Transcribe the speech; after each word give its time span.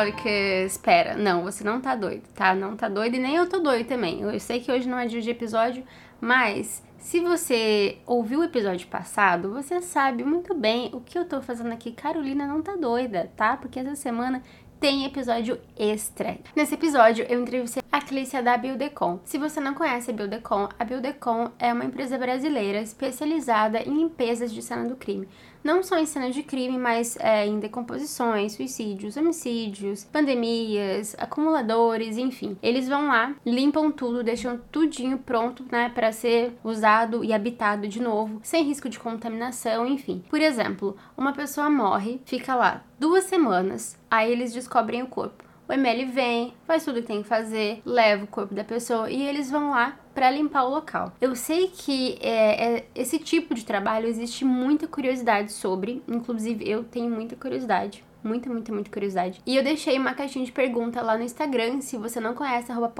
criminólica. 0.00 0.28
Espera, 0.66 1.14
não, 1.16 1.42
você 1.42 1.62
não 1.62 1.80
tá 1.80 1.94
doido, 1.94 2.22
tá? 2.34 2.54
Não 2.54 2.76
tá 2.76 2.88
doido 2.88 3.16
e 3.16 3.18
nem 3.18 3.36
eu 3.36 3.48
tô 3.48 3.58
doido 3.60 3.86
também. 3.86 4.20
Eu 4.22 4.38
sei 4.40 4.60
que 4.60 4.72
hoje 4.72 4.88
não 4.88 4.98
é 4.98 5.06
dia 5.06 5.20
de 5.20 5.30
episódio, 5.30 5.84
mas 6.20 6.82
se 6.98 7.20
você 7.20 7.98
ouviu 8.06 8.40
o 8.40 8.44
episódio 8.44 8.86
passado, 8.88 9.52
você 9.52 9.80
sabe 9.80 10.24
muito 10.24 10.54
bem 10.54 10.90
o 10.92 11.00
que 11.00 11.18
eu 11.18 11.24
tô 11.24 11.40
fazendo 11.40 11.72
aqui. 11.72 11.92
Carolina 11.92 12.46
não 12.46 12.62
tá 12.62 12.76
doida, 12.76 13.30
tá? 13.36 13.56
Porque 13.56 13.80
essa 13.80 13.94
semana 13.94 14.42
tem 14.78 15.04
episódio 15.04 15.60
extra. 15.78 16.38
Nesse 16.56 16.74
episódio, 16.74 17.26
eu 17.28 17.42
entrevistei 17.42 17.82
a 17.92 18.00
Clícia 18.00 18.42
da 18.42 18.56
Buildecom. 18.56 19.20
Se 19.24 19.36
você 19.36 19.60
não 19.60 19.74
conhece 19.74 20.10
a 20.10 20.14
Buildecom, 20.14 20.70
a 20.78 20.84
Buildecom 20.84 21.50
é 21.58 21.70
uma 21.70 21.84
empresa 21.84 22.16
brasileira 22.16 22.80
especializada 22.80 23.82
em 23.82 23.94
limpezas 23.94 24.50
de 24.50 24.62
cena 24.62 24.88
do 24.88 24.96
crime. 24.96 25.28
Não 25.62 25.82
só 25.82 25.98
em 25.98 26.06
cena 26.06 26.30
de 26.30 26.42
crime, 26.42 26.78
mas 26.78 27.16
é, 27.20 27.46
em 27.46 27.58
decomposições, 27.58 28.52
suicídios, 28.52 29.16
homicídios, 29.16 30.04
pandemias, 30.04 31.14
acumuladores, 31.18 32.16
enfim. 32.16 32.56
Eles 32.62 32.88
vão 32.88 33.08
lá, 33.08 33.34
limpam 33.44 33.90
tudo, 33.90 34.24
deixam 34.24 34.58
tudinho 34.72 35.18
pronto, 35.18 35.64
né, 35.70 35.90
para 35.94 36.12
ser 36.12 36.56
usado 36.64 37.24
e 37.24 37.32
habitado 37.32 37.86
de 37.86 38.00
novo, 38.00 38.40
sem 38.42 38.64
risco 38.64 38.88
de 38.88 38.98
contaminação, 38.98 39.86
enfim. 39.86 40.24
Por 40.30 40.40
exemplo, 40.40 40.96
uma 41.16 41.32
pessoa 41.32 41.68
morre, 41.68 42.20
fica 42.24 42.54
lá 42.54 42.82
duas 42.98 43.24
semanas, 43.24 43.98
aí 44.10 44.30
eles 44.30 44.52
descobrem 44.52 45.02
o 45.02 45.06
corpo. 45.06 45.49
O 45.70 45.72
ML 45.72 46.06
vem, 46.06 46.52
faz 46.66 46.84
tudo 46.84 47.00
que 47.00 47.06
tem 47.06 47.22
que 47.22 47.28
fazer, 47.28 47.80
leva 47.86 48.24
o 48.24 48.26
corpo 48.26 48.52
da 48.52 48.64
pessoa 48.64 49.08
e 49.08 49.24
eles 49.24 49.48
vão 49.48 49.70
lá 49.70 49.96
para 50.12 50.28
limpar 50.28 50.64
o 50.64 50.68
local. 50.68 51.12
Eu 51.20 51.36
sei 51.36 51.68
que 51.68 52.18
é, 52.20 52.78
é, 52.78 52.86
esse 52.92 53.20
tipo 53.20 53.54
de 53.54 53.64
trabalho 53.64 54.08
existe 54.08 54.44
muita 54.44 54.88
curiosidade 54.88 55.52
sobre, 55.52 56.02
inclusive 56.08 56.68
eu 56.68 56.82
tenho 56.82 57.08
muita 57.08 57.36
curiosidade 57.36 58.02
muita, 58.22 58.50
muita, 58.50 58.72
muita 58.72 58.90
curiosidade. 58.90 59.40
E 59.46 59.56
eu 59.56 59.62
deixei 59.62 59.98
uma 59.98 60.14
caixinha 60.14 60.44
de 60.44 60.52
pergunta 60.52 61.00
lá 61.00 61.16
no 61.16 61.24
Instagram. 61.24 61.80
Se 61.80 61.96
você 61.96 62.20
não 62.20 62.34
conhece, 62.34 62.70
arroba 62.70 62.92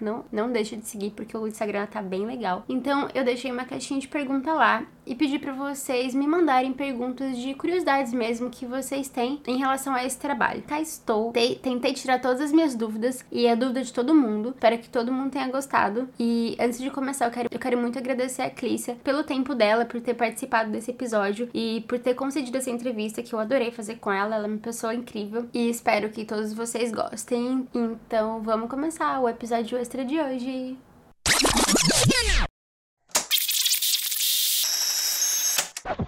não, 0.00 0.24
não 0.32 0.50
deixe 0.50 0.76
de 0.76 0.86
seguir, 0.86 1.10
porque 1.10 1.36
o 1.36 1.46
Instagram 1.46 1.86
tá 1.86 2.00
bem 2.02 2.26
legal. 2.26 2.64
Então, 2.68 3.08
eu 3.14 3.24
deixei 3.24 3.50
uma 3.50 3.64
caixinha 3.64 4.00
de 4.00 4.08
pergunta 4.08 4.52
lá 4.52 4.86
e 5.06 5.14
pedi 5.14 5.38
para 5.38 5.52
vocês 5.52 6.14
me 6.14 6.26
mandarem 6.26 6.72
perguntas 6.72 7.36
de 7.36 7.54
curiosidades 7.54 8.12
mesmo 8.12 8.50
que 8.50 8.66
vocês 8.66 9.08
têm 9.08 9.40
em 9.46 9.58
relação 9.58 9.94
a 9.94 10.04
esse 10.04 10.18
trabalho. 10.18 10.62
Cá 10.62 10.80
estou, 10.80 11.32
tentei 11.32 11.92
tirar 11.92 12.20
todas 12.20 12.40
as 12.40 12.52
minhas 12.52 12.74
dúvidas 12.74 13.24
e 13.30 13.48
a 13.48 13.54
dúvida 13.54 13.82
de 13.82 13.92
todo 13.92 14.14
mundo. 14.14 14.50
Espero 14.50 14.78
que 14.78 14.88
todo 14.88 15.12
mundo 15.12 15.30
tenha 15.30 15.48
gostado. 15.48 16.08
E 16.18 16.56
antes 16.60 16.78
de 16.78 16.90
começar, 16.90 17.26
eu 17.26 17.30
quero, 17.30 17.48
eu 17.50 17.58
quero 17.58 17.78
muito 17.78 17.98
agradecer 17.98 18.42
a 18.42 18.50
Clícia 18.50 18.96
pelo 19.02 19.24
tempo 19.24 19.54
dela, 19.54 19.84
por 19.84 20.00
ter 20.00 20.14
participado 20.14 20.70
desse 20.70 20.90
episódio 20.90 21.48
e 21.52 21.84
por 21.88 21.98
ter 21.98 22.14
concedido 22.14 22.58
essa 22.58 22.70
entrevista 22.70 23.22
que 23.22 23.32
eu 23.34 23.38
adorei 23.38 23.70
fazer 23.70 23.96
com 23.96 24.12
ela. 24.12 24.36
Ela 24.36 24.46
é 24.46 24.48
uma 24.48 24.58
pessoa 24.58 24.94
incrível 24.94 25.48
e 25.52 25.68
espero 25.68 26.10
que 26.10 26.24
todos 26.24 26.52
vocês 26.52 26.92
gostem. 26.92 27.66
Então 27.74 28.40
vamos 28.42 28.68
começar 28.68 29.20
o 29.20 29.28
episódio 29.28 29.78
extra 29.78 30.04
de 30.04 30.20
hoje. 30.20 30.78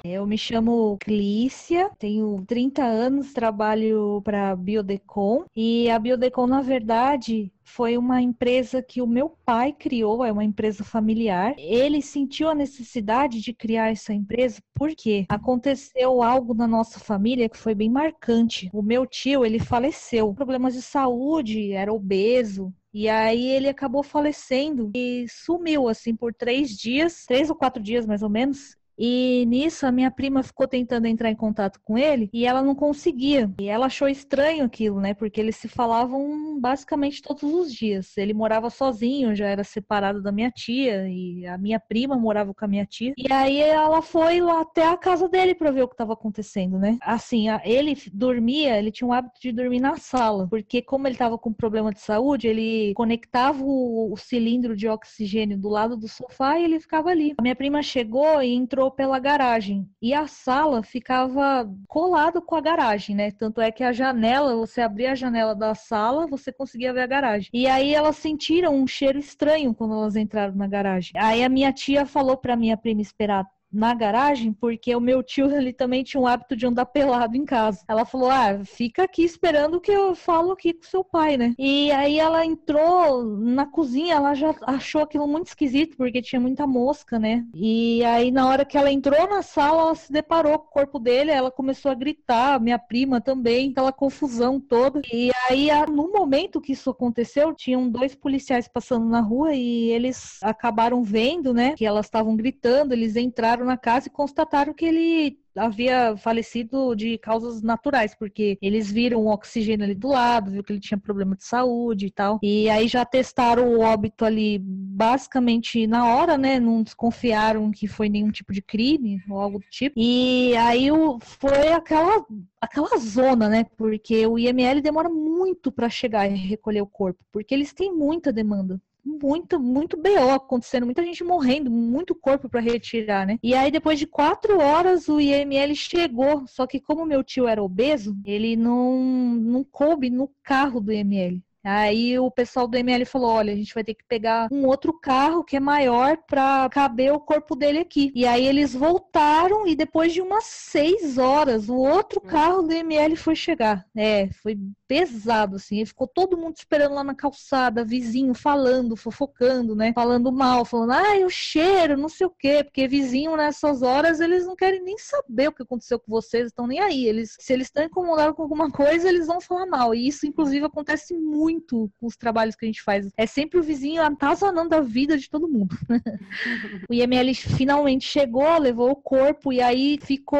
Eu 0.05 0.27
me 0.27 0.37
chamo 0.37 0.97
Clícia, 0.99 1.91
tenho 1.99 2.45
30 2.47 2.85
anos, 2.85 3.33
trabalho 3.33 4.21
para 4.25 4.51
a 4.51 4.57
Biodecon 4.57 5.45
e 5.55 5.91
a 5.91 5.99
Biodecon, 5.99 6.47
na 6.47 6.61
verdade, 6.61 7.53
foi 7.65 7.97
uma 7.97 8.21
empresa 8.21 8.83
que 8.83 9.01
o 9.01 9.07
meu 9.07 9.31
pai 9.45 9.73
criou, 9.73 10.25
é 10.25 10.31
uma 10.31 10.45
empresa 10.45 10.85
familiar. 10.85 11.55
Ele 11.57 12.03
sentiu 12.03 12.49
a 12.49 12.55
necessidade 12.55 13.41
de 13.41 13.53
criar 13.53 13.91
essa 13.91 14.13
empresa 14.13 14.61
porque 14.75 15.25
aconteceu 15.29 16.23
algo 16.23 16.55
na 16.55 16.67
nossa 16.67 16.99
família 16.99 17.49
que 17.49 17.57
foi 17.57 17.75
bem 17.75 17.91
marcante. 17.91 18.69
O 18.73 18.83
meu 18.83 19.07
tio, 19.07 19.45
ele 19.45 19.59
faleceu, 19.59 20.35
problemas 20.35 20.75
de 20.75 20.83
saúde, 20.83 21.73
era 21.73 21.93
obeso, 21.93 22.73
e 22.93 23.09
aí 23.09 23.47
ele 23.47 23.69
acabou 23.69 24.03
falecendo 24.03 24.91
e 24.95 25.25
sumiu 25.29 25.89
assim 25.89 26.15
por 26.15 26.35
três 26.35 26.77
dias, 26.77 27.25
três 27.27 27.49
ou 27.49 27.57
quatro 27.57 27.83
dias 27.83 28.05
mais 28.05 28.23
ou 28.23 28.29
menos. 28.29 28.77
E 28.99 29.45
nisso 29.47 29.87
a 29.87 29.93
minha 29.93 30.11
prima 30.11 30.43
ficou 30.43 30.67
tentando 30.67 31.07
entrar 31.07 31.31
em 31.31 31.37
contato 31.37 31.81
com 31.83 31.99
ele 31.99 32.31
e 32.33 32.47
ela 32.47 32.63
não 32.63 32.75
conseguia. 32.75 33.51
E 33.61 33.69
ela 33.69 33.87
achou 33.87 34.09
estranho 34.09 34.65
aquilo, 34.65 35.01
né? 35.01 35.15
Porque 35.15 35.41
eles 35.41 35.57
se 35.57 35.69
falavam 35.69 36.61
basicamente 36.61 37.23
todos 37.23 37.43
os 37.43 37.73
dias. 37.73 38.17
Ele 38.17 38.33
morava 38.33 38.71
sozinho, 38.71 39.35
já 39.35 39.47
era 39.47 39.65
separado 39.65 40.23
da 40.23 40.31
minha 40.31 40.51
tia 40.51 41.09
e 41.09 41.47
a 41.47 41.59
minha 41.59 41.81
prima 41.81 42.17
morava 42.17 42.55
com 42.55 42.65
a 42.65 42.69
minha 42.69 42.87
tia. 42.87 43.13
E 43.17 43.33
aí 43.33 43.59
ela 43.61 44.03
foi 44.03 44.41
lá 44.41 44.61
até 44.61 44.87
a 44.87 44.97
casa 44.97 45.29
dele 45.29 45.55
para 45.55 45.71
ver 45.71 45.83
o 45.83 45.89
que 45.89 45.95
estava 45.95 46.13
acontecendo, 46.13 46.79
né? 46.79 46.99
Assim, 47.03 47.47
ele 47.65 47.97
dormia, 48.13 48.79
ele 48.79 48.93
tinha 48.93 49.09
o 49.09 49.13
hábito 49.13 49.41
de 49.41 49.53
dormir 49.53 49.81
na 49.81 49.97
sala, 49.97 50.47
porque 50.49 50.83
como 50.83 51.07
ele 51.07 51.15
estava 51.15 51.39
com 51.39 51.53
problema 51.53 51.93
de 51.93 52.01
saúde, 52.01 52.47
ele 52.47 52.93
conectava 52.95 53.63
o, 53.63 54.13
o 54.13 54.17
cilindro 54.17 54.77
de 54.77 54.89
oxigênio 54.89 55.59
do 55.59 55.69
lado 55.69 55.97
do 55.97 56.09
sofá 56.09 56.59
e 56.59 56.65
ele 56.65 56.81
ficava 56.81 57.11
ali. 57.11 57.35
A 57.39 57.43
minha 57.43 57.57
prima 57.57 57.83
chegou 57.83 58.43
e 58.43 58.55
entrou 58.55 58.91
pela 58.93 59.19
garagem. 59.19 59.89
E 60.01 60.15
a 60.15 60.27
sala 60.27 60.83
ficava 60.83 61.69
colado 61.89 62.41
com 62.41 62.55
a 62.55 62.61
garagem, 62.61 63.17
né? 63.17 63.31
Tanto 63.31 63.61
é 63.61 63.73
que 63.73 63.83
a 63.83 63.93
janela, 63.93 64.55
você 64.55 64.81
abria 64.81 65.13
a 65.13 65.17
janela 65.17 65.55
da 65.55 65.75
sala, 65.75 66.27
você 66.27 66.53
conseguia 66.53 66.93
ver 66.93 67.03
a 67.03 67.07
garagem. 67.07 67.51
E 67.53 67.67
aí 67.67 67.95
elas 67.95 68.17
sentiram 68.17 68.75
um 68.75 68.87
cheiro 68.87 69.19
estranho 69.19 69.75
quando 69.75 69.95
elas 69.95 70.17
entraram 70.17 70.55
na 70.55 70.67
garagem. 70.67 71.13
Aí 71.17 71.43
a 71.43 71.49
minha 71.49 71.73
tia 71.73 72.07
falou 72.07 72.37
para 72.37 72.57
minha 72.57 72.77
prima 72.77 73.01
esperar 73.01 73.47
na 73.73 73.95
garagem, 73.95 74.53
porque 74.53 74.95
o 74.95 75.01
meu 75.01 75.23
tio 75.23 75.51
ele 75.55 75.73
também 75.73 76.03
tinha 76.03 76.21
um 76.21 76.27
hábito 76.27 76.57
de 76.57 76.67
andar 76.67 76.87
pelado 76.87 77.37
em 77.37 77.45
casa. 77.45 77.85
Ela 77.89 78.05
falou: 78.05 78.31
Ah, 78.31 78.65
fica 78.65 79.05
aqui 79.05 79.25
esperando 79.25 79.81
que 79.81 79.91
eu 79.91 80.15
falo 80.15 80.53
aqui 80.53 80.73
com 80.73 80.85
seu 80.85 81.05
pai, 81.05 81.37
né? 81.37 81.55
E 81.59 81.91
aí 81.93 82.19
ela 82.19 82.45
entrou 82.45 83.25
na 83.25 83.67
cozinha, 83.67 84.15
ela 84.15 84.35
já 84.35 84.55
achou 84.67 85.03
aquilo 85.03 85.27
muito 85.27 85.47
esquisito, 85.47 85.97
porque 85.97 86.23
tinha 86.23 86.41
muita 86.41 86.67
mosca, 86.67 87.19
né? 87.19 87.45
E 87.55 88.05
aí, 88.05 88.31
na 88.31 88.49
hora 88.49 88.65
que 88.65 88.77
ela 88.77 88.91
entrou 88.91 89.29
na 89.29 89.43
sala, 89.43 89.83
ela 89.83 89.95
se 89.95 90.13
deparou 90.13 90.59
com 90.59 90.67
o 90.67 90.71
corpo 90.71 90.99
dele, 90.99 91.31
ela 91.31 91.51
começou 91.51 91.91
a 91.91 91.95
gritar, 91.95 92.61
minha 92.61 92.79
prima 92.79 93.21
também, 93.21 93.71
aquela 93.71 93.93
confusão 93.93 94.61
toda. 94.61 95.01
E 95.13 95.31
aí, 95.49 95.69
no 95.89 96.11
momento 96.13 96.61
que 96.61 96.73
isso 96.73 96.91
aconteceu, 96.91 97.55
tinham 97.55 97.89
dois 97.89 98.15
policiais 98.15 98.69
passando 98.69 99.07
na 99.07 99.21
rua 99.21 99.55
e 99.55 99.91
eles 99.91 100.39
acabaram 100.43 101.03
vendo, 101.03 101.53
né, 101.53 101.75
que 101.77 101.87
elas 101.87 102.07
estavam 102.07 102.37
gritando, 102.37 102.93
eles 102.93 103.17
entraram 103.17 103.62
entraram 103.63 103.67
na 103.67 103.77
casa 103.77 104.09
e 104.09 104.11
constataram 104.11 104.75
que 104.75 104.85
ele 104.85 105.39
havia 105.57 106.17
falecido 106.17 106.95
de 106.95 107.19
causas 107.19 107.63
naturais, 107.63 108.15
porque 108.15 108.59
eles 108.61 108.91
viram 108.91 109.21
o 109.21 109.29
oxigênio 109.29 109.85
ali 109.85 109.95
do 109.95 110.09
lado, 110.09 110.51
viu 110.51 110.65
que 110.65 110.73
ele 110.73 110.81
tinha 110.81 110.99
problema 110.99 111.37
de 111.37 111.45
saúde 111.45 112.07
e 112.07 112.11
tal. 112.11 112.39
E 112.43 112.69
aí 112.69 112.89
já 112.89 113.05
testaram 113.05 113.69
o 113.69 113.81
óbito 113.81 114.25
ali 114.25 114.59
basicamente 114.59 115.87
na 115.87 116.15
hora, 116.15 116.39
né? 116.39 116.59
Não 116.59 116.83
desconfiaram 116.83 117.71
que 117.71 117.87
foi 117.87 118.09
nenhum 118.09 118.31
tipo 118.31 118.53
de 118.53 118.63
crime 118.63 119.23
ou 119.29 119.39
algo 119.39 119.59
do 119.59 119.67
tipo. 119.71 119.95
E 119.99 120.57
aí 120.57 120.89
foi 121.21 121.69
aquela 121.69 122.25
aquela 122.61 122.97
zona, 122.97 123.49
né? 123.49 123.65
Porque 123.77 124.27
o 124.27 124.39
IML 124.39 124.81
demora 124.81 125.09
muito 125.09 125.71
para 125.71 125.91
chegar 125.91 126.31
e 126.31 126.35
recolher 126.35 126.81
o 126.81 126.87
corpo, 126.87 127.23
porque 127.31 127.55
eles 127.55 127.73
têm 127.75 127.93
muita 127.93 128.33
demanda 128.33 128.81
muito, 129.05 129.59
muito 129.59 129.97
BO 129.97 130.31
acontecendo, 130.31 130.87
muita 130.87 131.05
gente 131.05 131.25
morrendo, 131.25 131.71
muito 131.71 132.15
corpo 132.15 132.49
para 132.49 132.61
retirar, 132.61 133.27
né? 133.27 133.39
E 133.43 133.55
aí, 133.55 133.71
depois 133.71 133.99
de 133.99 134.07
quatro 134.07 134.61
horas, 134.61 135.09
o 135.09 135.21
IML 135.21 135.75
chegou. 135.75 136.47
Só 136.47 136.67
que, 136.67 136.81
como 136.81 137.05
meu 137.05 137.23
tio 137.23 137.47
era 137.47 137.63
obeso, 137.63 138.17
ele 138.25 138.57
não, 138.57 138.99
não 138.99 139.65
coube 139.65 140.11
no 140.11 140.31
carro 140.43 140.81
do 140.81 140.93
IML. 140.93 141.43
Aí 141.65 142.19
o 142.19 142.31
pessoal 142.31 142.67
do 142.67 142.77
ML 142.77 143.05
falou: 143.05 143.31
olha, 143.31 143.53
a 143.53 143.57
gente 143.57 143.73
vai 143.73 143.85
ter 143.85 143.95
que 143.95 144.05
pegar 144.05 144.49
um 144.51 144.67
outro 144.67 144.93
carro 144.93 145.45
que 145.45 145.57
é 145.57 145.61
maior 145.61 146.17
para 146.27 146.69
caber 146.71 147.13
o 147.13 147.21
corpo 147.21 147.55
dele 147.55 147.79
aqui. 147.79 148.11
E 148.15 148.27
aí 148.27 148.45
eles 148.45 148.75
voltaram 148.75 149.67
e 149.67 149.77
depois 149.77 150.13
de 150.13 150.21
umas 150.21 150.45
seis 150.45 151.19
horas, 151.19 151.69
o 151.69 151.77
outro 151.77 152.21
hum. 152.25 152.29
carro 152.29 152.63
do 152.63 152.73
ML 152.73 153.15
foi 153.15 153.37
chegar. 153.37 153.87
É, 153.97 154.29
foi 154.43 154.59
pesado, 154.93 155.57
assim. 155.57 155.77
Ele 155.77 155.87
ficou 155.87 156.07
todo 156.07 156.37
mundo 156.37 156.55
esperando 156.55 156.95
lá 156.95 157.03
na 157.03 157.15
calçada, 157.15 157.83
vizinho 157.83 158.35
falando, 158.35 158.95
fofocando, 158.95 159.75
né? 159.75 159.91
Falando 159.95 160.31
mal, 160.31 160.67
falando, 160.67 160.93
ai, 160.93 161.25
o 161.25 161.31
cheiro, 161.31 161.97
não 161.97 162.11
sei 162.11 162.27
o 162.27 162.31
quê. 162.31 162.63
Porque 162.63 162.87
vizinho 162.87 163.35
nessas 163.35 163.81
horas, 163.81 164.21
eles 164.21 164.45
não 164.45 164.55
querem 164.55 164.83
nem 164.83 164.99
saber 164.99 165.49
o 165.49 165.53
que 165.53 165.63
aconteceu 165.63 165.99
com 165.99 166.13
vocês, 166.13 166.49
estão 166.49 166.67
nem 166.67 166.79
aí. 166.79 167.07
Eles, 167.07 167.39
se 167.41 167.55
eles 167.55 167.69
estão 167.69 167.83
incomodados 167.83 168.37
com 168.37 168.43
alguma 168.43 168.71
coisa, 168.71 169.09
eles 169.09 169.27
vão 169.27 169.41
falar 169.41 169.65
mal. 169.65 169.95
E 169.95 170.07
isso, 170.07 170.27
inclusive, 170.27 170.67
acontece 170.67 171.15
muito 171.17 171.91
com 171.99 172.07
os 172.07 172.17
trabalhos 172.17 172.55
que 172.55 172.67
a 172.67 172.69
gente 172.69 172.83
faz. 172.83 173.11
É 173.17 173.25
sempre 173.25 173.59
o 173.59 173.63
vizinho 173.63 174.03
atazanando 174.03 174.75
a 174.75 174.83
vida 174.83 175.17
de 175.17 175.31
todo 175.31 175.49
mundo. 175.49 175.75
o 176.87 176.93
IML 176.93 177.35
finalmente 177.35 178.05
chegou, 178.05 178.59
levou 178.59 178.91
o 178.91 178.97
corpo, 178.97 179.55
e 179.55 179.63
aí 179.63 179.99
ficou 180.03 180.39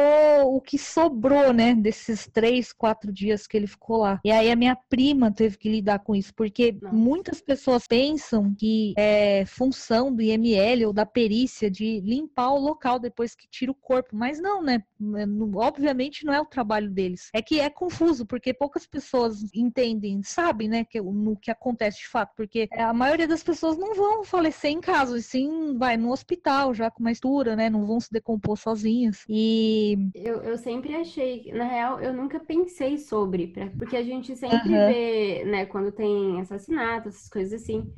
o 0.55 0.61
que 0.61 0.77
sobrou, 0.77 1.51
né? 1.51 1.73
Desses 1.73 2.27
três, 2.27 2.71
quatro 2.71 3.11
dias 3.11 3.47
que 3.47 3.57
ele 3.57 3.65
ficou 3.65 3.97
lá. 3.97 4.19
E 4.23 4.31
aí 4.31 4.42
a 4.51 4.55
minha 4.55 4.75
prima 4.75 5.31
teve 5.31 5.57
que 5.57 5.69
lidar 5.69 5.99
com 5.99 6.15
isso, 6.15 6.33
porque 6.33 6.77
muitas 6.91 7.41
pessoas 7.41 7.87
pensam 7.87 8.53
que 8.57 8.93
é 8.97 9.45
função 9.45 10.13
do 10.13 10.21
IML 10.21 10.87
ou 10.87 10.93
da 10.93 11.05
perícia 11.05 11.69
de 11.69 12.01
limpar 12.01 12.51
o 12.51 12.59
local 12.59 12.99
depois 12.99 13.35
que 13.35 13.47
tira 13.47 13.71
o 13.71 13.75
corpo. 13.75 14.15
Mas 14.15 14.39
não, 14.39 14.61
né? 14.61 14.83
É, 15.17 15.25
obviamente 15.57 16.25
não 16.25 16.33
é 16.33 16.41
o 16.41 16.45
trabalho 16.45 16.89
deles. 16.89 17.29
É 17.33 17.41
que 17.41 17.59
é 17.59 17.69
confuso, 17.69 18.25
porque 18.25 18.53
poucas 18.53 18.85
pessoas 18.85 19.53
entendem, 19.53 20.21
sabem, 20.23 20.67
né, 20.67 20.85
que, 20.85 21.01
no 21.01 21.35
que 21.35 21.51
acontece 21.51 21.99
de 21.99 22.07
fato, 22.07 22.33
porque 22.35 22.67
a 22.71 22.93
maioria 22.93 23.27
das 23.27 23.43
pessoas 23.43 23.77
não 23.77 23.93
vão 23.93 24.23
falecer 24.23 24.71
em 24.71 24.81
casa, 24.81 25.17
e 25.17 25.21
sim 25.21 25.77
vai 25.77 25.97
no 25.97 26.11
hospital 26.11 26.73
já 26.73 26.89
com 26.89 26.99
uma 27.01 27.11
estura, 27.11 27.55
né? 27.55 27.69
Não 27.69 27.85
vão 27.85 27.99
se 27.99 28.11
decompor 28.11 28.57
sozinhas. 28.57 29.23
E 29.27 29.97
eu, 30.15 30.41
eu 30.43 30.57
sempre 30.57 30.95
achei, 30.95 31.51
na 31.53 31.65
real, 31.65 31.99
eu 31.99 32.13
nunca 32.13 32.39
pensei 32.39 32.97
sobre, 32.97 33.53
porque 33.77 33.97
a 33.97 34.03
gente 34.03 34.32
sempre 34.35 34.69
uhum. 34.69 34.87
vê, 34.87 35.43
né, 35.45 35.65
quando 35.65 35.91
tem 35.91 36.39
assassinato, 36.41 37.09
essas 37.09 37.29
coisas 37.29 37.61
assim. 37.61 37.91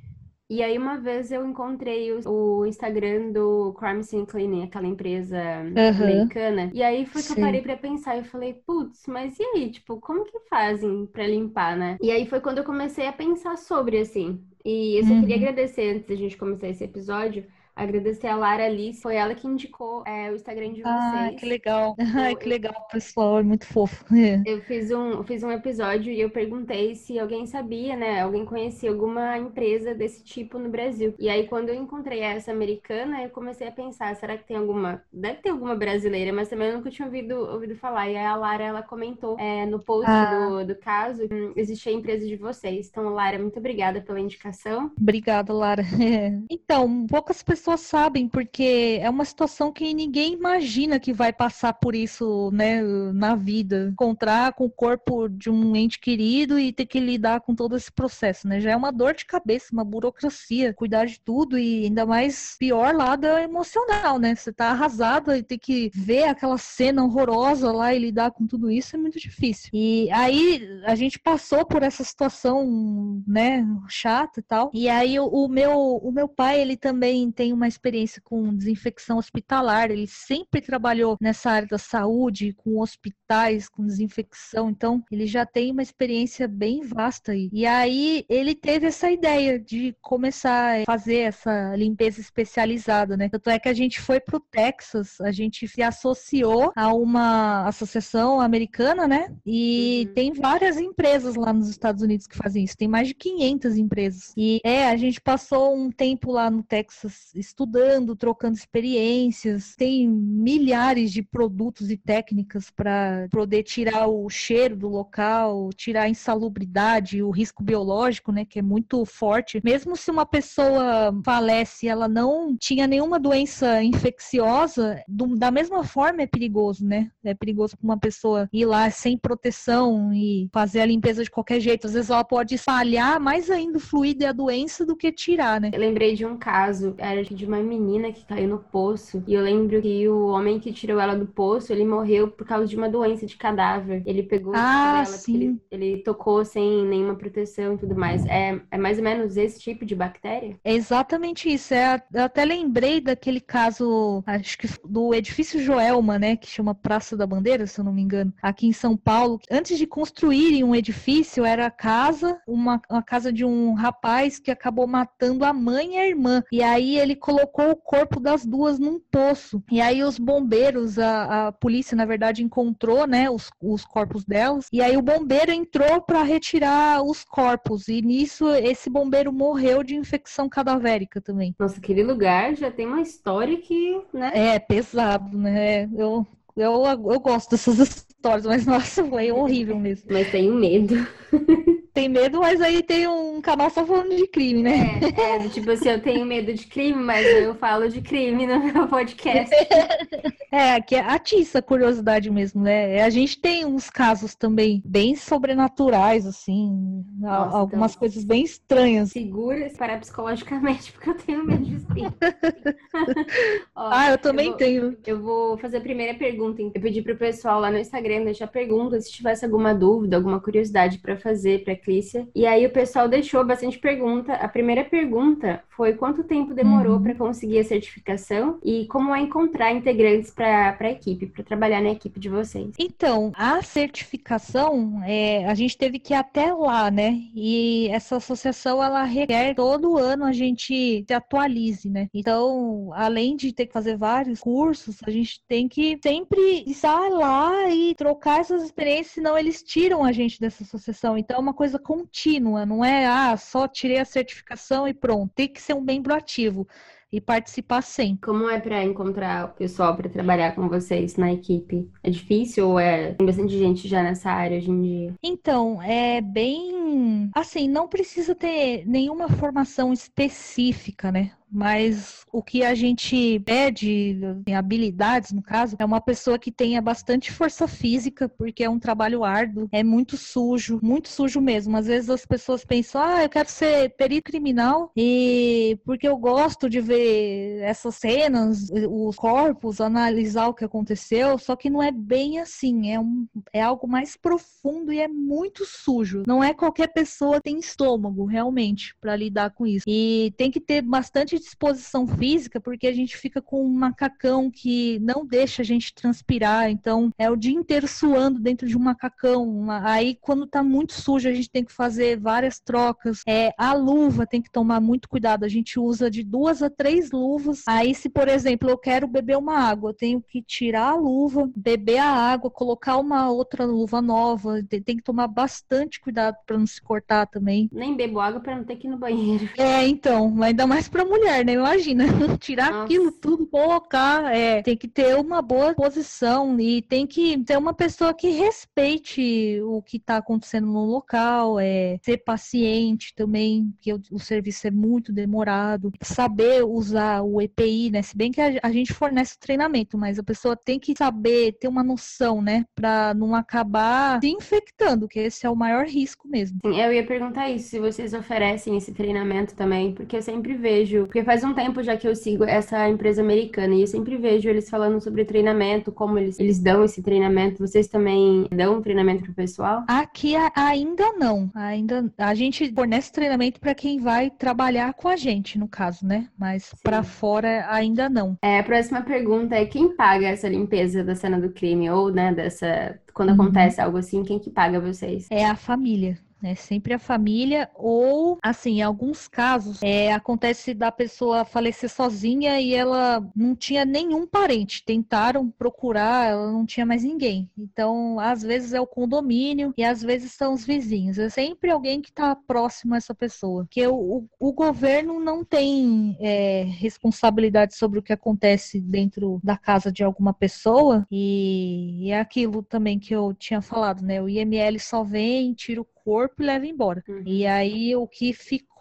E 0.47 0.61
aí, 0.61 0.77
uma 0.77 0.99
vez 0.99 1.31
eu 1.31 1.43
encontrei 1.43 2.13
o, 2.13 2.21
o 2.27 2.65
Instagram 2.67 3.31
do 3.31 3.73
Crime 3.73 4.03
Scene 4.03 4.27
Cleaning, 4.27 4.63
aquela 4.63 4.85
empresa 4.85 5.37
uhum. 5.39 6.03
americana. 6.03 6.69
E 6.71 6.83
aí 6.83 7.03
foi 7.07 7.23
que 7.23 7.29
Sim. 7.29 7.33
eu 7.39 7.45
parei 7.45 7.61
pra 7.63 7.75
pensar. 7.75 8.15
Eu 8.15 8.25
falei, 8.25 8.53
putz, 8.53 9.05
mas 9.07 9.39
e 9.39 9.43
aí? 9.43 9.71
Tipo, 9.71 9.99
como 9.99 10.23
que 10.23 10.39
fazem 10.47 11.07
pra 11.07 11.25
limpar, 11.25 11.75
né? 11.75 11.97
E 11.99 12.11
aí 12.11 12.27
foi 12.27 12.39
quando 12.41 12.59
eu 12.59 12.63
comecei 12.63 13.07
a 13.07 13.13
pensar 13.13 13.57
sobre, 13.57 13.97
assim. 13.97 14.39
E 14.63 14.99
eu 14.99 15.05
só 15.05 15.13
uhum. 15.13 15.21
queria 15.21 15.37
agradecer, 15.37 15.95
antes 15.95 16.07
da 16.07 16.15
gente 16.15 16.37
começar 16.37 16.67
esse 16.67 16.83
episódio, 16.83 17.43
agradecer 17.75 18.27
a 18.27 18.35
Lara 18.35 18.65
Alice, 18.65 19.01
foi 19.01 19.15
ela 19.15 19.35
que 19.35 19.47
indicou 19.47 20.03
é, 20.07 20.31
o 20.31 20.35
Instagram 20.35 20.73
de 20.73 20.81
vocês. 20.81 20.85
Ah, 20.85 21.31
que 21.37 21.45
legal. 21.45 21.95
Ai, 22.15 22.35
que 22.35 22.47
legal, 22.47 22.87
pessoal, 22.91 23.39
é 23.39 23.43
muito 23.43 23.65
fofo. 23.65 24.05
Eu 24.45 24.61
fiz 24.61 24.91
um, 24.91 25.23
fiz 25.23 25.43
um 25.43 25.51
episódio 25.51 26.11
e 26.11 26.21
eu 26.21 26.29
perguntei 26.29 26.95
se 26.95 27.17
alguém 27.19 27.45
sabia, 27.45 27.95
né? 27.95 28.21
Alguém 28.21 28.45
conhecia 28.45 28.89
alguma 28.89 29.37
empresa 29.37 29.93
desse 29.93 30.23
tipo 30.23 30.57
no 30.59 30.69
Brasil. 30.69 31.13
E 31.19 31.27
aí, 31.27 31.47
quando 31.47 31.69
eu 31.69 31.75
encontrei 31.75 32.19
essa 32.19 32.51
americana, 32.51 33.23
eu 33.23 33.29
comecei 33.29 33.67
a 33.67 33.71
pensar, 33.71 34.15
será 34.15 34.37
que 34.37 34.45
tem 34.45 34.55
alguma... 34.55 35.01
Deve 35.11 35.41
ter 35.41 35.49
alguma 35.49 35.75
brasileira, 35.75 36.31
mas 36.31 36.47
também 36.47 36.69
eu 36.69 36.77
nunca 36.77 36.91
tinha 36.91 37.05
ouvido, 37.05 37.35
ouvido 37.35 37.75
falar. 37.75 38.09
E 38.09 38.15
aí 38.15 38.25
a 38.25 38.35
Lara, 38.35 38.63
ela 38.63 38.83
comentou 38.83 39.37
é, 39.39 39.65
no 39.65 39.79
post 39.79 40.09
ah. 40.09 40.49
do, 40.49 40.65
do 40.65 40.75
caso, 40.75 41.23
existia 41.55 41.91
a 41.91 41.95
empresa 41.95 42.25
de 42.25 42.35
vocês. 42.35 42.87
Então, 42.89 43.09
Lara, 43.09 43.39
muito 43.39 43.57
obrigada 43.57 44.01
pela 44.01 44.19
indicação. 44.19 44.91
Obrigada, 44.99 45.51
Lara. 45.53 45.83
Então, 46.49 47.07
poucas 47.07 47.41
pessoas 47.41 47.64
pessoas 47.65 47.81
sabem, 47.81 48.27
porque 48.27 48.99
é 49.01 49.09
uma 49.09 49.25
situação 49.25 49.71
que 49.71 49.91
ninguém 49.91 50.33
imagina 50.33 50.99
que 50.99 51.11
vai 51.11 51.33
passar 51.33 51.73
por 51.73 51.95
isso, 51.95 52.51
né, 52.53 52.81
na 53.11 53.35
vida. 53.35 53.89
Encontrar 53.91 54.53
com 54.53 54.65
o 54.65 54.69
corpo 54.69 55.27
de 55.27 55.49
um 55.49 55.75
ente 55.75 55.99
querido 55.99 56.59
e 56.59 56.71
ter 56.71 56.85
que 56.85 56.99
lidar 56.99 57.41
com 57.41 57.55
todo 57.55 57.75
esse 57.75 57.91
processo, 57.91 58.47
né? 58.47 58.59
Já 58.59 58.71
é 58.71 58.75
uma 58.75 58.91
dor 58.91 59.15
de 59.15 59.25
cabeça, 59.25 59.73
uma 59.73 59.83
burocracia, 59.83 60.73
cuidar 60.73 61.05
de 61.05 61.19
tudo 61.19 61.57
e 61.57 61.85
ainda 61.85 62.05
mais 62.05 62.55
pior 62.59 62.93
lado 62.93 63.25
é 63.25 63.43
emocional, 63.43 64.19
né? 64.19 64.35
Você 64.35 64.53
tá 64.53 64.67
arrasada 64.67 65.35
e 65.35 65.41
ter 65.41 65.57
que 65.57 65.89
ver 65.95 66.25
aquela 66.25 66.59
cena 66.59 67.03
horrorosa 67.03 67.71
lá 67.71 67.95
e 67.95 67.99
lidar 67.99 68.29
com 68.31 68.45
tudo 68.45 68.69
isso 68.69 68.95
é 68.95 68.99
muito 68.99 69.19
difícil. 69.19 69.71
E 69.73 70.07
aí 70.11 70.81
a 70.85 70.93
gente 70.93 71.17
passou 71.17 71.65
por 71.65 71.81
essa 71.81 72.03
situação, 72.03 73.23
né, 73.27 73.65
chata 73.87 74.39
e 74.39 74.43
tal. 74.43 74.69
E 74.71 74.87
aí 74.87 75.19
o, 75.19 75.25
o 75.25 75.47
meu 75.47 75.95
o 75.95 76.11
meu 76.11 76.27
pai, 76.27 76.61
ele 76.61 76.77
também 76.77 77.31
tem 77.31 77.54
uma 77.55 77.67
experiência 77.67 78.21
com 78.23 78.53
desinfecção 78.53 79.17
hospitalar, 79.17 79.89
ele 79.89 80.07
sempre 80.07 80.61
trabalhou 80.61 81.17
nessa 81.19 81.49
área 81.51 81.67
da 81.67 81.77
saúde, 81.77 82.53
com 82.53 82.79
hospitais, 82.79 83.67
com 83.67 83.85
desinfecção, 83.85 84.69
então 84.69 85.03
ele 85.11 85.25
já 85.25 85.45
tem 85.45 85.71
uma 85.71 85.81
experiência 85.81 86.47
bem 86.47 86.81
vasta 86.81 87.31
aí. 87.31 87.49
E 87.51 87.65
aí 87.65 88.25
ele 88.29 88.53
teve 88.53 88.87
essa 88.87 89.09
ideia 89.09 89.59
de 89.59 89.95
começar 90.01 90.81
a 90.81 90.85
fazer 90.85 91.19
essa 91.19 91.75
limpeza 91.75 92.21
especializada, 92.21 93.17
né? 93.17 93.29
Tanto 93.29 93.49
é 93.49 93.59
que 93.59 93.69
a 93.69 93.73
gente 93.73 93.99
foi 93.99 94.19
para 94.19 94.37
o 94.37 94.39
Texas, 94.39 95.19
a 95.21 95.31
gente 95.31 95.67
se 95.67 95.81
associou 95.81 96.71
a 96.75 96.93
uma 96.93 97.67
associação 97.67 98.39
americana, 98.39 99.07
né? 99.07 99.35
E 99.45 100.05
uhum. 100.07 100.13
tem 100.13 100.33
várias 100.33 100.77
empresas 100.77 101.35
lá 101.35 101.53
nos 101.53 101.69
Estados 101.69 102.01
Unidos 102.01 102.27
que 102.27 102.37
fazem 102.37 102.63
isso, 102.63 102.77
tem 102.77 102.87
mais 102.87 103.07
de 103.07 103.13
500 103.13 103.77
empresas. 103.77 104.33
E 104.35 104.59
é, 104.63 104.87
a 104.87 104.97
gente 104.97 105.21
passou 105.21 105.75
um 105.75 105.91
tempo 105.91 106.31
lá 106.31 106.49
no 106.49 106.63
Texas 106.63 107.31
estudando, 107.45 108.15
trocando 108.15 108.55
experiências. 108.55 109.75
Tem 109.75 110.07
milhares 110.07 111.11
de 111.11 111.21
produtos 111.21 111.89
e 111.89 111.97
técnicas 111.97 112.69
para 112.69 113.27
poder 113.31 113.63
tirar 113.63 114.07
o 114.07 114.29
cheiro 114.29 114.75
do 114.75 114.87
local, 114.87 115.69
tirar 115.75 116.03
a 116.03 116.09
insalubridade, 116.09 117.21
o 117.21 117.29
risco 117.29 117.63
biológico, 117.63 118.31
né, 118.31 118.45
que 118.45 118.59
é 118.59 118.61
muito 118.61 119.05
forte. 119.05 119.61
Mesmo 119.63 119.95
se 119.95 120.11
uma 120.11 120.25
pessoa 120.25 121.13
falece, 121.23 121.87
ela 121.87 122.07
não 122.07 122.55
tinha 122.57 122.87
nenhuma 122.87 123.19
doença 123.19 123.83
infecciosa, 123.83 125.03
do, 125.07 125.35
da 125.35 125.51
mesma 125.51 125.83
forma 125.83 126.21
é 126.21 126.27
perigoso, 126.27 126.85
né? 126.85 127.09
É 127.23 127.33
perigoso 127.33 127.77
para 127.77 127.85
uma 127.85 127.97
pessoa 127.97 128.49
ir 128.51 128.65
lá 128.65 128.89
sem 128.89 129.17
proteção 129.17 130.13
e 130.13 130.49
fazer 130.53 130.81
a 130.81 130.85
limpeza 130.85 131.23
de 131.23 131.31
qualquer 131.31 131.59
jeito. 131.59 131.87
Às 131.87 131.93
vezes 131.93 132.09
ela 132.09 132.23
pode 132.23 132.55
espalhar 132.55 133.19
mais 133.19 133.49
ainda 133.49 133.77
o 133.77 133.81
fluido 133.81 134.23
e 134.23 134.25
a 134.25 134.31
doença 134.31 134.85
do 134.85 134.95
que 134.95 135.11
tirar, 135.11 135.59
né? 135.59 135.71
Eu 135.73 135.79
lembrei 135.79 136.15
de 136.15 136.25
um 136.25 136.37
caso, 136.37 136.95
era 136.97 137.23
de 137.23 137.34
uma 137.43 137.57
menina 137.57 138.11
que 138.11 138.23
caiu 138.23 138.47
no 138.47 138.59
poço. 138.59 139.23
E 139.27 139.33
eu 139.33 139.41
lembro 139.41 139.81
que 139.81 140.07
o 140.07 140.27
homem 140.27 140.59
que 140.59 140.71
tirou 140.71 140.99
ela 140.99 141.15
do 141.15 141.25
poço, 141.25 141.73
ele 141.73 141.83
morreu 141.83 142.27
por 142.27 142.45
causa 142.45 142.67
de 142.67 142.75
uma 142.75 142.87
doença 142.87 143.25
de 143.25 143.35
cadáver. 143.35 144.03
Ele 144.05 144.21
pegou 144.21 144.53
ah, 144.55 144.97
ela 144.97 145.05
sim. 145.05 145.59
Ele, 145.71 145.85
ele, 145.93 146.03
tocou 146.03 146.45
sem 146.45 146.85
nenhuma 146.85 147.15
proteção 147.15 147.73
e 147.73 147.77
tudo 147.77 147.95
mais. 147.95 148.23
É, 148.27 148.61
é 148.69 148.77
mais 148.77 148.99
ou 148.99 149.03
menos 149.03 149.35
esse 149.37 149.59
tipo 149.59 149.85
de 149.85 149.95
bactéria? 149.95 150.55
É 150.63 150.73
exatamente 150.73 151.51
isso. 151.51 151.73
É, 151.73 152.01
eu 152.13 152.23
até 152.23 152.45
lembrei 152.45 153.01
daquele 153.01 153.41
caso, 153.41 154.23
acho 154.27 154.57
que 154.57 154.67
do 154.85 155.13
edifício 155.13 155.59
Joelma, 155.59 156.19
né? 156.19 156.35
Que 156.35 156.47
chama 156.47 156.75
Praça 156.75 157.17
da 157.17 157.25
Bandeira, 157.25 157.65
se 157.65 157.79
eu 157.79 157.85
não 157.85 157.93
me 157.93 158.01
engano, 158.01 158.31
aqui 158.41 158.67
em 158.67 158.73
São 158.73 158.95
Paulo. 158.95 159.39
Antes 159.49 159.77
de 159.77 159.87
construírem 159.87 160.63
um 160.63 160.75
edifício, 160.75 161.43
era 161.43 161.65
a 161.65 161.71
casa, 161.71 162.39
uma, 162.47 162.79
uma 162.89 163.01
casa 163.01 163.31
de 163.31 163.43
um 163.43 163.73
rapaz 163.73 164.39
que 164.39 164.51
acabou 164.51 164.85
matando 164.85 165.43
a 165.43 165.53
mãe 165.53 165.95
e 165.95 165.97
a 165.97 166.07
irmã. 166.07 166.43
E 166.51 166.61
aí 166.61 166.97
ele 166.97 167.15
colocou 167.25 167.71
o 167.71 167.75
corpo 167.75 168.19
das 168.19 168.45
duas 168.45 168.77
num 168.77 168.99
poço. 168.99 169.63
E 169.71 169.81
aí 169.81 170.03
os 170.03 170.19
bombeiros, 170.19 170.99
a, 170.99 171.47
a 171.47 171.51
polícia, 171.51 171.97
na 171.97 172.05
verdade, 172.05 172.43
encontrou, 172.43 173.07
né, 173.07 173.31
os, 173.31 173.49
os 173.59 173.83
corpos 173.83 174.23
delas. 174.23 174.67
E 174.71 174.79
aí 174.79 174.95
o 174.95 175.01
bombeiro 175.01 175.51
entrou 175.51 175.99
para 176.03 176.21
retirar 176.21 177.01
os 177.01 177.23
corpos. 177.23 177.87
E 177.87 177.99
nisso 177.99 178.47
esse 178.51 178.91
bombeiro 178.91 179.33
morreu 179.33 179.81
de 179.81 179.95
infecção 179.95 180.47
cadavérica 180.47 181.19
também. 181.19 181.55
Nossa, 181.57 181.79
aquele 181.79 182.03
lugar 182.03 182.55
já 182.55 182.69
tem 182.69 182.85
uma 182.85 183.01
história 183.01 183.57
que, 183.57 183.99
né? 184.13 184.31
É, 184.35 184.59
pesado, 184.59 185.35
né? 185.35 185.89
Eu, 185.97 186.27
eu, 186.55 186.83
eu 186.85 187.19
gosto 187.19 187.49
dessas 187.49 187.79
histórias, 187.79 188.45
mas 188.45 188.65
nossa, 188.67 189.03
foi 189.03 189.31
horrível 189.31 189.79
mesmo. 189.79 190.11
Mas 190.11 190.29
tenho 190.29 190.53
medo. 190.53 190.93
tem 191.95 192.09
medo, 192.09 192.41
mas 192.41 192.61
aí 192.61 192.83
tem 192.83 193.07
um 193.07 193.39
canal 193.39 193.69
só 193.69 193.85
falando 193.85 194.13
de 194.13 194.27
crime, 194.27 194.61
né? 194.61 194.99
É, 195.17 195.45
é, 195.45 195.49
tipo 195.49 195.71
assim, 195.71 195.87
eu 195.87 196.01
tenho 196.01 196.25
medo 196.25 196.53
de 196.53 196.67
crime, 196.67 197.01
mas 197.01 197.25
eu 197.25 197.55
falo 197.55 197.87
de 197.87 198.01
crime 198.01 198.45
no 198.45 198.59
meu 198.59 198.87
podcast. 198.87 199.55
É, 200.51 200.79
que 200.79 200.95
atiça 200.95 201.59
a 201.59 201.61
curiosidade 201.61 202.31
mesmo, 202.31 202.61
né? 202.61 203.01
A 203.01 203.09
gente 203.09 203.37
tem 203.37 203.65
uns 203.65 203.89
casos 203.89 204.35
também 204.35 204.81
bem 204.85 205.13
sobrenaturais, 205.13 206.25
assim, 206.25 207.03
Nossa, 207.19 207.57
algumas 207.57 207.91
então, 207.91 207.99
coisas 207.99 208.23
bem 208.23 208.41
estranhas. 208.43 209.09
Segura 209.09 209.69
para 209.77 209.97
psicologicamente, 209.97 210.93
porque 210.93 211.09
eu 211.09 211.15
tenho 211.15 211.45
medo 211.45 211.61
de 211.61 211.75
espírito. 211.75 212.15
ah, 213.75 214.11
eu 214.11 214.17
também 214.17 214.45
eu 214.45 214.51
vou, 214.51 214.57
tenho. 214.57 214.97
Eu 215.05 215.21
vou 215.21 215.57
fazer 215.57 215.77
a 215.77 215.81
primeira 215.81 216.13
pergunta. 216.13 216.61
Eu 216.61 216.81
pedi 216.81 217.01
pro 217.01 217.17
pessoal 217.17 217.59
lá 217.59 217.69
no 217.69 217.77
Instagram 217.77 218.23
deixar 218.23 218.47
pergunta 218.47 219.01
se 219.01 219.11
tivesse 219.11 219.43
alguma 219.43 219.75
dúvida, 219.75 220.15
alguma 220.15 220.39
curiosidade 220.39 220.99
para 220.99 221.17
fazer 221.17 221.65
para 221.65 221.75
Clícia. 221.85 222.27
E 222.35 222.45
aí 222.47 222.65
o 222.65 222.71
pessoal 222.71 223.07
deixou 223.07 223.45
bastante 223.45 223.77
pergunta. 223.77 224.33
A 224.33 224.47
primeira 224.47 224.83
pergunta 224.83 225.63
foi 225.69 225.93
quanto 225.93 226.23
tempo 226.23 226.53
demorou 226.53 226.95
uhum. 226.95 227.03
para 227.03 227.15
conseguir 227.15 227.59
a 227.59 227.63
certificação 227.63 228.57
e 228.63 228.87
como 228.87 229.13
é 229.13 229.21
encontrar 229.21 229.71
integrantes 229.71 230.31
para 230.31 230.75
a 230.79 230.89
equipe, 230.89 231.27
para 231.27 231.43
trabalhar 231.43 231.81
na 231.81 231.91
equipe 231.91 232.19
de 232.19 232.29
vocês. 232.29 232.73
Então, 232.79 233.31
a 233.35 233.61
certificação, 233.61 235.01
é, 235.05 235.45
a 235.45 235.53
gente 235.53 235.77
teve 235.77 235.99
que 235.99 236.13
ir 236.13 236.17
até 236.17 236.51
lá, 236.53 236.89
né? 236.89 237.19
E 237.35 237.87
essa 237.91 238.17
associação, 238.17 238.83
ela 238.83 239.03
requer 239.03 239.53
todo 239.53 239.97
ano 239.97 240.25
a 240.25 240.31
gente 240.31 241.03
se 241.05 241.13
atualize, 241.13 241.89
né? 241.89 242.07
Então, 242.13 242.89
além 242.93 243.35
de 243.35 243.53
ter 243.53 243.67
que 243.67 243.73
fazer 243.73 243.97
vários 243.97 244.39
cursos, 244.39 244.97
a 245.05 245.11
gente 245.11 245.41
tem 245.47 245.67
que 245.67 245.99
sempre 246.01 246.63
estar 246.65 247.09
lá 247.09 247.69
e 247.69 247.93
trocar 247.95 248.39
essas 248.39 248.63
experiências, 248.63 249.15
senão 249.15 249.37
eles 249.37 249.61
tiram 249.61 250.03
a 250.03 250.11
gente 250.11 250.39
dessa 250.39 250.63
associação. 250.63 251.17
Então, 251.17 251.37
é 251.37 251.39
uma 251.39 251.53
coisa 251.53 251.74
contínua, 251.79 252.65
não 252.65 252.83
é, 252.83 253.05
ah, 253.05 253.35
só 253.37 253.67
tirei 253.67 253.99
a 253.99 254.05
certificação 254.05 254.87
e 254.87 254.93
pronto. 254.93 255.31
Tem 255.33 255.47
que 255.47 255.61
ser 255.61 255.73
um 255.73 255.81
membro 255.81 256.13
ativo 256.13 256.67
e 257.11 257.21
participar 257.21 257.81
sempre. 257.81 258.19
Como 258.21 258.49
é 258.49 258.59
para 258.59 258.83
encontrar 258.83 259.45
o 259.45 259.53
pessoal 259.53 259.95
para 259.95 260.09
trabalhar 260.09 260.53
com 260.53 260.67
vocês 260.67 261.15
na 261.15 261.31
equipe? 261.31 261.89
É 262.03 262.09
difícil 262.09 262.67
ou 262.69 262.79
é 262.79 263.13
tem 263.13 263.25
bastante 263.25 263.57
gente 263.57 263.87
já 263.87 264.03
nessa 264.03 264.29
área 264.29 264.57
hoje 264.57 264.69
em 264.69 264.81
dia? 264.81 265.13
Então, 265.23 265.81
é 265.81 266.19
bem 266.19 267.31
assim, 267.33 267.69
não 267.69 267.87
precisa 267.87 268.35
ter 268.35 268.85
nenhuma 268.85 269.29
formação 269.29 269.93
específica, 269.93 271.11
né? 271.11 271.31
Mas 271.51 272.25
o 272.31 272.43
que 272.43 272.63
a 272.63 272.75
gente 272.75 273.39
pede, 273.45 274.19
habilidades 274.55 275.31
no 275.31 275.41
caso, 275.41 275.75
é 275.79 275.85
uma 275.85 276.01
pessoa 276.01 276.37
que 276.37 276.51
tenha 276.51 276.81
bastante 276.81 277.31
força 277.31 277.67
física, 277.67 278.27
porque 278.27 278.63
é 278.63 278.69
um 278.69 278.79
trabalho 278.79 279.23
árduo, 279.23 279.67
é 279.71 279.83
muito 279.83 280.17
sujo, 280.17 280.79
muito 280.81 281.07
sujo 281.07 281.39
mesmo. 281.39 281.77
Às 281.77 281.87
vezes 281.87 282.09
as 282.09 282.25
pessoas 282.25 282.65
pensam, 282.65 283.01
ah, 283.01 283.23
eu 283.23 283.29
quero 283.29 283.49
ser 283.49 283.95
perito 283.95 284.31
criminal 284.31 284.91
e 284.95 285.79
porque 285.85 286.07
eu 286.07 286.17
gosto 286.17 286.69
de 286.69 286.81
ver 286.81 287.61
essas 287.61 287.95
cenas, 287.95 288.69
os 288.89 289.15
corpos, 289.15 289.79
analisar 289.79 290.47
o 290.47 290.53
que 290.53 290.65
aconteceu, 290.65 291.37
só 291.37 291.55
que 291.55 291.69
não 291.69 291.81
é 291.81 291.91
bem 291.91 292.39
assim, 292.39 292.91
é, 292.91 292.99
um, 292.99 293.27
é 293.53 293.61
algo 293.61 293.87
mais 293.87 294.17
profundo 294.17 294.91
e 294.91 294.99
é 294.99 295.07
muito 295.07 295.65
sujo. 295.65 296.23
Não 296.27 296.43
é 296.43 296.53
qualquer 296.53 296.87
pessoa 296.87 297.41
tem 297.41 297.59
estômago, 297.59 298.25
realmente, 298.25 298.95
para 298.99 299.15
lidar 299.15 299.51
com 299.51 299.65
isso. 299.65 299.85
E 299.87 300.33
tem 300.37 300.51
que 300.51 300.59
ter 300.59 300.81
bastante 300.81 301.34
disposição 301.39 302.07
física, 302.07 302.59
porque 302.59 302.87
a 302.87 302.93
gente 302.93 303.17
fica 303.17 303.41
com 303.41 303.65
um 303.65 303.73
macacão 303.73 304.49
que 304.51 304.99
não 304.99 305.25
deixa 305.25 305.61
a 305.61 305.65
gente 305.65 305.93
transpirar, 305.93 306.69
então 306.69 307.11
é 307.17 307.29
o 307.29 307.35
dia 307.35 307.53
inteiro 307.53 307.87
suando 307.87 308.39
dentro 308.39 308.67
de 308.67 308.77
um 308.77 308.81
macacão. 308.81 309.67
Aí, 309.83 310.17
quando 310.21 310.47
tá 310.47 310.63
muito 310.63 310.93
sujo, 310.93 311.27
a 311.27 311.33
gente 311.33 311.49
tem 311.49 311.63
que 311.63 311.71
fazer 311.71 312.19
várias 312.19 312.59
trocas. 312.59 313.21
É, 313.27 313.53
a 313.57 313.73
luva 313.73 314.25
tem 314.25 314.41
que 314.41 314.51
tomar 314.51 314.79
muito 314.79 315.09
cuidado, 315.09 315.43
a 315.43 315.49
gente 315.49 315.79
usa 315.79 316.09
de 316.09 316.23
duas 316.23 316.61
a 316.61 316.69
três 316.69 317.11
luvas. 317.11 317.63
Aí, 317.67 317.93
se, 317.93 318.09
por 318.09 318.27
exemplo, 318.27 318.69
eu 318.69 318.77
quero 318.77 319.07
beber 319.07 319.37
uma 319.37 319.57
água, 319.57 319.89
eu 319.89 319.93
tenho 319.93 320.21
que 320.21 320.41
tirar 320.41 320.91
a 320.91 320.95
luva, 320.95 321.49
beber 321.55 321.97
a 321.97 322.09
água, 322.09 322.49
colocar 322.49 322.97
uma 322.97 323.29
outra 323.29 323.65
luva 323.65 324.01
nova, 324.01 324.61
tem 324.69 324.97
que 324.97 325.03
tomar 325.03 325.27
bastante 325.27 325.99
cuidado 325.99 326.37
para 326.45 326.57
não 326.57 326.67
se 326.67 326.81
cortar 326.81 327.25
também. 327.27 327.69
Nem 327.71 327.95
bebo 327.95 328.19
água 328.19 328.39
para 328.39 328.55
não 328.55 328.63
ter 328.63 328.75
que 328.75 328.87
ir 328.87 328.91
no 328.91 328.97
banheiro. 328.97 329.49
É, 329.57 329.87
então, 329.87 330.41
ainda 330.41 330.67
mais 330.67 330.87
para 330.87 331.05
mulher 331.05 331.24
mulher, 331.25 331.43
né? 331.43 331.53
Imagina, 331.53 332.05
tirar 332.39 332.71
Nossa. 332.71 332.83
aquilo 332.83 333.11
tudo, 333.11 333.47
colocar. 333.47 334.33
É, 334.35 334.61
tem 334.61 334.77
que 334.77 334.87
ter 334.87 335.15
uma 335.15 335.41
boa 335.41 335.73
posição 335.73 336.59
e 336.59 336.81
tem 336.81 337.07
que 337.07 337.37
ter 337.43 337.57
uma 337.57 337.73
pessoa 337.73 338.13
que 338.13 338.29
respeite 338.29 339.59
o 339.63 339.81
que 339.81 339.97
está 339.97 340.17
acontecendo 340.17 340.67
no 340.67 340.85
local, 340.85 341.59
é, 341.59 341.97
ser 342.03 342.17
paciente 342.17 343.13
também, 343.15 343.73
que 343.81 343.91
o, 343.91 343.99
o, 344.11 344.19
serviço 344.19 344.67
é 344.67 344.71
muito 344.71 345.11
demorado, 345.11 345.91
saber 346.01 346.63
usar 346.63 347.21
o 347.21 347.41
EPI, 347.41 347.89
né? 347.89 348.01
Se 348.01 348.15
bem 348.15 348.31
que 348.31 348.41
a, 348.41 348.59
a 348.61 348.71
gente 348.71 348.93
fornece 348.93 349.39
treinamento, 349.39 349.97
mas 349.97 350.19
a 350.19 350.23
pessoa 350.23 350.55
tem 350.55 350.79
que 350.79 350.93
saber, 350.97 351.53
ter 351.53 351.67
uma 351.67 351.83
noção, 351.83 352.41
né? 352.41 352.65
Para 352.75 353.13
não 353.13 353.33
acabar 353.33 354.19
se 354.21 354.29
infectando, 354.29 355.07
que 355.07 355.19
esse 355.19 355.45
é 355.45 355.49
o 355.49 355.55
maior 355.55 355.85
risco 355.85 356.27
mesmo. 356.27 356.59
Sim, 356.65 356.79
eu 356.79 356.93
ia 356.93 357.05
perguntar 357.05 357.49
isso, 357.49 357.69
se 357.69 357.79
vocês 357.79 358.13
oferecem 358.13 358.77
esse 358.77 358.93
treinamento 358.93 359.55
também, 359.55 359.93
porque 359.93 360.17
eu 360.17 360.21
sempre 360.21 360.53
vejo, 360.53 361.07
porque 361.15 361.23
faz 361.23 361.45
um 361.45 361.53
tempo 361.53 361.81
já 361.81 361.95
que 361.95 362.05
eu 362.05 362.13
sigo 362.13 362.43
essa 362.43 362.89
empresa 362.89 363.21
americana 363.21 363.73
e 363.73 363.79
eu 363.79 363.87
sempre 363.87 364.17
vejo 364.17 364.49
eles 364.49 364.69
falando 364.69 364.99
sobre 364.99 365.23
treinamento, 365.23 365.89
como 365.89 366.19
eles, 366.19 366.37
eles 366.37 366.59
dão 366.59 366.83
esse 366.83 367.01
treinamento. 367.01 367.65
Vocês 367.65 367.87
também 367.87 368.45
dão 368.53 368.81
treinamento 368.81 369.23
pro 369.23 369.33
pessoal? 369.33 369.85
Aqui 369.87 370.35
ainda 370.53 371.13
não. 371.13 371.49
Ainda 371.55 372.11
a 372.17 372.35
gente 372.35 372.69
fornece 372.73 373.13
treinamento 373.13 373.61
para 373.61 373.73
quem 373.73 373.97
vai 373.97 374.29
trabalhar 374.29 374.93
com 374.93 375.07
a 375.07 375.15
gente, 375.15 375.57
no 375.57 375.69
caso, 375.69 376.05
né? 376.05 376.27
Mas 376.37 376.75
para 376.83 377.01
fora 377.01 377.65
ainda 377.69 378.09
não. 378.09 378.37
É, 378.41 378.59
a 378.59 378.63
próxima 378.63 379.01
pergunta 379.01 379.55
é 379.55 379.65
quem 379.65 379.95
paga 379.95 380.27
essa 380.27 380.49
limpeza 380.49 381.01
da 381.01 381.15
cena 381.15 381.39
do 381.39 381.49
crime 381.49 381.89
ou, 381.89 382.11
né, 382.11 382.33
dessa 382.33 382.99
quando 383.13 383.29
uhum. 383.29 383.35
acontece 383.35 383.79
algo 383.79 383.97
assim, 383.97 384.21
quem 384.21 384.37
que 384.37 384.49
paga 384.49 384.81
vocês? 384.81 385.27
É 385.31 385.45
a 385.45 385.55
família 385.55 386.17
né? 386.45 386.53
Sempre 386.53 386.93
a 386.93 386.99
família, 386.99 387.67
ou, 387.73 388.37
assim, 388.43 388.77
em 388.77 388.81
alguns 388.83 389.27
casos, 389.27 389.81
é, 389.81 390.13
acontece 390.13 390.75
da 390.75 390.91
pessoa 390.91 391.43
falecer 391.43 391.89
sozinha 391.89 392.61
e 392.61 392.71
ela 392.75 393.27
não 393.35 393.55
tinha 393.55 393.83
nenhum 393.83 394.27
parente. 394.27 394.85
Tentaram 394.85 395.49
procurar, 395.49 396.29
ela 396.29 396.51
não 396.51 396.63
tinha 396.63 396.85
mais 396.85 397.03
ninguém. 397.03 397.49
Então, 397.57 398.19
às 398.19 398.43
vezes 398.43 398.73
é 398.73 398.79
o 398.79 398.85
condomínio 398.85 399.73
e 399.75 399.83
às 399.83 400.03
vezes 400.03 400.33
são 400.33 400.53
os 400.53 400.63
vizinhos. 400.63 401.17
É 401.17 401.29
sempre 401.29 401.71
alguém 401.71 401.99
que 401.99 402.09
está 402.09 402.35
próximo 402.35 402.93
a 402.93 402.97
essa 402.97 403.15
pessoa. 403.15 403.65
Que 403.71 403.87
o, 403.87 403.95
o, 403.95 404.29
o 404.39 404.53
governo 404.53 405.19
não 405.19 405.43
tem 405.43 406.15
é, 406.19 406.63
responsabilidade 406.77 407.75
sobre 407.75 407.97
o 407.97 408.03
que 408.03 408.13
acontece 408.13 408.79
dentro 408.79 409.39
da 409.43 409.57
casa 409.57 409.91
de 409.91 410.03
alguma 410.03 410.33
pessoa. 410.33 411.07
E, 411.11 412.05
e 412.05 412.11
é 412.11 412.19
aquilo 412.19 412.61
também 412.61 412.99
que 412.99 413.15
eu 413.15 413.33
tinha 413.33 413.63
falado, 413.63 414.03
né? 414.03 414.21
O 414.21 414.29
IML 414.29 414.79
só 414.79 415.03
vem, 415.03 415.51
tira 415.53 415.81
o 415.81 415.94
corpo 416.05 416.43
e 416.43 416.45
leva 416.45 416.67
embora. 416.67 417.03
Uhum. 417.07 417.23
E 417.25 417.47
aí 417.47 417.95
o 417.95 418.07
que 418.07 418.31
ficou 418.31 418.74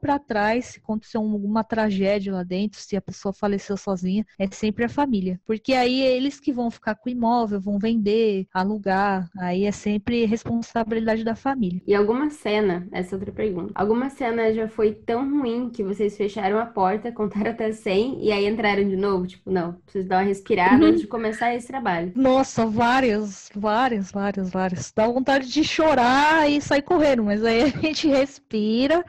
para 0.00 0.18
trás, 0.18 0.66
se 0.66 0.78
aconteceu 0.78 1.20
alguma 1.20 1.64
tragédia 1.64 2.32
lá 2.32 2.42
dentro, 2.42 2.80
se 2.80 2.96
a 2.96 3.00
pessoa 3.00 3.32
faleceu 3.32 3.76
sozinha, 3.76 4.24
é 4.38 4.46
sempre 4.50 4.84
a 4.84 4.88
família. 4.88 5.40
Porque 5.44 5.72
aí 5.72 6.02
é 6.02 6.16
eles 6.16 6.38
que 6.38 6.52
vão 6.52 6.70
ficar 6.70 6.94
com 6.94 7.08
o 7.08 7.12
imóvel, 7.12 7.60
vão 7.60 7.78
vender, 7.78 8.46
alugar, 8.52 9.28
aí 9.38 9.64
é 9.64 9.72
sempre 9.72 10.24
responsabilidade 10.24 11.24
da 11.24 11.34
família. 11.34 11.80
E 11.86 11.94
alguma 11.94 12.30
cena, 12.30 12.86
essa 12.92 13.14
é 13.14 13.18
outra 13.18 13.32
pergunta, 13.32 13.72
alguma 13.74 14.08
cena 14.10 14.52
já 14.54 14.68
foi 14.68 14.92
tão 14.94 15.28
ruim 15.38 15.70
que 15.70 15.82
vocês 15.82 16.16
fecharam 16.16 16.58
a 16.58 16.66
porta, 16.66 17.12
contaram 17.12 17.50
até 17.50 17.72
100 17.72 18.24
e 18.24 18.32
aí 18.32 18.46
entraram 18.46 18.88
de 18.88 18.96
novo? 18.96 19.26
Tipo, 19.26 19.50
não, 19.50 19.74
preciso 19.74 20.08
dar 20.08 20.18
uma 20.18 20.24
respirada 20.24 20.86
antes 20.86 21.00
de 21.00 21.06
começar 21.08 21.54
esse 21.54 21.66
trabalho. 21.66 22.12
Nossa, 22.14 22.66
várias, 22.66 23.50
várias, 23.54 24.10
várias, 24.10 24.50
várias. 24.50 24.92
Dá 24.92 25.06
vontade 25.06 25.50
de 25.50 25.64
chorar 25.64 26.48
e 26.50 26.60
sair 26.60 26.82
correndo, 26.82 27.24
mas 27.24 27.44
aí 27.44 27.62
a 27.62 27.66
gente 27.80 28.08
respira, 28.08 29.04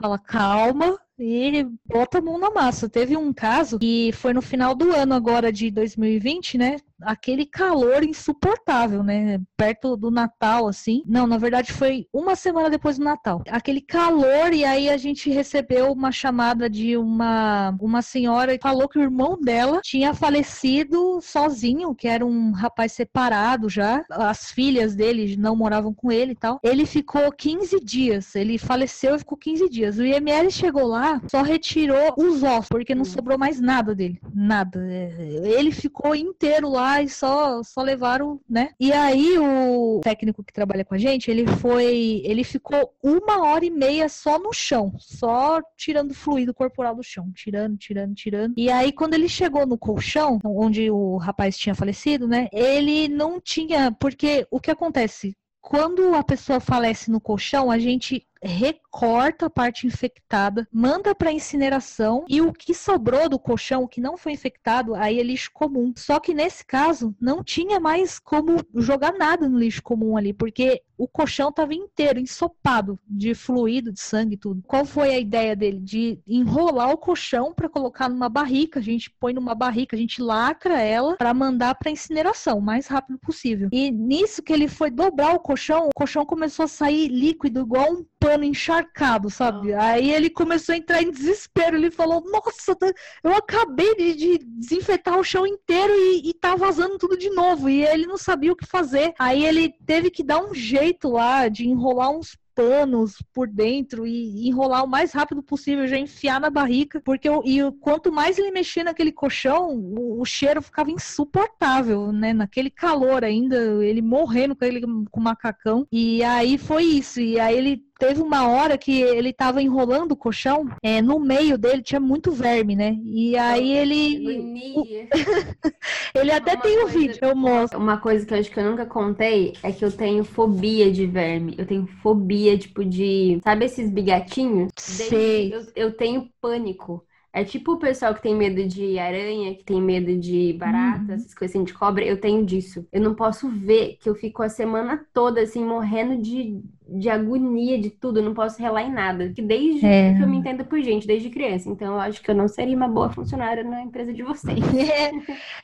fala 0.00 0.18
calma, 0.18 0.98
e 1.18 1.64
bota 1.84 2.18
a 2.18 2.22
mão 2.22 2.38
na 2.38 2.50
massa. 2.50 2.88
Teve 2.88 3.16
um 3.16 3.32
caso 3.32 3.78
que 3.78 4.10
foi 4.12 4.32
no 4.32 4.40
final 4.40 4.74
do 4.74 4.90
ano 4.92 5.14
agora 5.14 5.52
de 5.52 5.70
2020, 5.70 6.56
né? 6.56 6.76
Aquele 7.02 7.46
calor 7.46 8.02
insuportável, 8.02 9.02
né? 9.02 9.40
Perto 9.56 9.96
do 9.96 10.10
Natal, 10.10 10.66
assim. 10.66 11.02
Não, 11.06 11.26
na 11.26 11.38
verdade 11.38 11.72
foi 11.72 12.06
uma 12.12 12.36
semana 12.36 12.70
depois 12.70 12.98
do 12.98 13.04
Natal. 13.04 13.42
Aquele 13.48 13.80
calor, 13.80 14.52
e 14.52 14.64
aí 14.64 14.88
a 14.88 14.96
gente 14.96 15.30
recebeu 15.30 15.92
uma 15.92 16.12
chamada 16.12 16.68
de 16.68 16.96
uma, 16.96 17.76
uma 17.80 18.02
senhora 18.02 18.56
que 18.56 18.62
falou 18.62 18.88
que 18.88 18.98
o 18.98 19.02
irmão 19.02 19.38
dela 19.40 19.80
tinha 19.82 20.14
falecido 20.14 21.20
sozinho, 21.20 21.94
que 21.94 22.08
era 22.08 22.24
um 22.24 22.52
rapaz 22.52 22.92
separado 22.92 23.68
já. 23.68 24.04
As 24.10 24.50
filhas 24.50 24.94
dele 24.94 25.36
não 25.36 25.56
moravam 25.56 25.94
com 25.94 26.10
ele 26.10 26.32
e 26.32 26.36
tal. 26.36 26.60
Ele 26.62 26.86
ficou 26.86 27.30
15 27.32 27.80
dias. 27.80 28.34
Ele 28.34 28.58
faleceu 28.58 29.16
e 29.16 29.18
ficou 29.18 29.38
15 29.38 29.68
dias. 29.68 29.98
O 29.98 30.04
IML 30.04 30.50
chegou 30.50 30.86
lá, 30.86 31.20
só 31.30 31.42
retirou 31.42 32.14
os 32.16 32.42
ossos, 32.42 32.68
porque 32.68 32.94
não 32.94 33.04
sobrou 33.04 33.38
mais 33.38 33.60
nada 33.60 33.94
dele. 33.94 34.20
Nada. 34.34 34.80
Ele 34.88 35.70
ficou 35.70 36.14
inteiro 36.14 36.68
lá 36.68 36.89
e 37.02 37.08
só, 37.08 37.62
só 37.62 37.82
levaram, 37.82 38.40
né? 38.48 38.70
E 38.78 38.92
aí 38.92 39.38
o 39.38 40.00
técnico 40.02 40.42
que 40.42 40.52
trabalha 40.52 40.84
com 40.84 40.94
a 40.94 40.98
gente, 40.98 41.30
ele 41.30 41.46
foi, 41.46 42.22
ele 42.24 42.44
ficou 42.44 42.94
uma 43.02 43.42
hora 43.42 43.64
e 43.64 43.70
meia 43.70 44.08
só 44.08 44.38
no 44.38 44.52
chão, 44.52 44.92
só 44.98 45.60
tirando 45.76 46.14
fluido 46.14 46.54
corporal 46.54 46.94
do 46.94 47.02
chão, 47.02 47.30
tirando, 47.34 47.76
tirando, 47.76 48.14
tirando. 48.14 48.54
E 48.56 48.70
aí 48.70 48.92
quando 48.92 49.14
ele 49.14 49.28
chegou 49.28 49.66
no 49.66 49.78
colchão, 49.78 50.38
onde 50.44 50.90
o 50.90 51.16
rapaz 51.16 51.56
tinha 51.56 51.74
falecido, 51.74 52.26
né? 52.26 52.48
Ele 52.52 53.08
não 53.08 53.40
tinha, 53.40 53.92
porque 53.92 54.46
o 54.50 54.60
que 54.60 54.70
acontece? 54.70 55.36
Quando 55.60 56.14
a 56.14 56.24
pessoa 56.24 56.58
falece 56.58 57.10
no 57.10 57.20
colchão, 57.20 57.70
a 57.70 57.78
gente 57.78 58.26
recorta 58.42 59.46
a 59.46 59.50
parte 59.50 59.86
infectada, 59.86 60.66
manda 60.72 61.14
para 61.14 61.32
incineração 61.32 62.24
e 62.28 62.40
o 62.40 62.52
que 62.52 62.74
sobrou 62.74 63.28
do 63.28 63.38
colchão, 63.38 63.82
o 63.82 63.88
que 63.88 64.00
não 64.00 64.16
foi 64.16 64.32
infectado, 64.32 64.94
aí 64.94 65.20
é 65.20 65.22
lixo 65.22 65.50
comum. 65.52 65.92
Só 65.96 66.18
que 66.18 66.34
nesse 66.34 66.64
caso 66.64 67.14
não 67.20 67.42
tinha 67.44 67.78
mais 67.78 68.18
como 68.18 68.64
jogar 68.74 69.12
nada 69.12 69.48
no 69.48 69.58
lixo 69.58 69.82
comum 69.82 70.16
ali, 70.16 70.32
porque 70.32 70.82
o 71.00 71.08
colchão 71.08 71.48
estava 71.48 71.72
inteiro, 71.72 72.20
ensopado 72.20 72.98
de 73.08 73.34
fluido, 73.34 73.90
de 73.90 74.00
sangue 74.00 74.34
e 74.34 74.38
tudo. 74.38 74.62
Qual 74.66 74.84
foi 74.84 75.14
a 75.14 75.18
ideia 75.18 75.56
dele? 75.56 75.80
De 75.80 76.20
enrolar 76.26 76.90
o 76.90 76.98
colchão 76.98 77.54
para 77.54 77.70
colocar 77.70 78.06
numa 78.06 78.28
barrica. 78.28 78.80
A 78.80 78.82
gente 78.82 79.10
põe 79.18 79.32
numa 79.32 79.54
barrica, 79.54 79.96
a 79.96 79.98
gente 79.98 80.20
lacra 80.20 80.78
ela 80.78 81.16
para 81.16 81.32
mandar 81.32 81.74
para 81.76 81.90
incineração 81.90 82.58
o 82.58 82.62
mais 82.62 82.86
rápido 82.86 83.18
possível. 83.18 83.70
E 83.72 83.90
nisso 83.90 84.42
que 84.42 84.52
ele 84.52 84.68
foi 84.68 84.90
dobrar 84.90 85.34
o 85.34 85.40
colchão, 85.40 85.88
o 85.88 85.94
colchão 85.94 86.26
começou 86.26 86.66
a 86.66 86.68
sair 86.68 87.08
líquido 87.08 87.60
igual 87.60 87.94
um 87.94 88.04
pano 88.20 88.44
encharcado, 88.44 89.30
sabe? 89.30 89.72
Oh. 89.72 89.80
Aí 89.80 90.12
ele 90.12 90.30
começou 90.30 90.74
a 90.74 90.78
entrar 90.78 91.02
em 91.02 91.10
desespero. 91.10 91.76
Ele 91.76 91.90
falou: 91.90 92.22
Nossa, 92.30 92.76
tá, 92.76 92.92
eu 93.24 93.34
acabei 93.34 93.96
de, 93.96 94.14
de 94.14 94.38
desinfetar 94.38 95.18
o 95.18 95.24
chão 95.24 95.46
inteiro 95.46 95.92
e, 95.92 96.28
e 96.30 96.34
tá 96.34 96.54
vazando 96.54 96.98
tudo 96.98 97.16
de 97.16 97.30
novo. 97.30 97.68
E 97.68 97.84
ele 97.84 98.06
não 98.06 98.18
sabia 98.18 98.52
o 98.52 98.56
que 98.56 98.66
fazer. 98.66 99.14
Aí 99.18 99.44
ele 99.44 99.74
teve 99.86 100.10
que 100.10 100.22
dar 100.22 100.38
um 100.42 100.54
jeito 100.54 101.00
jeito 101.00 101.08
lá 101.08 101.48
de 101.48 101.68
enrolar 101.68 102.10
uns 102.10 102.36
panos 102.54 103.22
por 103.32 103.48
dentro 103.48 104.06
e 104.06 104.48
enrolar 104.48 104.84
o 104.84 104.88
mais 104.88 105.12
rápido 105.12 105.42
possível, 105.42 105.86
já 105.86 105.96
enfiar 105.96 106.40
na 106.40 106.50
barrica, 106.50 107.00
porque 107.00 107.28
eu, 107.28 107.42
e 107.44 107.58
quanto 107.80 108.12
mais 108.12 108.38
ele 108.38 108.50
mexia 108.50 108.84
naquele 108.84 109.12
colchão, 109.12 109.70
o, 109.70 110.20
o, 110.20 110.24
cheiro 110.24 110.60
ficava 110.60 110.90
insuportável, 110.90 112.12
né? 112.12 112.34
Naquele 112.34 112.68
calor 112.68 113.24
ainda, 113.24 113.56
ele 113.84 114.02
morrendo 114.02 114.54
com 114.54 114.64
ele 114.64 114.80
com 114.82 115.20
o 115.20 115.22
macacão. 115.22 115.86
E 115.90 116.22
aí 116.22 116.58
foi 116.58 116.84
isso. 116.84 117.20
E 117.20 117.38
aí 117.40 117.56
ele 117.56 117.82
teve 118.00 118.22
uma 118.22 118.48
hora 118.48 118.78
que 118.78 119.02
ele 119.02 119.30
tava 119.32 119.62
enrolando 119.62 120.12
o 120.12 120.16
colchão, 120.16 120.68
é, 120.82 121.02
no 121.02 121.20
meio 121.20 121.58
dele 121.58 121.82
tinha 121.82 122.00
muito 122.00 122.32
verme, 122.32 122.74
né? 122.74 122.96
E 123.04 123.36
aí 123.36 123.76
ele. 123.76 124.80
ele 126.14 126.32
até 126.32 126.54
uma 126.54 126.62
tem 126.62 126.78
o 126.82 126.86
um 126.86 126.88
vídeo, 126.88 127.18
eu 127.20 127.36
mostro. 127.36 127.78
Uma 127.78 127.98
coisa 127.98 128.24
que 128.24 128.32
eu 128.32 128.38
acho 128.38 128.50
que 128.50 128.58
eu 128.58 128.70
nunca 128.70 128.86
contei 128.86 129.52
é 129.62 129.70
que 129.70 129.84
eu 129.84 129.92
tenho 129.92 130.24
fobia 130.24 130.90
de 130.90 131.06
verme. 131.06 131.54
Eu 131.58 131.66
tenho 131.66 131.86
fobia, 132.02 132.56
tipo, 132.56 132.82
de. 132.84 133.38
Sabe 133.44 133.66
esses 133.66 133.90
bigatinhos? 133.90 134.72
Sei. 134.78 135.52
Eu, 135.54 135.66
eu 135.76 135.92
tenho 135.92 136.30
pânico. 136.40 137.04
É 137.32 137.44
tipo 137.44 137.72
o 137.72 137.78
pessoal 137.78 138.14
que 138.14 138.22
tem 138.22 138.34
medo 138.34 138.66
de 138.66 138.98
aranha, 138.98 139.54
que 139.54 139.62
tem 139.62 139.80
medo 139.80 140.16
de 140.16 140.52
barata, 140.54 141.04
uhum. 141.08 141.14
essas 141.14 141.32
coisas 141.32 141.54
assim 141.54 141.64
de 141.64 141.72
cobra. 141.72 142.04
Eu 142.04 142.20
tenho 142.20 142.44
disso. 142.44 142.86
Eu 142.92 143.00
não 143.00 143.14
posso 143.14 143.48
ver 143.48 143.98
que 144.00 144.08
eu 144.08 144.14
fico 144.14 144.42
a 144.42 144.48
semana 144.48 145.06
toda 145.12 145.40
assim, 145.40 145.64
morrendo 145.64 146.20
de, 146.20 146.60
de 146.88 147.08
agonia 147.08 147.80
de 147.80 147.90
tudo. 147.90 148.18
Eu 148.18 148.24
não 148.24 148.34
posso 148.34 148.60
relar 148.60 148.82
em 148.82 148.92
nada. 148.92 149.32
Que 149.32 149.42
desde 149.42 149.86
é. 149.86 150.14
que 150.14 150.22
eu 150.22 150.28
me 150.28 150.38
entendo 150.38 150.64
por 150.64 150.80
gente, 150.80 151.06
desde 151.06 151.30
criança. 151.30 151.68
Então 151.68 151.94
eu 151.94 152.00
acho 152.00 152.20
que 152.20 152.30
eu 152.30 152.34
não 152.34 152.48
seria 152.48 152.76
uma 152.76 152.88
boa 152.88 153.10
funcionária 153.10 153.62
na 153.62 153.82
empresa 153.82 154.12
de 154.12 154.22
vocês. 154.22 154.58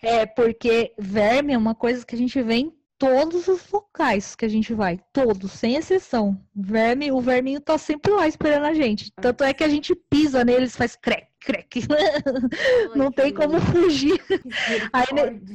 É, 0.02 0.20
é 0.23 0.26
porque 0.26 0.92
verme 0.96 1.52
é 1.52 1.58
uma 1.58 1.75
coisa 1.75 2.06
que 2.06 2.14
a 2.14 2.18
gente 2.18 2.40
vê 2.42 2.54
em 2.54 2.73
todos 2.99 3.46
os 3.49 3.70
locais 3.70 4.35
que 4.35 4.44
a 4.44 4.49
gente 4.49 4.73
vai, 4.73 4.99
todos, 5.12 5.52
sem 5.52 5.76
exceção. 5.76 6.38
Verme, 6.54 7.12
o 7.12 7.20
verminho 7.20 7.61
tá 7.61 7.76
sempre 7.78 8.12
lá 8.12 8.26
esperando 8.26 8.64
a 8.66 8.75
gente. 8.75 9.12
Tanto 9.20 9.44
é 9.44 9.52
que 9.52 9.64
a 9.64 9.68
gente 9.68 9.94
pisa 9.94 10.44
neles, 10.44 10.76
faz 10.76 10.96
crec, 10.96 11.26
crec. 11.47 11.87
Não 12.97 13.12
tem 13.12 13.33
como 13.33 13.61
fugir. 13.61 14.21
Aí, 14.93 15.07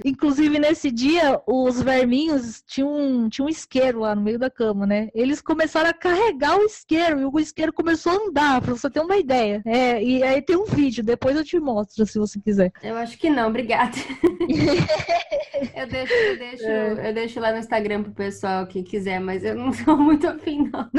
inclusive, 0.06 0.58
nesse 0.58 0.90
dia, 0.90 1.42
os 1.46 1.82
verminhos 1.82 2.64
tinham 2.66 2.94
um, 2.94 3.30
tinha 3.30 3.46
um 3.46 3.50
isqueiro 3.50 4.00
lá 4.00 4.16
no 4.16 4.22
meio 4.22 4.40
da 4.40 4.50
cama, 4.50 4.88
né? 4.88 5.10
Eles 5.14 5.42
começaram 5.42 5.90
a 5.90 5.94
carregar 5.94 6.58
o 6.58 6.64
isqueiro 6.64 7.20
e 7.20 7.26
o 7.26 7.40
isqueiro 7.40 7.74
começou 7.74 8.14
a 8.14 8.28
andar, 8.28 8.62
pra 8.62 8.74
você 8.74 8.90
ter 8.90 9.02
uma 9.02 9.18
ideia. 9.18 9.62
É, 9.66 10.02
e 10.02 10.24
aí 10.24 10.42
tem 10.42 10.56
um 10.56 10.66
vídeo, 10.66 11.04
depois 11.04 11.36
eu 11.36 11.44
te 11.44 11.60
mostro, 11.60 12.06
se 12.06 12.18
você 12.18 12.40
quiser. 12.40 12.72
Eu 12.82 12.96
acho 12.96 13.18
que 13.18 13.30
não, 13.30 13.50
obrigada. 13.50 13.98
eu, 15.76 15.88
deixo, 15.88 16.14
eu, 16.14 16.38
deixo, 16.38 16.66
é. 16.66 17.10
eu 17.10 17.14
deixo 17.14 17.40
lá 17.40 17.52
no 17.52 17.58
Instagram 17.58 18.04
pro 18.04 18.14
pessoal 18.14 18.66
que 18.66 18.82
quiser, 18.84 19.20
mas 19.20 19.44
eu 19.44 19.56
não 19.56 19.74
sou 19.74 19.98
muito 19.98 20.28
afim, 20.28 20.70
não. 20.72 20.90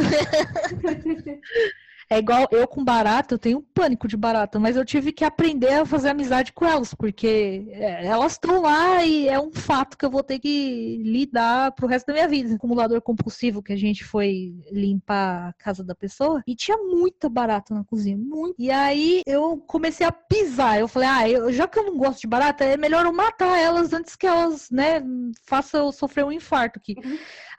É 2.13 2.19
igual 2.19 2.47
eu 2.51 2.69
com 2.69 2.85
barata, 2.85 3.33
eu 3.35 3.39
tenho 3.39 3.63
pânico 3.73 4.07
de 4.07 4.19
barata, 4.19 4.59
mas 4.59 4.77
eu 4.77 4.85
tive 4.85 5.13
que 5.13 5.25
aprender 5.25 5.73
a 5.73 5.87
fazer 5.87 6.11
amizade 6.11 6.53
com 6.53 6.67
elas, 6.67 6.93
porque 6.93 7.67
é, 7.71 8.05
elas 8.05 8.33
estão 8.33 8.61
lá 8.61 9.03
e 9.03 9.29
é 9.29 9.41
um 9.41 9.51
fato 9.51 9.97
que 9.97 10.05
eu 10.05 10.11
vou 10.11 10.23
ter 10.23 10.39
que 10.39 10.99
lidar 11.03 11.73
pro 11.73 11.87
resto 11.87 12.09
da 12.09 12.13
minha 12.13 12.29
vida. 12.29 12.55
Acumulador 12.55 13.01
compulsivo 13.01 13.63
que 13.63 13.73
a 13.73 13.77
gente 13.77 14.05
foi 14.05 14.55
limpar 14.71 15.49
a 15.49 15.53
casa 15.55 15.83
da 15.83 15.95
pessoa 15.95 16.43
e 16.47 16.55
tinha 16.55 16.77
muita 16.77 17.31
barata 17.31 17.75
na 17.75 17.83
cozinha, 17.83 18.19
muito. 18.19 18.57
E 18.59 18.71
aí 18.71 19.23
eu 19.27 19.57
comecei 19.67 20.07
a 20.07 20.13
pisar. 20.13 20.79
Eu 20.79 20.89
falei, 20.89 21.09
ah, 21.09 21.29
eu, 21.31 21.51
já 21.51 21.67
que 21.67 21.79
eu 21.79 21.87
não 21.87 21.97
gosto 21.97 22.21
de 22.21 22.27
barata, 22.27 22.63
é 22.63 22.77
melhor 22.77 23.07
eu 23.07 23.13
matar 23.15 23.59
elas 23.59 23.95
antes 23.95 24.17
que 24.17 24.27
elas, 24.27 24.71
né, 24.71 25.03
façam 25.47 25.87
eu 25.87 25.93
sofrer 25.93 26.27
um 26.27 26.33
infarto 26.33 26.79
aqui. 26.79 26.95
Uhum. 27.03 27.19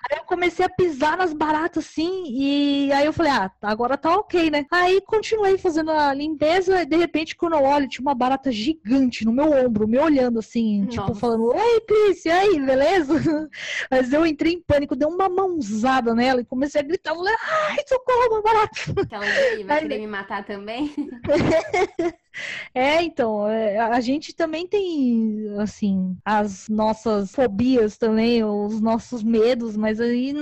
Aí 0.10 0.18
eu 0.18 0.26
comecei 0.26 0.66
a 0.66 0.70
pisar 0.70 1.18
nas 1.18 1.34
baratas 1.34 1.86
assim, 1.86 2.26
e 2.28 2.92
aí 2.92 3.06
eu 3.06 3.14
falei, 3.14 3.32
ah, 3.32 3.52
agora 3.62 3.98
tá 3.98 4.16
ok, 4.16 4.50
né? 4.52 4.66
Aí 4.70 5.00
continuei 5.02 5.58
fazendo 5.58 5.92
a 5.92 6.14
limpeza, 6.14 6.82
e 6.82 6.86
de 6.86 6.98
repente, 6.98 7.36
quando 7.36 7.54
eu 7.54 7.64
olho, 7.64 7.88
tinha 7.88 8.02
uma 8.02 8.16
barata 8.16 8.52
gigante 8.52 9.24
no 9.24 9.32
meu 9.32 9.52
ombro, 9.52 9.88
me 9.88 9.98
olhando 9.98 10.40
assim, 10.40 10.86
tipo, 10.88 10.96
Nossa. 10.98 11.14
tipo, 11.14 11.20
falando, 11.20 11.54
ei, 11.56 11.82
Cris, 11.82 12.26
e 12.26 12.30
aí, 12.30 12.60
beleza? 12.60 13.14
Mas 13.90 14.12
eu 14.12 14.26
entrei 14.26 14.54
em 14.54 14.62
pânico, 14.62 14.96
dei 14.96 15.08
uma 15.08 15.30
mãozada 15.30 16.14
nela 16.14 16.42
e 16.42 16.46
comecei 16.46 16.82
a 16.82 16.84
gritar, 16.84 17.16
falei, 17.16 17.36
ai, 17.70 17.78
socorro, 17.88 18.28
uma 18.30 18.42
barata. 18.42 18.80
Então, 18.98 19.22
aí, 19.22 19.64
vai 19.64 19.82
querer 19.82 20.00
me 20.00 20.08
matar 20.08 20.46
também? 20.46 20.94
É, 22.74 23.04
então, 23.04 23.48
é, 23.48 23.78
a 23.78 24.00
gente 24.02 24.34
também 24.34 24.68
tem, 24.68 25.46
assim, 25.60 26.18
as 26.26 26.68
nossas 26.68 27.32
fobias 27.32 27.98
também, 27.98 28.44
os 28.44 28.82
nossos 28.82 29.24
medos, 29.24 29.78
mas 29.78 30.00
aí 30.02 30.34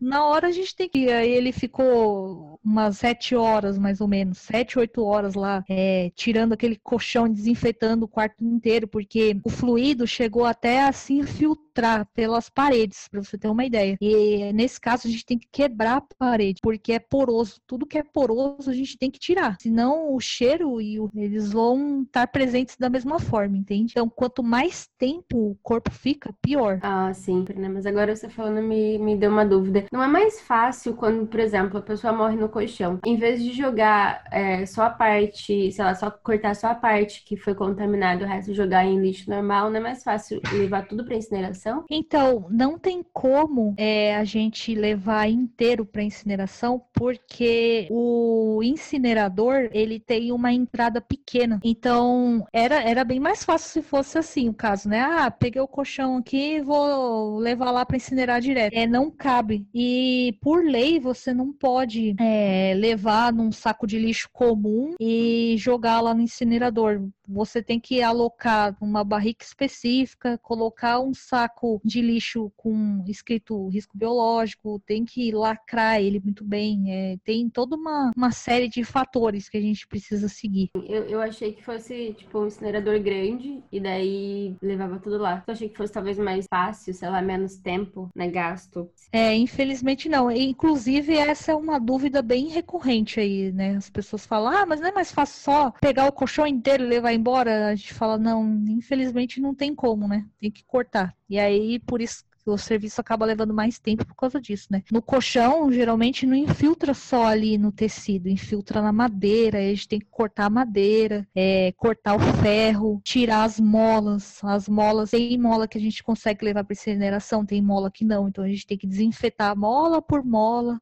na 0.00 0.24
hora 0.26 0.48
a 0.48 0.52
gente 0.52 0.74
tem 0.74 0.88
que. 0.88 1.10
Aí 1.10 1.30
ele 1.30 1.52
ficou 1.52 2.58
umas 2.64 2.98
sete 2.98 3.34
horas, 3.34 3.78
mais 3.78 4.00
ou 4.00 4.08
menos, 4.08 4.38
sete, 4.38 4.78
oito 4.78 5.02
horas 5.02 5.34
lá, 5.34 5.64
é, 5.68 6.10
tirando 6.14 6.52
aquele 6.52 6.76
colchão, 6.76 7.28
desinfetando 7.28 8.04
o 8.04 8.08
quarto 8.08 8.44
inteiro, 8.44 8.86
porque 8.88 9.38
o 9.44 9.50
fluido 9.50 10.06
chegou 10.06 10.44
até 10.44 10.84
a 10.84 10.92
se 10.92 11.14
infiltrar 11.14 11.65
pelas 12.14 12.48
paredes, 12.48 13.08
para 13.08 13.22
você 13.22 13.38
ter 13.38 13.48
uma 13.48 13.64
ideia. 13.64 13.96
E 14.00 14.52
nesse 14.52 14.80
caso 14.80 15.06
a 15.06 15.10
gente 15.10 15.24
tem 15.24 15.38
que 15.38 15.48
quebrar 15.50 15.96
a 15.96 16.04
parede, 16.18 16.60
porque 16.62 16.92
é 16.92 16.98
poroso. 16.98 17.60
Tudo 17.66 17.86
que 17.86 17.98
é 17.98 18.02
poroso 18.02 18.70
a 18.70 18.74
gente 18.74 18.98
tem 18.98 19.10
que 19.10 19.18
tirar. 19.18 19.56
Senão 19.60 20.14
o 20.14 20.20
cheiro 20.20 20.80
e 20.80 20.98
o 21.00 21.10
eles 21.14 21.52
vão 21.52 22.02
estar 22.02 22.26
presentes 22.26 22.76
da 22.76 22.88
mesma 22.88 23.18
forma, 23.18 23.56
entende? 23.56 23.92
Então, 23.92 24.08
quanto 24.08 24.42
mais 24.42 24.88
tempo 24.98 25.50
o 25.50 25.56
corpo 25.62 25.90
fica, 25.90 26.32
pior. 26.42 26.78
Ah, 26.82 27.12
sim, 27.14 27.44
né? 27.56 27.68
Mas 27.68 27.86
agora 27.86 28.14
você 28.14 28.28
falando 28.28 28.62
me, 28.62 28.98
me 28.98 29.16
deu 29.16 29.30
uma 29.30 29.44
dúvida. 29.44 29.84
Não 29.92 30.02
é 30.02 30.06
mais 30.06 30.40
fácil 30.40 30.94
quando, 30.94 31.26
por 31.26 31.40
exemplo, 31.40 31.78
a 31.78 31.82
pessoa 31.82 32.12
morre 32.12 32.36
no 32.36 32.48
colchão, 32.48 32.98
em 33.04 33.16
vez 33.16 33.42
de 33.42 33.52
jogar 33.52 34.24
é, 34.30 34.64
só 34.66 34.84
a 34.84 34.90
parte, 34.90 35.72
sei 35.72 35.84
lá, 35.84 35.94
só 35.94 36.10
cortar 36.10 36.54
só 36.54 36.68
a 36.68 36.74
parte 36.74 37.24
que 37.24 37.36
foi 37.36 37.54
contaminada, 37.54 38.24
o 38.24 38.28
resto 38.28 38.54
jogar 38.54 38.84
em 38.84 39.00
lixo 39.00 39.30
normal, 39.30 39.70
não 39.70 39.76
é 39.76 39.80
mais 39.80 40.02
fácil 40.02 40.40
levar 40.52 40.86
tudo 40.86 41.04
para 41.04 41.16
incineração? 41.16 41.65
Então, 41.90 42.46
não 42.50 42.78
tem 42.78 43.04
como 43.12 43.74
é, 43.76 44.16
a 44.16 44.24
gente 44.24 44.74
levar 44.74 45.28
inteiro 45.28 45.84
para 45.84 46.02
incineração, 46.02 46.82
porque 46.92 47.88
o 47.90 48.60
incinerador 48.62 49.68
ele 49.72 49.98
tem 49.98 50.32
uma 50.32 50.52
entrada 50.52 51.00
pequena. 51.00 51.60
Então, 51.64 52.46
era, 52.52 52.82
era 52.82 53.04
bem 53.04 53.20
mais 53.20 53.44
fácil 53.44 53.70
se 53.70 53.82
fosse 53.82 54.18
assim 54.18 54.48
o 54.48 54.54
caso, 54.54 54.88
né? 54.88 55.00
Ah, 55.00 55.30
peguei 55.30 55.60
o 55.60 55.68
colchão 55.68 56.16
aqui 56.16 56.60
vou 56.60 57.38
levar 57.38 57.70
lá 57.70 57.84
para 57.84 57.96
incinerar 57.96 58.40
direto. 58.40 58.74
É, 58.74 58.86
não 58.86 59.10
cabe. 59.10 59.66
E 59.74 60.36
por 60.40 60.64
lei, 60.64 60.98
você 60.98 61.32
não 61.32 61.52
pode 61.52 62.14
é, 62.18 62.74
levar 62.74 63.32
num 63.32 63.52
saco 63.52 63.86
de 63.86 63.98
lixo 63.98 64.28
comum 64.32 64.94
e 65.00 65.54
jogar 65.58 66.00
lá 66.00 66.14
no 66.14 66.22
incinerador. 66.22 67.08
Você 67.28 67.62
tem 67.62 67.78
que 67.80 68.02
alocar 68.02 68.76
uma 68.80 69.04
barrica 69.04 69.44
específica, 69.44 70.38
colocar 70.38 71.00
um 71.00 71.14
saco 71.14 71.80
de 71.84 72.00
lixo 72.00 72.52
com 72.56 73.04
escrito 73.06 73.68
risco 73.68 73.96
biológico, 73.96 74.80
tem 74.86 75.04
que 75.04 75.30
lacrar 75.32 76.00
ele 76.00 76.20
muito 76.20 76.44
bem. 76.44 76.84
É, 76.88 77.16
tem 77.24 77.48
toda 77.48 77.76
uma, 77.76 78.12
uma 78.16 78.30
série 78.30 78.68
de 78.68 78.84
fatores 78.84 79.48
que 79.48 79.56
a 79.56 79.60
gente 79.60 79.86
precisa 79.86 80.28
seguir. 80.28 80.70
Eu, 80.74 81.04
eu 81.04 81.20
achei 81.20 81.52
que 81.52 81.64
fosse, 81.64 82.14
tipo, 82.14 82.38
um 82.38 82.46
incinerador 82.46 83.00
grande 83.00 83.62
e 83.70 83.80
daí 83.80 84.56
levava 84.62 84.98
tudo 84.98 85.18
lá. 85.18 85.42
Eu 85.46 85.52
achei 85.52 85.68
que 85.68 85.76
fosse 85.76 85.92
talvez 85.92 86.18
mais 86.18 86.46
fácil, 86.48 86.94
sei 86.94 87.08
lá, 87.08 87.20
menos 87.20 87.56
tempo, 87.56 88.10
né, 88.14 88.28
gasto. 88.28 88.88
É, 89.12 89.34
infelizmente 89.34 90.08
não. 90.08 90.30
Inclusive, 90.30 91.14
essa 91.14 91.52
é 91.52 91.54
uma 91.54 91.78
dúvida 91.78 92.22
bem 92.22 92.48
recorrente 92.48 93.20
aí, 93.20 93.52
né? 93.52 93.76
As 93.76 93.90
pessoas 93.90 94.26
falam, 94.26 94.52
ah, 94.52 94.66
mas 94.66 94.80
não 94.80 94.88
é 94.88 94.92
mais 94.92 95.12
fácil 95.12 95.42
só 95.42 95.70
pegar 95.80 96.06
o 96.06 96.12
colchão 96.12 96.46
inteiro 96.46 96.84
e 96.84 96.88
levar 96.88 97.12
embora? 97.16 97.68
A 97.68 97.74
gente 97.74 97.94
fala, 97.94 98.18
não, 98.18 98.44
infelizmente 98.68 99.40
não 99.40 99.54
tem 99.54 99.74
como, 99.74 100.06
né? 100.08 100.26
Tem 100.38 100.50
que 100.50 100.64
cortar. 100.64 101.14
E 101.28 101.38
aí, 101.38 101.78
por 101.80 102.00
isso 102.00 102.24
o 102.46 102.56
serviço 102.56 103.00
acaba 103.00 103.26
levando 103.26 103.52
mais 103.52 103.78
tempo 103.78 104.06
por 104.06 104.14
causa 104.14 104.40
disso, 104.40 104.68
né? 104.70 104.82
No 104.90 105.02
colchão, 105.02 105.70
geralmente 105.72 106.24
não 106.24 106.36
infiltra 106.36 106.94
só 106.94 107.26
ali 107.26 107.58
no 107.58 107.72
tecido, 107.72 108.28
infiltra 108.28 108.80
na 108.80 108.92
madeira, 108.92 109.58
a 109.58 109.62
gente 109.62 109.88
tem 109.88 109.98
que 109.98 110.06
cortar 110.06 110.46
a 110.46 110.50
madeira, 110.50 111.26
é, 111.34 111.72
cortar 111.72 112.14
o 112.14 112.20
ferro, 112.40 113.00
tirar 113.02 113.44
as 113.44 113.58
molas. 113.58 114.42
As 114.44 114.68
molas, 114.68 115.10
tem 115.10 115.36
mola 115.38 115.66
que 115.66 115.76
a 115.78 115.80
gente 115.80 116.02
consegue 116.02 116.44
levar 116.44 116.64
para 116.64 116.74
incineração, 116.74 117.44
tem 117.44 117.60
mola 117.60 117.90
que 117.90 118.04
não, 118.04 118.28
então 118.28 118.44
a 118.44 118.48
gente 118.48 118.66
tem 118.66 118.78
que 118.78 118.86
desinfetar 118.86 119.56
mola 119.56 120.00
por 120.00 120.24
mola. 120.24 120.80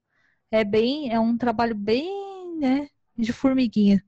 É 0.51 0.64
bem, 0.64 1.11
é 1.12 1.18
um 1.18 1.37
trabalho 1.37 1.75
bem, 1.75 2.59
né, 2.59 2.88
de 3.16 3.33
formiguinha. 3.33 4.05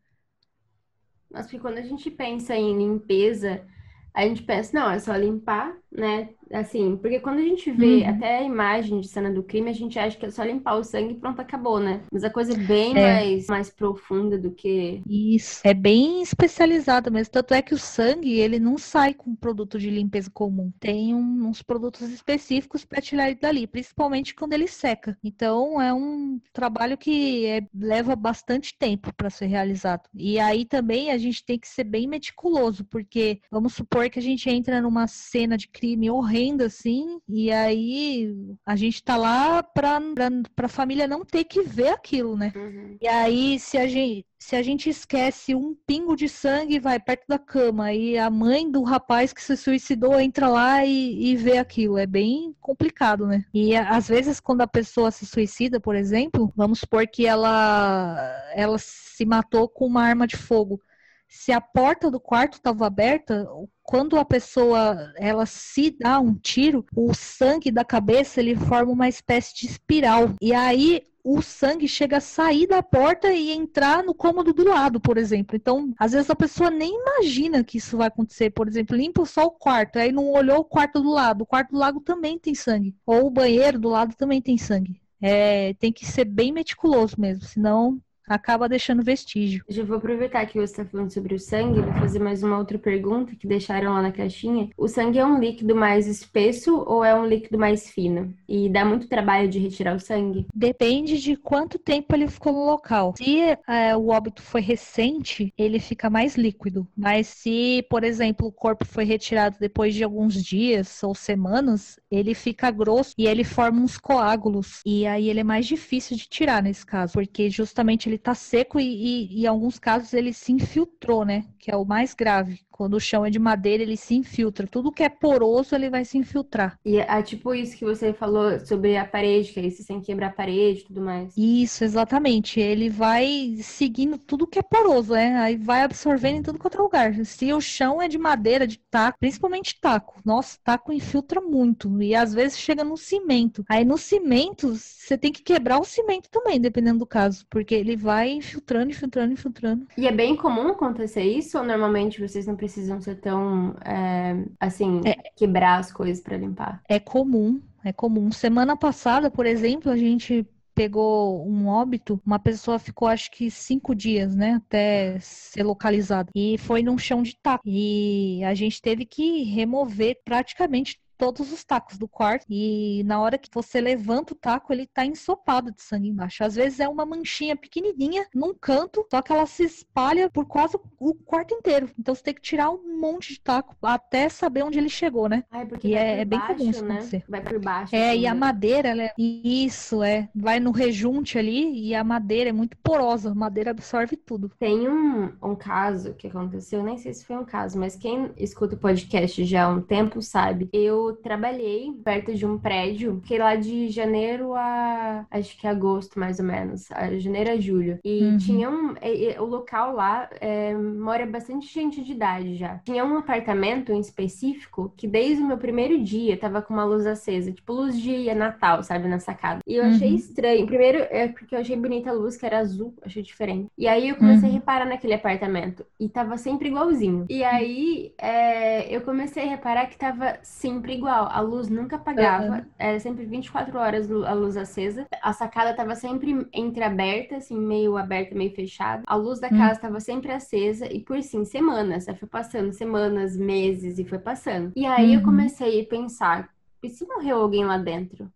Mas 1.31 1.47
porque 1.47 1.59
quando 1.59 1.79
a 1.79 1.83
gente 1.83 2.11
pensa 2.11 2.55
em 2.57 2.77
limpeza, 2.77 3.67
a 4.15 4.27
gente 4.27 4.43
pensa, 4.43 4.71
não, 4.79 4.91
é 4.91 4.99
só 4.99 5.15
limpar, 5.17 5.77
né? 5.97 6.29
Assim, 6.53 6.97
porque 6.97 7.19
quando 7.19 7.39
a 7.39 7.43
gente 7.43 7.71
vê 7.73 8.03
uhum. 8.03 8.09
até 8.09 8.39
a 8.39 8.43
imagem 8.43 9.01
de 9.01 9.09
cena 9.09 9.33
do 9.33 9.43
crime, 9.43 9.71
a 9.71 9.75
gente 9.75 9.99
acha 9.99 10.17
que 10.17 10.27
é 10.27 10.31
só 10.31 10.45
limpar 10.45 10.77
o 10.77 10.85
sangue 10.85 11.15
e 11.15 11.17
pronto, 11.17 11.41
acabou, 11.41 11.81
né? 11.81 12.03
Mas 12.13 12.23
a 12.23 12.31
coisa 12.31 12.53
é 12.53 12.57
bem 12.57 12.97
é. 12.97 13.15
Mais, 13.15 13.47
mais 13.47 13.71
profunda 13.71 14.39
do 14.39 14.53
que. 14.53 15.03
Isso, 15.09 15.61
é 15.65 15.75
bem 15.75 16.23
especializada 16.23 17.11
mesmo. 17.11 17.33
Tanto 17.33 17.53
é 17.53 17.61
que 17.61 17.75
o 17.75 17.79
sangue, 17.79 18.39
ele 18.39 18.61
não 18.61 18.79
sai 18.79 19.13
com 19.13 19.35
produto 19.35 19.79
de 19.79 19.91
limpeza 19.91 20.31
comum. 20.31 20.73
Tem 20.79 21.15
um, 21.15 21.49
uns 21.49 21.63
produtos 21.63 22.09
específicos 22.11 22.85
para 22.85 23.03
tirar 23.03 23.27
ele 23.27 23.41
dali, 23.41 23.67
principalmente 23.67 24.35
quando 24.35 24.53
ele 24.53 24.69
seca. 24.69 25.19
Então, 25.25 25.81
é 25.81 25.93
um 25.93 26.41
trabalho 26.53 26.97
que 26.97 27.47
é, 27.47 27.67
leva 27.75 28.15
bastante 28.15 28.77
tempo 28.79 29.13
para 29.17 29.31
ser 29.31 29.47
realizado. 29.47 30.09
E 30.15 30.39
aí 30.39 30.65
também 30.65 31.11
a 31.11 31.19
gente 31.19 31.45
tem 31.45 31.59
que 31.59 31.67
ser 31.67 31.85
bem 31.85 32.07
meticuloso, 32.07 32.85
porque 32.85 33.41
vamos 33.51 33.75
supor 33.75 34.09
que 34.09 34.19
a 34.19 34.23
gente 34.23 34.49
entra 34.49 34.81
numa 34.81 35.09
cena 35.09 35.57
de 35.57 35.69
crime 35.69 35.86
horrível 35.95 36.21
renda, 36.37 36.67
assim, 36.67 37.21
e 37.29 37.51
aí 37.53 38.35
a 38.65 38.77
gente 38.77 39.03
tá 39.03 39.17
lá 39.17 39.63
pra, 39.63 40.01
pra, 40.01 40.29
pra 40.55 40.69
família 40.69 41.07
não 41.07 41.25
ter 41.25 41.45
que 41.45 41.63
ver 41.63 41.89
aquilo, 41.89 42.37
né? 42.37 42.53
Uhum. 42.55 42.97
E 43.01 43.07
aí, 43.07 43.59
se 43.59 43.79
a 43.79 43.87
gente. 43.87 44.27
Se 44.39 44.55
a 44.55 44.63
gente 44.63 44.91
esquece 44.91 45.55
um 45.55 45.75
pingo 45.87 46.15
de 46.15 46.29
sangue, 46.29 46.79
vai 46.79 47.01
perto 47.01 47.25
da 47.27 47.39
cama 47.39 47.93
e 47.95 48.19
a 48.19 48.29
mãe 48.29 48.71
do 48.71 48.83
rapaz 48.83 49.33
que 49.33 49.43
se 49.43 49.57
suicidou 49.57 50.21
entra 50.21 50.47
lá 50.47 50.85
e, 50.85 51.31
e 51.33 51.37
vê 51.37 51.57
aquilo. 51.57 51.97
É 51.97 52.07
bem 52.07 52.55
complicado, 52.61 53.27
né? 53.27 53.47
E 53.53 53.75
às 53.75 54.09
vezes, 54.09 54.39
quando 54.39 54.61
a 54.61 54.67
pessoa 54.67 55.11
se 55.11 55.25
suicida, 55.25 55.81
por 55.81 55.97
exemplo, 55.97 56.53
vamos 56.55 56.81
supor 56.81 57.07
que 57.09 57.27
ela, 57.27 58.15
ela 58.55 58.77
se 58.79 59.25
matou 59.25 59.69
com 59.71 59.87
uma 59.87 60.03
arma 60.03 60.27
de 60.27 60.37
fogo 60.37 60.83
se 61.29 61.53
a 61.53 61.61
porta 61.61 62.11
do 62.11 62.21
quarto 62.21 62.55
estava 62.55 62.87
aberta, 62.87 63.47
quando 63.83 64.19
a 64.19 64.25
pessoa 64.25 65.13
ela 65.17 65.47
se 65.47 65.91
dá 65.91 66.19
um 66.19 66.35
tiro, 66.35 66.85
o 66.95 67.15
sangue 67.15 67.71
da 67.71 67.85
cabeça 67.85 68.41
ele 68.41 68.57
forma 68.57 68.93
uma 68.93 69.09
espécie 69.09 69.55
de 69.55 69.67
espiral. 69.67 70.35
E 70.41 70.53
aí 70.53 71.03
o 71.29 71.43
sangue 71.43 71.89
chega 71.89 72.19
a 72.19 72.21
sair 72.21 72.69
da 72.69 72.81
porta 72.83 73.33
e 73.33 73.51
entrar 73.51 74.05
no 74.05 74.15
cômodo 74.15 74.53
do 74.53 74.65
lado, 74.65 75.01
por 75.01 75.19
exemplo. 75.19 75.57
Então, 75.57 75.93
às 75.99 76.13
vezes 76.13 76.31
a 76.31 76.37
pessoa 76.37 76.71
nem 76.71 76.95
imagina 77.01 77.65
que 77.65 77.79
isso 77.79 77.97
vai 77.97 78.07
acontecer. 78.07 78.51
Por 78.51 78.69
exemplo, 78.69 78.97
limpa 78.97 79.25
só 79.25 79.47
o 79.47 79.51
quarto, 79.51 79.99
aí 79.99 80.13
não 80.13 80.31
olhou 80.31 80.59
o 80.59 80.65
quarto 80.65 81.03
do 81.03 81.11
lado. 81.11 81.43
O 81.43 81.47
quarto 81.47 81.73
do 81.73 81.79
lado 81.79 82.01
também 82.01 82.39
tem 82.39 82.55
sangue. 82.55 82.95
Ou 83.05 83.27
o 83.27 83.31
banheiro 83.31 83.77
do 83.77 83.89
lado 83.89 84.15
também 84.15 84.41
tem 84.41 84.57
sangue. 84.57 85.01
É, 85.21 85.75
tem 85.75 85.93
que 85.93 86.07
ser 86.07 86.27
bem 86.27 86.53
meticuloso 86.53 87.17
mesmo, 87.19 87.43
senão 87.43 88.01
acaba 88.27 88.69
deixando 88.69 89.03
vestígio. 89.03 89.65
Já 89.69 89.85
vou 89.85 89.97
aproveitar 89.97 90.47
que 90.47 90.59
você 90.59 90.73
está 90.73 90.85
falando 90.85 91.13
sobre 91.13 91.35
o 91.35 91.39
sangue, 91.39 91.81
vou 91.81 91.93
fazer 91.95 92.19
mais 92.19 92.43
uma 92.43 92.59
outra 92.59 92.79
pergunta 92.79 93.35
que 93.37 93.47
deixaram 93.47 93.93
lá 93.93 94.03
na 94.03 94.13
caixinha. 94.13 94.69
O 94.77 94.89
sangue 94.89 95.19
é 95.19 95.25
um 95.25 95.39
líquido 95.39 95.75
mais 95.75 96.07
espesso 96.07 96.77
ou 96.87 97.05
é 97.05 97.15
um 97.15 97.27
líquido 97.27 97.59
mais 97.59 97.89
fino? 97.91 98.35
E 98.49 98.69
dá 98.69 98.85
muito 98.85 99.09
trabalho 99.09 99.49
de 99.49 99.59
retirar 99.59 99.95
o 99.95 100.01
sangue? 100.01 100.47
Depende 100.55 101.21
de 101.21 101.37
quanto 101.37 101.79
tempo 101.79 102.15
ele 102.15 102.29
ficou 102.29 102.53
no 102.53 102.65
local. 102.65 103.15
Se 103.17 103.41
é, 103.69 103.97
o 103.97 104.09
óbito 104.09 104.43
foi 104.43 104.61
recente, 104.61 105.53
ele 105.57 105.79
fica 105.79 106.11
mais 106.11 106.37
líquido. 106.37 106.87
Mas 106.97 107.27
se, 107.29 107.85
por 107.89 108.05
exemplo, 108.05 108.47
o 108.47 108.53
corpo 108.53 108.85
foi 108.85 109.05
retirado 109.05 109.57
depois 109.61 109.95
de 109.95 110.03
alguns 110.03 110.43
dias 110.43 111.03
ou 111.03 111.15
semanas, 111.15 111.99
ele 112.11 112.35
fica 112.35 112.71
grosso 112.71 113.15
e 113.17 113.27
ele 113.27 113.45
forma 113.45 113.81
uns 113.81 113.99
coágulos. 113.99 114.81
E 114.85 115.07
aí 115.07 115.29
ele 115.29 115.41
é 115.41 115.45
mais 115.45 115.67
difícil 115.67 116.17
de 116.17 116.29
tirar 116.29 116.63
nesse 116.63 116.85
caso, 116.85 117.13
porque 117.13 117.51
justamente 117.51 118.09
ele 118.09 118.16
ele 118.17 118.19
tá 118.19 118.35
seco 118.35 118.81
e, 118.81 119.37
e, 119.37 119.43
em 119.43 119.47
alguns 119.47 119.79
casos 119.79 120.15
ele 120.15 120.33
se 120.33 120.51
infiltrou, 120.51 121.25
né? 121.25 121.45
Que 121.59 121.71
é 121.71 121.77
o 121.77 121.85
mais 121.85 122.15
grave. 122.15 122.61
Quando 122.77 122.95
o 122.95 123.01
chão 123.01 123.25
é 123.25 123.31
de 123.31 123.39
madeira, 123.39 123.83
ele 123.83 123.97
se 123.97 124.15
infiltra. 124.15 124.67
Tudo 124.67 124.93
que 124.93 125.03
é 125.03 125.09
poroso, 125.09 125.75
ele 125.75 125.89
vai 125.89 126.05
se 126.05 126.19
infiltrar. 126.19 126.79
E 126.85 126.99
é 126.99 127.23
tipo 127.23 127.55
isso 127.55 127.77
que 127.77 127.85
você 127.85 128.13
falou 128.13 128.61
sobre 128.61 128.97
a 128.97 129.05
parede, 129.05 129.53
que 129.53 129.61
aí 129.61 129.71
você 129.71 129.85
tem 129.85 130.01
que 130.01 130.07
quebrar 130.07 130.29
a 130.29 130.33
parede 130.33 130.81
e 130.81 130.85
tudo 130.85 131.01
mais. 131.01 131.33
Isso, 131.37 131.85
exatamente. 131.85 132.61
Ele 132.61 132.91
vai 132.91 133.57
seguindo 133.63 134.19
tudo 134.19 134.47
que 134.47 134.59
é 134.59 134.63
poroso, 134.63 135.15
né? 135.15 135.37
Aí 135.39 135.57
vai 135.57 135.83
absorvendo 135.83 136.37
em 136.37 136.43
tudo 136.43 136.59
quanto 136.59 136.77
é 136.77 136.81
lugar. 136.83 137.25
Se 137.25 137.53
o 137.53 137.61
chão 137.61 138.01
é 138.01 138.09
de 138.09 138.19
madeira, 138.19 138.67
de 138.67 138.79
taco, 138.91 139.19
principalmente 139.19 139.81
taco. 139.81 140.21
Nossa, 140.25 140.59
taco 140.63 140.93
infiltra 140.93 141.41
muito. 141.41 141.91
E 142.03 142.15
às 142.15 142.35
vezes 142.35 142.59
chega 142.59 142.85
no 142.85 142.97
cimento. 142.97 143.65
Aí 143.69 143.85
no 143.85 143.97
cimento, 143.97 144.75
você 144.77 145.17
tem 145.17 145.33
que 145.33 145.43
quebrar 145.43 145.79
o 145.81 145.85
cimento 145.85 146.29
também, 146.31 146.61
dependendo 146.61 146.99
do 146.99 147.07
caso. 147.07 147.47
Porque 147.49 147.75
ele 147.75 147.97
vai 147.97 148.31
infiltrando, 148.31 148.91
infiltrando, 148.91 149.33
infiltrando. 149.33 149.87
E 149.97 150.07
é 150.07 150.13
bem 150.13 150.37
comum 150.37 150.69
acontecer 150.69 151.23
isso? 151.23 151.59
Ou 151.59 151.65
normalmente 151.65 152.21
vocês 152.21 152.47
não 152.47 152.55
precisam 152.55 152.66
ser 152.69 153.17
tão, 153.17 153.75
é, 153.85 154.45
assim, 154.61 155.01
é, 155.05 155.15
quebrar 155.35 155.79
as 155.79 155.93
coisas 155.93 156.23
para 156.23 156.37
limpar? 156.37 156.83
É 156.89 156.99
comum, 156.99 157.61
é 157.85 157.93
comum. 157.93 158.31
Semana 158.33 158.77
passada, 158.77 159.31
por 159.31 159.47
exemplo, 159.47 159.91
a 159.91 159.97
gente 159.97 160.47
pegou 160.75 161.49
um 161.49 161.69
óbito, 161.69 162.21
uma 162.25 162.39
pessoa 162.39 162.79
ficou 162.79 163.09
acho 163.09 163.31
que 163.31 163.51
cinco 163.51 163.95
dias, 163.95 164.37
né, 164.37 164.55
até 164.57 165.19
ser 165.21 165.63
localizada. 165.63 166.31
E 166.35 166.59
foi 166.59 166.83
num 166.83 166.99
chão 166.99 167.23
de 167.23 167.35
taco. 167.35 167.65
E 167.67 168.45
a 168.45 168.53
gente 168.53 168.83
teve 168.83 169.07
que 169.07 169.43
remover 169.45 170.21
praticamente 170.23 171.01
todos 171.17 171.53
os 171.53 171.65
tacos 171.65 171.99
do 171.99 172.09
quarto 172.09 172.47
e 172.49 173.03
na 173.05 173.21
hora 173.21 173.39
que 173.39 173.49
você 173.53 173.81
levanta 173.81 174.33
o 174.33 174.37
taco, 174.37 174.73
ele 174.73 174.87
tá 174.87 175.05
ensopado 175.05 175.73
de 175.73 175.83
sangue 175.83 176.09
embaixo. 176.09 176.45
Às 176.45 176.55
vezes 176.55 176.81
é 176.81 176.89
uma 176.89 177.07
manchinha 177.07 177.57
pequenininha 177.57 178.27
num 178.35 178.55
canto, 178.55 179.07
só 179.11 179.23
que 179.23 179.33
ela 179.33 179.47
se 179.47 179.65
espalha 179.65 180.31
por 180.31 180.47
quase 180.47 180.79
o 180.99 181.15
quarto 181.15 181.55
inteiro. 181.55 181.91
Então 181.99 182.15
você 182.15 182.23
tem 182.23 182.35
que 182.35 182.41
tirar 182.41 182.71
um 182.71 182.99
monte 182.99 183.35
de 183.35 183.41
taco 183.41 183.77
até 183.83 184.29
saber 184.29 184.63
onde 184.63 184.79
ele 184.79 184.89
chegou, 184.89 185.29
né? 185.29 185.45
Ah, 185.51 185.61
é 185.61 185.65
porque 185.65 185.89
e 185.89 185.95
é, 185.95 186.21
é 186.21 186.25
bem 186.25 186.41
comum 186.41 186.71
isso 186.71 186.85
né? 186.85 186.95
acontecer. 186.95 187.25
Vai 187.29 187.41
por 187.41 187.59
baixo. 187.59 187.95
É, 187.95 188.11
assim, 188.11 188.21
e 188.21 188.27
a 188.27 188.35
né? 188.35 188.41
madeira, 188.41 188.89
ela 188.89 189.03
é... 189.03 189.13
isso, 189.19 190.03
é, 190.03 190.29
vai 190.35 190.61
no 190.61 190.71
rejunte 190.71 191.39
ali 191.39 191.89
e 191.89 191.95
a 191.95 192.05
madeira 192.05 192.51
é 192.51 192.53
muito 192.53 192.77
porosa, 192.79 193.31
a 193.31 193.35
madeira 193.35 193.71
absorve 193.71 194.17
tudo. 194.17 194.51
Tem 194.59 194.89
um, 194.89 195.33
um 195.43 195.55
caso 195.55 196.15
que 196.15 196.27
aconteceu, 196.27 196.83
nem 196.83 196.99
sei 196.99 197.13
se 197.13 197.25
foi 197.25 197.37
um 197.37 197.45
caso, 197.45 197.79
mas 197.79 197.97
quem 197.97 198.31
escuta 198.37 198.75
o 198.75 198.79
podcast 198.79 199.45
já 199.45 199.65
há 199.65 199.69
um 199.69 199.81
tempo 199.81 200.21
sabe. 200.21 200.69
Eu 200.73 201.06
trabalhei 201.15 201.93
perto 202.05 202.35
de 202.35 202.47
um 202.47 202.59
prédio, 202.59 203.21
fiquei 203.23 203.39
lá 203.39 203.57
de 203.57 203.89
janeiro 203.89 204.55
a 204.55 205.27
acho 205.31 205.57
que 205.59 205.67
agosto, 205.67 206.19
mais 206.19 206.39
ou 206.39 206.45
menos, 206.45 206.91
a 206.93 207.17
janeiro 207.19 207.51
a 207.51 207.57
julho. 207.57 207.99
E 208.05 208.23
uhum. 208.23 208.37
tinha 208.39 208.71
um. 208.71 208.95
O 209.39 209.45
local 209.45 209.95
lá 209.95 210.29
é, 210.41 210.75
mora 210.75 211.27
bastante 211.27 211.73
gente 211.73 212.03
de 212.03 212.13
idade 212.13 212.57
já. 212.57 212.81
Tinha 212.85 213.05
um 213.05 213.19
apartamento 213.19 213.93
em 213.93 214.01
específico 214.01 214.93
que 214.97 215.07
desde 215.07 215.43
o 215.43 215.47
meu 215.47 215.59
primeiro 215.59 216.03
dia 216.03 216.37
tava 216.37 216.63
com 216.63 216.75
uma 216.75 216.85
luz 216.85 217.07
acesa, 217.07 217.53
tipo 217.53 217.73
luz 217.73 218.01
de 218.01 218.33
Natal, 218.35 218.83
sabe, 218.83 219.09
na 219.09 219.19
sacada. 219.19 219.61
E 219.67 219.77
eu 219.77 219.85
uhum. 219.85 219.91
achei 219.91 220.15
estranho. 220.15 220.67
Primeiro 220.67 220.99
é 221.11 221.29
porque 221.29 221.55
eu 221.55 221.61
achei 221.61 221.77
bonita 221.77 222.11
a 222.11 222.13
luz, 222.13 222.37
que 222.37 222.47
era 222.47 222.59
azul, 222.59 222.95
achei 223.03 223.23
diferente. 223.23 223.69
E 223.77 223.87
aí 223.87 224.09
eu 224.09 224.17
comecei 224.17 224.49
uhum. 224.49 224.55
a 224.55 224.59
reparar 224.59 224.87
naquele 224.87 225.15
apartamento. 225.15 225.85
E 225.99 226.09
tava 226.09 226.37
sempre 226.39 226.69
igualzinho. 226.69 227.27
E 227.29 227.43
aí 227.45 228.13
é, 228.19 228.95
eu 228.95 229.01
comecei 229.01 229.45
a 229.45 229.51
reparar 229.51 229.87
que 229.87 229.97
tava 229.97 230.39
sempre 230.43 230.95
igual. 230.97 231.29
A 231.31 231.41
luz 231.41 231.69
nunca 231.69 231.97
apagava, 231.97 232.57
uhum. 232.57 232.65
era 232.79 232.99
sempre 232.99 233.25
24 233.25 233.79
horas 233.79 234.11
a 234.11 234.33
luz 234.35 234.57
acesa. 234.57 235.07
A 235.23 235.33
sacada 235.33 235.71
estava 235.71 235.95
sempre 235.95 236.47
entreaberta, 236.53 237.37
assim, 237.37 237.59
meio 237.59 237.97
aberta, 237.97 238.35
meio 238.35 238.55
fechada. 238.55 239.03
A 239.07 239.15
luz 239.15 239.41
da 239.41 239.49
casa 239.49 239.73
estava 239.73 239.95
uhum. 239.95 240.01
sempre 240.01 240.33
acesa 240.33 240.93
e 240.93 241.01
por 241.01 241.23
sim, 241.23 241.45
semanas. 241.45 242.09
Aí 242.09 242.17
foi 242.17 242.29
passando 242.29 242.73
semanas, 242.73 243.37
meses 243.37 243.99
e 243.99 244.05
foi 244.05 244.19
passando. 244.19 244.73
E 244.75 244.87
aí 244.87 245.11
uhum. 245.11 245.15
eu 245.15 245.23
comecei 245.23 245.81
a 245.83 245.87
pensar, 245.87 246.49
e 246.83 246.89
se 246.89 247.07
morreu 247.07 247.39
alguém 247.39 247.65
lá 247.65 247.79
dentro? 247.79 248.31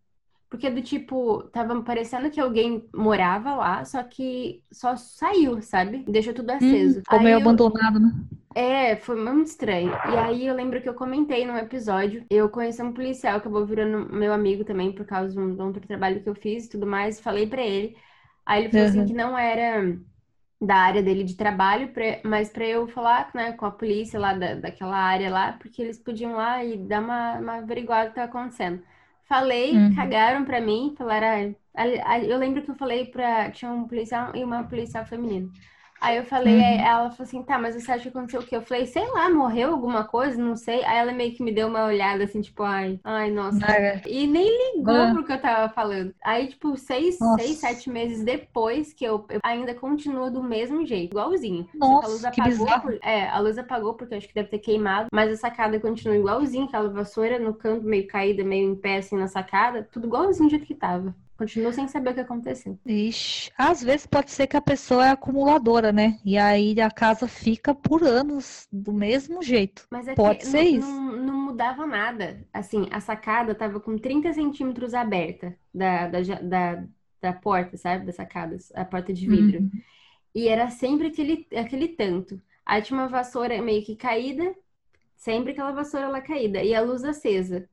Porque 0.50 0.68
do 0.68 0.82
tipo, 0.82 1.44
tava 1.52 1.80
parecendo 1.80 2.28
que 2.28 2.40
alguém 2.40 2.84
morava 2.92 3.54
lá, 3.54 3.84
só 3.84 4.02
que 4.02 4.64
só 4.70 4.96
saiu, 4.96 5.62
sabe? 5.62 6.04
Deixou 6.08 6.34
tudo 6.34 6.50
aceso. 6.50 6.98
Hum, 6.98 7.02
ficou 7.02 7.20
meio 7.20 7.36
eu... 7.36 7.40
abandonado, 7.40 8.00
né? 8.00 8.12
É, 8.52 8.96
foi 8.96 9.14
muito 9.14 9.46
estranho. 9.46 9.92
E 9.92 10.16
aí 10.18 10.46
eu 10.46 10.54
lembro 10.56 10.82
que 10.82 10.88
eu 10.88 10.94
comentei 10.94 11.46
num 11.46 11.56
episódio, 11.56 12.24
eu 12.28 12.48
conheci 12.48 12.82
um 12.82 12.92
policial, 12.92 13.36
acabou 13.36 13.64
virando 13.64 14.12
meu 14.12 14.32
amigo 14.32 14.64
também, 14.64 14.90
por 14.92 15.06
causa 15.06 15.32
de 15.32 15.38
um, 15.38 15.62
outro 15.62 15.86
trabalho 15.86 16.20
que 16.20 16.28
eu 16.28 16.34
fiz 16.34 16.66
e 16.66 16.70
tudo 16.70 16.84
mais, 16.84 17.20
falei 17.20 17.46
para 17.46 17.62
ele. 17.62 17.96
Aí 18.44 18.64
ele 18.64 18.72
falou 18.72 18.86
uhum. 18.86 18.90
assim 18.90 19.06
que 19.06 19.14
não 19.14 19.38
era 19.38 19.96
da 20.60 20.74
área 20.74 21.02
dele 21.02 21.22
de 21.22 21.36
trabalho, 21.36 21.92
mas 22.24 22.50
para 22.50 22.66
eu 22.66 22.88
falar 22.88 23.30
né, 23.34 23.52
com 23.52 23.66
a 23.66 23.70
polícia 23.70 24.18
lá 24.18 24.34
da, 24.34 24.54
daquela 24.56 24.96
área 24.96 25.30
lá, 25.30 25.52
porque 25.52 25.80
eles 25.80 25.98
podiam 25.98 26.32
lá 26.32 26.62
e 26.64 26.76
dar 26.76 27.00
uma, 27.00 27.38
uma 27.38 27.54
averiguada 27.58 28.06
do 28.06 28.08
que 28.10 28.16
tá 28.16 28.24
acontecendo. 28.24 28.82
Falei, 29.31 29.77
uhum. 29.77 29.95
cagaram 29.95 30.45
pra 30.45 30.61
mim, 30.61 30.95
falaram. 30.99 31.55
Ah, 31.75 32.19
eu 32.19 32.37
lembro 32.38 32.62
que 32.64 32.71
eu 32.73 32.75
falei 32.75 33.07
pra. 33.07 33.51
Tinha 33.53 33.71
um 33.71 33.87
policial 33.87 34.35
e 34.35 34.43
uma 34.45 34.64
policial 34.64 35.07
feminina. 35.07 35.49
Aí 36.00 36.16
eu 36.16 36.24
falei, 36.24 36.56
uhum. 36.56 36.80
ela 36.80 37.10
falou 37.10 37.24
assim, 37.24 37.42
tá, 37.42 37.58
mas 37.58 37.74
você 37.74 37.92
acha 37.92 38.02
que 38.02 38.08
aconteceu 38.08 38.40
o 38.40 38.44
quê? 38.44 38.56
Eu 38.56 38.62
falei, 38.62 38.86
sei 38.86 39.06
lá, 39.10 39.28
morreu 39.28 39.70
alguma 39.72 40.04
coisa, 40.04 40.40
não 40.40 40.56
sei. 40.56 40.82
Aí 40.84 40.98
ela 40.98 41.12
meio 41.12 41.34
que 41.34 41.42
me 41.42 41.52
deu 41.52 41.68
uma 41.68 41.84
olhada 41.84 42.24
assim, 42.24 42.40
tipo, 42.40 42.62
ai, 42.62 42.98
ai, 43.04 43.30
nossa. 43.30 43.58
E 44.06 44.26
nem 44.26 44.76
ligou 44.76 44.94
uhum. 44.94 45.14
pro 45.14 45.24
que 45.24 45.32
eu 45.32 45.40
tava 45.40 45.72
falando. 45.72 46.14
Aí, 46.24 46.48
tipo, 46.48 46.76
seis, 46.76 47.18
seis, 47.36 47.58
sete 47.58 47.90
meses 47.90 48.24
depois 48.24 48.94
que 48.94 49.04
eu, 49.04 49.26
eu 49.28 49.40
ainda 49.42 49.74
continuo 49.74 50.30
do 50.30 50.42
mesmo 50.42 50.86
jeito, 50.86 51.12
igualzinho. 51.12 51.68
Nossa, 51.74 52.06
a 52.06 52.10
luz 52.10 52.24
apagou. 52.24 52.80
Por, 52.80 52.98
é, 53.02 53.28
a 53.28 53.38
luz 53.38 53.58
apagou 53.58 53.94
porque 53.94 54.14
eu 54.14 54.18
acho 54.18 54.28
que 54.28 54.34
deve 54.34 54.48
ter 54.48 54.58
queimado, 54.58 55.08
mas 55.12 55.30
a 55.30 55.36
sacada 55.36 55.78
continua 55.78 56.16
igualzinho, 56.16 56.64
aquela 56.64 56.88
vassoura 56.88 57.38
no 57.38 57.52
canto 57.52 57.84
meio 57.84 58.06
caída, 58.06 58.42
meio 58.42 58.70
em 58.70 58.74
pé 58.74 58.98
assim 58.98 59.16
na 59.16 59.28
sacada, 59.28 59.86
tudo 59.92 60.06
igualzinho 60.06 60.48
do 60.48 60.50
jeito 60.50 60.66
que 60.66 60.74
tava. 60.74 61.14
Continuo 61.40 61.72
sem 61.72 61.88
saber 61.88 62.11
o 62.11 62.14
que 62.14 62.20
aconteceu. 62.20 62.79
Ixi, 62.85 63.50
às 63.57 63.83
vezes 63.83 64.07
pode 64.07 64.31
ser 64.31 64.46
que 64.46 64.59
a 64.59 64.61
pessoa 64.61 65.07
é 65.07 65.09
acumuladora, 65.09 65.90
né? 65.90 66.18
E 66.22 66.37
aí 66.37 66.79
a 66.79 66.90
casa 66.90 67.26
fica 67.26 67.74
por 67.74 68.03
anos 68.03 68.68
do 68.70 68.92
mesmo 68.92 69.42
jeito. 69.42 69.87
Mas 69.90 70.07
é 70.07 70.14
pode 70.14 70.44
ser 70.44 70.64
não, 70.64 70.79
isso. 70.79 70.87
Não, 70.87 71.16
não, 71.16 71.40
mudava 71.46 71.87
nada. 71.87 72.46
Assim, 72.53 72.88
a 72.90 73.00
sacada 73.00 73.55
tava 73.55 73.81
com 73.81 73.96
30 73.96 74.35
centímetros 74.35 74.92
aberta 74.92 75.57
da, 75.72 76.09
da, 76.09 76.20
da, 76.42 76.85
da 77.22 77.33
porta, 77.33 77.74
sabe? 77.79 78.05
Da 78.05 78.12
sacada, 78.12 78.59
a 78.74 78.85
porta 78.85 79.11
de 79.11 79.26
vidro. 79.26 79.61
Uhum. 79.61 79.70
E 80.35 80.46
era 80.46 80.68
sempre 80.68 81.07
aquele, 81.07 81.46
aquele 81.57 81.88
tanto. 81.88 82.38
Aí 82.66 82.83
tinha 82.83 82.98
uma 82.98 83.09
vassoura 83.09 83.62
meio 83.62 83.83
que 83.83 83.96
caída, 83.96 84.55
sempre 85.16 85.53
aquela 85.53 85.72
vassoura 85.72 86.09
lá 86.09 86.20
caída. 86.20 86.62
E 86.62 86.74
a 86.74 86.83
luz 86.83 87.03
acesa. 87.03 87.66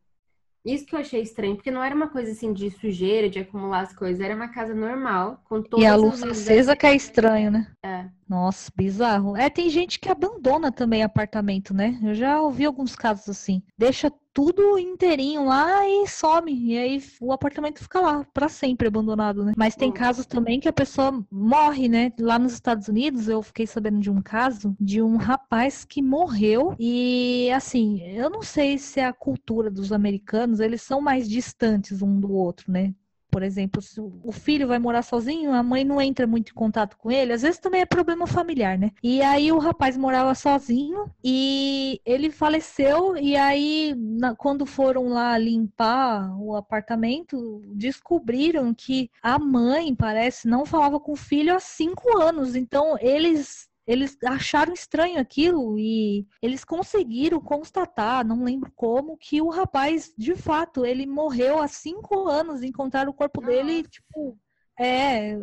Isso 0.68 0.86
que 0.86 0.94
eu 0.94 1.00
achei 1.00 1.22
estranho, 1.22 1.56
porque 1.56 1.72
não 1.72 1.82
era 1.82 1.96
uma 1.96 2.10
coisa 2.10 2.32
assim 2.32 2.52
de 2.52 2.70
sujeira, 2.70 3.30
de 3.30 3.40
acumular 3.40 3.80
as 3.80 3.96
coisas, 3.96 4.20
era 4.20 4.36
uma 4.36 4.50
casa 4.50 4.76
normal, 4.76 5.42
com 5.46 5.62
todas 5.62 5.86
E 5.86 5.88
a 5.88 5.96
luz 5.96 6.22
acesa 6.22 6.76
que 6.76 6.86
é 6.86 6.94
estranho, 6.94 7.50
né? 7.50 7.72
É. 7.86 8.17
Nossa, 8.28 8.72
bizarro. 8.76 9.38
É, 9.38 9.50
tem 9.50 9.70
gente 9.70 10.00
que 10.00 10.10
abandona 10.10 10.72
também 10.72 11.02
apartamento, 11.02 11.74
né? 11.74 11.98
Eu 12.04 12.14
já 12.14 12.42
ouvi 12.42 12.66
alguns 12.66 12.96
casos 12.96 13.30
assim. 13.30 13.62
Deixa 13.78 14.12
tudo 14.34 14.78
inteirinho 14.78 15.46
lá 15.46 15.88
e 15.88 16.08
some. 16.08 16.54
E 16.54 16.78
aí 16.78 17.04
o 17.22 17.32
apartamento 17.32 17.80
fica 17.80 18.00
lá 18.00 18.26
para 18.34 18.50
sempre 18.50 18.88
abandonado, 18.88 19.44
né? 19.44 19.54
Mas 19.58 19.76
tem 19.76 19.92
casos 19.92 20.26
também 20.26 20.60
que 20.60 20.68
a 20.68 20.74
pessoa 20.74 21.26
morre, 21.32 21.88
né? 21.88 22.12
Lá 22.20 22.38
nos 22.38 22.54
Estados 22.54 22.88
Unidos 22.88 23.28
eu 23.28 23.42
fiquei 23.42 23.66
sabendo 23.66 24.00
de 24.00 24.12
um 24.12 24.22
caso 24.22 24.76
de 24.80 25.02
um 25.02 25.16
rapaz 25.16 25.86
que 25.86 26.02
morreu 26.02 26.76
e 26.78 27.50
assim, 27.56 28.02
eu 28.02 28.30
não 28.30 28.44
sei 28.44 28.78
se 28.78 29.00
é 29.00 29.06
a 29.06 29.14
cultura 29.14 29.72
dos 29.72 29.92
americanos, 29.92 30.60
eles 30.60 30.82
são 30.82 31.02
mais 31.02 31.28
distantes 31.30 32.02
um 32.02 32.20
do 32.20 32.32
outro, 32.32 32.72
né? 32.72 32.94
Por 33.30 33.44
exemplo, 33.44 33.82
se 33.82 34.00
o 34.00 34.32
filho 34.32 34.68
vai 34.68 34.80
morar 34.80 35.02
sozinho, 35.02 35.54
a 35.54 35.62
mãe 35.62 35.84
não 35.84 36.02
entra 36.02 36.26
muito 36.26 36.52
em 36.52 36.56
contato 36.56 36.98
com 36.98 37.12
ele, 37.12 37.34
às 37.34 37.42
vezes 37.42 37.60
também 37.60 37.82
é 37.82 37.86
problema 37.86 38.26
familiar, 38.26 38.78
né? 38.78 38.92
E 39.04 39.22
aí 39.22 39.52
o 39.52 39.60
rapaz 39.60 39.98
morava 39.98 40.34
sozinho 40.34 41.12
e 41.24 42.02
ele 42.06 42.32
faleceu, 42.32 43.18
e 43.18 43.36
aí 43.36 43.94
na, 43.96 44.36
quando 44.36 44.66
foram 44.66 45.10
lá 45.10 45.38
limpar 45.38 46.36
o 46.40 46.56
apartamento, 46.56 47.62
descobriram 47.74 48.74
que 48.74 49.10
a 49.22 49.38
mãe, 49.38 49.94
parece, 49.94 50.48
não 50.48 50.66
falava 50.66 51.00
com 51.00 51.12
o 51.12 51.16
filho 51.16 51.56
há 51.56 51.60
cinco 51.60 52.18
anos. 52.18 52.56
Então 52.56 52.98
eles 53.00 53.68
eles 53.88 54.18
acharam 54.26 54.74
estranho 54.74 55.18
aquilo 55.18 55.80
e 55.80 56.28
eles 56.42 56.66
conseguiram 56.66 57.40
constatar, 57.40 58.28
não 58.28 58.44
lembro 58.44 58.70
como, 58.76 59.18
que 59.18 59.42
o 59.42 59.48
rapaz, 59.48 60.14
de 60.18 60.36
fato, 60.36 60.86
ele 60.86 61.06
morreu 61.06 61.60
há 61.60 61.70
cinco 61.70 62.28
anos. 62.28 62.62
Encontraram 62.62 63.12
o 63.12 63.14
corpo 63.14 63.40
Nossa. 63.40 63.54
dele, 63.54 63.84
tipo, 63.84 64.38
é, 64.78 65.38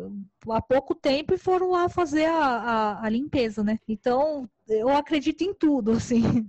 há 0.50 0.60
pouco 0.60 0.94
tempo 0.94 1.32
e 1.32 1.38
foram 1.38 1.70
lá 1.70 1.88
fazer 1.88 2.26
a, 2.26 2.44
a, 2.44 3.06
a, 3.06 3.08
limpeza, 3.08 3.64
né? 3.64 3.78
Então, 3.88 4.46
eu 4.68 4.90
acredito 4.90 5.40
em 5.42 5.54
tudo, 5.54 5.92
assim. 5.92 6.46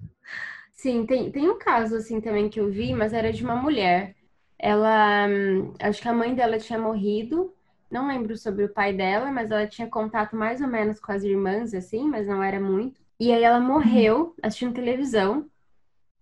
Sim, 0.73 1.05
tem, 1.05 1.31
tem 1.31 1.49
um 1.49 1.57
caso, 1.57 1.95
assim, 1.95 2.19
também 2.19 2.49
que 2.49 2.59
eu 2.59 2.69
vi, 2.69 2.93
mas 2.93 3.13
era 3.13 3.31
de 3.31 3.41
uma 3.41 3.55
mulher. 3.55 4.13
Ela, 4.59 5.27
hum, 5.27 5.73
acho 5.79 6.01
que 6.01 6.07
a 6.09 6.13
mãe 6.13 6.35
dela 6.35 6.59
tinha 6.59 6.77
morrido 6.77 7.54
não 7.89 8.07
lembro 8.07 8.37
sobre 8.37 8.65
o 8.65 8.73
pai 8.73 8.93
dela, 8.93 9.31
mas 9.31 9.49
ela 9.51 9.67
tinha 9.67 9.87
contato 9.89 10.35
mais 10.35 10.61
ou 10.61 10.67
menos 10.67 10.99
com 10.99 11.11
as 11.11 11.23
irmãs, 11.23 11.73
assim, 11.73 12.07
mas 12.07 12.27
não 12.27 12.41
era 12.43 12.59
muito. 12.59 12.99
E 13.19 13.31
aí 13.31 13.43
ela 13.43 13.59
morreu 13.59 14.35
assistindo 14.41 14.73
televisão. 14.73 15.49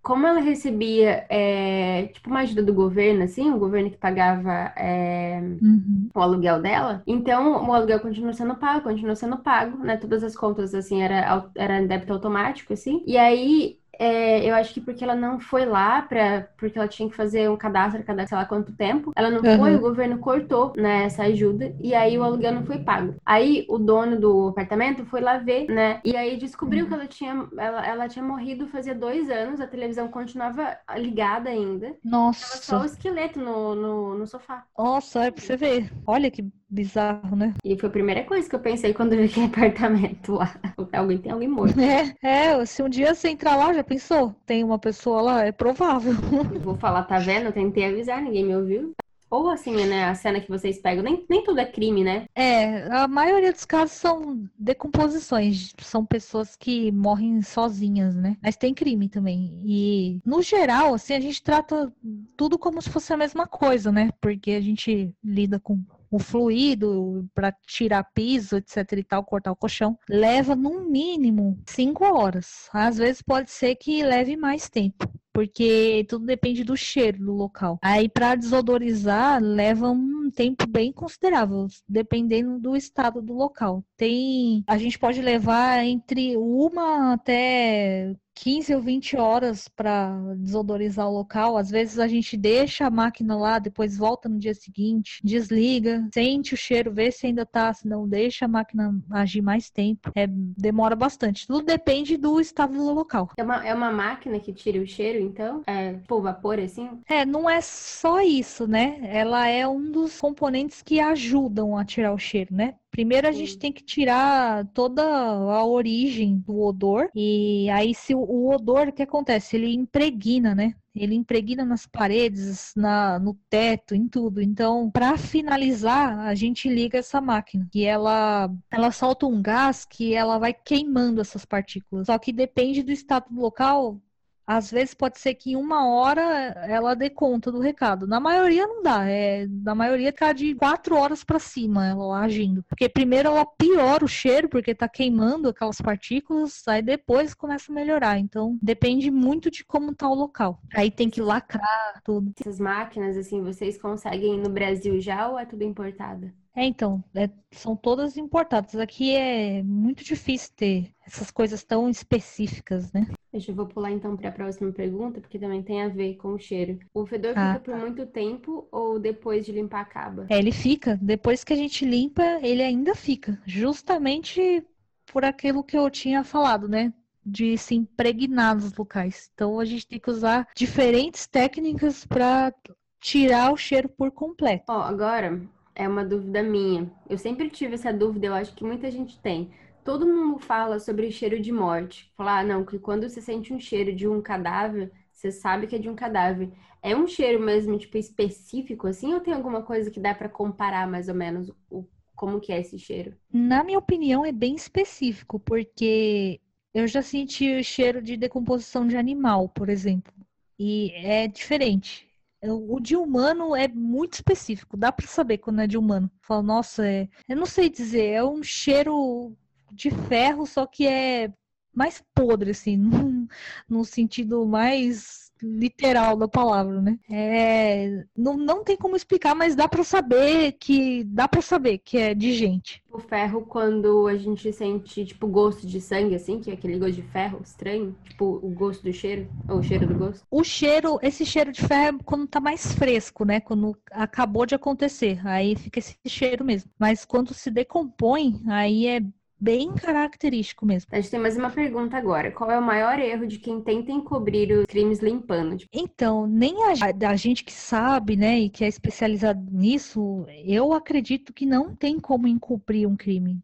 Como 0.02 0.28
ela 0.28 0.42
recebia, 0.42 1.26
é, 1.30 2.08
tipo, 2.08 2.30
uma 2.30 2.42
ajuda 2.42 2.62
do 2.62 2.74
governo, 2.74 3.24
assim, 3.24 3.50
o 3.52 3.58
governo 3.58 3.90
que 3.90 3.98
pagava 3.98 4.52
é, 4.76 5.40
uhum. 5.62 6.10
o 6.14 6.20
aluguel 6.20 6.62
dela, 6.62 7.02
então 7.08 7.66
o 7.70 7.74
aluguel 7.74 8.02
continuou 8.02 8.34
sendo 8.34 8.56
pago, 8.56 8.84
continuou 8.84 9.16
sendo 9.16 9.38
pago, 9.38 9.78
né? 9.78 9.96
Todas 9.96 10.22
as 10.22 10.36
contas, 10.36 10.76
assim, 10.76 11.02
era, 11.02 11.50
era 11.56 11.82
débito 11.88 12.12
automático, 12.12 12.74
assim. 12.74 13.02
E 13.08 13.18
aí 13.18 13.80
é, 14.00 14.48
eu 14.48 14.56
acho 14.56 14.74
que 14.74 14.82
porque 14.82 15.04
ela 15.04 15.16
não 15.16 15.40
foi 15.40 15.66
lá 15.66 16.02
para 16.02 16.48
porque 16.58 16.78
ela 16.78 16.88
tinha 16.88 17.10
que 17.10 17.16
fazer 17.16 17.50
um 17.50 17.58
cadastro 17.58 18.04
cada 18.04 18.26
sei 18.26 18.38
lá 18.38 18.46
quanto 18.46 18.72
tempo, 18.74 19.12
ela 19.16 19.30
não 19.30 19.42
uhum. 19.42 19.58
foi, 19.58 19.76
o 19.76 19.82
governo 19.82 20.18
cortou 20.18 20.74
né, 20.76 21.06
essa 21.06 21.24
ajuda 21.24 21.74
e 21.80 21.94
aí 21.94 22.18
o 22.18 22.24
aluguel 22.24 22.54
não 22.54 22.66
foi 22.66 22.80
pago. 22.80 23.16
Aí 23.26 23.66
o 23.70 23.78
dono 23.78 24.20
do 24.20 24.50
apartamento 24.50 25.06
foi 25.06 25.22
lá 25.22 25.38
ver, 25.38 25.68
né? 25.68 26.00
E 26.04 26.16
aí 26.16 26.38
descobriu 26.38 26.84
uhum. 26.84 26.90
que 26.90 26.94
ela 26.94 27.08
tinha 27.08 27.48
ela, 27.58 27.86
ela 27.86 28.10
tinha 28.10 28.24
morrido 28.24 28.68
fazia 28.68 28.96
dois 28.96 29.30
anos, 29.30 29.60
a 29.60 29.68
televisão 29.68 30.08
continuava 30.08 30.78
ligada 30.98 31.50
ainda. 31.50 31.96
Nossa. 32.04 32.54
Tava 32.54 32.64
só 32.64 32.82
o 32.82 32.86
esqueleto 32.86 33.40
no, 33.40 33.76
no, 33.76 34.18
no 34.18 34.28
sofá. 34.28 34.66
Nossa, 34.78 35.26
é 35.26 35.32
pra 35.32 35.42
você 35.42 35.56
ver. 35.56 35.92
Olha 36.06 36.32
que 36.32 36.44
bizarro, 36.74 37.36
né? 37.36 37.54
E 37.64 37.78
foi 37.78 37.88
a 37.88 37.92
primeira 37.92 38.24
coisa 38.24 38.50
que 38.50 38.56
eu 38.56 38.60
pensei 38.60 38.94
quando 38.94 39.14
eu 39.14 39.20
vi 39.20 39.26
aquele 39.26 39.46
apartamento 39.54 40.34
lá. 40.34 40.56
Alguém 40.92 41.20
tem 41.20 41.32
alguém 41.32 41.48
morto. 41.48 41.80
É, 41.80 42.16
é, 42.22 42.66
se 42.66 42.82
um 42.82 42.90
dia 42.90 43.14
você 43.14 43.30
entrar 43.30 43.56
lá, 43.56 43.72
já 43.74 43.83
pensou? 43.84 44.36
Tem 44.46 44.64
uma 44.64 44.80
pessoa 44.80 45.22
lá, 45.22 45.46
é 45.46 45.52
provável. 45.52 46.14
Vou 46.64 46.76
falar, 46.76 47.04
tá 47.04 47.20
vendo? 47.20 47.46
Eu 47.46 47.54
tentei 47.54 47.86
avisar, 47.86 48.22
ninguém 48.22 48.46
me 48.46 48.56
ouviu. 48.56 48.94
Ou 49.34 49.50
assim, 49.50 49.88
né, 49.88 50.06
a 50.06 50.14
cena 50.14 50.40
que 50.40 50.48
vocês 50.48 50.78
pegam, 50.78 51.04
nem, 51.04 51.26
nem 51.28 51.44
tudo 51.44 51.60
é 51.60 51.66
crime, 51.66 52.04
né? 52.04 52.26
É, 52.36 52.84
a 52.94 53.08
maioria 53.08 53.52
dos 53.52 53.66
casos 53.66 53.94
são 53.94 54.48
decomposições, 54.60 55.74
são 55.80 56.06
pessoas 56.06 56.56
que 56.56 56.92
morrem 56.92 57.42
sozinhas, 57.42 58.16
né? 58.16 58.38
Mas 58.44 58.56
tem 58.56 58.76
crime 58.76 59.10
também. 59.10 59.60
E, 59.66 60.22
no 60.24 60.44
geral, 60.44 60.94
assim, 60.94 61.16
a 61.16 61.20
gente 61.20 61.42
trata 61.42 61.92
tudo 62.38 62.60
como 62.60 62.80
se 62.80 62.92
fosse 62.92 63.12
a 63.12 63.18
mesma 63.18 63.48
coisa, 63.48 63.92
né? 63.92 64.12
Porque 64.22 64.52
a 64.52 64.62
gente 64.62 65.12
lida 65.24 65.60
com 65.60 65.84
o 66.14 66.20
fluido 66.20 67.28
para 67.34 67.52
tirar 67.66 68.04
piso, 68.14 68.58
etc 68.58 68.92
e 68.94 69.04
tal, 69.04 69.24
cortar 69.24 69.52
o 69.52 69.56
colchão, 69.56 69.98
leva 70.08 70.56
no 70.56 70.82
mínimo 70.90 71.60
cinco 71.66 72.06
horas. 72.06 72.70
Às 72.72 72.98
vezes 72.98 73.22
pode 73.22 73.50
ser 73.50 73.76
que 73.76 74.04
leve 74.04 74.38
mais 74.38 74.70
tempo 74.70 75.12
porque 75.34 76.06
tudo 76.08 76.26
depende 76.28 76.64
do 76.64 76.78
cheiro 76.78 77.18
do 77.18 77.34
local. 77.34 77.80
Aí 77.82 78.08
para 78.08 78.36
desodorizar 78.36 79.42
leva 79.42 79.90
um 79.90 80.30
tempo 80.30 80.68
bem 80.68 80.94
considerável, 80.94 81.66
dependendo 81.90 82.60
do 82.60 82.76
estado 82.76 83.22
do 83.22 83.34
local. 83.34 83.84
Tem, 83.98 84.64
a 84.68 84.78
gente 84.78 85.00
pode 85.00 85.22
levar 85.22 85.84
entre 85.84 86.38
uma 86.38 87.14
até 87.14 88.16
15 88.36 88.76
ou 88.76 88.82
20 88.82 89.18
horas 89.18 89.68
para 89.68 90.12
desodorizar 90.38 91.08
o 91.08 91.14
local. 91.14 91.58
Às 91.58 91.70
vezes 91.70 92.00
a 92.00 92.08
gente 92.08 92.36
deixa 92.36 92.86
a 92.86 92.92
máquina 92.92 93.36
lá, 93.36 93.60
depois 93.60 93.98
volta 93.98 94.28
no 94.28 94.40
dia 94.40 94.54
seguinte, 94.54 95.20
desliga, 95.24 96.08
sente 96.14 96.54
o 96.54 96.58
cheiro, 96.58 96.92
vê 96.92 97.12
se 97.12 97.28
ainda 97.28 97.46
tá, 97.46 97.74
se 97.74 97.88
não 97.88 98.08
deixa 98.08 98.46
a 98.46 98.48
máquina 98.48 98.94
agir 99.12 99.42
mais 99.42 99.70
tempo. 99.70 100.12
É, 100.16 100.28
demora 100.28 100.96
bastante. 100.96 101.48
Tudo 101.48 101.66
depende 101.66 102.18
do 102.18 102.40
estado 102.40 102.74
do 102.74 102.94
local. 102.94 103.30
É 103.38 103.44
uma, 103.44 103.66
é 103.66 103.74
uma 103.74 103.92
máquina 103.92 104.40
que 104.40 104.54
tira 104.54 104.82
o 104.82 104.88
cheiro, 104.88 105.20
então? 105.20 105.62
É 105.68 105.94
tipo 105.94 106.22
vapor 106.22 106.60
assim? 106.60 106.90
É, 107.08 107.26
não 107.26 107.50
é 107.50 107.62
só 107.62 108.22
isso, 108.22 108.68
né? 108.68 109.00
Ela 109.04 109.48
é 109.48 109.68
um 109.68 109.92
dos 109.92 110.20
componentes 110.20 110.82
que 110.82 111.00
ajudam 111.00 111.78
a 111.78 111.86
tirar 111.86 112.14
o 112.14 112.18
cheiro, 112.18 112.54
né? 112.54 112.76
Primeiro 112.94 113.28
a 113.28 113.32
Sim. 113.32 113.40
gente 113.40 113.58
tem 113.58 113.74
que 113.74 113.84
tirar 113.84 114.68
toda 114.68 115.04
a 115.04 115.66
origem 115.66 116.38
do 116.38 116.60
odor. 116.62 117.10
E 117.16 117.68
aí, 117.72 117.96
se 117.96 118.14
o, 118.14 118.20
o 118.20 118.54
odor, 118.54 118.90
o 118.90 118.94
que 118.94 119.02
acontece? 119.02 119.56
Ele 119.56 119.74
impregna, 119.74 120.54
né? 120.54 120.76
Ele 120.96 121.16
impregna 121.16 121.66
nas 121.66 121.88
paredes, 121.88 122.72
na, 122.78 123.18
no 123.18 123.34
teto, 123.50 123.96
em 123.96 124.08
tudo. 124.08 124.40
Então, 124.40 124.92
para 124.92 125.18
finalizar, 125.18 126.20
a 126.20 126.36
gente 126.36 126.70
liga 126.70 127.00
essa 127.00 127.20
máquina 127.20 127.68
e 127.74 127.84
ela, 127.84 128.48
ela 128.72 128.92
solta 128.92 129.26
um 129.26 129.42
gás 129.42 129.86
que 129.86 130.14
ela 130.14 130.38
vai 130.38 130.54
queimando 130.54 131.20
essas 131.20 131.46
partículas. 131.46 132.06
Só 132.06 132.20
que 132.20 132.32
depende 132.32 132.84
do 132.84 132.92
estado 132.92 133.26
do 133.34 133.42
local, 133.42 134.00
às 134.46 134.70
vezes 134.72 134.94
pode 134.94 135.20
ser 135.20 135.34
que 135.36 135.52
em 135.52 135.56
uma 135.56 135.88
hora 135.88 136.22
ela 136.68 136.94
dê 136.94 137.10
conta 137.10 137.52
do 137.52 137.60
recado. 137.60 138.06
Na 138.06 138.20
maioria 138.20 138.68
não 138.68 138.84
dá. 138.84 139.08
É, 139.08 139.48
na 139.48 139.74
maioria 139.74 140.12
tá 140.12 140.34
de 140.34 140.54
quatro 140.56 140.96
horas 140.96 141.24
para 141.24 141.40
cima 141.40 141.88
ela 141.88 142.20
agindo. 142.20 142.64
Porque 142.64 142.90
primeiro 142.90 143.30
ela 143.30 143.46
piora 143.46 144.04
o 144.04 144.08
cheiro, 144.08 144.50
porque 144.50 144.76
tá 144.76 144.88
queimando 144.88 145.50
aquelas 145.50 145.80
partículas, 145.80 146.68
aí 146.68 146.82
depois 146.82 147.34
começa 147.34 147.72
a 147.72 147.76
melhorar. 147.76 148.20
Então 148.20 148.58
depende 148.62 149.10
muito 149.10 149.50
de 149.50 149.64
como 149.64 149.96
tá 149.96 150.10
o 150.10 150.14
local. 150.14 150.60
Aí 150.76 150.92
tem 150.92 151.10
que 151.10 151.22
lacrar 151.22 152.02
tudo. 152.04 152.34
Essas 152.40 152.60
máquinas, 152.60 153.18
assim, 153.18 153.42
vocês 153.42 153.82
conseguem 153.82 154.40
no 154.40 154.50
Brasil 154.50 155.00
já 155.00 155.30
ou 155.30 155.40
é 155.40 155.46
tudo 155.46 155.64
importado? 155.64 156.32
É, 156.56 156.66
então, 156.66 157.04
é, 157.16 157.30
são 157.52 157.76
todas 157.76 158.16
importadas. 158.16 158.76
Aqui 158.76 159.16
é 159.16 159.64
muito 159.64 160.04
difícil 160.04 160.52
ter 160.56 160.92
essas 161.06 161.32
coisas 161.32 161.64
tão 161.64 161.90
específicas, 161.90 162.92
né? 162.94 163.08
Deixa 163.32 163.50
eu 163.50 163.56
vou 163.56 163.66
pular 163.66 163.92
então 163.92 164.16
para 164.16 164.30
a 164.30 164.32
próxima 164.32 164.72
pergunta, 164.72 165.20
porque 165.20 165.40
também 165.40 165.64
tem 165.64 165.82
a 165.82 165.88
ver 165.88 166.16
com 166.16 166.30
o 166.30 166.40
cheiro. 166.40 166.78
O 166.94 167.06
fedor 167.08 167.34
ah, 167.36 167.54
fica 167.54 167.60
por 167.60 167.74
tá. 167.74 167.80
muito 167.80 168.06
tempo 168.06 168.68
ou 168.72 169.00
depois 169.00 169.46
de 169.46 169.52
limpar 169.52 169.82
acaba? 169.82 170.28
É, 170.30 170.38
ele 170.38 170.52
fica. 170.52 171.00
Depois 171.02 171.44
que 171.44 171.54
a 171.54 171.56
gente 171.56 171.84
limpa, 171.84 172.24
ele 172.44 172.62
ainda 172.62 172.94
fica. 172.94 173.42
Justamente 173.46 174.64
por 175.12 175.26
aquilo 175.26 175.64
que 175.64 175.78
eu 175.78 175.90
tinha 175.90 176.24
falado, 176.24 176.68
né? 176.68 176.94
De 177.26 177.58
se 177.58 177.74
impregnar 177.74 178.56
nos 178.56 178.74
locais. 178.76 179.32
Então 179.34 179.60
a 179.60 179.66
gente 179.66 179.88
tem 179.88 180.00
que 180.00 180.12
usar 180.12 180.48
diferentes 180.56 181.26
técnicas 181.26 182.06
para 182.06 182.54
tirar 183.00 183.52
o 183.52 183.58
cheiro 183.58 183.90
por 183.90 184.12
completo. 184.12 184.66
Ó, 184.70 184.82
agora 184.82 185.42
é 185.76 185.88
uma 185.88 186.06
dúvida 186.06 186.42
minha. 186.44 186.92
Eu 187.10 187.18
sempre 187.18 187.50
tive 187.50 187.76
essa 187.76 187.92
dúvida, 187.94 188.28
eu 188.28 188.34
acho 188.34 188.54
que 188.54 188.64
muita 188.64 188.90
gente 188.92 189.20
tem 189.20 189.52
todo 189.84 190.08
mundo 190.08 190.40
fala 190.40 190.80
sobre 190.80 191.12
cheiro 191.12 191.40
de 191.40 191.52
morte. 191.52 192.12
Falar, 192.16 192.40
ah, 192.40 192.44
não, 192.44 192.66
que 192.66 192.80
quando 192.80 193.08
você 193.08 193.22
sente 193.22 193.54
um 193.54 193.60
cheiro 193.60 193.94
de 193.94 194.08
um 194.08 194.22
cadáver, 194.22 194.92
você 195.12 195.32
sabe 195.32 195.68
que 195.68 195.76
é 195.76 195.80
de 195.80 195.90
um 195.90 195.96
cadáver. 195.96 196.52
É 196.82 196.96
um 196.96 197.08
cheiro 197.08 197.40
mesmo, 197.40 197.78
tipo, 197.78 197.98
específico, 197.98 198.88
assim, 198.88 199.14
ou 199.14 199.20
tem 199.20 199.34
alguma 199.34 199.62
coisa 199.62 199.92
que 199.92 200.00
dá 200.00 200.14
para 200.14 200.30
comparar 200.30 200.88
mais 200.88 201.08
ou 201.08 201.16
menos 201.16 201.52
o, 201.70 201.86
como 202.16 202.40
que 202.40 202.52
é 202.52 202.60
esse 202.60 202.80
cheiro? 202.80 203.16
Na 203.32 203.64
minha 203.64 203.80
opinião, 203.80 204.26
é 204.26 204.32
bem 204.32 204.56
específico, 204.56 205.40
porque 205.40 206.40
eu 206.74 206.88
já 206.88 207.02
senti 207.02 207.56
o 207.56 207.64
cheiro 207.64 208.02
de 208.02 208.18
decomposição 208.18 208.88
de 208.88 208.98
animal, 208.98 209.50
por 209.50 209.70
exemplo. 209.70 210.14
E 210.60 210.92
é 210.92 211.28
diferente. 211.28 212.08
O 212.52 212.80
de 212.80 212.96
humano 212.96 213.56
é 213.56 213.68
muito 213.68 214.16
específico, 214.16 214.76
dá 214.76 214.92
para 214.92 215.08
saber 215.08 215.38
quando 215.38 215.62
é 215.62 215.68
de 215.68 215.78
humano. 215.78 216.12
Fala, 216.22 216.44
nossa, 216.44 216.86
é... 216.86 217.08
eu 217.28 217.38
não 217.38 217.46
sei 217.46 217.70
dizer, 217.70 218.12
é 218.12 218.24
um 218.24 218.44
cheiro 218.44 219.36
de 219.72 219.90
ferro, 219.90 220.46
só 220.46 220.66
que 220.66 220.86
é 220.86 221.32
mais 221.74 222.04
podre, 222.14 222.52
assim, 222.52 222.76
no, 222.78 223.28
no 223.68 223.86
sentido 223.86 224.46
mais 224.46 225.32
literal 225.44 226.16
da 226.16 226.28
palavra, 226.28 226.82
né? 226.82 226.98
É, 227.10 228.06
não, 228.16 228.38
não 228.38 228.64
tem 228.64 228.78
como 228.78 228.96
explicar, 228.96 229.36
mas 229.36 229.56
dá 229.56 229.68
para 229.68 229.84
saber 229.84 230.54
que 230.54 231.04
dá 231.04 231.28
para 231.28 231.42
saber 231.42 231.80
que 231.80 231.98
é 231.98 232.14
de 232.14 232.34
gente. 232.34 232.82
O 232.92 233.00
ferro 233.00 233.42
quando 233.42 234.08
a 234.08 234.16
gente 234.16 234.52
sente 234.54 235.06
tipo 235.06 235.28
gosto 235.28 235.66
de 235.66 235.82
sangue 235.82 236.16
assim, 236.16 236.40
que 236.40 236.52
é 236.52 236.54
aquele 236.54 236.78
gosto 236.78 236.96
de 236.96 237.02
ferro 237.02 237.42
estranho, 237.44 237.96
tipo 238.04 238.40
o 238.42 238.50
gosto 238.50 238.84
do 238.84 238.94
cheiro 238.94 239.28
ou 239.50 239.58
o 239.60 239.64
cheiro 239.64 239.88
do 239.88 239.96
gosto. 239.96 240.26
O 240.30 240.44
cheiro, 240.44 241.00
esse 241.02 241.26
cheiro 241.26 241.52
de 241.52 241.62
ferro 241.62 241.98
é 242.00 242.04
quando 242.04 242.28
tá 242.28 242.40
mais 242.40 242.74
fresco, 242.74 243.26
né? 243.26 243.40
Quando 243.40 243.76
acabou 243.92 244.46
de 244.46 244.56
acontecer, 244.56 245.20
aí 245.28 245.56
fica 245.56 245.80
esse 245.80 245.98
cheiro 246.08 246.46
mesmo. 246.46 246.70
Mas 246.78 247.04
quando 247.06 247.34
se 247.34 247.50
decompõe, 247.50 248.42
aí 248.48 248.88
é 248.88 249.02
bem 249.44 249.74
característico 249.74 250.66
mesmo. 250.66 250.88
A 250.90 250.96
gente 250.96 251.12
tem 251.12 251.20
mais 251.20 251.36
uma 251.36 251.50
pergunta 251.50 251.98
agora. 251.98 252.32
Qual 252.32 252.50
é 252.50 252.58
o 252.58 252.64
maior 252.64 252.98
erro 252.98 253.28
de 253.28 253.38
quem 253.38 253.62
tenta 253.62 253.92
encobrir 253.92 254.50
os 254.54 254.66
crimes 254.66 255.00
limpando? 255.00 255.58
Então, 255.74 256.26
nem 256.26 256.56
a, 256.64 257.10
a 257.10 257.16
gente 257.18 257.44
que 257.44 257.52
sabe, 257.52 258.16
né, 258.16 258.40
e 258.40 258.50
que 258.50 258.64
é 258.64 258.68
especializado 258.70 259.46
nisso, 259.52 260.26
eu 260.46 260.72
acredito 260.72 261.34
que 261.34 261.46
não 261.46 261.76
tem 261.76 262.00
como 262.00 262.26
encobrir 262.26 262.88
um 262.88 262.96
crime. 262.96 263.44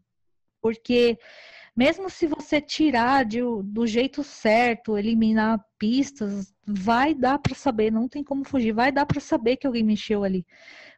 Porque 0.62 1.18
mesmo 1.76 2.08
se 2.08 2.26
você 2.26 2.60
tirar 2.60 3.24
de, 3.24 3.40
do 3.64 3.86
jeito 3.86 4.24
certo, 4.24 4.96
eliminar 4.96 5.62
pistas, 5.78 6.52
vai 6.66 7.14
dar 7.14 7.38
para 7.38 7.54
saber, 7.54 7.92
não 7.92 8.08
tem 8.08 8.24
como 8.24 8.44
fugir, 8.44 8.72
vai 8.72 8.90
dar 8.90 9.04
para 9.06 9.20
saber 9.20 9.56
que 9.56 9.66
alguém 9.66 9.84
mexeu 9.84 10.24
ali. 10.24 10.46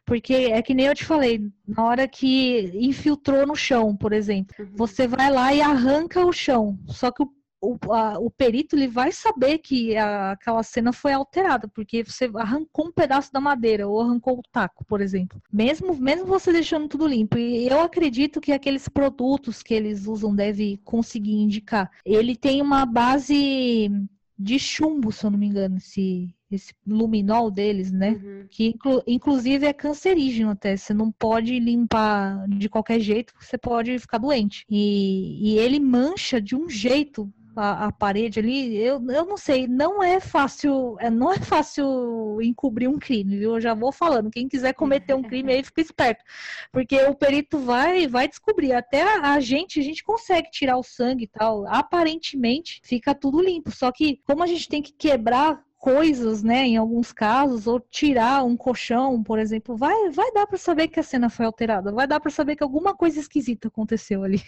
Porque 0.05 0.33
é 0.33 0.61
que 0.61 0.73
nem 0.73 0.87
eu 0.87 0.95
te 0.95 1.05
falei, 1.05 1.41
na 1.67 1.83
hora 1.83 2.07
que 2.07 2.71
infiltrou 2.73 3.47
no 3.47 3.55
chão, 3.55 3.95
por 3.95 4.11
exemplo, 4.11 4.53
uhum. 4.59 4.67
você 4.75 5.07
vai 5.07 5.31
lá 5.31 5.53
e 5.53 5.61
arranca 5.61 6.25
o 6.25 6.33
chão. 6.33 6.77
Só 6.87 7.09
que 7.09 7.23
o, 7.23 7.29
o, 7.61 7.93
a, 7.93 8.19
o 8.19 8.29
perito 8.29 8.75
ele 8.75 8.87
vai 8.87 9.13
saber 9.13 9.59
que 9.59 9.95
a, 9.95 10.31
aquela 10.31 10.61
cena 10.61 10.91
foi 10.91 11.13
alterada, 11.13 11.69
porque 11.69 12.03
você 12.03 12.29
arrancou 12.35 12.87
um 12.87 12.91
pedaço 12.91 13.31
da 13.31 13.39
madeira 13.39 13.87
ou 13.87 14.01
arrancou 14.01 14.37
o 14.39 14.43
taco, 14.51 14.83
por 14.85 14.99
exemplo. 14.99 15.41
Mesmo, 15.51 15.95
mesmo 15.95 16.25
você 16.25 16.51
deixando 16.51 16.89
tudo 16.89 17.07
limpo. 17.07 17.37
E 17.37 17.67
eu 17.67 17.79
acredito 17.79 18.41
que 18.41 18.51
aqueles 18.51 18.89
produtos 18.89 19.63
que 19.63 19.73
eles 19.73 20.05
usam 20.05 20.35
deve 20.35 20.81
conseguir 20.83 21.35
indicar. 21.35 21.89
Ele 22.05 22.35
tem 22.35 22.61
uma 22.61 22.85
base 22.85 23.89
de 24.37 24.57
chumbo, 24.57 25.11
se 25.11 25.25
eu 25.25 25.31
não 25.31 25.37
me 25.37 25.47
engano, 25.47 25.77
esse 25.77 26.33
esse 26.51 26.71
luminol 26.85 27.49
deles, 27.49 27.91
né? 27.91 28.11
Uhum. 28.11 28.45
Que 28.49 28.67
inclu 28.67 29.01
inclusive 29.07 29.65
é 29.65 29.73
cancerígeno 29.73 30.51
até. 30.51 30.77
Você 30.77 30.93
não 30.93 31.11
pode 31.11 31.59
limpar 31.59 32.47
de 32.47 32.69
qualquer 32.69 32.99
jeito, 32.99 33.33
você 33.39 33.57
pode 33.57 33.97
ficar 33.97 34.19
doente. 34.19 34.65
E, 34.69 35.53
e 35.53 35.57
ele 35.57 35.79
mancha 35.79 36.39
de 36.39 36.55
um 36.55 36.69
jeito 36.69 37.31
a, 37.55 37.85
a, 37.85 37.91
parede 37.91 38.39
ali, 38.39 38.77
eu, 38.77 38.95
eu 39.09 39.25
não 39.25 39.37
sei, 39.37 39.67
não 39.67 40.03
é 40.03 40.19
fácil, 40.19 40.97
é, 40.99 41.09
não 41.09 41.31
é 41.31 41.39
fácil 41.39 42.39
encobrir 42.41 42.87
um 42.87 42.97
crime, 42.99 43.37
viu? 43.37 43.55
Eu 43.55 43.61
já 43.61 43.73
vou 43.73 43.91
falando, 43.91 44.31
quem 44.31 44.47
quiser 44.47 44.73
cometer 44.73 45.13
um 45.13 45.21
crime 45.21 45.53
aí 45.53 45.63
fica 45.63 45.81
esperto, 45.81 46.23
porque 46.71 46.95
o 47.03 47.15
perito 47.15 47.59
vai 47.59 48.07
vai 48.07 48.27
descobrir, 48.27 48.73
até 48.73 49.01
a, 49.03 49.33
a 49.33 49.39
gente, 49.39 49.79
a 49.79 49.83
gente 49.83 50.03
consegue 50.03 50.49
tirar 50.51 50.77
o 50.77 50.83
sangue 50.83 51.25
e 51.25 51.27
tal, 51.27 51.65
aparentemente 51.67 52.81
fica 52.83 53.13
tudo 53.15 53.41
limpo, 53.41 53.71
só 53.71 53.91
que 53.91 54.19
como 54.25 54.43
a 54.43 54.47
gente 54.47 54.67
tem 54.67 54.81
que 54.81 54.93
quebrar 54.93 55.63
coisas, 55.83 56.41
né, 56.41 56.65
em 56.65 56.77
alguns 56.77 57.11
casos, 57.11 57.67
ou 57.67 57.77
tirar 57.77 58.45
um 58.45 58.55
colchão, 58.55 59.21
por 59.21 59.37
exemplo, 59.37 59.75
vai, 59.75 60.09
vai 60.11 60.31
dar 60.31 60.47
para 60.47 60.57
saber 60.57 60.87
que 60.87 60.97
a 60.97 61.03
cena 61.03 61.29
foi 61.29 61.45
alterada, 61.45 61.91
vai 61.91 62.07
dar 62.07 62.21
para 62.21 62.31
saber 62.31 62.55
que 62.55 62.63
alguma 62.63 62.95
coisa 62.95 63.19
esquisita 63.19 63.67
aconteceu 63.67 64.23
ali. 64.23 64.41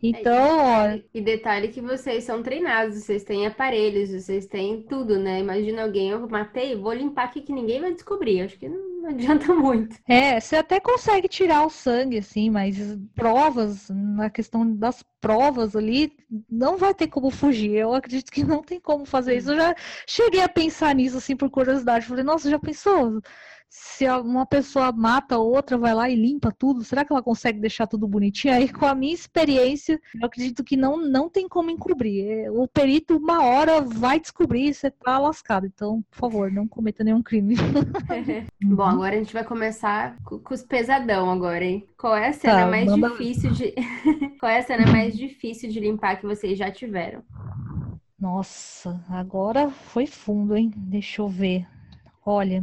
Então, 0.00 0.30
é, 0.86 0.94
e, 0.94 0.94
detalhe, 0.94 1.04
e 1.12 1.20
detalhe 1.20 1.68
que 1.68 1.80
vocês 1.80 2.22
são 2.22 2.40
treinados, 2.40 2.94
vocês 2.98 3.24
têm 3.24 3.48
aparelhos, 3.48 4.10
vocês 4.10 4.46
têm 4.46 4.82
tudo, 4.82 5.18
né? 5.18 5.40
Imagina 5.40 5.82
alguém, 5.82 6.10
eu 6.10 6.28
matei, 6.28 6.76
vou 6.76 6.92
limpar 6.92 7.24
aqui 7.24 7.40
que 7.40 7.52
ninguém 7.52 7.80
vai 7.80 7.92
descobrir. 7.92 8.42
Acho 8.42 8.56
que 8.56 8.68
não 8.68 9.08
adianta 9.08 9.52
muito. 9.52 9.96
É, 10.06 10.38
você 10.38 10.54
até 10.54 10.78
consegue 10.78 11.26
tirar 11.26 11.66
o 11.66 11.70
sangue, 11.70 12.18
assim, 12.18 12.48
mas 12.48 12.76
provas, 13.16 13.88
na 13.90 14.30
questão 14.30 14.72
das 14.76 15.02
provas 15.20 15.76
ali, 15.76 16.12
não 16.50 16.76
vai 16.76 16.94
ter 16.94 17.08
como 17.08 17.30
fugir. 17.30 17.72
Eu 17.72 17.92
acredito 17.92 18.30
que 18.30 18.42
não 18.42 18.62
tem 18.62 18.80
como 18.80 19.04
fazer 19.04 19.36
isso. 19.36 19.50
Eu 19.50 19.56
já 19.56 19.74
cheguei 20.06 20.42
a 20.42 20.48
pensar 20.62 20.94
nisso, 20.94 21.18
assim, 21.18 21.36
por 21.36 21.50
curiosidade. 21.50 22.06
Falei, 22.06 22.24
nossa, 22.24 22.50
já 22.50 22.58
pensou? 22.58 23.20
se 23.70 24.04
uma 24.10 24.44
pessoa 24.44 24.90
mata 24.90 25.38
outra, 25.38 25.78
vai 25.78 25.94
lá 25.94 26.10
e 26.10 26.16
limpa 26.16 26.50
tudo, 26.50 26.82
será 26.82 27.04
que 27.04 27.12
ela 27.12 27.22
consegue 27.22 27.60
deixar 27.60 27.86
tudo 27.86 28.08
bonitinho? 28.08 28.52
Aí, 28.52 28.68
com 28.68 28.84
a 28.84 28.96
minha 28.96 29.14
experiência, 29.14 30.00
eu 30.20 30.26
acredito 30.26 30.64
que 30.64 30.76
não, 30.76 30.96
não 30.96 31.28
tem 31.28 31.48
como 31.48 31.70
encobrir. 31.70 32.28
É, 32.28 32.50
o 32.50 32.66
perito, 32.66 33.16
uma 33.16 33.44
hora, 33.44 33.80
vai 33.80 34.18
descobrir 34.18 34.68
e 34.68 34.74
você 34.74 34.90
tá 34.90 35.18
lascado. 35.18 35.66
Então, 35.66 36.02
por 36.10 36.18
favor, 36.18 36.50
não 36.50 36.66
cometa 36.66 37.04
nenhum 37.04 37.22
crime. 37.22 37.54
Bom, 38.60 38.82
agora 38.82 39.14
a 39.14 39.18
gente 39.18 39.32
vai 39.32 39.44
começar 39.44 40.16
com 40.24 40.42
os 40.52 40.64
pesadão 40.64 41.30
agora, 41.30 41.64
hein? 41.64 41.86
Qual 41.96 42.16
é 42.16 42.28
a 42.28 42.32
cena 42.32 42.62
tá, 42.62 42.66
mais 42.66 42.86
manda... 42.86 43.10
difícil 43.10 43.52
de. 43.52 43.72
Qual 44.40 44.50
é 44.50 44.58
a 44.58 44.62
cena 44.62 44.90
mais 44.90 45.16
difícil 45.16 45.70
de 45.70 45.78
limpar 45.78 46.18
que 46.18 46.26
vocês 46.26 46.58
já 46.58 46.72
tiveram? 46.72 47.22
Nossa, 48.20 49.02
agora 49.08 49.70
foi 49.70 50.06
fundo, 50.06 50.54
hein? 50.54 50.70
Deixa 50.76 51.22
eu 51.22 51.28
ver. 51.28 51.66
Olha, 52.24 52.62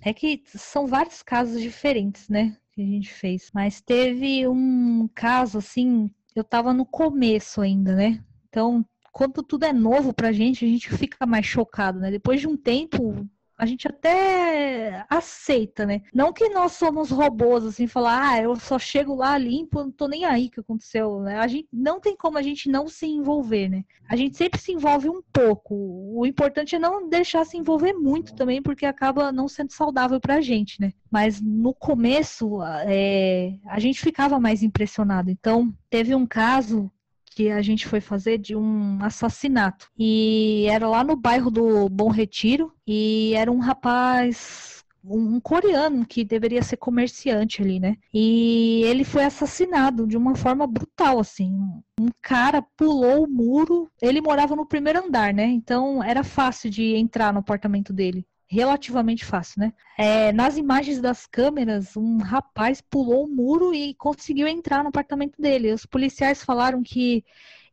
é 0.00 0.14
que 0.14 0.42
são 0.46 0.86
vários 0.86 1.22
casos 1.22 1.60
diferentes, 1.60 2.30
né? 2.30 2.56
Que 2.72 2.80
a 2.80 2.86
gente 2.86 3.12
fez. 3.12 3.50
Mas 3.52 3.80
teve 3.82 4.48
um 4.48 5.06
caso, 5.14 5.58
assim, 5.58 6.10
eu 6.34 6.42
tava 6.42 6.72
no 6.72 6.86
começo 6.86 7.60
ainda, 7.60 7.94
né? 7.94 8.24
Então, 8.48 8.82
quando 9.12 9.42
tudo 9.42 9.66
é 9.66 9.72
novo 9.72 10.14
pra 10.14 10.32
gente, 10.32 10.64
a 10.64 10.68
gente 10.68 10.88
fica 10.96 11.26
mais 11.26 11.44
chocado, 11.44 11.98
né? 12.00 12.10
Depois 12.10 12.40
de 12.40 12.48
um 12.48 12.56
tempo, 12.56 13.28
a 13.58 13.64
gente 13.64 13.88
até 13.88 15.04
aceita, 15.08 15.86
né? 15.86 16.02
Não 16.12 16.32
que 16.32 16.48
nós 16.50 16.72
somos 16.72 17.10
robôs, 17.10 17.64
assim, 17.64 17.86
falar, 17.86 18.30
ah, 18.30 18.42
eu 18.42 18.54
só 18.56 18.78
chego 18.78 19.14
lá, 19.14 19.38
limpo, 19.38 19.80
não 19.80 19.90
tô 19.90 20.06
nem 20.06 20.24
aí 20.24 20.50
que 20.50 20.60
aconteceu, 20.60 21.20
né? 21.20 21.38
A 21.38 21.46
gente 21.46 21.68
não 21.72 21.98
tem 21.98 22.16
como 22.16 22.36
a 22.36 22.42
gente 22.42 22.68
não 22.68 22.86
se 22.86 23.06
envolver, 23.06 23.68
né? 23.68 23.84
A 24.08 24.14
gente 24.14 24.36
sempre 24.36 24.60
se 24.60 24.72
envolve 24.72 25.08
um 25.08 25.22
pouco. 25.32 25.74
O 25.74 26.26
importante 26.26 26.76
é 26.76 26.78
não 26.78 27.08
deixar 27.08 27.44
se 27.44 27.56
envolver 27.56 27.94
muito 27.94 28.34
também, 28.34 28.60
porque 28.60 28.84
acaba 28.84 29.32
não 29.32 29.48
sendo 29.48 29.72
saudável 29.72 30.20
pra 30.20 30.40
gente, 30.40 30.80
né? 30.80 30.92
Mas 31.10 31.40
no 31.40 31.72
começo, 31.72 32.62
é, 32.86 33.54
a 33.66 33.80
gente 33.80 34.00
ficava 34.00 34.38
mais 34.38 34.62
impressionado. 34.62 35.30
Então, 35.30 35.74
teve 35.88 36.14
um 36.14 36.26
caso 36.26 36.90
que 37.36 37.50
a 37.50 37.60
gente 37.60 37.86
foi 37.86 38.00
fazer 38.00 38.38
de 38.38 38.56
um 38.56 38.98
assassinato. 39.04 39.90
E 39.98 40.64
era 40.70 40.88
lá 40.88 41.04
no 41.04 41.14
bairro 41.14 41.50
do 41.50 41.86
Bom 41.86 42.08
Retiro 42.08 42.72
e 42.86 43.34
era 43.34 43.52
um 43.52 43.58
rapaz 43.58 44.82
um, 45.04 45.38
coreano 45.38 46.06
que 46.06 46.24
deveria 46.24 46.62
ser 46.62 46.78
comerciante 46.78 47.60
ali, 47.60 47.78
né? 47.78 47.98
E 48.12 48.80
ele 48.84 49.04
foi 49.04 49.22
assassinado 49.22 50.06
de 50.06 50.16
uma 50.16 50.34
forma 50.34 50.66
brutal, 50.66 51.20
assim. 51.20 51.52
Um 52.00 52.08
cara 52.22 52.62
pulou 52.74 53.24
o 53.24 53.30
muro. 53.30 53.90
Ele 54.00 54.22
morava 54.22 54.56
no 54.56 54.66
primeiro 54.66 55.04
andar, 55.04 55.34
né? 55.34 55.44
Então 55.44 56.02
era 56.02 56.24
fácil 56.24 56.70
de 56.70 56.96
entrar 56.96 57.34
no 57.34 57.40
apartamento 57.40 57.92
dele 57.92 58.26
relativamente 58.48 59.24
fácil, 59.24 59.60
né? 59.60 59.72
É, 59.98 60.32
nas 60.32 60.56
imagens 60.56 61.00
das 61.00 61.26
câmeras, 61.26 61.96
um 61.96 62.18
rapaz 62.18 62.80
pulou 62.80 63.24
o 63.24 63.28
muro 63.28 63.74
e 63.74 63.94
conseguiu 63.94 64.46
entrar 64.46 64.82
no 64.82 64.88
apartamento 64.88 65.40
dele. 65.40 65.72
Os 65.72 65.86
policiais 65.86 66.44
falaram 66.44 66.82
que 66.82 67.24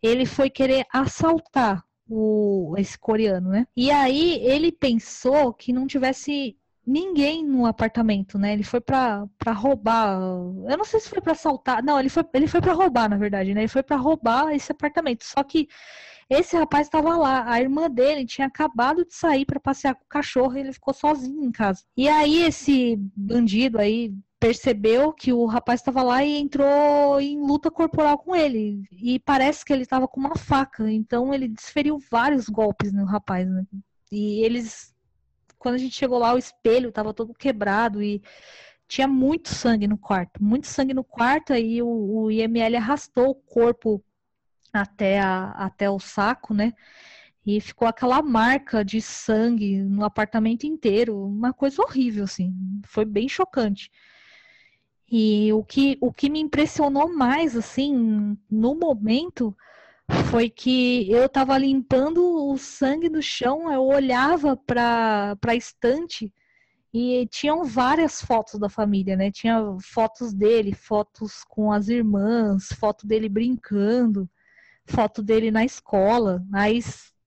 ele 0.02 0.26
foi 0.26 0.50
querer 0.50 0.86
assaltar 0.92 1.84
o, 2.10 2.76
esse 2.78 2.98
coreano, 2.98 3.50
né? 3.50 3.68
E 3.76 3.92
aí 3.92 4.40
ele 4.44 4.72
pensou 4.72 5.54
que 5.54 5.72
não 5.72 5.88
tivesse 5.88 6.58
ninguém 6.86 7.46
no 7.46 7.66
apartamento, 7.66 8.38
né? 8.38 8.54
Ele 8.54 8.64
foi 8.64 8.82
para 8.82 9.28
roubar. 9.48 10.20
Eu 10.20 10.78
não 10.78 10.84
sei 10.84 11.00
se 11.00 11.10
foi 11.10 11.22
para 11.22 11.32
assaltar. 11.32 11.84
Não, 11.84 12.00
ele 12.00 12.10
foi 12.10 12.24
ele 12.34 12.48
foi 12.48 12.62
para 12.62 12.74
roubar, 12.74 13.10
na 13.10 13.18
verdade, 13.18 13.54
né? 13.54 13.62
Ele 13.62 13.68
foi 13.68 13.84
para 13.84 13.96
roubar 13.96 14.54
esse 14.54 14.72
apartamento. 14.72 15.24
Só 15.24 15.44
que 15.44 15.68
esse 16.34 16.56
rapaz 16.56 16.88
estava 16.88 17.16
lá, 17.18 17.50
a 17.50 17.60
irmã 17.60 17.90
dele 17.90 18.26
tinha 18.26 18.48
acabado 18.48 19.06
de 19.06 19.14
sair 19.14 19.46
para 19.46 19.60
passear 19.60 19.96
com 19.96 20.04
o 20.04 20.08
cachorro 20.08 20.56
e 20.56 20.60
ele 20.60 20.74
ficou 20.74 20.94
sozinho 20.94 21.44
em 21.44 21.52
casa. 21.52 21.84
E 21.96 22.08
aí 22.08 22.44
esse 22.44 22.98
bandido 23.16 23.80
aí 23.80 24.14
percebeu 24.40 25.14
que 25.14 25.32
o 25.32 25.46
rapaz 25.46 25.80
estava 25.80 26.04
lá 26.04 26.24
e 26.24 26.38
entrou 26.38 27.20
em 27.22 27.40
luta 27.40 27.72
corporal 27.72 28.18
com 28.18 28.36
ele. 28.36 28.84
E 28.92 29.20
parece 29.20 29.64
que 29.64 29.72
ele 29.72 29.84
estava 29.84 30.08
com 30.08 30.20
uma 30.20 30.36
faca, 30.36 30.92
então 30.92 31.34
ele 31.34 31.48
desferiu 31.48 31.98
vários 32.12 32.50
golpes 32.50 32.92
no 32.92 33.06
rapaz, 33.06 33.48
né? 33.50 33.66
E 34.12 34.44
eles 34.44 34.94
quando 35.64 35.76
a 35.76 35.78
gente 35.78 35.96
chegou 35.96 36.20
lá, 36.20 36.34
o 36.34 36.38
espelho 36.38 36.90
estava 36.90 37.14
todo 37.14 37.34
quebrado 37.34 38.04
e 38.04 38.22
tinha 38.86 39.08
muito 39.08 39.48
sangue 39.48 39.88
no 39.88 39.98
quarto, 39.98 40.44
muito 40.44 40.68
sangue 40.68 40.94
no 40.94 41.06
quarto, 41.06 41.54
aí 41.54 41.82
o, 41.82 41.88
o 41.88 42.30
IML 42.30 42.76
arrastou 42.76 43.30
o 43.30 43.36
corpo 43.36 44.04
até, 44.74 45.20
a, 45.20 45.52
até 45.52 45.90
o 45.90 46.00
saco, 46.00 46.54
né? 46.54 46.74
E 47.46 47.62
ficou 47.62 47.88
aquela 47.88 48.22
marca 48.22 48.84
de 48.84 49.02
sangue 49.02 49.78
no 49.84 50.04
apartamento 50.04 50.66
inteiro, 50.66 51.26
uma 51.26 51.54
coisa 51.54 51.82
horrível, 51.82 52.24
assim. 52.24 52.54
Foi 52.86 53.06
bem 53.06 53.30
chocante. 53.30 53.92
E 55.10 55.52
o 55.54 55.64
que, 55.64 55.98
o 56.02 56.12
que 56.12 56.30
me 56.30 56.40
impressionou 56.40 57.14
mais, 57.14 57.56
assim, 57.56 58.38
no 58.50 58.76
momento, 58.76 59.56
foi 60.32 60.50
que 60.50 61.10
eu 61.12 61.26
estava 61.26 61.58
limpando 61.58 62.50
o 62.50 62.58
sangue 62.58 63.10
do 63.10 63.22
chão, 63.22 63.72
eu 63.72 63.84
olhava 63.84 64.56
para 64.58 65.38
a 65.46 65.56
estante 65.56 66.34
e 66.94 67.28
tinham 67.28 67.64
várias 67.66 68.22
fotos 68.22 68.60
da 68.60 68.70
família, 68.70 69.16
né? 69.16 69.32
Tinha 69.32 69.62
fotos 69.82 70.34
dele, 70.34 70.74
fotos 70.74 71.44
com 71.46 71.72
as 71.72 71.90
irmãs, 71.90 72.70
foto 72.74 73.06
dele 73.06 73.30
brincando 73.30 74.30
foto 74.86 75.22
dele 75.22 75.52
na 75.52 75.66
escola. 75.66 76.44
Aí 76.54 76.80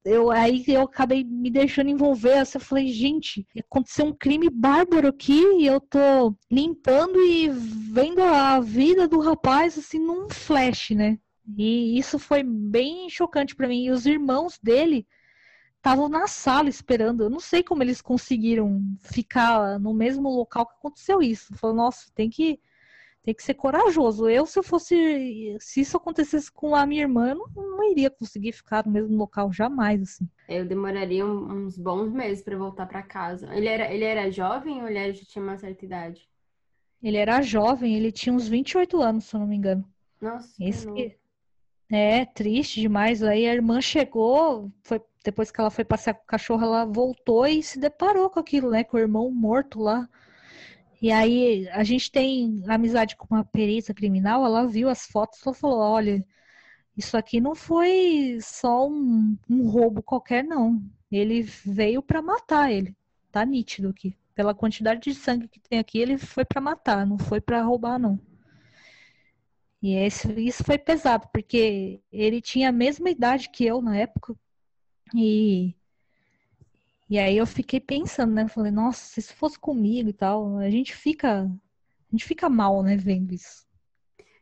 eu, 0.04 0.30
aí 0.30 0.64
eu 0.68 0.82
acabei 0.82 1.24
me 1.24 1.50
deixando 1.50 1.90
envolver. 1.90 2.38
Assim, 2.38 2.58
eu 2.58 2.62
falei, 2.62 2.88
gente, 2.88 3.46
aconteceu 3.58 4.06
um 4.06 4.14
crime 4.14 4.48
bárbaro 4.48 5.08
aqui 5.08 5.42
e 5.58 5.66
eu 5.66 5.80
tô 5.80 6.36
limpando 6.50 7.20
e 7.20 7.48
vendo 7.48 8.22
a 8.22 8.60
vida 8.60 9.08
do 9.08 9.20
rapaz 9.20 9.76
assim 9.76 9.98
num 9.98 10.28
flash, 10.28 10.90
né? 10.90 11.18
E 11.56 11.98
isso 11.98 12.18
foi 12.18 12.42
bem 12.42 13.08
chocante 13.08 13.54
para 13.54 13.68
mim. 13.68 13.84
E 13.84 13.90
os 13.90 14.06
irmãos 14.06 14.58
dele 14.62 15.06
estavam 15.76 16.08
na 16.08 16.26
sala 16.26 16.68
esperando. 16.68 17.24
Eu 17.24 17.30
não 17.30 17.40
sei 17.40 17.62
como 17.62 17.82
eles 17.82 18.00
conseguiram 18.00 18.82
ficar 19.00 19.78
no 19.78 19.94
mesmo 19.94 20.28
local 20.28 20.66
que 20.66 20.74
aconteceu 20.74 21.22
isso. 21.22 21.54
Falei, 21.54 21.76
nossa, 21.76 22.10
tem 22.14 22.28
que 22.28 22.60
tem 23.26 23.34
que 23.34 23.42
ser 23.42 23.54
corajoso. 23.54 24.28
Eu, 24.28 24.46
se 24.46 24.56
eu 24.56 24.62
fosse. 24.62 25.56
Se 25.58 25.80
isso 25.80 25.96
acontecesse 25.96 26.50
com 26.50 26.76
a 26.76 26.86
minha 26.86 27.02
irmã, 27.02 27.30
eu 27.30 27.34
não, 27.34 27.48
não 27.56 27.90
iria 27.90 28.08
conseguir 28.08 28.52
ficar 28.52 28.86
no 28.86 28.92
mesmo 28.92 29.16
local 29.16 29.52
jamais, 29.52 30.00
assim. 30.00 30.28
Eu 30.48 30.64
demoraria 30.64 31.26
uns 31.26 31.76
bons 31.76 32.12
meses 32.12 32.44
para 32.44 32.56
voltar 32.56 32.86
para 32.86 33.02
casa. 33.02 33.52
Ele 33.52 33.66
era, 33.66 33.92
ele 33.92 34.04
era 34.04 34.30
jovem 34.30 34.80
ou 34.80 34.88
ele 34.88 35.12
já 35.12 35.24
tinha 35.24 35.42
uma 35.42 35.58
certa 35.58 35.84
idade? 35.84 36.28
Ele 37.02 37.16
era 37.16 37.42
jovem, 37.42 37.96
ele 37.96 38.12
tinha 38.12 38.32
uns 38.32 38.46
28 38.46 39.02
anos, 39.02 39.24
se 39.24 39.34
eu 39.34 39.40
não 39.40 39.46
me 39.48 39.56
engano. 39.56 39.84
Nossa, 40.20 40.54
Esse 40.60 40.90
que... 40.92 41.16
É, 41.90 42.24
triste 42.26 42.80
demais. 42.80 43.24
Aí 43.24 43.44
a 43.44 43.54
irmã 43.54 43.80
chegou, 43.80 44.70
foi, 44.84 45.00
depois 45.24 45.50
que 45.50 45.60
ela 45.60 45.70
foi 45.70 45.84
passear 45.84 46.14
com 46.14 46.22
o 46.22 46.26
cachorro, 46.26 46.62
ela 46.62 46.84
voltou 46.84 47.44
e 47.44 47.60
se 47.60 47.80
deparou 47.80 48.30
com 48.30 48.38
aquilo, 48.38 48.70
né? 48.70 48.84
Com 48.84 48.96
o 48.96 49.00
irmão 49.00 49.28
morto 49.32 49.80
lá. 49.80 50.08
E 51.00 51.10
aí 51.12 51.68
a 51.70 51.84
gente 51.84 52.10
tem 52.10 52.62
amizade 52.68 53.16
com 53.16 53.26
uma 53.34 53.44
perita 53.44 53.92
criminal, 53.92 54.44
ela 54.44 54.66
viu 54.66 54.88
as 54.88 55.06
fotos 55.06 55.38
e 55.40 55.54
falou, 55.54 55.78
olha, 55.78 56.24
isso 56.96 57.16
aqui 57.16 57.40
não 57.40 57.54
foi 57.54 58.38
só 58.40 58.88
um, 58.88 59.36
um 59.48 59.68
roubo 59.68 60.02
qualquer, 60.02 60.42
não. 60.42 60.82
Ele 61.10 61.42
veio 61.42 62.02
para 62.02 62.22
matar 62.22 62.72
ele. 62.72 62.96
Tá 63.30 63.44
nítido 63.44 63.90
aqui. 63.90 64.16
Pela 64.34 64.54
quantidade 64.54 65.00
de 65.00 65.14
sangue 65.14 65.48
que 65.48 65.60
tem 65.60 65.78
aqui, 65.78 65.98
ele 65.98 66.16
foi 66.18 66.44
para 66.44 66.60
matar, 66.60 67.06
não 67.06 67.18
foi 67.18 67.40
para 67.40 67.62
roubar, 67.62 67.98
não. 67.98 68.18
E 69.82 69.94
esse, 69.94 70.32
isso 70.40 70.64
foi 70.64 70.78
pesado, 70.78 71.28
porque 71.32 72.00
ele 72.10 72.40
tinha 72.40 72.70
a 72.70 72.72
mesma 72.72 73.10
idade 73.10 73.50
que 73.50 73.64
eu 73.64 73.82
na 73.82 73.96
época. 73.96 74.34
E 75.14 75.74
e 77.08 77.18
aí 77.18 77.36
eu 77.36 77.46
fiquei 77.46 77.80
pensando, 77.80 78.32
né? 78.34 78.48
Falei, 78.48 78.72
nossa, 78.72 79.00
se 79.06 79.20
isso 79.20 79.34
fosse 79.34 79.58
comigo 79.58 80.08
e 80.08 80.12
tal, 80.12 80.58
a 80.58 80.68
gente 80.68 80.94
fica, 80.94 81.42
a 81.42 82.10
gente 82.10 82.24
fica 82.24 82.48
mal, 82.48 82.82
né, 82.82 82.96
vendo 82.96 83.32
isso. 83.32 83.66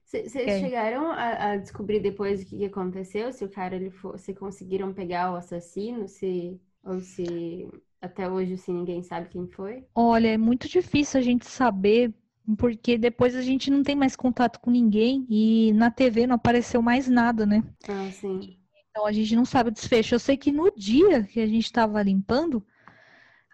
Vocês 0.04 0.34
é. 0.36 0.60
chegaram 0.60 1.10
a, 1.10 1.50
a, 1.50 1.56
descobrir 1.56 1.98
depois 2.00 2.42
o 2.42 2.46
que, 2.46 2.58
que, 2.58 2.64
aconteceu? 2.66 3.32
Se 3.32 3.44
o 3.44 3.50
cara 3.50 3.74
ele 3.74 3.90
for, 3.90 4.18
se 4.18 4.32
conseguiram 4.32 4.92
pegar 4.94 5.32
o 5.32 5.36
assassino, 5.36 6.06
se 6.06 6.60
ou 6.84 7.00
se 7.00 7.68
até 8.00 8.30
hoje 8.30 8.56
se 8.56 8.70
ninguém 8.70 9.02
sabe 9.02 9.28
quem 9.28 9.48
foi? 9.48 9.84
Olha, 9.94 10.28
é 10.28 10.38
muito 10.38 10.68
difícil 10.68 11.18
a 11.18 11.22
gente 11.22 11.46
saber, 11.46 12.14
porque 12.56 12.96
depois 12.96 13.34
a 13.34 13.42
gente 13.42 13.70
não 13.70 13.82
tem 13.82 13.96
mais 13.96 14.14
contato 14.14 14.60
com 14.60 14.70
ninguém 14.70 15.26
e 15.28 15.72
na 15.72 15.90
TV 15.90 16.26
não 16.26 16.36
apareceu 16.36 16.80
mais 16.80 17.08
nada, 17.08 17.44
né? 17.44 17.64
Ah, 17.88 18.10
sim. 18.12 18.58
Então 18.94 19.06
a 19.06 19.10
gente 19.10 19.34
não 19.34 19.44
sabe 19.44 19.70
o 19.70 19.72
desfecho. 19.72 20.14
Eu 20.14 20.20
sei 20.20 20.36
que 20.36 20.52
no 20.52 20.70
dia 20.70 21.24
que 21.24 21.40
a 21.40 21.46
gente 21.48 21.64
estava 21.64 22.00
limpando, 22.00 22.64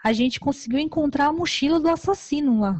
a 0.04 0.12
gente 0.12 0.38
conseguiu 0.38 0.78
encontrar 0.78 1.28
a 1.28 1.32
mochila 1.32 1.80
do 1.80 1.88
assassino 1.88 2.60
lá. 2.60 2.78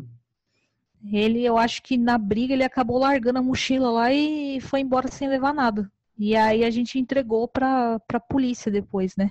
Ele, 1.10 1.42
eu 1.42 1.56
acho 1.56 1.82
que 1.82 1.96
na 1.96 2.18
briga 2.18 2.52
ele 2.52 2.62
acabou 2.62 2.98
largando 2.98 3.38
a 3.38 3.42
mochila 3.42 3.90
lá 3.90 4.12
e 4.12 4.60
foi 4.60 4.80
embora 4.80 5.08
sem 5.08 5.26
levar 5.26 5.54
nada. 5.54 5.90
E 6.18 6.36
aí 6.36 6.62
a 6.62 6.68
gente 6.68 6.98
entregou 6.98 7.48
para 7.48 7.98
a 8.12 8.20
polícia 8.20 8.70
depois, 8.70 9.16
né? 9.16 9.30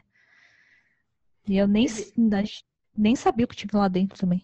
E 1.47 1.55
eu 1.55 1.67
nem, 1.67 1.85
nem 2.97 3.15
sabia 3.15 3.45
o 3.45 3.47
que 3.47 3.55
tinha 3.55 3.79
lá 3.79 3.87
dentro 3.87 4.17
também. 4.17 4.43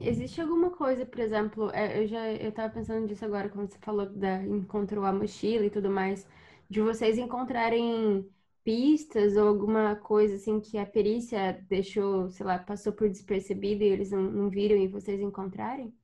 Existe 0.00 0.40
alguma 0.40 0.70
coisa, 0.70 1.04
por 1.04 1.18
exemplo, 1.18 1.68
é, 1.74 2.00
eu 2.00 2.06
já 2.06 2.30
eu 2.30 2.52
tava 2.52 2.72
pensando 2.72 3.04
nisso 3.08 3.24
agora 3.24 3.48
quando 3.48 3.72
você 3.72 3.78
falou 3.80 4.06
da 4.06 4.40
encontrou 4.44 5.04
a 5.04 5.12
mochila 5.12 5.66
e 5.66 5.70
tudo 5.70 5.90
mais 5.90 6.24
de 6.72 6.80
vocês 6.80 7.18
encontrarem 7.18 8.26
pistas 8.64 9.36
ou 9.36 9.46
alguma 9.46 9.94
coisa 9.96 10.36
assim 10.36 10.58
que 10.58 10.78
a 10.78 10.86
perícia 10.86 11.62
deixou, 11.68 12.30
sei 12.30 12.46
lá, 12.46 12.58
passou 12.58 12.94
por 12.94 13.10
despercebido 13.10 13.84
e 13.84 13.88
eles 13.88 14.10
não, 14.10 14.22
não 14.22 14.48
viram 14.48 14.76
e 14.76 14.88
vocês 14.88 15.20
encontrarem? 15.20 15.94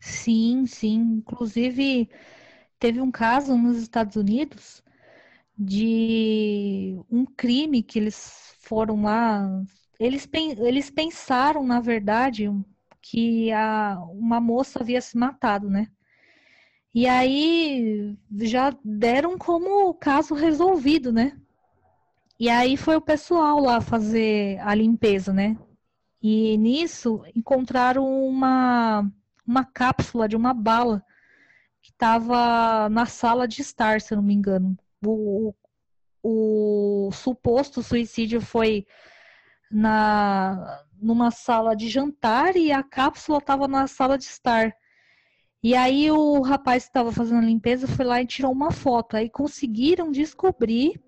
Sim, 0.00 0.66
sim. 0.66 0.96
Inclusive, 1.18 2.10
teve 2.78 3.00
um 3.00 3.10
caso 3.10 3.56
nos 3.56 3.78
Estados 3.78 4.16
Unidos 4.16 4.82
de 5.56 6.98
um 7.08 7.24
crime 7.24 7.82
que 7.82 7.98
eles 8.00 8.54
foram 8.60 9.02
lá. 9.02 9.48
Eles, 10.00 10.28
eles 10.58 10.90
pensaram, 10.90 11.64
na 11.64 11.80
verdade, 11.80 12.50
que 13.00 13.52
a, 13.52 13.96
uma 14.12 14.40
moça 14.40 14.80
havia 14.80 15.00
se 15.00 15.16
matado, 15.16 15.70
né? 15.70 15.86
E 16.94 17.06
aí 17.06 18.16
já 18.40 18.76
deram 18.84 19.38
como 19.38 19.94
caso 19.94 20.34
resolvido, 20.34 21.12
né? 21.12 21.38
E 22.38 22.48
aí 22.48 22.76
foi 22.76 22.96
o 22.96 23.00
pessoal 23.00 23.60
lá 23.60 23.80
fazer 23.80 24.58
a 24.60 24.74
limpeza, 24.74 25.32
né? 25.32 25.56
E 26.22 26.56
nisso 26.58 27.22
encontraram 27.34 28.04
uma, 28.26 29.10
uma 29.46 29.64
cápsula 29.64 30.28
de 30.28 30.36
uma 30.36 30.52
bala 30.52 31.04
que 31.82 31.90
estava 31.90 32.88
na 32.88 33.06
sala 33.06 33.46
de 33.46 33.62
estar, 33.62 34.00
se 34.00 34.12
eu 34.12 34.16
não 34.16 34.24
me 34.24 34.34
engano. 34.34 34.76
O, 35.04 35.54
o, 36.22 37.08
o 37.08 37.12
suposto 37.12 37.82
suicídio 37.82 38.40
foi 38.40 38.86
na 39.70 40.84
numa 41.00 41.30
sala 41.30 41.74
de 41.74 41.88
jantar 41.88 42.56
e 42.56 42.70
a 42.70 42.82
cápsula 42.82 43.38
estava 43.38 43.66
na 43.66 43.86
sala 43.86 44.18
de 44.18 44.24
estar. 44.24 44.74
E 45.62 45.74
aí 45.74 46.10
o 46.10 46.40
rapaz 46.40 46.84
que 46.84 46.90
estava 46.90 47.12
fazendo 47.12 47.38
a 47.40 47.46
limpeza 47.46 47.86
foi 47.86 48.04
lá 48.04 48.22
e 48.22 48.26
tirou 48.26 48.50
uma 48.50 48.70
foto. 48.70 49.16
Aí 49.16 49.28
conseguiram 49.28 50.10
descobrir, 50.10 51.00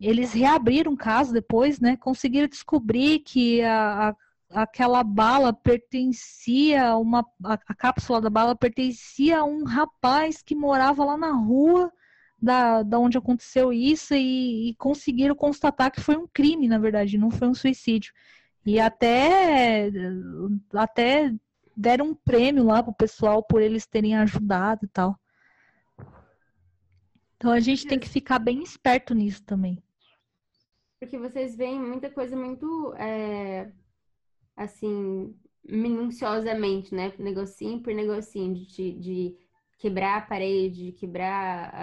eles 0.00 0.32
reabriram 0.32 0.92
o 0.92 0.96
caso 0.96 1.32
depois, 1.32 1.80
né? 1.80 1.96
Conseguiram 1.96 2.48
descobrir 2.48 3.20
que 3.20 3.62
a, 3.62 4.10
a 4.10 4.16
aquela 4.54 5.02
bala 5.02 5.52
pertencia, 5.52 6.96
uma, 6.96 7.26
a, 7.44 7.54
a, 7.54 7.74
cápsula 7.74 8.20
da 8.20 8.30
bala 8.30 8.54
pertencia 8.54 9.40
a 9.40 9.44
um 9.44 9.64
rapaz 9.64 10.42
que 10.42 10.54
morava 10.54 11.04
lá 11.04 11.16
na 11.16 11.32
rua 11.32 11.92
da, 12.40 12.82
da 12.82 12.98
onde 12.98 13.18
aconteceu 13.18 13.72
isso 13.72 14.14
e, 14.14 14.70
e 14.70 14.74
conseguiram 14.76 15.34
constatar 15.34 15.90
que 15.90 16.00
foi 16.00 16.16
um 16.16 16.26
crime, 16.26 16.68
na 16.68 16.78
verdade, 16.78 17.18
não 17.18 17.30
foi 17.30 17.48
um 17.48 17.54
suicídio. 17.54 18.12
E 18.64 18.78
até, 18.80 19.90
até 20.72 21.34
deram 21.76 22.06
um 22.06 22.14
prêmio 22.14 22.64
lá 22.64 22.82
pro 22.82 22.92
pessoal 22.92 23.42
por 23.42 23.60
eles 23.60 23.86
terem 23.86 24.16
ajudado 24.16 24.84
e 24.84 24.88
tal. 24.88 25.18
Então 27.36 27.50
a 27.50 27.60
gente 27.60 27.86
tem 27.86 27.98
que 27.98 28.08
ficar 28.08 28.38
bem 28.38 28.62
esperto 28.62 29.14
nisso 29.14 29.42
também. 29.44 29.82
Porque 30.98 31.18
vocês 31.18 31.54
veem 31.54 31.78
muita 31.78 32.08
coisa 32.08 32.34
muito 32.34 32.94
é, 32.94 33.70
assim, 34.56 35.36
minuciosamente, 35.62 36.94
né? 36.94 37.12
Negocinho 37.18 37.82
por 37.82 37.92
negocinho, 37.92 38.54
de, 38.54 38.92
de 38.92 39.36
quebrar 39.78 40.18
a 40.18 40.22
parede, 40.22 40.86
de 40.86 40.92
quebrar 40.92 41.74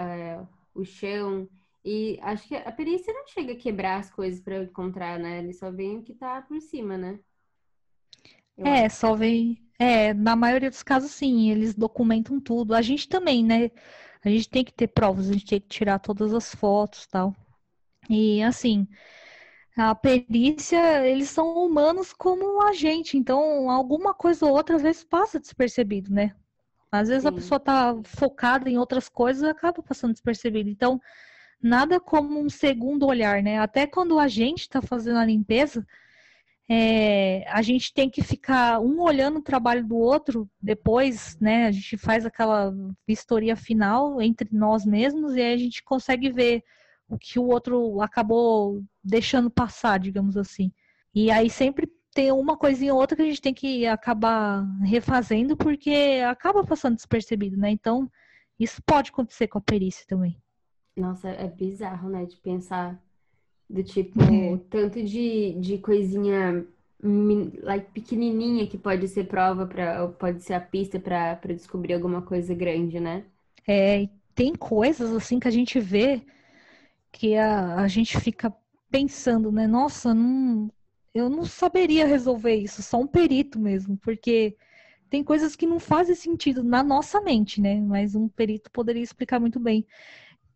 uh, 0.41 0.47
o 0.73 0.83
chão. 0.83 1.47
E 1.83 2.17
acho 2.21 2.47
que 2.47 2.55
a 2.55 2.71
perícia 2.71 3.13
não 3.13 3.27
chega 3.27 3.53
a 3.53 3.57
quebrar 3.57 3.99
as 3.99 4.09
coisas 4.09 4.39
para 4.39 4.63
encontrar, 4.63 5.19
né? 5.19 5.39
Ele 5.39 5.53
só 5.53 5.69
vem 5.71 5.99
o 5.99 6.03
que 6.03 6.13
tá 6.13 6.41
por 6.41 6.59
cima, 6.61 6.97
né? 6.97 7.19
É, 8.63 8.85
acho. 8.85 8.95
só 8.95 9.15
vem. 9.15 9.57
É, 9.79 10.13
na 10.13 10.35
maioria 10.35 10.69
dos 10.69 10.83
casos, 10.83 11.11
sim, 11.11 11.49
eles 11.49 11.73
documentam 11.75 12.39
tudo. 12.39 12.73
A 12.75 12.81
gente 12.81 13.07
também, 13.07 13.43
né? 13.43 13.71
A 14.23 14.29
gente 14.29 14.49
tem 14.49 14.63
que 14.63 14.73
ter 14.73 14.87
provas, 14.87 15.29
a 15.29 15.33
gente 15.33 15.45
tem 15.45 15.59
que 15.59 15.67
tirar 15.67 15.99
todas 15.99 16.33
as 16.33 16.53
fotos 16.53 17.07
tal. 17.07 17.35
E 18.09 18.43
assim, 18.43 18.87
a 19.77 19.95
perícia, 19.95 21.07
eles 21.07 21.29
são 21.29 21.65
humanos 21.65 22.13
como 22.13 22.61
a 22.63 22.73
gente, 22.73 23.17
então 23.17 23.69
alguma 23.69 24.13
coisa 24.13 24.45
ou 24.45 24.53
outra 24.53 24.75
às 24.75 24.81
vezes 24.81 25.03
passa 25.03 25.39
despercebido, 25.39 26.13
né? 26.13 26.35
Às 26.91 27.07
vezes 27.09 27.23
Sim. 27.23 27.29
a 27.29 27.31
pessoa 27.31 27.59
tá 27.59 27.95
focada 28.03 28.69
em 28.69 28.77
outras 28.77 29.07
coisas 29.09 29.43
e 29.43 29.49
acaba 29.49 29.81
passando 29.81 30.11
despercebido. 30.13 30.69
Então, 30.69 30.99
nada 31.61 31.99
como 31.99 32.39
um 32.39 32.49
segundo 32.49 33.07
olhar, 33.07 33.41
né? 33.41 33.59
Até 33.59 33.87
quando 33.87 34.19
a 34.19 34.27
gente 34.27 34.61
está 34.61 34.81
fazendo 34.81 35.19
a 35.19 35.25
limpeza, 35.25 35.87
é, 36.73 37.43
a 37.49 37.61
gente 37.61 37.93
tem 37.93 38.09
que 38.09 38.21
ficar 38.21 38.79
um 38.79 39.01
olhando 39.01 39.39
o 39.39 39.43
trabalho 39.43 39.85
do 39.85 39.97
outro, 39.97 40.49
depois, 40.61 41.37
né? 41.37 41.65
A 41.65 41.71
gente 41.71 41.97
faz 41.97 42.25
aquela 42.25 42.73
vistoria 43.05 43.57
final 43.57 44.21
entre 44.21 44.47
nós 44.53 44.85
mesmos 44.85 45.35
e 45.35 45.41
aí 45.41 45.53
a 45.53 45.57
gente 45.57 45.83
consegue 45.83 46.31
ver 46.31 46.63
o 47.09 47.17
que 47.17 47.37
o 47.37 47.43
outro 47.43 47.99
acabou 47.99 48.81
deixando 49.03 49.51
passar, 49.51 49.99
digamos 49.99 50.37
assim. 50.37 50.71
E 51.13 51.29
aí 51.29 51.49
sempre 51.49 51.91
tem 52.13 52.31
uma 52.31 52.55
coisinha 52.55 52.93
ou 52.93 53.01
outra 53.01 53.17
que 53.17 53.23
a 53.23 53.25
gente 53.25 53.41
tem 53.41 53.53
que 53.53 53.85
acabar 53.85 54.65
refazendo 54.81 55.57
porque 55.57 56.21
acaba 56.25 56.63
passando 56.63 56.95
despercebido, 56.95 57.57
né? 57.57 57.69
Então, 57.69 58.09
isso 58.57 58.81
pode 58.85 59.09
acontecer 59.09 59.49
com 59.49 59.57
a 59.57 59.61
perícia 59.61 60.05
também. 60.07 60.41
Nossa, 60.95 61.27
é 61.27 61.49
bizarro, 61.49 62.07
né? 62.07 62.25
De 62.25 62.37
pensar 62.37 62.97
do 63.71 63.83
tipo, 63.83 64.21
é. 64.21 64.59
tanto 64.69 65.01
de, 65.03 65.53
de 65.53 65.77
coisinha 65.77 66.65
like, 67.63 67.91
pequenininha 67.91 68.67
que 68.67 68.77
pode 68.77 69.07
ser 69.07 69.25
prova 69.25 69.65
para 69.65 70.07
pode 70.09 70.43
ser 70.43 70.53
a 70.53 70.59
pista 70.59 70.99
para 70.99 71.53
descobrir 71.53 71.93
alguma 71.93 72.21
coisa 72.21 72.53
grande, 72.53 72.99
né? 72.99 73.23
É, 73.67 74.07
tem 74.35 74.53
coisas 74.53 75.11
assim 75.11 75.39
que 75.39 75.47
a 75.47 75.51
gente 75.51 75.79
vê 75.79 76.21
que 77.11 77.35
a, 77.35 77.75
a 77.75 77.87
gente 77.87 78.19
fica 78.19 78.53
pensando, 78.89 79.51
né? 79.51 79.67
Nossa, 79.67 80.13
não, 80.13 80.69
eu 81.13 81.29
não 81.29 81.45
saberia 81.45 82.05
resolver 82.05 82.55
isso, 82.55 82.83
só 82.83 82.99
um 82.99 83.07
perito 83.07 83.59
mesmo, 83.59 83.97
porque 83.97 84.55
tem 85.09 85.23
coisas 85.23 85.55
que 85.55 85.65
não 85.67 85.79
fazem 85.79 86.15
sentido 86.15 86.63
na 86.63 86.83
nossa 86.83 87.19
mente, 87.21 87.59
né? 87.59 87.79
Mas 87.81 88.15
um 88.15 88.27
perito 88.27 88.71
poderia 88.71 89.03
explicar 89.03 89.39
muito 89.39 89.59
bem. 89.59 89.85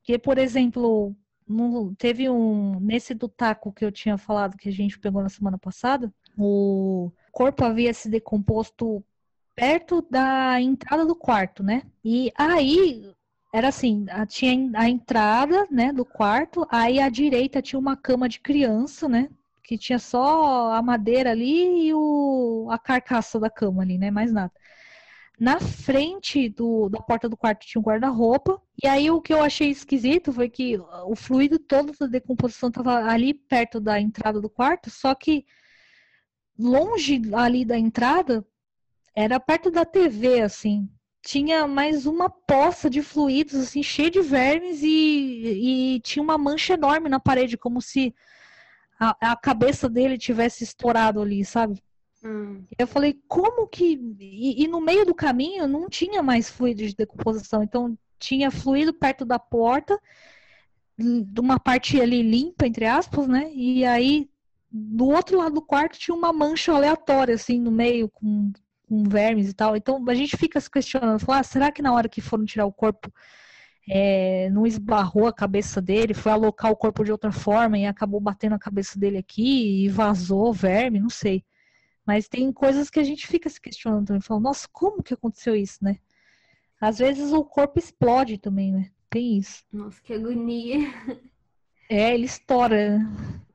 Que, 0.03 0.17
por 0.17 0.37
exemplo, 0.37 1.15
no, 1.47 1.95
teve 1.95 2.29
um. 2.29 2.79
Nesse 2.79 3.13
do 3.13 3.27
taco 3.27 3.71
que 3.71 3.85
eu 3.85 3.91
tinha 3.91 4.17
falado 4.17 4.57
que 4.57 4.69
a 4.69 4.71
gente 4.71 4.99
pegou 4.99 5.21
na 5.21 5.29
semana 5.29 5.57
passada, 5.57 6.13
o 6.37 7.11
corpo 7.31 7.63
havia 7.63 7.93
se 7.93 8.09
decomposto 8.09 9.03
perto 9.55 10.05
da 10.09 10.59
entrada 10.61 11.05
do 11.05 11.15
quarto, 11.15 11.63
né? 11.63 11.83
E 12.03 12.31
aí 12.35 13.13
era 13.53 13.69
assim, 13.69 14.05
tinha 14.27 14.69
a 14.77 14.89
entrada, 14.89 15.65
né, 15.71 15.93
do 15.93 16.03
quarto, 16.03 16.67
aí 16.69 16.99
à 16.99 17.07
direita 17.07 17.61
tinha 17.61 17.79
uma 17.79 17.95
cama 17.95 18.27
de 18.27 18.37
criança, 18.41 19.07
né, 19.07 19.29
que 19.63 19.77
tinha 19.77 19.97
só 19.97 20.73
a 20.73 20.81
madeira 20.81 21.31
ali 21.31 21.87
e 21.87 21.93
o, 21.93 22.67
a 22.69 22.77
carcaça 22.77 23.39
da 23.39 23.49
cama 23.49 23.81
ali, 23.81 23.97
né, 23.97 24.11
mais 24.11 24.29
nada. 24.29 24.51
Na 25.39 25.59
frente 25.59 26.47
do, 26.49 26.87
da 26.87 27.01
porta 27.01 27.27
do 27.27 27.35
quarto 27.35 27.65
tinha 27.65 27.79
um 27.79 27.83
guarda-roupa, 27.83 28.61
e 28.81 28.87
aí 28.87 29.11
o 29.11 29.21
que 29.21 29.33
eu 29.33 29.41
achei 29.41 29.69
esquisito 29.69 30.31
foi 30.31 30.49
que 30.49 30.77
o 31.05 31.15
fluido 31.15 31.59
todo 31.59 31.93
da 31.99 32.07
decomposição 32.07 32.69
estava 32.69 33.03
ali 33.05 33.33
perto 33.33 33.79
da 33.79 33.99
entrada 33.99 34.39
do 34.39 34.49
quarto, 34.49 34.89
só 34.89 35.13
que 35.13 35.45
longe 36.57 37.21
ali 37.33 37.65
da 37.65 37.77
entrada 37.77 38.45
era 39.13 39.39
perto 39.39 39.69
da 39.69 39.85
TV, 39.85 40.41
assim, 40.41 40.89
tinha 41.21 41.67
mais 41.67 42.05
uma 42.05 42.29
poça 42.29 42.89
de 42.89 43.01
fluidos, 43.01 43.55
assim, 43.55 43.81
cheia 43.81 44.11
de 44.11 44.21
vermes 44.21 44.81
e, 44.83 45.95
e 45.95 45.99
tinha 46.01 46.21
uma 46.21 46.37
mancha 46.37 46.73
enorme 46.73 47.09
na 47.09 47.19
parede, 47.19 47.57
como 47.57 47.81
se 47.81 48.13
a, 48.99 49.31
a 49.31 49.35
cabeça 49.35 49.89
dele 49.89 50.17
tivesse 50.17 50.63
estourado 50.63 51.21
ali, 51.21 51.43
sabe? 51.43 51.81
Hum. 52.25 52.63
Eu 52.77 52.87
falei, 52.87 53.19
como 53.27 53.67
que. 53.67 53.99
E, 54.19 54.63
e, 54.63 54.67
no 54.67 54.81
meio 54.81 55.05
do 55.05 55.13
caminho 55.13 55.67
não 55.67 55.87
tinha 55.87 56.23
mais 56.23 56.49
fluido 56.49 56.85
de 56.85 56.95
decomposição, 56.95 57.63
então 57.63 57.97
tinha 58.17 58.49
fluido 58.49 58.93
perto 58.93 59.23
da 59.23 59.37
porta, 59.37 59.99
de 60.97 61.39
uma 61.39 61.59
parte 61.59 62.01
ali 62.01 62.21
limpa, 62.21 62.65
entre 62.65 62.85
aspas, 62.85 63.27
né? 63.27 63.51
E 63.53 63.85
aí 63.85 64.29
do 64.71 65.05
outro 65.07 65.37
lado 65.37 65.55
do 65.55 65.61
quarto 65.61 65.97
tinha 65.97 66.15
uma 66.15 66.33
mancha 66.33 66.73
aleatória, 66.73 67.35
assim, 67.35 67.59
no 67.59 67.71
meio, 67.71 68.09
com 68.09 68.51
com 68.87 69.03
vermes 69.03 69.49
e 69.49 69.53
tal. 69.53 69.75
Então 69.75 70.03
a 70.07 70.13
gente 70.13 70.37
fica 70.37 70.59
se 70.59 70.69
questionando, 70.69 71.19
fala, 71.19 71.39
ah, 71.39 71.43
será 71.43 71.71
que 71.71 71.81
na 71.81 71.93
hora 71.93 72.09
que 72.09 72.21
foram 72.21 72.45
tirar 72.45 72.65
o 72.65 72.73
corpo 72.73 73.11
é, 73.87 74.49
não 74.51 74.65
esbarrou 74.65 75.27
a 75.27 75.33
cabeça 75.33 75.81
dele, 75.81 76.13
foi 76.13 76.31
alocar 76.31 76.71
o 76.71 76.75
corpo 76.75 77.03
de 77.03 77.11
outra 77.11 77.31
forma 77.31 77.77
e 77.77 77.85
acabou 77.85 78.19
batendo 78.19 78.55
a 78.55 78.59
cabeça 78.59 78.97
dele 78.97 79.17
aqui 79.17 79.85
e 79.85 79.89
vazou 79.89 80.53
verme, 80.53 80.99
não 80.99 81.09
sei. 81.09 81.43
Mas 82.05 82.27
tem 82.27 82.51
coisas 82.51 82.89
que 82.89 82.99
a 82.99 83.03
gente 83.03 83.25
fica 83.25 83.49
se 83.49 83.59
questionando 83.59 84.07
também, 84.07 84.21
falando, 84.21 84.43
nossa, 84.43 84.67
como 84.71 85.01
que 85.01 85.13
aconteceu 85.13 85.55
isso, 85.55 85.83
né? 85.83 85.97
Às 86.79 86.99
vezes 86.99 87.31
o 87.31 87.43
corpo 87.43 87.79
explode 87.79 88.37
também, 88.37 88.71
né? 88.71 88.91
Tem 89.09 89.37
isso. 89.37 89.63
Nossa, 89.71 90.01
que 90.01 90.13
agonia. 90.13 90.79
É, 91.89 92.13
ele 92.13 92.25
estoura. 92.25 92.99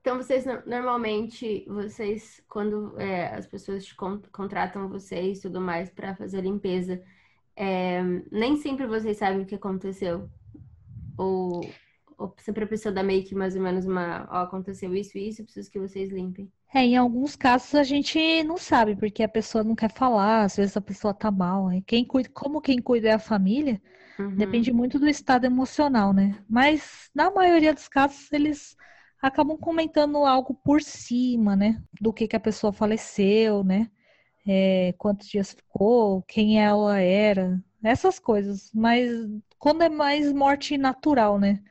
Então, 0.00 0.16
vocês 0.16 0.44
normalmente, 0.64 1.64
vocês, 1.68 2.40
quando 2.48 2.98
é, 2.98 3.26
as 3.34 3.46
pessoas 3.46 3.84
te 3.84 3.94
contratam 4.32 4.88
vocês 4.88 5.38
e 5.38 5.42
tudo 5.42 5.60
mais 5.60 5.90
para 5.90 6.14
fazer 6.14 6.38
a 6.38 6.42
limpeza, 6.42 7.02
é, 7.56 8.02
nem 8.30 8.56
sempre 8.56 8.86
vocês 8.86 9.18
sabem 9.18 9.42
o 9.42 9.46
que 9.46 9.56
aconteceu. 9.56 10.30
Ou 11.18 11.60
sempre 12.38 12.64
a 12.64 12.66
pessoa 12.66 12.92
dá 12.92 13.02
meio 13.02 13.24
que 13.24 13.34
mais 13.34 13.56
ou 13.56 13.62
menos 13.62 13.86
uma, 13.86 14.28
ó, 14.30 14.42
aconteceu 14.42 14.94
isso 14.94 15.16
e 15.16 15.28
isso, 15.28 15.44
preciso 15.44 15.70
que 15.70 15.78
vocês 15.78 16.10
limpem. 16.10 16.50
É, 16.72 16.80
em 16.84 16.96
alguns 16.96 17.34
casos 17.34 17.74
a 17.74 17.82
gente 17.82 18.42
não 18.44 18.56
sabe, 18.56 18.94
porque 18.94 19.22
a 19.22 19.28
pessoa 19.28 19.64
não 19.64 19.74
quer 19.74 19.90
falar, 19.90 20.44
às 20.44 20.56
vezes 20.56 20.76
a 20.76 20.80
pessoa 20.80 21.12
tá 21.12 21.30
mal. 21.30 21.68
Quem 21.86 22.04
cuida, 22.04 22.28
como 22.32 22.60
quem 22.60 22.80
cuida 22.80 23.08
é 23.08 23.12
a 23.12 23.18
família, 23.18 23.80
uhum. 24.18 24.36
depende 24.36 24.72
muito 24.72 24.98
do 24.98 25.08
estado 25.08 25.44
emocional, 25.44 26.12
né? 26.12 26.38
Mas 26.48 27.10
na 27.14 27.30
maioria 27.30 27.74
dos 27.74 27.88
casos 27.88 28.32
eles 28.32 28.76
acabam 29.20 29.56
comentando 29.58 30.18
algo 30.18 30.54
por 30.54 30.80
cima, 30.80 31.56
né? 31.56 31.82
Do 32.00 32.12
que, 32.12 32.28
que 32.28 32.36
a 32.36 32.40
pessoa 32.40 32.72
faleceu, 32.72 33.64
né? 33.64 33.90
É, 34.46 34.94
quantos 34.96 35.28
dias 35.28 35.52
ficou, 35.52 36.22
quem 36.22 36.62
ela 36.62 36.98
era, 37.00 37.60
essas 37.82 38.18
coisas. 38.18 38.70
Mas 38.72 39.10
quando 39.58 39.82
é 39.82 39.88
mais 39.88 40.32
morte 40.32 40.78
natural, 40.78 41.38
né? 41.38 41.62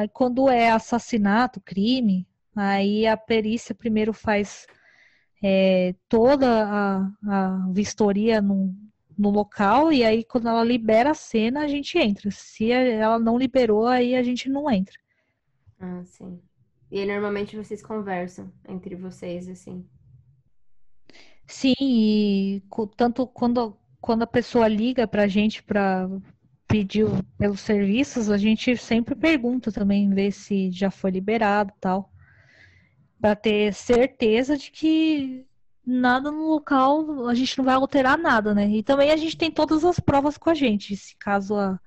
Aí, 0.00 0.08
quando 0.08 0.48
é 0.48 0.70
assassinato, 0.70 1.60
crime, 1.60 2.26
aí 2.54 3.06
a 3.06 3.16
perícia 3.16 3.74
primeiro 3.74 4.12
faz 4.12 4.66
é, 5.42 5.94
toda 6.08 6.46
a, 6.66 7.10
a 7.26 7.68
vistoria 7.72 8.40
no, 8.40 8.74
no 9.16 9.30
local 9.30 9.92
e 9.92 10.04
aí 10.04 10.24
quando 10.24 10.48
ela 10.48 10.62
libera 10.64 11.10
a 11.10 11.14
cena 11.14 11.60
a 11.64 11.68
gente 11.68 11.98
entra. 11.98 12.30
Se 12.30 12.70
ela 12.70 13.18
não 13.18 13.36
liberou, 13.38 13.86
aí 13.86 14.14
a 14.14 14.22
gente 14.22 14.48
não 14.48 14.70
entra. 14.70 14.94
Ah, 15.80 16.02
sim. 16.04 16.40
E 16.90 17.00
aí, 17.00 17.06
normalmente 17.06 17.56
vocês 17.56 17.82
conversam 17.82 18.50
entre 18.66 18.94
vocês, 18.96 19.48
assim. 19.48 19.86
Sim, 21.46 21.74
e 21.80 22.62
tanto 22.96 23.26
quando 23.26 23.76
quando 24.00 24.22
a 24.22 24.26
pessoa 24.26 24.68
liga 24.68 25.08
para 25.08 25.24
a 25.24 25.28
gente 25.28 25.62
para 25.62 26.08
pedir 26.68 27.06
pelos 27.38 27.60
serviços, 27.60 28.30
a 28.30 28.36
gente 28.36 28.76
sempre 28.76 29.14
pergunta 29.14 29.72
também, 29.72 30.10
ver 30.10 30.30
se 30.30 30.70
já 30.70 30.90
foi 30.90 31.10
liberado 31.10 31.72
tal, 31.80 32.12
para 33.20 33.34
ter 33.34 33.72
certeza 33.72 34.56
de 34.56 34.70
que 34.70 35.46
nada 35.84 36.30
no 36.30 36.46
local, 36.46 37.26
a 37.26 37.34
gente 37.34 37.56
não 37.56 37.64
vai 37.64 37.74
alterar 37.74 38.18
nada, 38.18 38.54
né? 38.54 38.68
E 38.68 38.82
também 38.82 39.10
a 39.10 39.16
gente 39.16 39.36
tem 39.36 39.50
todas 39.50 39.84
as 39.84 39.98
provas 39.98 40.36
com 40.36 40.50
a 40.50 40.54
gente, 40.54 40.94
se 40.94 41.16
caso 41.16 41.56
a, 41.56 41.80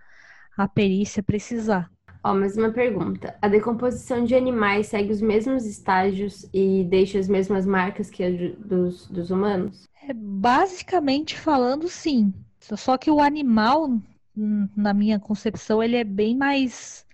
a 0.58 0.68
perícia 0.68 1.22
precisar. 1.22 1.90
Ó, 2.24 2.32
oh, 2.32 2.36
mas 2.36 2.58
uma 2.58 2.72
pergunta. 2.72 3.36
A 3.42 3.48
decomposição 3.48 4.24
de 4.24 4.36
animais 4.36 4.88
segue 4.88 5.12
os 5.12 5.22
mesmos 5.22 5.66
estágios 5.66 6.48
e 6.54 6.84
deixa 6.84 7.18
as 7.20 7.28
mesmas 7.28 7.66
marcas 7.66 8.10
que 8.10 8.24
a 8.24 8.30
dos, 8.58 9.08
dos 9.08 9.32
humanos? 9.32 9.88
É, 10.08 10.14
basicamente 10.14 11.38
falando, 11.38 11.88
sim. 11.88 12.34
Só 12.60 12.96
que 12.98 13.10
o 13.10 13.20
animal, 13.20 14.00
na 14.36 14.94
minha 14.94 15.20
concepção, 15.20 15.84
ele 15.84 15.96
é 15.96 16.04
bem 16.04 16.36
mais 16.36 17.06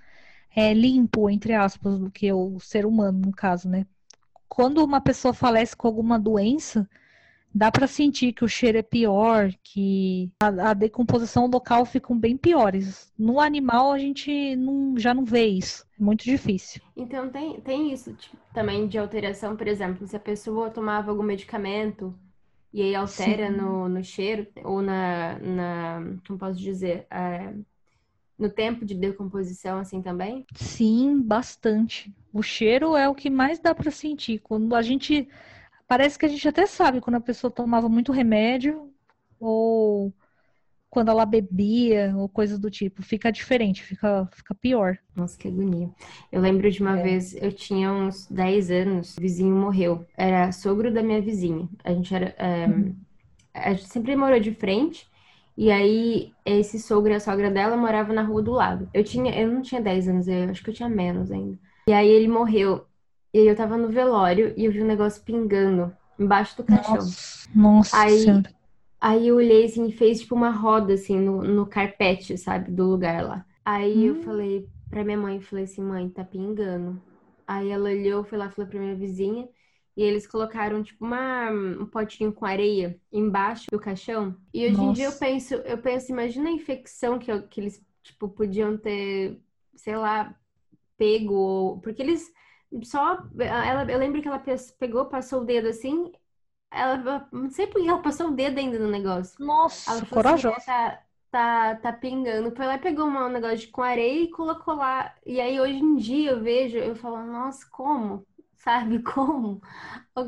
é, 0.55 0.73
limpo, 0.73 1.29
entre 1.29 1.53
aspas, 1.53 1.99
do 1.99 2.11
que 2.11 2.31
o 2.31 2.59
ser 2.59 2.85
humano, 2.85 3.19
no 3.25 3.31
caso, 3.31 3.69
né? 3.69 3.85
quando 4.57 4.83
uma 4.83 4.99
pessoa 4.99 5.33
falece 5.33 5.75
com 5.75 5.87
alguma 5.87 6.17
doença, 6.17 6.89
dá 7.53 7.71
para 7.71 7.85
sentir 7.85 8.33
que 8.33 8.43
o 8.43 8.47
cheiro 8.47 8.77
é 8.77 8.81
pior, 8.81 9.51
que 9.63 10.31
a, 10.41 10.71
a, 10.71 10.73
decomposição 10.73 11.47
local 11.47 11.85
ficam 11.85 12.17
bem 12.17 12.35
piores. 12.37 13.11
No 13.17 13.39
animal 13.39 13.91
a 13.91 13.99
gente 13.99 14.55
não, 14.55 14.97
já 14.97 15.13
não 15.13 15.23
vê 15.23 15.45
isso, 15.45 15.85
é 15.99 16.03
muito 16.03 16.23
difícil. 16.23 16.81
Então 16.95 17.29
tem, 17.29 17.59
tem 17.61 17.91
isso 17.91 18.13
tipo, 18.13 18.37
também 18.53 18.87
de 18.87 18.97
alteração, 18.97 19.55
por 19.55 19.67
exemplo, 19.67 20.07
se 20.07 20.15
a 20.15 20.19
pessoa 20.19 20.69
tomava 20.69 21.11
algum 21.11 21.23
medicamento 21.23 22.13
e 22.73 22.81
aí 22.81 22.95
altera 22.95 23.49
no, 23.49 23.89
no 23.89 24.03
cheiro 24.03 24.47
ou 24.63 24.81
na, 24.81 25.39
na 25.39 26.01
como 26.25 26.39
posso 26.39 26.59
dizer, 26.59 27.07
é, 27.09 27.53
no 28.37 28.49
tempo 28.49 28.85
de 28.85 28.95
decomposição 28.95 29.79
assim 29.79 30.01
também? 30.01 30.45
Sim, 30.55 31.21
bastante. 31.21 32.13
O 32.33 32.41
cheiro 32.41 32.95
é 32.95 33.07
o 33.09 33.15
que 33.15 33.29
mais 33.29 33.59
dá 33.59 33.73
para 33.73 33.91
sentir. 33.91 34.39
Quando 34.39 34.75
a 34.75 34.81
gente 34.81 35.27
parece 35.87 36.19
que 36.19 36.25
a 36.25 36.29
gente 36.29 36.47
até 36.47 36.65
sabe 36.65 37.01
quando 37.01 37.15
a 37.15 37.21
pessoa 37.21 37.51
tomava 37.51 37.89
muito 37.89 38.11
remédio 38.11 38.93
ou 39.39 40.13
quando 40.97 41.09
ela 41.09 41.27
bebia 41.27 42.11
ou 42.17 42.27
coisa 42.27 42.57
do 42.57 42.71
tipo, 42.71 43.03
fica 43.03 43.31
diferente, 43.31 43.83
fica, 43.83 44.27
fica 44.33 44.55
pior. 44.55 44.97
Nossa, 45.15 45.37
que 45.37 45.47
agonia. 45.47 45.91
Eu 46.31 46.41
lembro 46.41 46.71
de 46.71 46.81
uma 46.81 46.97
é. 46.97 47.03
vez, 47.03 47.35
eu 47.39 47.51
tinha 47.51 47.93
uns 47.93 48.25
10 48.25 48.71
anos, 48.71 49.15
o 49.15 49.21
vizinho 49.21 49.55
morreu. 49.55 50.03
Era 50.17 50.51
sogro 50.51 50.91
da 50.91 51.03
minha 51.03 51.21
vizinha. 51.21 51.69
A 51.83 51.93
gente 51.93 52.15
era. 52.15 52.33
É, 52.39 52.65
uhum. 52.65 52.95
A 53.53 53.73
gente 53.75 53.89
sempre 53.89 54.15
morou 54.15 54.39
de 54.39 54.51
frente. 54.55 55.07
E 55.55 55.69
aí, 55.69 56.33
esse 56.43 56.79
sogro 56.79 57.11
e 57.11 57.15
a 57.15 57.19
sogra 57.19 57.51
dela 57.51 57.77
moravam 57.77 58.15
na 58.15 58.23
rua 58.23 58.41
do 58.41 58.53
lado. 58.53 58.89
Eu 58.91 59.03
tinha, 59.03 59.39
eu 59.39 59.51
não 59.51 59.61
tinha 59.61 59.79
10 59.79 60.07
anos, 60.07 60.27
eu 60.27 60.49
acho 60.49 60.63
que 60.63 60.71
eu 60.71 60.73
tinha 60.73 60.89
menos 60.89 61.31
ainda. 61.31 61.59
E 61.87 61.93
aí 61.93 62.09
ele 62.09 62.27
morreu. 62.27 62.87
E 63.31 63.37
aí 63.37 63.47
eu 63.47 63.55
tava 63.55 63.77
no 63.77 63.89
velório 63.89 64.51
e 64.57 64.65
eu 64.65 64.71
vi 64.71 64.81
um 64.81 64.87
negócio 64.87 65.21
pingando 65.21 65.95
embaixo 66.17 66.57
do 66.57 66.63
caixão. 66.63 66.95
Nossa, 66.95 67.49
nossa 67.53 67.97
aí, 67.99 68.25
aí 68.99 69.27
eu 69.27 69.35
olhei 69.35 69.65
assim 69.65 69.87
e 69.87 69.91
fez 69.91 70.21
tipo 70.21 70.35
uma 70.35 70.49
roda 70.49 70.93
assim 70.93 71.19
no, 71.19 71.41
no 71.43 71.65
carpete, 71.65 72.37
sabe, 72.37 72.71
do 72.71 72.85
lugar 72.85 73.23
lá. 73.23 73.45
Aí 73.65 73.97
hum. 73.97 74.05
eu 74.07 74.15
falei 74.23 74.69
pra 74.89 75.03
minha 75.03 75.17
mãe, 75.17 75.41
falei 75.41 75.65
assim, 75.65 75.81
mãe, 75.81 76.09
tá 76.09 76.23
pingando. 76.23 77.01
Aí 77.45 77.69
ela 77.69 77.89
olhou, 77.89 78.23
foi 78.23 78.37
lá, 78.37 78.49
falou 78.49 78.69
pra 78.69 78.79
minha 78.79 78.95
vizinha. 78.95 79.47
E 79.95 80.03
eles 80.03 80.27
colocaram, 80.27 80.83
tipo, 80.83 81.03
uma, 81.03 81.49
um 81.49 81.85
potinho 81.85 82.31
com 82.31 82.45
areia 82.45 82.99
embaixo 83.11 83.65
do 83.71 83.79
caixão. 83.79 84.35
E 84.53 84.65
hoje 84.65 84.77
Nossa. 84.77 84.89
em 84.89 84.93
dia 84.93 85.05
eu 85.05 85.13
penso, 85.13 85.55
eu 85.55 85.77
penso, 85.79 86.11
imagina 86.11 86.49
a 86.49 86.53
infecção 86.53 87.17
que, 87.17 87.41
que 87.43 87.59
eles, 87.59 87.83
tipo, 88.03 88.29
podiam 88.29 88.77
ter, 88.77 89.41
sei 89.75 89.95
lá, 89.95 90.35
pego. 90.97 91.79
Porque 91.81 92.01
eles 92.01 92.31
só. 92.83 93.23
Ela, 93.39 93.91
eu 93.91 93.97
lembro 93.97 94.21
que 94.21 94.27
ela 94.27 94.43
pegou, 94.77 95.05
passou 95.05 95.41
o 95.41 95.45
dedo 95.45 95.67
assim. 95.67 96.11
Ela, 96.71 97.27
não 97.31 97.49
sei 97.49 97.67
por 97.67 97.81
que 97.81 97.87
ela 97.87 98.01
passou 98.01 98.27
o 98.29 98.35
dedo 98.35 98.59
ainda 98.59 98.77
no 98.79 98.87
negócio. 98.89 99.39
Nossa, 99.43 99.91
ela 99.91 100.05
corajosa. 100.05 100.57
Assim, 100.57 100.65
tá, 100.65 101.03
tá, 101.31 101.75
tá 101.77 101.93
pingando. 101.93 102.55
Foi 102.55 102.65
lá, 102.65 102.77
pegou 102.77 103.05
um 103.07 103.29
negócio 103.29 103.69
com 103.71 103.81
areia 103.81 104.23
e 104.23 104.31
colocou 104.31 104.75
lá. 104.75 105.15
E 105.25 105.39
aí 105.41 105.59
hoje 105.59 105.75
em 105.79 105.95
dia 105.95 106.31
eu 106.31 106.41
vejo, 106.43 106.77
eu 106.77 106.95
falo, 106.95 107.23
nossa, 107.25 107.65
como? 107.71 108.25
Sabe 108.67 108.99
como? 109.01 109.61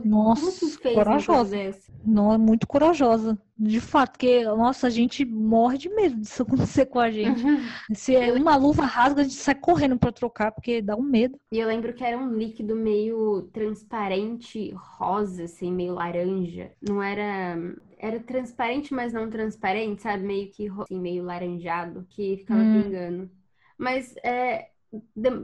Nossa, 0.06 0.80
corajosa. 0.94 1.58
Não, 2.06 2.32
é 2.32 2.38
muito 2.38 2.66
corajosa. 2.66 3.38
De 3.58 3.82
fato, 3.82 4.12
porque, 4.12 4.44
nossa, 4.46 4.88
a 4.88 4.90
gente 4.90 5.26
morre 5.26 5.78
de 5.78 5.90
medo 5.90 6.16
disso 6.22 6.44
acontecer 6.44 6.86
com 6.86 7.00
a 7.00 7.12
gente. 7.12 7.44
Uhum. 7.44 7.60
Se 7.94 8.16
é 8.16 8.32
uma 8.32 8.56
luva 8.56 8.86
rasga, 8.86 9.22
a 9.22 9.24
gente 9.24 9.36
sai 9.36 9.56
correndo 9.56 9.98
para 9.98 10.12
trocar, 10.12 10.52
porque 10.52 10.82
dá 10.82 10.96
um 10.96 11.02
medo. 11.02 11.38
E 11.52 11.60
eu 11.60 11.68
lembro 11.68 11.94
que 11.94 12.04
era 12.04 12.18
um 12.18 12.32
líquido 12.38 12.76
meio 12.76 13.50
transparente, 13.52 14.72
rosa, 14.76 15.44
assim, 15.44 15.72
meio 15.74 15.96
laranja. 15.96 16.72
Não 16.82 17.04
era. 17.04 17.58
Era 18.02 18.18
transparente, 18.22 18.94
mas 18.94 19.12
não 19.12 19.30
transparente, 19.30 20.02
sabe? 20.04 20.24
Meio 20.24 20.50
que 20.52 20.70
assim, 20.70 20.98
meio 20.98 21.22
laranjado, 21.24 22.06
que 22.10 22.38
ficava 22.38 22.62
hum. 22.62 22.84
pingando. 22.84 23.30
Mas 23.78 24.16
é, 24.24 24.70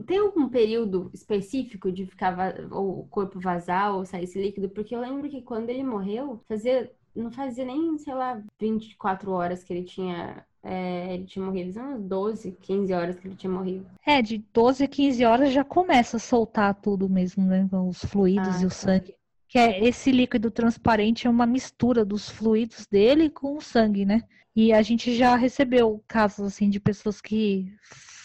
tem 0.07 0.17
algum 0.17 0.49
período 0.49 1.11
específico 1.13 1.91
de 1.91 2.05
ficar 2.05 2.55
o 2.71 3.05
corpo 3.09 3.39
vazar 3.39 3.95
ou 3.95 4.05
sair 4.05 4.23
esse 4.23 4.41
líquido? 4.41 4.69
Porque 4.69 4.95
eu 4.95 4.99
lembro 4.99 5.29
que 5.29 5.41
quando 5.41 5.69
ele 5.69 5.83
morreu, 5.83 6.41
fazia 6.47 6.91
não 7.15 7.31
fazia 7.31 7.63
nem, 7.63 7.97
sei 7.97 8.13
lá, 8.13 8.43
24 8.59 9.31
horas 9.31 9.63
que 9.63 9.71
ele 9.71 9.83
tinha 9.83 10.45
é, 10.61 11.13
ele 11.13 11.25
tinha 11.25 11.45
morrido, 11.45 11.79
umas 11.79 12.01
12, 12.01 12.57
15 12.59 12.91
horas 12.91 13.19
que 13.19 13.27
ele 13.27 13.35
tinha 13.35 13.51
morrido. 13.51 13.85
É, 14.03 14.19
de 14.19 14.43
12 14.51 14.83
a 14.83 14.87
15 14.87 15.23
horas 15.23 15.53
já 15.53 15.63
começa 15.63 16.17
a 16.17 16.19
soltar 16.19 16.73
tudo 16.73 17.07
mesmo, 17.07 17.45
né? 17.45 17.69
Os 17.87 18.03
fluidos 18.03 18.55
ah, 18.55 18.61
e 18.63 18.65
o 18.65 18.69
tá. 18.69 18.75
sangue. 18.75 19.15
Que 19.47 19.59
é 19.59 19.85
esse 19.85 20.11
líquido 20.11 20.49
transparente 20.49 21.27
é 21.27 21.29
uma 21.29 21.45
mistura 21.45 22.03
dos 22.03 22.27
fluidos 22.27 22.87
dele 22.87 23.29
com 23.29 23.55
o 23.55 23.61
sangue, 23.61 24.05
né? 24.05 24.23
E 24.55 24.73
a 24.73 24.81
gente 24.81 25.15
já 25.15 25.35
recebeu 25.35 26.03
casos 26.07 26.47
assim 26.47 26.67
de 26.67 26.79
pessoas 26.79 27.21
que 27.21 27.71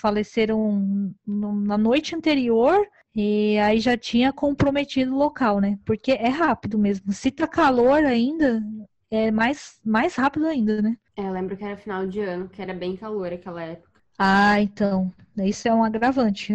faleceram 0.00 1.12
na 1.26 1.76
noite 1.76 2.14
anterior 2.16 2.86
e 3.14 3.58
aí 3.58 3.80
já 3.80 3.96
tinha 3.96 4.32
comprometido 4.32 5.14
o 5.14 5.18
local, 5.18 5.60
né? 5.60 5.78
Porque 5.84 6.12
é 6.12 6.28
rápido 6.28 6.78
mesmo. 6.78 7.12
Se 7.12 7.30
tá 7.30 7.46
calor 7.46 8.04
ainda, 8.04 8.62
é 9.10 9.30
mais, 9.30 9.80
mais 9.84 10.14
rápido 10.14 10.46
ainda, 10.46 10.80
né? 10.80 10.96
É, 11.16 11.26
eu 11.26 11.32
lembro 11.32 11.56
que 11.56 11.64
era 11.64 11.76
final 11.76 12.06
de 12.06 12.20
ano, 12.20 12.48
que 12.48 12.62
era 12.62 12.72
bem 12.72 12.96
calor 12.96 13.32
aquela 13.32 13.62
época. 13.62 13.90
Ah, 14.18 14.60
então. 14.60 15.12
Isso 15.38 15.66
é 15.68 15.74
um 15.74 15.82
agravante. 15.82 16.52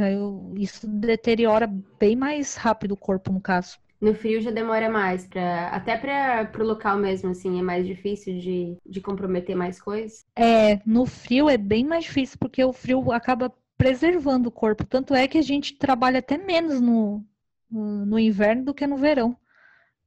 Isso 0.55 0.87
deteriora 0.87 1.67
bem 1.99 2.15
mais 2.15 2.55
rápido 2.55 2.93
o 2.93 2.97
corpo, 2.97 3.31
no 3.31 3.41
caso. 3.41 3.77
No 4.01 4.13
frio 4.13 4.41
já 4.41 4.51
demora 4.51 4.89
mais, 4.89 5.25
pra, 5.25 5.69
até 5.69 5.97
para 5.97 6.49
o 6.59 6.67
local 6.67 6.97
mesmo, 6.97 7.29
assim, 7.31 7.59
é 7.59 7.63
mais 7.63 7.85
difícil 7.85 8.37
de, 8.39 8.77
de 8.85 9.01
comprometer 9.01 9.55
mais 9.55 9.81
coisas? 9.81 10.25
É, 10.35 10.79
no 10.85 11.05
frio 11.05 11.49
é 11.49 11.57
bem 11.57 11.85
mais 11.85 12.03
difícil, 12.03 12.37
porque 12.39 12.63
o 12.63 12.73
frio 12.73 13.11
acaba 13.11 13.51
preservando 13.77 14.49
o 14.49 14.51
corpo. 14.51 14.85
Tanto 14.85 15.13
é 15.13 15.27
que 15.27 15.37
a 15.37 15.41
gente 15.41 15.77
trabalha 15.77 16.19
até 16.19 16.37
menos 16.37 16.81
no, 16.81 17.23
no 17.69 18.19
inverno 18.19 18.65
do 18.65 18.73
que 18.73 18.85
no 18.87 18.97
verão. 18.97 19.35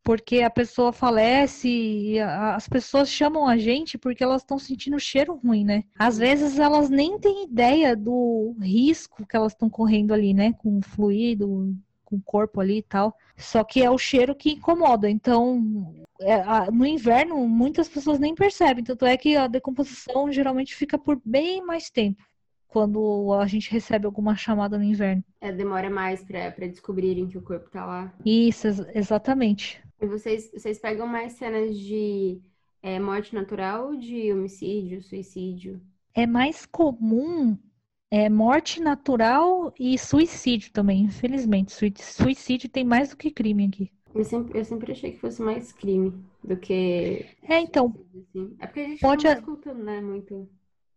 Porque 0.03 0.41
a 0.41 0.49
pessoa 0.49 0.91
falece 0.91 2.18
as 2.55 2.66
pessoas 2.66 3.11
chamam 3.11 3.47
a 3.47 3.59
gente 3.59 3.99
porque 3.99 4.24
elas 4.24 4.41
estão 4.41 4.59
sentindo 4.59 4.99
cheiro 4.99 5.34
ruim, 5.34 5.64
né? 5.64 5.84
Às 5.99 6.16
vezes 6.16 6.59
elas 6.59 6.89
nem 6.89 7.18
têm 7.18 7.45
ideia 7.45 7.95
do 7.95 8.57
risco 8.59 9.26
que 9.26 9.36
elas 9.36 9.53
estão 9.53 9.68
correndo 9.68 10.14
ali, 10.14 10.32
né? 10.32 10.55
Com 10.55 10.78
o 10.78 10.82
fluido, 10.82 11.76
com 12.09 12.17
o 12.17 12.23
corpo 12.23 12.59
ali 12.59 12.79
e 12.79 12.83
tal. 12.83 13.15
Só 13.37 13.63
que 13.63 13.83
é 13.83 13.91
o 13.91 13.99
cheiro 13.99 14.35
que 14.35 14.53
incomoda. 14.53 15.11
Então, 15.11 15.95
é, 16.19 16.37
a, 16.37 16.71
no 16.71 16.87
inverno, 16.87 17.47
muitas 17.47 17.87
pessoas 17.87 18.19
nem 18.19 18.35
percebem. 18.35 18.83
Tanto 18.83 19.05
é 19.05 19.15
que 19.17 19.37
a 19.37 19.47
decomposição 19.47 20.33
geralmente 20.33 20.75
fica 20.75 20.99
por 20.99 21.21
bem 21.23 21.63
mais 21.63 21.91
tempo. 21.91 22.23
Quando 22.67 23.33
a 23.35 23.47
gente 23.47 23.71
recebe 23.71 24.07
alguma 24.07 24.37
chamada 24.37 24.79
no 24.79 24.85
inverno. 24.85 25.23
É, 25.41 25.53
demora 25.53 25.91
mais 25.91 26.25
para 26.25 26.67
descobrirem 26.67 27.27
que 27.27 27.39
o 27.39 27.43
corpo 27.43 27.71
tá 27.71 27.85
lá. 27.85 28.13
Isso, 28.25 28.67
ex 28.67 28.87
exatamente. 28.95 29.83
E 30.01 30.07
vocês, 30.07 30.51
vocês 30.53 30.79
pegam 30.79 31.07
mais 31.07 31.33
cenas 31.33 31.77
de 31.77 32.41
é, 32.83 32.99
morte 32.99 33.35
natural 33.35 33.89
ou 33.89 33.97
de 33.97 34.33
homicídio, 34.33 35.03
suicídio? 35.03 35.81
É 36.15 36.27
mais 36.27 36.67
comum 36.67 37.59
é 38.11 38.29
morte 38.29 38.81
natural 38.81 39.73
e 39.79 39.99
suicídio 39.99 40.73
também, 40.73 41.03
infelizmente. 41.03 41.73
Suicídio 41.73 42.69
tem 42.69 42.85
mais 42.85 43.11
do 43.11 43.17
que 43.17 43.31
crime 43.31 43.67
aqui. 43.67 43.91
Eu 44.15 44.25
sempre, 44.25 44.59
eu 44.59 44.65
sempre 44.65 44.93
achei 44.93 45.13
que 45.13 45.19
fosse 45.19 45.43
mais 45.43 45.73
crime 45.73 46.13
do 46.43 46.57
que. 46.57 47.27
É, 47.43 47.61
então. 47.61 47.95
Assim. 48.15 48.57
É 48.59 48.67
porque 48.67 48.81
a 48.81 48.89
gente 48.89 49.01
pode... 49.01 49.25
não 49.25 49.33
tá 49.35 49.39
escutando, 49.39 49.85
né? 49.85 50.01
Muito. 50.01 50.49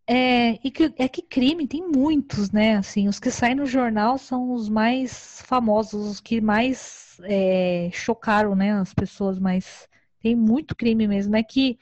É, 0.08 0.54
e 0.66 0.72
que, 0.72 0.94
é 0.98 1.08
que 1.08 1.22
crime 1.22 1.68
tem 1.68 1.88
muitos, 1.88 2.52
né? 2.52 2.76
Assim, 2.76 3.08
os 3.08 3.20
que 3.20 3.30
saem 3.30 3.56
no 3.56 3.66
jornal 3.66 4.18
são 4.18 4.52
os 4.52 4.68
mais 4.68 5.42
famosos, 5.46 6.06
os 6.06 6.20
que 6.20 6.42
mais 6.42 7.20
é, 7.24 7.90
chocaram, 7.94 8.56
né? 8.56 8.74
As 8.74 8.94
pessoas, 8.94 9.38
mas 9.38 9.88
tem 10.22 10.36
muito 10.36 10.76
crime 10.76 11.08
mesmo. 11.08 11.36
É 11.36 11.44
que 11.44 11.78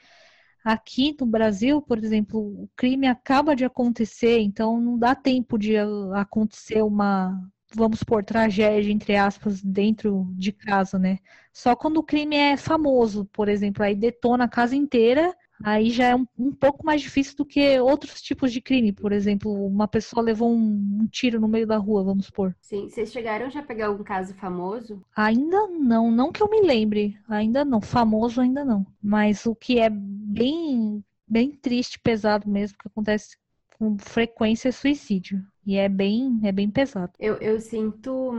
Aqui 0.64 1.16
no 1.18 1.26
Brasil, 1.26 1.80
por 1.80 1.98
exemplo, 1.98 2.38
o 2.38 2.68
crime 2.76 3.06
acaba 3.06 3.56
de 3.56 3.64
acontecer, 3.64 4.40
então 4.40 4.80
não 4.80 4.98
dá 4.98 5.14
tempo 5.14 5.58
de 5.58 5.74
acontecer 6.14 6.82
uma, 6.82 7.40
vamos 7.74 8.02
por 8.02 8.22
tragédia, 8.24 8.92
entre 8.92 9.16
aspas, 9.16 9.62
dentro 9.62 10.26
de 10.36 10.52
casa, 10.52 10.98
né? 10.98 11.18
Só 11.52 11.74
quando 11.74 11.96
o 11.98 12.02
crime 12.02 12.36
é 12.36 12.56
famoso, 12.56 13.24
por 13.26 13.48
exemplo, 13.48 13.82
aí 13.82 13.94
detona 13.94 14.44
a 14.44 14.48
casa 14.48 14.76
inteira 14.76 15.34
aí 15.62 15.90
já 15.90 16.08
é 16.08 16.16
um, 16.16 16.26
um, 16.38 16.52
pouco 16.52 16.84
mais 16.84 17.00
difícil 17.00 17.36
do 17.36 17.44
que 17.44 17.78
outros 17.80 18.20
tipos 18.20 18.52
de 18.52 18.60
crime. 18.60 18.92
Por 18.92 19.12
exemplo, 19.12 19.52
uma 19.66 19.86
pessoa 19.86 20.22
levou 20.22 20.50
um, 20.50 21.00
um, 21.02 21.06
tiro 21.06 21.40
no 21.40 21.48
meio 21.48 21.66
da 21.66 21.76
rua, 21.76 22.04
vamos 22.04 22.26
supor. 22.26 22.54
Sim, 22.60 22.88
vocês 22.88 23.12
chegaram 23.12 23.50
já 23.50 23.60
a 23.60 23.64
pegar 23.64 23.86
algum 23.86 24.04
caso 24.04 24.34
famoso? 24.34 25.02
Ainda 25.16 25.66
não, 25.68 26.10
não 26.10 26.32
que 26.32 26.42
eu 26.42 26.48
me 26.48 26.60
lembre, 26.62 27.18
ainda 27.28 27.64
não. 27.64 27.80
Famoso 27.80 28.40
ainda 28.40 28.64
não. 28.64 28.86
Mas 29.02 29.46
o 29.46 29.54
que 29.54 29.78
é 29.78 29.90
bem, 29.90 31.04
bem 31.26 31.50
triste, 31.50 31.98
pesado 31.98 32.48
mesmo, 32.48 32.78
que 32.78 32.88
acontece 32.88 33.36
com 33.78 33.98
frequência 33.98 34.68
é 34.68 34.72
suicídio. 34.72 35.42
E 35.66 35.76
é 35.76 35.88
bem, 35.88 36.40
é 36.42 36.50
bem 36.50 36.70
pesado. 36.70 37.12
Eu, 37.18 37.34
eu 37.36 37.60
sinto, 37.60 38.32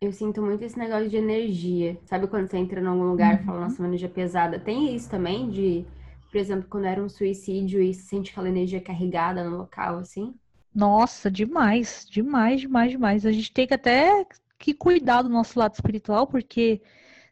eu 0.00 0.12
sinto 0.12 0.40
muito 0.40 0.62
esse 0.62 0.78
negócio 0.78 1.08
de 1.08 1.16
energia. 1.16 1.98
Sabe 2.04 2.26
quando 2.28 2.48
você 2.48 2.56
entra 2.56 2.80
em 2.80 2.86
algum 2.86 3.04
lugar 3.04 3.34
uhum. 3.34 3.42
e 3.42 3.44
fala, 3.44 3.60
nossa, 3.60 3.82
uma 3.82 3.88
energia 3.88 4.08
pesada? 4.08 4.58
Tem 4.58 4.94
isso 4.94 5.10
também 5.10 5.50
de 5.50 5.84
por 6.30 6.38
exemplo, 6.38 6.66
quando 6.68 6.84
era 6.84 7.02
um 7.02 7.08
suicídio 7.08 7.82
e 7.82 7.94
se 7.94 8.02
sente 8.02 8.30
aquela 8.30 8.48
energia 8.48 8.80
carregada 8.80 9.42
no 9.48 9.56
local, 9.56 9.98
assim? 9.98 10.34
Nossa, 10.74 11.30
demais, 11.30 12.06
demais, 12.08 12.60
demais, 12.60 12.90
demais. 12.90 13.26
A 13.26 13.32
gente 13.32 13.52
tem 13.52 13.66
que 13.66 13.74
até 13.74 14.26
que 14.58 14.74
cuidar 14.74 15.22
do 15.22 15.28
nosso 15.28 15.58
lado 15.58 15.74
espiritual, 15.74 16.26
porque 16.26 16.82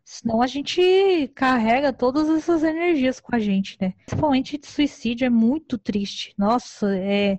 senão 0.04 0.40
a 0.40 0.46
gente 0.46 1.30
carrega 1.34 1.92
todas 1.92 2.28
essas 2.28 2.62
energias 2.62 3.20
com 3.20 3.34
a 3.34 3.38
gente, 3.38 3.76
né? 3.80 3.92
Principalmente 4.06 4.56
de 4.56 4.66
suicídio 4.66 5.26
é 5.26 5.30
muito 5.30 5.76
triste. 5.76 6.32
Nossa, 6.38 6.96
é, 6.96 7.38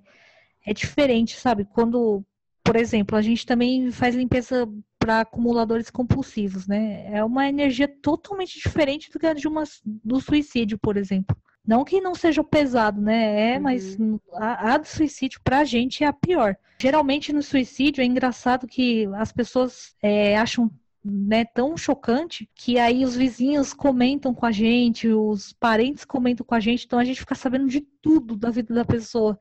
é 0.65 0.73
diferente, 0.73 1.35
sabe? 1.35 1.65
Quando, 1.65 2.23
por 2.63 2.75
exemplo, 2.75 3.17
a 3.17 3.21
gente 3.21 3.45
também 3.45 3.89
faz 3.91 4.15
limpeza 4.15 4.67
para 4.99 5.21
acumuladores 5.21 5.89
compulsivos, 5.89 6.67
né? 6.67 7.09
É 7.11 7.23
uma 7.23 7.47
energia 7.47 7.87
totalmente 7.87 8.59
diferente 8.59 9.09
do 9.09 9.17
que 9.17 9.25
a 9.25 9.33
de 9.33 9.47
uma, 9.47 9.63
do 9.85 10.19
suicídio, 10.19 10.77
por 10.77 10.97
exemplo. 10.97 11.35
Não 11.68 11.84
que 11.84 11.99
não 11.99 12.15
seja 12.15 12.41
pesado, 12.43 13.01
né? 13.01 13.51
É, 13.51 13.57
uhum. 13.57 13.63
mas 13.63 13.97
a, 14.34 14.74
a 14.74 14.78
do 14.78 14.88
suicídio 14.88 15.41
pra 15.43 15.65
gente 15.65 16.01
é 16.01 16.07
a 16.07 16.13
pior. 16.13 16.55
Geralmente 16.80 17.34
no 17.34 17.43
suicídio 17.43 18.01
é 18.01 18.05
engraçado 18.05 18.65
que 18.65 19.05
as 19.15 19.34
pessoas 19.34 19.93
é, 20.01 20.38
acham 20.38 20.72
né, 21.03 21.43
tão 21.43 21.76
chocante 21.76 22.49
que 22.55 22.80
aí 22.80 23.03
os 23.03 23.15
vizinhos 23.15 23.74
comentam 23.74 24.34
com 24.34 24.45
a 24.45 24.51
gente, 24.51 25.09
os 25.09 25.51
parentes 25.53 26.05
comentam 26.05 26.45
com 26.45 26.55
a 26.55 26.59
gente, 26.59 26.86
então 26.86 26.99
a 26.99 27.03
gente 27.03 27.20
fica 27.20 27.36
sabendo 27.36 27.68
de 27.68 27.82
tudo 27.82 28.38
da 28.38 28.49
vida 28.49 28.74
da 28.74 28.86
pessoa. 28.86 29.38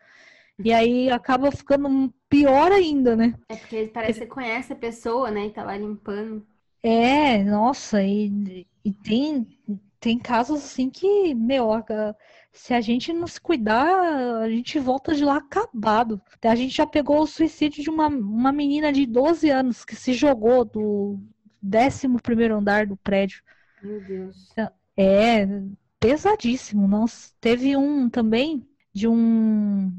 E 0.64 0.72
aí 0.72 1.11
acaba 1.11 1.53
ficando 1.53 2.12
pior 2.29 2.72
ainda, 2.72 3.14
né? 3.14 3.35
É 3.49 3.57
porque 3.57 3.91
parece 3.93 4.20
que 4.20 4.27
conhece 4.27 4.72
a 4.72 4.77
pessoa, 4.77 5.31
né? 5.31 5.47
E 5.47 5.51
tá 5.51 5.62
lá 5.62 5.77
limpando. 5.77 6.45
É, 6.83 7.43
nossa, 7.45 8.03
e, 8.03 8.66
e 8.85 8.93
tem 8.93 9.47
tem 10.07 10.20
casos 10.20 10.62
assim 10.62 10.88
que, 10.88 11.34
meu, 11.34 11.66
se 12.52 12.72
a 12.72 12.80
gente 12.80 13.12
não 13.12 13.26
se 13.26 13.40
cuidar, 13.40 14.40
a 14.40 14.48
gente 14.48 14.78
volta 14.78 15.12
de 15.12 15.24
lá 15.24 15.38
acabado. 15.38 16.22
A 16.44 16.54
gente 16.54 16.76
já 16.76 16.86
pegou 16.86 17.22
o 17.22 17.26
suicídio 17.26 17.82
de 17.82 17.90
uma, 17.90 18.07
uma 18.07 18.52
menina 18.52 18.92
de 18.92 19.04
12 19.04 19.50
anos 19.50 19.84
que 19.84 19.96
se 19.96 20.12
jogou 20.12 20.64
do 20.64 21.18
11 21.61 22.07
andar 22.52 22.86
do 22.86 22.96
prédio. 22.96 23.42
Meu 23.82 24.00
Deus. 24.00 24.54
É 24.96 25.48
pesadíssimo. 25.98 26.86
Nós 26.86 27.34
teve 27.40 27.76
um 27.76 28.09
também 28.09 28.64
de 28.92 29.09
um 29.09 29.92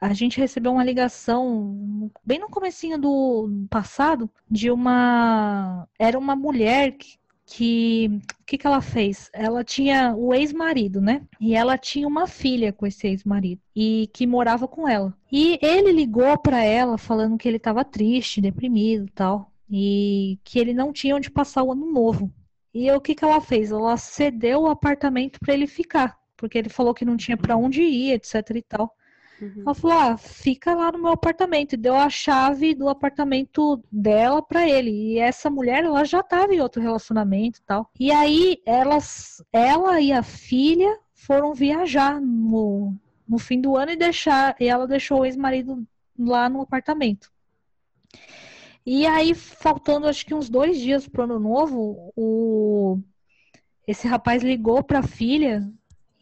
a 0.00 0.14
gente 0.14 0.40
recebeu 0.40 0.72
uma 0.72 0.84
ligação 0.84 2.10
bem 2.24 2.38
no 2.38 2.48
comecinho 2.48 2.98
do 2.98 3.66
passado 3.68 4.30
de 4.50 4.70
uma 4.70 5.86
era 5.98 6.18
uma 6.18 6.34
mulher 6.34 6.92
que 6.92 7.18
que 7.46 8.08
o 8.40 8.44
que, 8.44 8.58
que 8.58 8.66
ela 8.66 8.80
fez? 8.80 9.30
Ela 9.32 9.62
tinha 9.64 10.14
o 10.16 10.34
ex-marido, 10.34 11.00
né? 11.00 11.26
E 11.40 11.54
ela 11.54 11.76
tinha 11.76 12.06
uma 12.06 12.26
filha 12.26 12.72
com 12.72 12.86
esse 12.86 13.06
ex-marido 13.06 13.60
e 13.74 14.08
que 14.12 14.26
morava 14.26 14.66
com 14.66 14.88
ela. 14.88 15.16
E 15.30 15.58
ele 15.62 15.92
ligou 15.92 16.36
para 16.38 16.62
ela 16.62 16.96
falando 16.98 17.38
que 17.38 17.48
ele 17.48 17.56
estava 17.58 17.84
triste, 17.84 18.40
deprimido, 18.40 19.10
tal, 19.14 19.52
e 19.70 20.38
que 20.44 20.58
ele 20.58 20.72
não 20.72 20.92
tinha 20.92 21.16
onde 21.16 21.30
passar 21.30 21.62
o 21.62 21.72
ano 21.72 21.90
novo. 21.90 22.32
E 22.72 22.90
o 22.90 23.00
que, 23.00 23.14
que 23.14 23.24
ela 23.24 23.40
fez? 23.40 23.70
Ela 23.70 23.96
cedeu 23.96 24.62
o 24.62 24.68
apartamento 24.68 25.38
para 25.38 25.54
ele 25.54 25.66
ficar, 25.66 26.18
porque 26.36 26.58
ele 26.58 26.68
falou 26.68 26.92
que 26.92 27.04
não 27.04 27.16
tinha 27.16 27.36
para 27.36 27.56
onde 27.56 27.82
ir, 27.82 28.12
etc 28.12 28.50
e 28.54 28.62
tal. 28.62 28.94
Uhum. 29.40 29.62
Ela 29.62 29.74
falou: 29.74 29.96
ah, 29.96 30.16
fica 30.16 30.74
lá 30.74 30.92
no 30.92 30.98
meu 30.98 31.12
apartamento. 31.12 31.74
E 31.74 31.76
deu 31.76 31.94
a 31.94 32.08
chave 32.08 32.74
do 32.74 32.88
apartamento 32.88 33.82
dela 33.90 34.42
para 34.42 34.68
ele. 34.68 34.90
E 34.90 35.18
essa 35.18 35.50
mulher, 35.50 35.84
ela 35.84 36.04
já 36.04 36.20
estava 36.20 36.54
em 36.54 36.60
outro 36.60 36.80
relacionamento 36.80 37.58
e 37.58 37.62
tal. 37.62 37.90
E 37.98 38.10
aí, 38.10 38.58
elas, 38.64 39.42
ela 39.52 40.00
e 40.00 40.12
a 40.12 40.22
filha 40.22 40.98
foram 41.12 41.54
viajar 41.54 42.20
no, 42.20 42.94
no 43.28 43.38
fim 43.38 43.60
do 43.60 43.76
ano 43.76 43.92
e 43.92 43.96
deixar. 43.96 44.56
E 44.60 44.66
ela 44.66 44.86
deixou 44.86 45.20
o 45.20 45.24
ex-marido 45.24 45.86
lá 46.18 46.48
no 46.48 46.62
apartamento. 46.62 47.32
E 48.86 49.06
aí, 49.06 49.34
faltando 49.34 50.06
acho 50.06 50.26
que 50.26 50.34
uns 50.34 50.50
dois 50.50 50.78
dias 50.78 51.08
pro 51.08 51.24
ano 51.24 51.38
novo, 51.38 52.12
o... 52.14 52.98
esse 53.86 54.06
rapaz 54.06 54.42
ligou 54.42 54.82
para 54.84 54.98
a 54.98 55.02
filha 55.02 55.66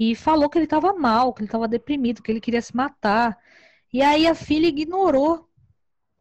e 0.02 0.16
falou 0.16 0.48
que 0.48 0.58
ele 0.58 0.64
estava 0.64 0.92
mal, 0.94 1.32
que 1.32 1.42
ele 1.42 1.46
estava 1.48 1.68
deprimido, 1.68 2.22
que 2.22 2.32
ele 2.32 2.40
queria 2.40 2.60
se 2.60 2.74
matar. 2.76 3.38
E 3.92 4.02
aí 4.02 4.26
a 4.26 4.34
filha 4.34 4.66
ignorou, 4.66 5.48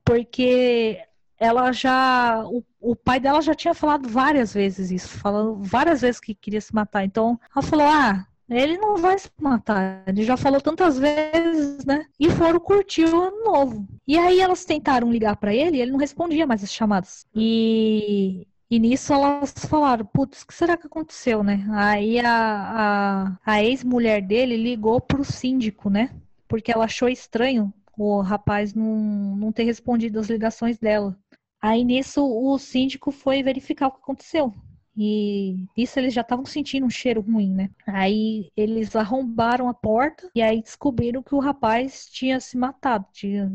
porque 0.06 1.00
ela 1.40 1.72
já. 1.72 2.44
O, 2.46 2.64
o 2.80 2.96
pai 2.96 3.20
dela 3.20 3.42
já 3.42 3.56
tinha 3.56 3.74
falado 3.74 4.08
várias 4.08 4.54
vezes 4.54 4.92
isso, 4.92 5.10
falando 5.10 5.64
várias 5.64 6.02
vezes 6.02 6.20
que 6.20 6.36
queria 6.36 6.62
se 6.62 6.76
matar. 6.76 7.04
Então 7.04 7.40
ela 7.56 7.64
falou: 7.64 7.88
ah, 7.88 8.28
ele 8.48 8.78
não 8.78 8.98
vai 8.98 9.18
se 9.18 9.32
matar. 9.42 10.04
Ele 10.06 10.24
já 10.24 10.38
falou 10.38 10.62
tantas 10.62 11.00
vezes, 11.00 11.84
né? 11.84 12.06
E 12.20 12.30
foram 12.30 12.60
curtir 12.60 13.06
o 13.06 13.20
ano 13.20 13.44
novo. 13.44 13.88
E 14.06 14.16
aí 14.18 14.40
elas 14.40 14.64
tentaram 14.64 15.12
ligar 15.12 15.38
para 15.38 15.56
ele 15.56 15.82
ele 15.82 15.92
não 15.92 16.00
respondia 16.00 16.46
mais 16.46 16.64
as 16.64 16.72
chamadas. 16.72 17.26
E 17.36 18.48
e 18.72 18.80
nisso 18.80 19.12
elas 19.14 19.54
falaram, 19.68 20.06
putz, 20.06 20.44
o 20.44 20.48
que 20.48 20.54
será 20.54 20.78
que 20.78 20.88
aconteceu, 20.88 21.44
né? 21.44 21.68
Aí 21.72 22.22
a, 22.22 23.36
a, 23.36 23.38
a 23.46 23.62
ex-mulher 23.62 24.22
dele 24.22 24.56
ligou 24.56 25.02
pro 25.02 25.26
síndico, 25.26 25.90
né? 25.90 26.10
Porque 26.48 26.72
ela 26.72 26.86
achou 26.86 27.10
estranho 27.10 27.74
o 27.98 28.22
rapaz 28.22 28.74
não, 28.74 29.36
não 29.36 29.52
ter 29.52 29.66
respondido 29.66 30.22
as 30.22 30.30
ligações 30.30 30.80
dela. 30.80 31.20
Aí 31.62 31.84
nisso 31.84 32.26
o 32.26 32.58
síndico 32.58 33.12
foi 33.12 33.44
verificar 33.44 33.88
o 33.88 33.92
que 33.92 34.00
aconteceu. 34.00 34.54
E 34.96 35.66
isso 35.76 36.00
eles 36.00 36.14
já 36.14 36.22
estavam 36.22 36.46
sentindo 36.46 36.86
um 36.86 36.90
cheiro 36.90 37.20
ruim, 37.20 37.54
né? 37.54 37.70
Aí 37.86 38.50
eles 38.56 38.96
arrombaram 38.96 39.68
a 39.68 39.74
porta 39.74 40.32
e 40.34 40.42
aí 40.42 40.62
descobriram 40.62 41.22
que 41.22 41.36
o 41.36 41.40
rapaz 41.40 42.08
tinha 42.10 42.40
se 42.40 42.58
matado. 42.58 43.06
Tinha... 43.12 43.54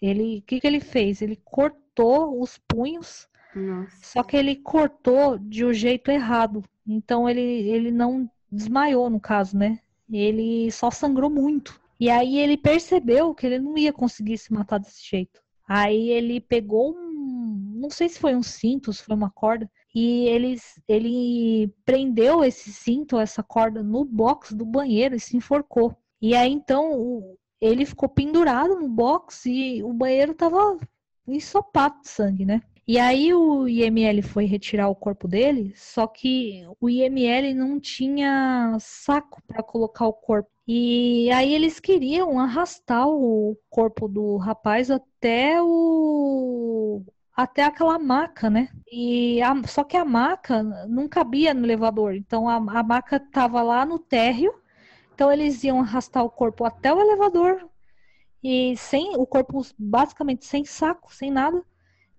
Ele, 0.00 0.38
o 0.38 0.42
que, 0.42 0.60
que 0.60 0.66
ele 0.66 0.80
fez? 0.80 1.20
Ele 1.20 1.36
cortou 1.44 2.40
os 2.40 2.56
punhos 2.56 3.28
nossa. 3.60 3.96
Só 4.02 4.22
que 4.22 4.36
ele 4.36 4.56
cortou 4.56 5.38
de 5.38 5.64
um 5.64 5.72
jeito 5.72 6.10
errado. 6.10 6.62
Então 6.86 7.28
ele, 7.28 7.40
ele 7.40 7.90
não 7.90 8.30
desmaiou, 8.50 9.10
no 9.10 9.20
caso, 9.20 9.56
né? 9.56 9.78
Ele 10.10 10.70
só 10.70 10.90
sangrou 10.90 11.30
muito. 11.30 11.80
E 11.98 12.10
aí 12.10 12.38
ele 12.38 12.56
percebeu 12.56 13.34
que 13.34 13.46
ele 13.46 13.58
não 13.58 13.76
ia 13.76 13.92
conseguir 13.92 14.38
se 14.38 14.52
matar 14.52 14.78
desse 14.78 15.04
jeito. 15.08 15.40
Aí 15.68 16.10
ele 16.10 16.40
pegou 16.40 16.94
um. 16.94 17.74
Não 17.76 17.90
sei 17.90 18.08
se 18.08 18.18
foi 18.18 18.34
um 18.34 18.42
cinto, 18.42 18.92
se 18.92 19.02
foi 19.02 19.16
uma 19.16 19.30
corda. 19.30 19.70
E 19.94 20.26
ele, 20.26 20.58
ele 20.86 21.72
prendeu 21.84 22.44
esse 22.44 22.72
cinto, 22.72 23.18
essa 23.18 23.42
corda, 23.42 23.82
no 23.82 24.04
box 24.04 24.54
do 24.54 24.64
banheiro 24.64 25.16
e 25.16 25.20
se 25.20 25.36
enforcou. 25.36 25.96
E 26.20 26.34
aí 26.34 26.52
então 26.52 27.36
ele 27.60 27.86
ficou 27.86 28.08
pendurado 28.08 28.78
no 28.78 28.88
box 28.88 29.46
e 29.46 29.82
o 29.82 29.92
banheiro 29.92 30.34
tava 30.34 30.78
ensopado 31.26 32.00
de 32.02 32.08
sangue, 32.08 32.44
né? 32.44 32.60
E 32.88 32.98
aí 33.00 33.34
o 33.34 33.66
IML 33.68 34.22
foi 34.22 34.44
retirar 34.44 34.88
o 34.88 34.94
corpo 34.94 35.26
dele, 35.26 35.72
só 35.74 36.06
que 36.06 36.62
o 36.80 36.88
IML 36.88 37.52
não 37.52 37.80
tinha 37.80 38.76
saco 38.80 39.42
para 39.46 39.60
colocar 39.62 40.06
o 40.06 40.12
corpo. 40.12 40.48
E 40.68 41.28
aí 41.32 41.52
eles 41.52 41.80
queriam 41.80 42.38
arrastar 42.38 43.08
o 43.08 43.56
corpo 43.68 44.06
do 44.08 44.36
rapaz 44.36 44.90
até 44.90 45.60
o 45.62 47.02
até 47.36 47.64
aquela 47.64 47.98
maca, 47.98 48.48
né? 48.48 48.68
E 48.90 49.42
a... 49.42 49.52
só 49.66 49.84
que 49.84 49.96
a 49.96 50.04
maca 50.04 50.62
não 50.88 51.08
cabia 51.08 51.52
no 51.52 51.66
elevador, 51.66 52.14
então 52.14 52.48
a, 52.48 52.56
a 52.56 52.82
maca 52.82 53.18
tava 53.20 53.62
lá 53.62 53.84
no 53.84 53.98
térreo. 53.98 54.54
Então 55.14 55.32
eles 55.32 55.64
iam 55.64 55.80
arrastar 55.80 56.24
o 56.24 56.30
corpo 56.30 56.64
até 56.64 56.92
o 56.94 57.00
elevador 57.00 57.68
e 58.42 58.76
sem 58.76 59.16
o 59.16 59.26
corpo 59.26 59.62
basicamente 59.78 60.46
sem 60.46 60.64
saco, 60.64 61.12
sem 61.14 61.30
nada 61.30 61.64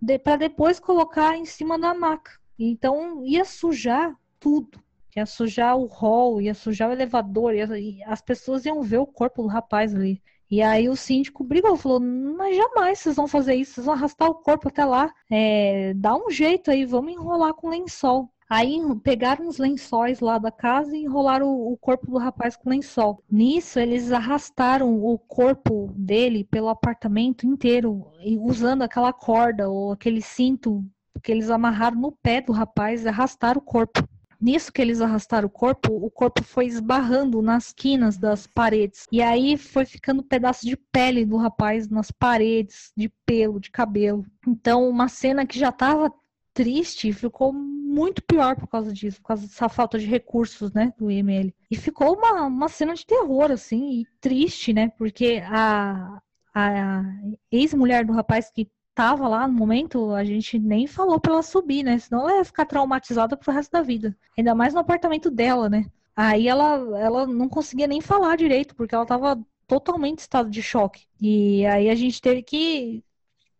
de, 0.01 0.17
para 0.19 0.37
depois 0.37 0.79
colocar 0.79 1.35
em 1.37 1.45
cima 1.45 1.77
da 1.79 1.93
maca. 1.93 2.31
Então 2.59 3.23
ia 3.25 3.45
sujar 3.45 4.15
tudo. 4.39 4.81
ia 5.15 5.25
sujar 5.25 5.77
o 5.77 5.87
hall, 5.87 6.41
ia 6.41 6.53
sujar 6.53 6.89
o 6.89 6.93
elevador, 6.93 7.53
ia, 7.53 7.65
e 7.79 8.03
as 8.03 8.21
pessoas 8.21 8.65
iam 8.65 8.81
ver 8.83 8.99
o 8.99 9.07
corpo 9.07 9.41
do 9.43 9.47
rapaz 9.47 9.93
ali. 9.95 10.21
E 10.49 10.61
aí 10.61 10.87
o 10.87 10.95
síndico 10.95 11.43
brigou, 11.43 11.75
falou, 11.75 11.99
mas 11.99 12.55
jamais 12.55 12.99
vocês 12.99 13.15
vão 13.15 13.27
fazer 13.27 13.55
isso, 13.55 13.73
vocês 13.73 13.85
vão 13.85 13.95
arrastar 13.95 14.29
o 14.29 14.35
corpo 14.35 14.69
até 14.69 14.85
lá. 14.85 15.13
É, 15.29 15.93
dá 15.95 16.15
um 16.15 16.29
jeito 16.29 16.71
aí, 16.71 16.85
vamos 16.85 17.11
enrolar 17.13 17.53
com 17.53 17.69
lençol. 17.69 18.31
Aí 18.49 18.79
pegaram 19.03 19.47
os 19.47 19.57
lençóis 19.57 20.19
lá 20.21 20.37
da 20.37 20.51
casa 20.51 20.95
e 20.95 21.03
enrolaram 21.03 21.47
o, 21.47 21.73
o 21.73 21.77
corpo 21.77 22.09
do 22.09 22.17
rapaz 22.17 22.55
com 22.55 22.69
lençol. 22.69 23.21
Nisso, 23.29 23.79
eles 23.79 24.11
arrastaram 24.11 25.03
o 25.03 25.17
corpo 25.19 25.91
dele 25.93 26.45
pelo 26.45 26.69
apartamento 26.69 27.45
inteiro, 27.45 28.05
usando 28.39 28.83
aquela 28.83 29.11
corda 29.11 29.69
ou 29.69 29.91
aquele 29.91 30.21
cinto 30.21 30.83
que 31.21 31.31
eles 31.31 31.49
amarraram 31.49 31.99
no 31.99 32.11
pé 32.11 32.39
do 32.41 32.53
rapaz 32.53 33.03
e 33.03 33.09
arrastaram 33.09 33.59
o 33.59 33.63
corpo. 33.63 34.07
Nisso 34.39 34.71
que 34.71 34.81
eles 34.81 35.01
arrastaram 35.01 35.47
o 35.47 35.51
corpo, 35.51 35.91
o 35.91 36.11
corpo 36.11 36.43
foi 36.43 36.67
esbarrando 36.67 37.41
nas 37.41 37.73
quinas 37.73 38.17
das 38.17 38.45
paredes. 38.45 39.07
E 39.11 39.19
aí 39.19 39.57
foi 39.57 39.83
ficando 39.83 40.21
pedaço 40.21 40.65
de 40.65 40.77
pele 40.77 41.25
do 41.25 41.37
rapaz 41.37 41.89
nas 41.89 42.11
paredes, 42.11 42.91
de 42.95 43.09
pelo, 43.25 43.59
de 43.59 43.71
cabelo. 43.71 44.23
Então, 44.47 44.87
uma 44.87 45.07
cena 45.07 45.45
que 45.45 45.57
já 45.57 45.69
estava 45.69 46.13
triste 46.57 47.13
ficou 47.13 47.53
muito 47.53 48.23
pior 48.23 48.55
por 48.55 48.67
causa 48.67 48.91
disso, 48.91 49.21
por 49.21 49.27
causa 49.27 49.45
dessa 49.45 49.69
falta 49.69 49.99
de 49.99 50.07
recursos, 50.07 50.73
né, 50.73 50.91
do 50.97 51.11
IML. 51.11 51.53
E 51.69 51.77
ficou 51.77 52.17
uma, 52.17 52.45
uma 52.47 52.67
cena 52.67 52.95
de 52.95 53.05
terror, 53.05 53.51
assim, 53.51 54.01
e 54.01 54.07
triste, 54.19 54.73
né, 54.73 54.89
porque 54.97 55.43
a, 55.45 56.19
a 56.55 57.03
ex-mulher 57.51 58.03
do 58.03 58.11
rapaz 58.11 58.49
que 58.49 58.67
tava 58.95 59.27
lá 59.27 59.47
no 59.47 59.53
momento, 59.53 60.11
a 60.15 60.23
gente 60.23 60.57
nem 60.57 60.87
falou 60.87 61.19
pra 61.19 61.33
ela 61.33 61.43
subir, 61.43 61.83
né? 61.83 61.99
Senão 61.99 62.21
ela 62.21 62.37
ia 62.39 62.45
ficar 62.45 62.65
traumatizada 62.65 63.37
pro 63.37 63.53
resto 63.53 63.71
da 63.71 63.83
vida. 63.83 64.17
Ainda 64.35 64.55
mais 64.55 64.73
no 64.73 64.79
apartamento 64.79 65.29
dela, 65.29 65.69
né? 65.69 65.85
Aí 66.15 66.47
ela, 66.47 66.99
ela 66.99 67.27
não 67.27 67.47
conseguia 67.47 67.85
nem 67.85 68.01
falar 68.01 68.35
direito, 68.35 68.75
porque 68.75 68.95
ela 68.95 69.05
tava 69.05 69.39
totalmente 69.67 70.21
em 70.21 70.21
estado 70.21 70.49
de 70.49 70.63
choque. 70.63 71.05
E 71.21 71.63
aí 71.67 71.91
a 71.91 71.93
gente 71.93 72.19
teve 72.19 72.41
que 72.41 73.03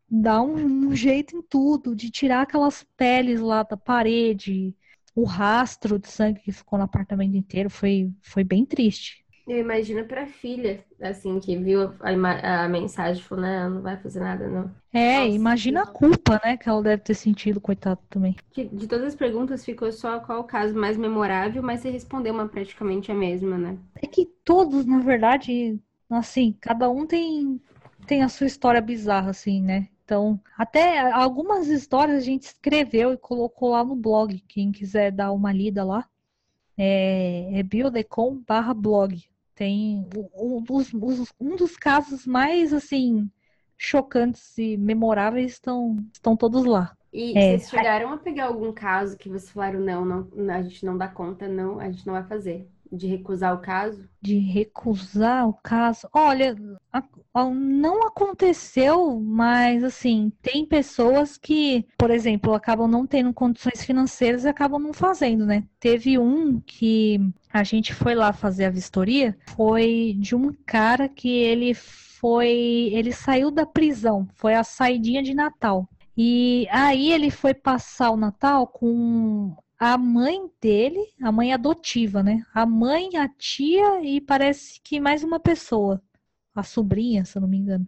dar 0.10 0.42
um, 0.42 0.88
um 0.90 0.96
jeito 0.96 1.36
em 1.36 1.42
tudo, 1.42 1.96
de 1.96 2.10
tirar 2.10 2.42
aquelas 2.42 2.86
peles 2.96 3.40
lá 3.40 3.64
da 3.64 3.78
parede, 3.78 4.76
o 5.16 5.24
rastro 5.24 6.00
de 6.00 6.08
sangue 6.08 6.42
que 6.42 6.52
ficou 6.52 6.78
no 6.78 6.86
apartamento 6.86 7.36
inteiro. 7.36 7.70
Foi, 7.70 8.12
foi 8.22 8.44
bem 8.44 8.66
triste. 8.66 9.26
Eu 9.48 9.60
imagino 9.60 10.04
pra 10.06 10.28
filha, 10.28 10.84
assim, 11.02 11.40
que 11.40 11.56
viu 11.58 11.94
a, 12.02 12.66
a 12.66 12.70
mensagem 12.70 13.22
e 13.22 13.26
falou, 13.26 13.46
né, 13.46 13.70
não 13.70 13.82
vai 13.82 13.96
fazer 13.98 14.20
nada, 14.20 14.46
não. 14.46 14.70
É, 14.92 15.20
Nossa, 15.20 15.36
imagina 15.36 15.84
a 15.84 15.86
culpa, 15.86 16.42
né, 16.44 16.58
que 16.58 16.68
ela 16.68 16.84
deve 16.84 17.02
ter 17.02 17.14
sentido, 17.14 17.62
coitado 17.62 18.02
também. 18.10 18.36
De, 18.54 18.66
de, 18.66 18.88
todas 18.88 19.06
as 19.06 19.16
perguntas, 19.16 19.64
ficou 19.64 19.90
só 19.92 20.20
qual 20.20 20.42
o 20.42 20.44
caso 20.44 20.76
mais 20.76 20.98
memorável, 20.98 21.64
mas 21.64 21.80
você 21.80 21.90
respondeu 21.90 22.34
uma 22.34 22.48
praticamente 22.48 23.10
a 23.10 23.16
mesma, 23.16 23.58
né? 23.58 23.78
É 24.02 24.08
que 24.08 24.26
todos, 24.44 24.86
na 24.86 25.00
verdade, 25.00 25.80
assim, 26.10 26.56
cada 26.60 26.90
um 26.90 27.06
tem, 27.06 27.62
tem 28.06 28.24
a 28.24 28.30
sua 28.30 28.48
história 28.48 28.82
bizarra, 28.82 29.30
assim, 29.30 29.62
né? 29.62 29.88
Então, 30.08 30.40
até 30.58 31.12
algumas 31.12 31.68
histórias 31.68 32.16
a 32.20 32.26
gente 32.26 32.44
escreveu 32.44 33.12
e 33.12 33.18
colocou 33.18 33.72
lá 33.72 33.84
no 33.84 33.94
blog. 33.94 34.42
Quem 34.48 34.72
quiser 34.72 35.12
dar 35.12 35.34
uma 35.34 35.52
lida 35.52 35.84
lá, 35.84 36.08
é, 36.78 37.60
é 37.60 37.62
biodecom 37.62 38.42
barra 38.48 38.74
blog 38.74 39.22
tem 39.54 40.08
um 40.36 40.62
dos, 40.62 40.94
um 41.40 41.56
dos 41.56 41.76
casos 41.76 42.28
mais 42.28 42.72
assim 42.72 43.28
chocantes 43.76 44.56
e 44.58 44.78
memoráveis 44.78 45.54
estão, 45.54 45.98
estão 46.14 46.38
todos 46.38 46.64
lá. 46.64 46.96
E 47.12 47.38
é, 47.38 47.58
vocês 47.58 47.70
chegaram 47.70 48.14
a 48.14 48.18
pegar 48.18 48.46
algum 48.46 48.72
caso 48.72 49.18
que 49.18 49.28
vocês 49.28 49.52
falaram, 49.52 49.80
não, 49.80 50.06
não, 50.06 50.54
a 50.54 50.62
gente 50.62 50.86
não 50.86 50.98
dá 50.98 51.08
conta, 51.08 51.48
não, 51.48 51.80
a 51.80 51.90
gente 51.90 52.06
não 52.06 52.14
vai 52.14 52.24
fazer? 52.24 52.70
De 52.92 53.08
recusar 53.08 53.54
o 53.54 53.60
caso? 53.60 54.08
De 54.22 54.38
recusar 54.38 55.48
o 55.48 55.54
caso? 55.54 56.08
Olha, 56.14 56.56
não 57.54 58.08
aconteceu, 58.08 59.20
mas 59.20 59.84
assim, 59.84 60.32
tem 60.42 60.66
pessoas 60.66 61.38
que, 61.38 61.86
por 61.98 62.10
exemplo, 62.10 62.54
acabam 62.54 62.88
não 62.88 63.06
tendo 63.06 63.34
condições 63.34 63.84
financeiras 63.84 64.46
e 64.46 64.48
acabam 64.48 64.82
não 64.82 64.94
fazendo, 64.94 65.46
né? 65.46 65.64
Teve 65.80 66.18
um 66.18 66.60
que 66.60 67.20
a 67.52 67.64
gente 67.64 67.94
foi 67.94 68.16
lá 68.16 68.34
fazer 68.34 68.66
a 68.66 68.70
vistoria, 68.70 69.38
foi 69.56 70.16
de 70.20 70.36
um 70.36 70.54
cara 70.66 71.08
que 71.08 71.30
ele 71.30 71.74
foi, 71.74 72.90
ele 72.94 73.12
saiu 73.12 73.52
da 73.52 73.66
prisão, 73.66 74.28
foi 74.36 74.56
a 74.56 74.64
saidinha 74.64 75.22
de 75.22 75.34
Natal. 75.34 75.88
E 76.18 76.68
aí 76.72 77.12
ele 77.12 77.30
foi 77.30 77.54
passar 77.54 78.10
o 78.10 78.18
Natal 78.18 78.66
com 78.66 79.56
a 79.80 79.98
mãe 79.98 80.50
dele, 80.60 81.14
a 81.22 81.32
mãe 81.32 81.54
adotiva, 81.54 82.24
né? 82.24 82.44
A 82.54 82.66
mãe, 82.66 83.16
a 83.16 83.28
tia 83.30 84.02
e 84.04 84.20
parece 84.20 84.82
que 84.82 85.00
mais 85.00 85.24
uma 85.24 85.40
pessoa, 85.40 86.02
a 86.56 86.64
sobrinha, 86.64 87.24
se 87.26 87.38
eu 87.38 87.42
não 87.42 87.50
me 87.50 87.58
engano. 87.58 87.88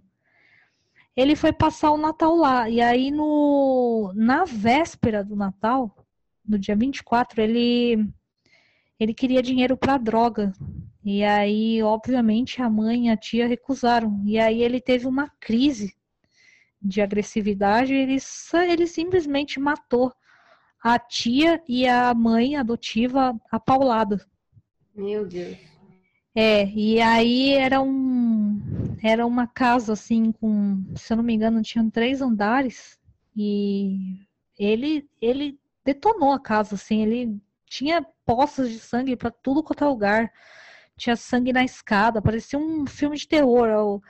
Ele 1.15 1.35
foi 1.35 1.51
passar 1.51 1.91
o 1.91 1.97
Natal 1.97 2.35
lá. 2.35 2.69
E 2.69 2.79
aí, 2.79 3.09
no, 3.11 4.13
na 4.15 4.45
véspera 4.45 5.23
do 5.23 5.35
Natal, 5.35 6.05
no 6.47 6.59
dia 6.59 6.75
24, 6.75 7.41
ele, 7.41 8.07
ele 8.99 9.13
queria 9.13 9.41
dinheiro 9.41 9.75
para 9.75 9.97
droga. 9.97 10.53
E 11.03 11.23
aí, 11.23 11.81
obviamente, 11.81 12.61
a 12.61 12.69
mãe 12.69 13.07
e 13.07 13.09
a 13.09 13.17
tia 13.17 13.47
recusaram. 13.47 14.21
E 14.25 14.37
aí 14.39 14.61
ele 14.61 14.79
teve 14.79 15.07
uma 15.07 15.27
crise 15.39 15.95
de 16.81 17.01
agressividade. 17.01 17.93
Ele, 17.93 18.17
ele 18.71 18.87
simplesmente 18.87 19.59
matou 19.59 20.13
a 20.81 20.97
tia 20.97 21.61
e 21.67 21.87
a 21.87 22.13
mãe 22.13 22.55
adotiva 22.55 23.35
a 23.51 23.59
paulada. 23.59 24.25
Meu 24.95 25.25
Deus. 25.25 25.57
É, 26.35 26.65
e 26.69 27.01
aí 27.01 27.53
era 27.53 27.81
um 27.81 28.59
era 29.01 29.25
uma 29.25 29.47
casa 29.47 29.93
assim 29.93 30.31
com, 30.31 30.83
se 30.95 31.11
eu 31.11 31.17
não 31.17 31.23
me 31.23 31.33
engano, 31.33 31.61
tinham 31.61 31.89
três 31.89 32.21
andares 32.21 32.99
e 33.35 33.97
ele 34.57 35.09
ele 35.21 35.59
detonou 35.83 36.31
a 36.31 36.39
casa 36.39 36.75
assim, 36.75 37.01
ele 37.01 37.41
tinha 37.65 38.05
poças 38.25 38.69
de 38.69 38.79
sangue 38.79 39.15
para 39.15 39.31
tudo 39.31 39.63
quanto 39.63 39.83
é 39.83 39.87
lugar. 39.87 40.31
Tinha 40.97 41.15
sangue 41.15 41.53
na 41.53 41.63
escada, 41.63 42.21
parecia 42.21 42.59
um 42.59 42.85
filme 42.85 43.15
de 43.15 43.27
terror. 43.27 44.01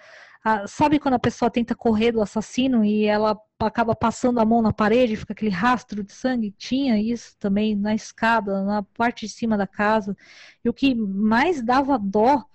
Ah, 0.44 0.66
sabe 0.68 1.00
quando 1.00 1.16
a 1.16 1.20
pessoa 1.20 1.52
tenta 1.52 1.76
correr 1.76 2.14
do 2.14 2.22
assassino 2.22 2.84
e 2.86 3.06
ela 3.06 3.38
acaba 3.60 3.94
passando 3.94 4.40
a 4.40 4.46
mão 4.46 4.62
na 4.62 4.72
parede, 4.72 5.18
fica 5.18 5.34
aquele 5.34 5.52
rastro 5.52 6.02
de 6.04 6.14
sangue? 6.14 6.54
Tinha 6.58 6.98
isso 7.00 7.36
também 7.38 7.76
na 7.76 7.94
escada, 7.94 8.64
na 8.64 8.82
parte 8.82 9.26
de 9.28 9.34
cima 9.34 9.58
da 9.58 9.68
casa. 9.68 10.16
E 10.64 10.70
o 10.70 10.74
que 10.74 10.96
mais 10.96 11.62
dava 11.62 11.98
dó 12.00 12.46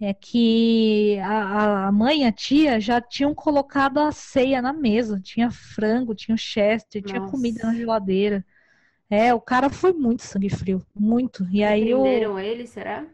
é 0.00 0.12
que 0.14 1.18
a, 1.20 1.86
a 1.88 1.92
mãe 1.92 2.22
e 2.22 2.24
a 2.24 2.32
tia 2.32 2.80
já 2.80 3.00
tinham 3.00 3.34
colocado 3.34 3.98
a 3.98 4.12
ceia 4.12 4.62
na 4.62 4.72
mesa. 4.72 5.20
Tinha 5.20 5.50
frango, 5.50 6.14
tinha 6.14 6.36
chester, 6.36 7.02
Nossa. 7.02 7.12
tinha 7.18 7.30
comida 7.30 7.64
na 7.64 7.74
geladeira. 7.74 8.44
É, 9.10 9.32
o 9.32 9.40
cara 9.40 9.70
foi 9.70 9.92
muito 9.92 10.22
sangue 10.22 10.50
frio, 10.50 10.84
muito. 10.94 11.46
E 11.50 11.64
aí 11.64 11.80
Prenderam 11.80 12.38
ele, 12.38 12.66
será? 12.66 13.06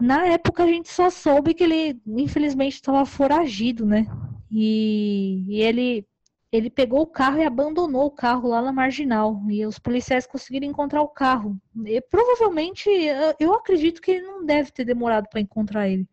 Na 0.00 0.26
época 0.26 0.64
a 0.64 0.66
gente 0.66 0.88
só 0.88 1.10
soube 1.10 1.54
que 1.54 1.64
ele, 1.64 2.00
infelizmente, 2.06 2.74
estava 2.74 3.04
foragido, 3.04 3.86
né? 3.86 4.06
E, 4.50 5.44
e, 5.48 5.62
ele, 5.62 6.06
ele 6.50 6.70
pegou 6.70 7.02
o 7.02 7.06
carro 7.06 7.38
e 7.38 7.44
abandonou 7.44 8.06
o 8.06 8.10
carro 8.10 8.48
lá 8.48 8.60
na 8.62 8.72
marginal. 8.72 9.42
E 9.48 9.64
os 9.64 9.78
policiais 9.78 10.26
conseguiram 10.26 10.66
encontrar 10.66 11.02
o 11.02 11.08
carro. 11.08 11.60
E, 11.86 12.00
provavelmente, 12.00 12.88
eu 13.38 13.54
acredito 13.54 14.00
que 14.00 14.12
ele 14.12 14.22
não 14.26 14.44
deve 14.44 14.70
ter 14.70 14.84
demorado 14.84 15.28
para 15.28 15.40
encontrar 15.40 15.88
ele. 15.88 16.08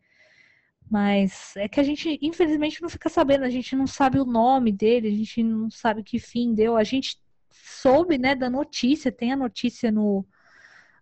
Mas 0.90 1.56
é 1.56 1.68
que 1.68 1.80
a 1.80 1.84
gente, 1.84 2.18
infelizmente, 2.22 2.82
não 2.82 2.90
fica 2.90 3.10
sabendo. 3.10 3.44
A 3.44 3.50
gente 3.50 3.76
não 3.76 3.86
sabe 3.86 4.20
o 4.20 4.26
nome 4.26 4.72
dele, 4.72 5.08
a 5.08 5.12
gente 5.12 5.44
não 5.44 5.70
sabe 5.70 6.04
que 6.04 6.20
fim 6.20 6.54
deu. 6.54 6.76
A 6.76 6.84
gente 6.84 7.18
soube, 7.52 8.18
né, 8.18 8.36
da 8.36 8.50
notícia, 8.50 9.12
tem 9.12 9.32
a 9.32 9.38
notícia 9.38 9.92
no, 9.92 10.26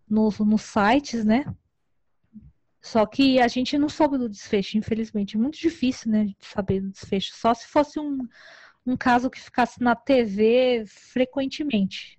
no, 0.10 0.30
nos 0.46 0.62
sites, 0.62 1.24
né? 1.26 1.46
Só 2.88 3.06
que 3.06 3.38
a 3.40 3.50
gente 3.50 3.78
não 3.78 3.90
soube 3.90 4.18
do 4.18 4.30
desfecho, 4.30 4.78
infelizmente. 4.78 5.36
É 5.36 5.40
muito 5.40 5.60
difícil, 5.60 6.10
né, 6.10 6.24
de 6.26 6.36
saber 6.40 6.80
do 6.80 6.90
desfecho. 6.90 7.34
Só 7.36 7.54
se 7.54 7.68
fosse 7.68 8.00
um, 8.00 8.26
um 8.86 8.96
caso 8.96 9.30
que 9.30 9.42
ficasse 9.42 9.82
na 9.82 9.94
TV 9.94 10.86
frequentemente. 10.88 12.18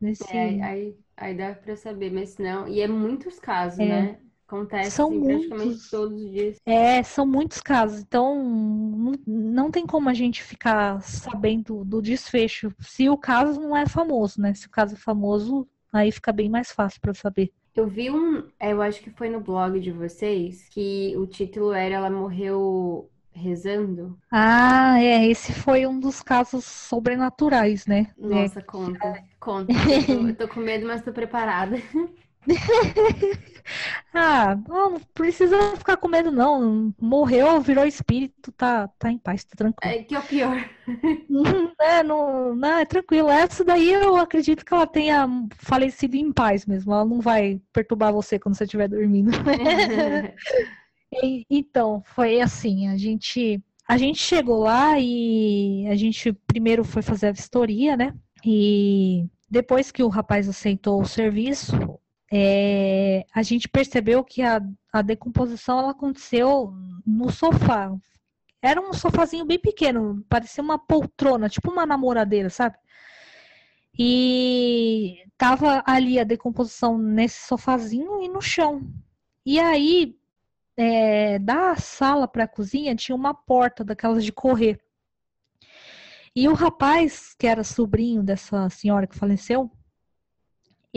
Nesse... 0.00 0.24
É, 0.34 0.62
aí, 0.62 0.96
aí 1.14 1.36
dá 1.36 1.54
para 1.54 1.76
saber, 1.76 2.10
mas 2.10 2.38
não. 2.38 2.66
E 2.66 2.80
é 2.80 2.88
muitos 2.88 3.38
casos, 3.38 3.78
é. 3.78 3.86
né? 3.86 4.18
Acontece 4.48 4.92
são 4.92 5.08
assim, 5.08 5.18
muitos, 5.18 5.46
praticamente 5.48 5.90
todos 5.90 6.22
os 6.22 6.30
dias. 6.30 6.56
É, 6.64 7.02
são 7.02 7.26
muitos 7.26 7.60
casos. 7.60 8.00
Então, 8.00 8.42
não, 8.42 9.12
não 9.26 9.70
tem 9.70 9.84
como 9.84 10.08
a 10.08 10.14
gente 10.14 10.42
ficar 10.42 11.02
sabendo 11.02 11.84
do 11.84 12.00
desfecho 12.00 12.72
se 12.80 13.08
o 13.10 13.18
caso 13.18 13.60
não 13.60 13.76
é 13.76 13.86
famoso, 13.86 14.40
né? 14.40 14.54
Se 14.54 14.66
o 14.66 14.70
caso 14.70 14.94
é 14.94 14.98
famoso, 14.98 15.68
aí 15.92 16.10
fica 16.10 16.32
bem 16.32 16.48
mais 16.48 16.70
fácil 16.70 17.00
para 17.02 17.12
saber. 17.12 17.52
Eu 17.76 17.86
vi 17.86 18.10
um, 18.10 18.42
eu 18.58 18.80
acho 18.80 19.02
que 19.02 19.10
foi 19.10 19.28
no 19.28 19.38
blog 19.38 19.78
de 19.78 19.92
vocês, 19.92 20.66
que 20.70 21.14
o 21.18 21.26
título 21.26 21.72
era 21.72 21.96
Ela 21.96 22.10
Morreu 22.10 23.10
rezando? 23.34 24.18
Ah, 24.30 24.98
é, 24.98 25.26
esse 25.26 25.52
foi 25.52 25.86
um 25.86 26.00
dos 26.00 26.22
casos 26.22 26.64
sobrenaturais, 26.64 27.86
né? 27.86 28.06
Nossa, 28.16 28.60
é. 28.60 28.62
conta, 28.62 29.24
conta. 29.38 29.72
Eu 29.72 30.06
tô, 30.06 30.28
eu 30.28 30.34
tô 30.34 30.48
com 30.48 30.60
medo, 30.60 30.86
mas 30.86 31.02
tô 31.02 31.12
preparada. 31.12 31.76
ah, 34.14 34.56
não, 34.68 35.00
precisa 35.14 35.76
ficar 35.76 35.96
com 35.96 36.08
medo, 36.08 36.30
não. 36.30 36.94
Morreu, 37.00 37.60
virou 37.60 37.84
espírito, 37.84 38.52
tá, 38.52 38.88
tá 38.98 39.10
em 39.10 39.18
paz, 39.18 39.44
tá 39.44 39.54
tranquilo. 39.56 39.94
É 39.94 40.02
que 40.02 40.14
é 40.14 40.18
o 40.18 40.22
pior. 40.22 40.70
É, 41.80 42.02
não, 42.02 42.54
não, 42.54 42.78
é 42.78 42.84
tranquilo. 42.84 43.28
Essa 43.28 43.64
daí 43.64 43.92
eu 43.92 44.16
acredito 44.16 44.64
que 44.64 44.72
ela 44.72 44.86
tenha 44.86 45.28
falecido 45.56 46.16
em 46.16 46.32
paz 46.32 46.64
mesmo. 46.64 46.92
Ela 46.92 47.04
não 47.04 47.20
vai 47.20 47.60
perturbar 47.72 48.12
você 48.12 48.38
quando 48.38 48.56
você 48.56 48.64
estiver 48.64 48.88
dormindo. 48.88 49.32
então, 51.50 52.02
foi 52.06 52.40
assim, 52.40 52.88
a 52.88 52.96
gente. 52.96 53.60
A 53.88 53.96
gente 53.96 54.18
chegou 54.18 54.60
lá 54.60 54.98
e 54.98 55.86
a 55.88 55.94
gente 55.94 56.32
primeiro 56.46 56.84
foi 56.84 57.02
fazer 57.02 57.28
a 57.28 57.32
vistoria, 57.32 57.96
né? 57.96 58.14
E 58.44 59.26
depois 59.48 59.92
que 59.92 60.02
o 60.02 60.08
rapaz 60.08 60.48
aceitou 60.48 61.00
o 61.00 61.06
serviço, 61.06 61.76
é, 62.32 63.24
a 63.32 63.42
gente 63.42 63.68
percebeu 63.68 64.24
que 64.24 64.42
a, 64.42 64.60
a 64.92 65.02
decomposição 65.02 65.78
ela 65.78 65.90
aconteceu 65.92 66.72
no 67.06 67.30
sofá. 67.30 67.94
Era 68.60 68.80
um 68.80 68.92
sofazinho 68.92 69.44
bem 69.44 69.58
pequeno, 69.58 70.24
parecia 70.28 70.62
uma 70.62 70.78
poltrona, 70.78 71.48
tipo 71.48 71.70
uma 71.70 71.86
namoradeira, 71.86 72.50
sabe? 72.50 72.76
E 73.98 75.24
tava 75.38 75.82
ali 75.86 76.18
a 76.18 76.24
decomposição 76.24 76.98
nesse 76.98 77.46
sofazinho 77.46 78.22
e 78.22 78.28
no 78.28 78.42
chão. 78.42 78.82
E 79.44 79.60
aí, 79.60 80.18
é, 80.76 81.38
da 81.38 81.76
sala 81.76 82.26
para 82.26 82.44
a 82.44 82.48
cozinha 82.48 82.96
tinha 82.96 83.14
uma 83.14 83.32
porta 83.32 83.84
daquelas 83.84 84.24
de 84.24 84.32
correr. 84.32 84.80
E 86.34 86.48
o 86.48 86.54
rapaz, 86.54 87.34
que 87.38 87.46
era 87.46 87.64
sobrinho 87.64 88.22
dessa 88.22 88.68
senhora 88.68 89.06
que 89.06 89.16
faleceu, 89.16 89.70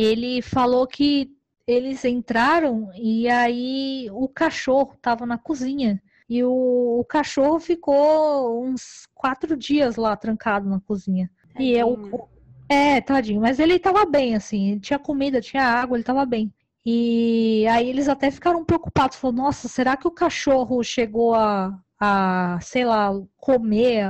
ele 0.01 0.41
falou 0.41 0.87
que 0.87 1.31
eles 1.67 2.03
entraram 2.03 2.89
e 2.95 3.29
aí 3.29 4.09
o 4.11 4.27
cachorro 4.27 4.93
estava 4.95 5.25
na 5.25 5.37
cozinha. 5.37 6.01
E 6.27 6.43
o, 6.43 6.99
o, 6.99 7.05
cachorro 7.05 7.59
ficou 7.59 8.63
uns 8.63 9.07
quatro 9.15 9.57
dias 9.57 9.95
lá 9.95 10.15
trancado 10.15 10.69
na 10.69 10.79
cozinha. 10.79 11.29
Tadinho. 11.53 11.75
E 11.75 11.77
eu. 11.77 12.29
É, 12.67 13.01
tadinho. 13.01 13.41
Mas 13.41 13.59
ele 13.59 13.75
estava 13.75 14.05
bem, 14.05 14.35
assim. 14.35 14.77
Tinha 14.79 14.99
comida, 14.99 15.41
tinha 15.41 15.63
água, 15.63 15.95
ele 15.95 16.03
estava 16.03 16.25
bem. 16.25 16.53
E 16.85 17.65
aí 17.67 17.89
eles 17.89 18.07
até 18.07 18.29
ficaram 18.29 18.63
preocupados. 18.63 19.17
Falaram, 19.17 19.43
nossa, 19.43 19.67
será 19.67 19.97
que 19.97 20.07
o 20.07 20.11
cachorro 20.11 20.83
chegou 20.83 21.33
a, 21.33 21.77
a 21.99 22.59
sei 22.61 22.85
lá, 22.85 23.11
comer 23.37 24.05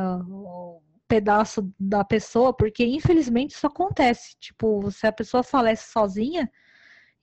pedaço 1.10 1.74
da 1.78 2.06
pessoa, 2.06 2.54
porque 2.54 2.86
infelizmente 2.86 3.56
isso 3.56 3.66
acontece. 3.68 4.36
Tipo, 4.40 4.90
se 4.92 5.08
a 5.08 5.12
pessoa 5.12 5.44
falece 5.44 5.92
sozinha 5.92 6.50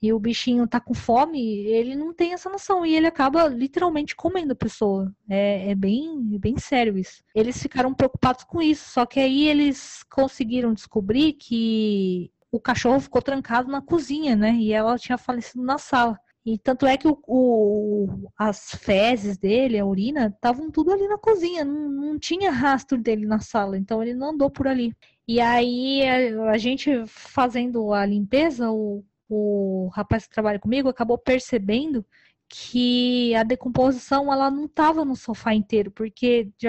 e 0.03 0.13
o 0.13 0.19
bichinho 0.19 0.67
tá 0.67 0.81
com 0.81 0.93
fome, 0.93 1.41
ele 1.67 1.95
não 1.95 2.13
tem 2.13 2.35
essa 2.35 2.51
noção 2.51 2.85
e 2.85 2.95
ele 2.95 3.07
acaba 3.07 3.47
literalmente 3.47 4.17
comendo 4.17 4.53
a 4.53 4.57
pessoa. 4.57 5.15
É, 5.31 5.71
é 5.71 5.75
bem, 5.75 6.35
é 6.35 6.39
bem 6.39 6.59
sério 6.59 6.99
isso. 6.99 7.23
Eles 7.35 7.63
ficaram 7.63 7.95
preocupados 7.95 8.45
com 8.45 8.61
isso, 8.61 8.91
só 8.91 9.07
que 9.07 9.21
aí 9.21 9.49
eles 9.49 10.03
conseguiram 10.11 10.75
descobrir 10.75 11.35
que 11.35 12.31
o 12.51 12.61
cachorro 12.61 13.01
ficou 13.01 13.23
trancado 13.23 13.71
na 13.71 13.81
cozinha, 13.81 14.35
né? 14.35 14.53
E 14.57 14.73
ela 14.73 14.99
tinha 14.99 15.17
falecido 15.17 15.63
na 15.63 15.79
sala. 15.79 16.19
E 16.47 16.57
tanto 16.59 16.87
é 16.87 16.97
que 16.97 17.09
o, 17.09 17.19
o, 17.27 18.31
as 18.39 18.71
fezes 18.71 19.37
dele, 19.37 19.81
a 19.81 19.85
urina, 19.85 20.29
estavam 20.29 20.71
tudo 20.71 20.93
ali 20.93 21.09
na 21.09 21.19
cozinha, 21.19 21.65
não, 21.65 21.91
não, 21.91 22.19
tinha 22.21 22.53
rastro 22.53 22.97
dele 22.97 23.27
na 23.27 23.41
sala, 23.41 23.77
então 23.77 24.01
ele 24.01 24.15
não 24.15 24.31
andou 24.31 24.49
por 24.49 24.69
ali. 24.69 24.95
E 25.27 25.41
aí 25.41 26.05
a, 26.07 26.53
a 26.53 26.57
gente 26.57 27.05
fazendo 27.09 27.93
a 27.93 28.07
limpeza, 28.07 28.71
o, 28.71 29.05
o 29.29 29.89
rapaz 29.93 30.25
que 30.25 30.35
trabalha 30.35 30.61
comigo 30.61 30.89
acabou 30.89 31.19
percebendo 31.19 32.07
que 32.49 33.35
a 33.35 33.43
decomposição 33.43 34.33
ela 34.33 34.49
não 34.49 34.67
estava 34.67 35.05
no 35.05 35.17
sofá 35.17 35.53
inteiro, 35.53 35.91
porque 35.91 36.45
de, 36.57 36.69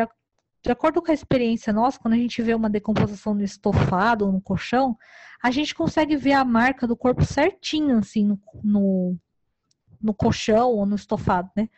de 0.63 0.71
acordo 0.71 1.03
com 1.03 1.11
a 1.11 1.13
experiência 1.13 1.71
nossa, 1.71 1.99
quando 1.99 2.15
a 2.15 2.17
gente 2.17 2.41
vê 2.41 2.55
uma 2.55 2.69
decomposição 2.69 3.35
no 3.35 3.43
estofado 3.43 4.25
ou 4.25 4.31
no 4.31 4.41
colchão, 4.41 4.97
a 5.39 5.51
gente 5.51 5.75
consegue 5.75 6.15
ver 6.15 6.33
a 6.33 6.43
marca 6.43 6.87
do 6.87 6.97
corpo 6.97 7.23
certinho, 7.23 7.99
assim, 7.99 8.25
no, 8.25 8.39
no 8.63 9.19
no 10.01 10.13
colchão 10.13 10.69
ou 10.71 10.85
no 10.85 10.95
estofado, 10.95 11.49
né? 11.55 11.69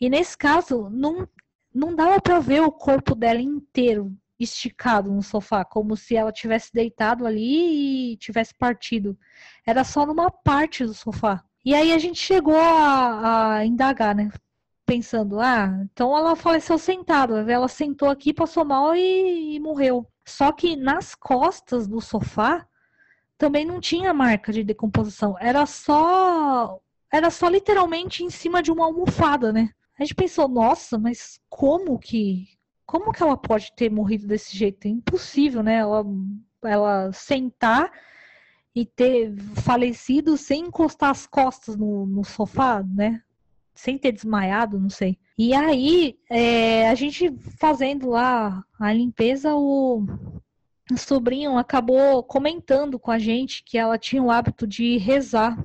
E 0.00 0.10
nesse 0.10 0.36
caso, 0.36 0.88
não, 0.90 1.28
não 1.74 1.94
dava 1.94 2.20
para 2.20 2.40
ver 2.40 2.62
o 2.62 2.72
corpo 2.72 3.14
dela 3.14 3.40
inteiro 3.40 4.12
esticado 4.38 5.10
no 5.10 5.22
sofá, 5.22 5.64
como 5.64 5.96
se 5.96 6.16
ela 6.16 6.32
tivesse 6.32 6.72
deitado 6.72 7.26
ali 7.26 8.12
e 8.12 8.16
tivesse 8.16 8.54
partido. 8.54 9.18
Era 9.66 9.84
só 9.84 10.04
numa 10.04 10.30
parte 10.30 10.84
do 10.84 10.94
sofá. 10.94 11.42
E 11.64 11.74
aí 11.74 11.92
a 11.92 11.98
gente 11.98 12.18
chegou 12.18 12.56
a, 12.56 13.56
a 13.56 13.66
indagar, 13.66 14.14
né? 14.14 14.30
Pensando, 14.86 15.40
ah, 15.40 15.80
então 15.84 16.16
ela 16.16 16.36
faleceu 16.36 16.76
sentada. 16.78 17.50
Ela 17.50 17.68
sentou 17.68 18.10
aqui, 18.10 18.34
passou 18.34 18.64
mal 18.64 18.94
e, 18.94 19.54
e 19.54 19.60
morreu. 19.60 20.06
Só 20.26 20.52
que 20.52 20.76
nas 20.76 21.14
costas 21.14 21.86
do 21.86 22.00
sofá 22.00 22.66
também 23.38 23.64
não 23.64 23.80
tinha 23.80 24.12
marca 24.12 24.52
de 24.52 24.62
decomposição. 24.62 25.36
Era 25.40 25.64
só 25.66 26.78
era 27.14 27.30
só 27.30 27.48
literalmente 27.48 28.24
em 28.24 28.30
cima 28.30 28.60
de 28.60 28.72
uma 28.72 28.86
almofada, 28.86 29.52
né? 29.52 29.70
A 29.96 30.02
gente 30.02 30.16
pensou, 30.16 30.48
nossa, 30.48 30.98
mas 30.98 31.38
como 31.48 31.96
que. 31.96 32.48
Como 32.84 33.12
que 33.12 33.22
ela 33.22 33.36
pode 33.36 33.72
ter 33.76 33.88
morrido 33.88 34.26
desse 34.26 34.56
jeito? 34.56 34.86
É 34.86 34.88
impossível, 34.88 35.62
né? 35.62 35.76
Ela, 35.76 36.04
ela 36.64 37.12
sentar 37.12 37.92
e 38.74 38.84
ter 38.84 39.32
falecido 39.62 40.36
sem 40.36 40.66
encostar 40.66 41.10
as 41.10 41.24
costas 41.24 41.76
no, 41.76 42.04
no 42.04 42.24
sofá, 42.24 42.82
né? 42.82 43.22
Sem 43.72 43.96
ter 43.96 44.10
desmaiado, 44.10 44.80
não 44.80 44.90
sei. 44.90 45.16
E 45.38 45.54
aí, 45.54 46.18
é, 46.28 46.88
a 46.88 46.96
gente 46.96 47.32
fazendo 47.60 48.10
lá 48.10 48.64
a 48.78 48.92
limpeza, 48.92 49.54
o, 49.54 50.04
o 50.90 50.98
sobrinho 50.98 51.56
acabou 51.56 52.24
comentando 52.24 52.98
com 52.98 53.12
a 53.12 53.20
gente 53.20 53.62
que 53.62 53.78
ela 53.78 53.96
tinha 53.96 54.22
o 54.22 54.32
hábito 54.32 54.66
de 54.66 54.96
rezar 54.98 55.56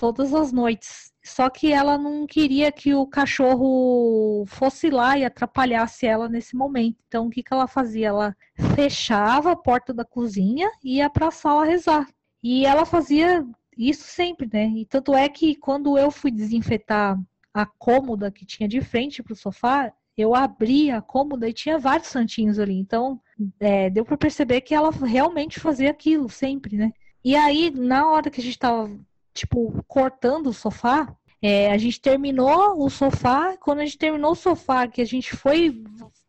todas 0.00 0.32
as 0.32 0.50
noites. 0.50 1.12
Só 1.22 1.50
que 1.50 1.70
ela 1.70 1.98
não 1.98 2.26
queria 2.26 2.72
que 2.72 2.94
o 2.94 3.06
cachorro 3.06 4.46
fosse 4.46 4.88
lá 4.88 5.18
e 5.18 5.26
atrapalhasse 5.26 6.06
ela 6.06 6.26
nesse 6.26 6.56
momento. 6.56 6.96
Então, 7.06 7.26
o 7.26 7.30
que, 7.30 7.42
que 7.42 7.52
ela 7.52 7.68
fazia? 7.68 8.08
Ela 8.08 8.36
fechava 8.74 9.52
a 9.52 9.56
porta 9.56 9.92
da 9.92 10.02
cozinha 10.02 10.70
e 10.82 10.96
ia 10.96 11.10
para 11.10 11.28
a 11.28 11.30
sala 11.30 11.66
rezar. 11.66 12.08
E 12.42 12.64
ela 12.64 12.86
fazia 12.86 13.46
isso 13.76 14.04
sempre, 14.04 14.48
né? 14.50 14.68
E 14.68 14.86
tanto 14.86 15.14
é 15.14 15.28
que 15.28 15.54
quando 15.54 15.98
eu 15.98 16.10
fui 16.10 16.30
desinfetar 16.30 17.20
a 17.52 17.66
cômoda 17.66 18.30
que 18.30 18.46
tinha 18.46 18.66
de 18.66 18.80
frente 18.80 19.22
para 19.22 19.34
o 19.34 19.36
sofá, 19.36 19.92
eu 20.16 20.34
abri 20.34 20.90
a 20.90 21.02
cômoda 21.02 21.46
e 21.46 21.52
tinha 21.52 21.78
vários 21.78 22.08
santinhos 22.08 22.58
ali. 22.58 22.78
Então, 22.78 23.20
é, 23.60 23.90
deu 23.90 24.06
para 24.06 24.16
perceber 24.16 24.62
que 24.62 24.74
ela 24.74 24.90
realmente 24.90 25.60
fazia 25.60 25.90
aquilo 25.90 26.30
sempre, 26.30 26.78
né? 26.78 26.90
E 27.22 27.36
aí, 27.36 27.70
na 27.70 28.10
hora 28.10 28.30
que 28.30 28.40
a 28.40 28.42
gente 28.42 28.54
estava 28.54 28.90
tipo, 29.34 29.84
cortando 29.86 30.48
o 30.48 30.52
sofá. 30.52 31.14
É, 31.42 31.72
a 31.72 31.78
gente 31.78 32.00
terminou 32.00 32.84
o 32.84 32.90
sofá. 32.90 33.56
Quando 33.56 33.80
a 33.80 33.84
gente 33.84 33.98
terminou 33.98 34.32
o 34.32 34.36
sofá, 34.36 34.86
que 34.86 35.00
a 35.00 35.06
gente 35.06 35.34
foi 35.34 35.82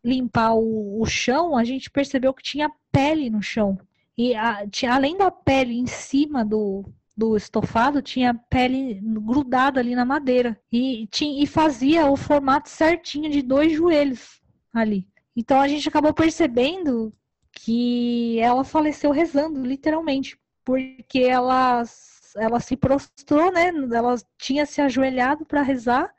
limpar 0.04 0.54
o, 0.54 1.00
o 1.00 1.06
chão, 1.06 1.56
a 1.56 1.64
gente 1.64 1.90
percebeu 1.90 2.32
que 2.32 2.42
tinha 2.42 2.70
pele 2.90 3.30
no 3.30 3.42
chão. 3.42 3.78
E 4.16 4.34
a, 4.34 4.66
tinha, 4.68 4.94
além 4.94 5.16
da 5.16 5.30
pele 5.30 5.78
em 5.78 5.86
cima 5.86 6.44
do, 6.44 6.84
do 7.16 7.36
estofado, 7.36 8.02
tinha 8.02 8.34
pele 8.34 9.00
grudada 9.02 9.80
ali 9.80 9.94
na 9.94 10.04
madeira. 10.04 10.58
E, 10.70 11.06
tinha, 11.08 11.42
e 11.42 11.46
fazia 11.46 12.06
o 12.10 12.16
formato 12.16 12.68
certinho 12.68 13.30
de 13.30 13.42
dois 13.42 13.72
joelhos 13.72 14.40
ali. 14.72 15.06
Então 15.36 15.60
a 15.60 15.68
gente 15.68 15.88
acabou 15.88 16.12
percebendo 16.12 17.12
que 17.52 18.38
ela 18.38 18.64
faleceu 18.64 19.10
rezando, 19.10 19.64
literalmente. 19.64 20.38
Porque 20.64 21.20
elas 21.20 22.11
ela 22.36 22.60
se 22.60 22.76
prostrou, 22.76 23.52
né? 23.52 23.68
Ela 23.68 24.16
tinha 24.38 24.66
se 24.66 24.80
ajoelhado 24.80 25.44
para 25.44 25.62
rezar 25.62 26.12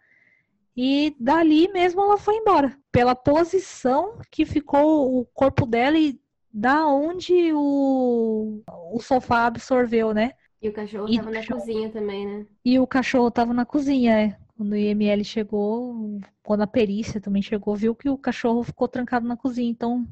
e 0.75 1.15
dali 1.19 1.71
mesmo 1.71 2.01
ela 2.01 2.17
foi 2.17 2.35
embora. 2.35 2.75
Pela 2.91 3.15
posição 3.15 4.19
que 4.31 4.45
ficou 4.45 5.19
o 5.19 5.25
corpo 5.25 5.65
dela 5.65 5.97
e 5.97 6.19
da 6.51 6.85
onde 6.87 7.51
o, 7.53 8.61
o 8.91 8.99
sofá 8.99 9.45
absorveu, 9.45 10.13
né? 10.13 10.33
E 10.61 10.69
o 10.69 10.73
cachorro 10.73 11.09
estava 11.09 11.29
na 11.29 11.37
cachorro... 11.37 11.59
cozinha 11.59 11.89
também, 11.89 12.25
né? 12.25 12.45
E 12.63 12.79
o 12.79 12.87
cachorro 12.87 13.27
estava 13.27 13.53
na 13.53 13.65
cozinha, 13.65 14.19
é. 14.19 14.37
Quando 14.55 14.71
o 14.71 14.75
IML 14.75 15.23
chegou, 15.23 16.19
quando 16.43 16.61
a 16.61 16.67
perícia 16.67 17.19
também 17.19 17.41
chegou, 17.41 17.75
viu 17.75 17.95
que 17.95 18.09
o 18.09 18.17
cachorro 18.17 18.63
ficou 18.63 18.87
trancado 18.87 19.27
na 19.27 19.35
cozinha. 19.35 19.69
Então, 19.69 20.07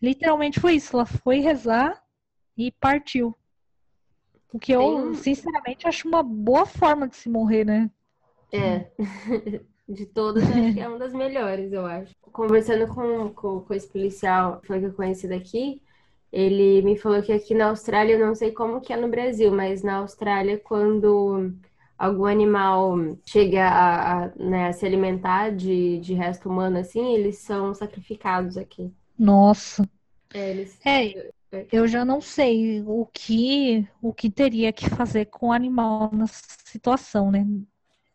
literalmente 0.00 0.60
foi 0.60 0.74
isso. 0.74 0.96
Ela 0.96 1.04
foi 1.04 1.40
rezar 1.40 2.00
e 2.56 2.70
partiu. 2.72 3.36
O 4.52 4.58
que 4.58 4.72
eu, 4.72 5.14
sinceramente, 5.14 5.86
acho 5.86 6.08
uma 6.08 6.22
boa 6.22 6.64
forma 6.66 7.08
de 7.08 7.16
se 7.16 7.28
morrer, 7.28 7.64
né? 7.64 7.90
É. 8.52 8.90
De 9.88 10.04
todas, 10.04 10.42
acho 10.42 10.74
que 10.74 10.80
é 10.80 10.88
uma 10.88 10.98
das 10.98 11.14
melhores, 11.14 11.72
eu 11.72 11.86
acho. 11.86 12.12
Conversando 12.20 12.92
com, 12.92 13.32
com, 13.32 13.60
com 13.60 13.72
esse 13.72 13.86
policial 13.86 14.60
foi 14.66 14.80
que 14.80 14.86
eu 14.86 14.92
conheci 14.92 15.28
daqui, 15.28 15.80
ele 16.32 16.82
me 16.82 16.98
falou 16.98 17.22
que 17.22 17.32
aqui 17.32 17.54
na 17.54 17.68
Austrália, 17.68 18.14
eu 18.14 18.26
não 18.26 18.34
sei 18.34 18.50
como 18.50 18.80
que 18.80 18.92
é 18.92 18.96
no 18.96 19.08
Brasil, 19.08 19.52
mas 19.52 19.82
na 19.84 19.98
Austrália, 19.98 20.58
quando 20.58 21.52
algum 21.96 22.26
animal 22.26 22.96
chega 23.24 23.68
a, 23.68 24.24
a, 24.24 24.28
né, 24.34 24.68
a 24.68 24.72
se 24.72 24.84
alimentar 24.84 25.50
de, 25.50 25.98
de 26.00 26.14
resto 26.14 26.48
humano, 26.48 26.78
assim, 26.78 27.14
eles 27.14 27.38
são 27.38 27.72
sacrificados 27.72 28.56
aqui. 28.56 28.92
Nossa. 29.16 29.88
É, 30.34 30.50
eles... 30.50 30.78
É, 30.84 31.30
eu 31.72 31.86
já 31.86 32.04
não 32.04 32.20
sei 32.20 32.82
o 32.86 33.06
que 33.06 33.86
o 34.02 34.12
que 34.12 34.30
teria 34.30 34.72
que 34.72 34.88
fazer 34.90 35.26
com 35.26 35.48
o 35.48 35.52
animal 35.52 36.10
nessa 36.12 36.42
situação, 36.64 37.30
né? 37.30 37.46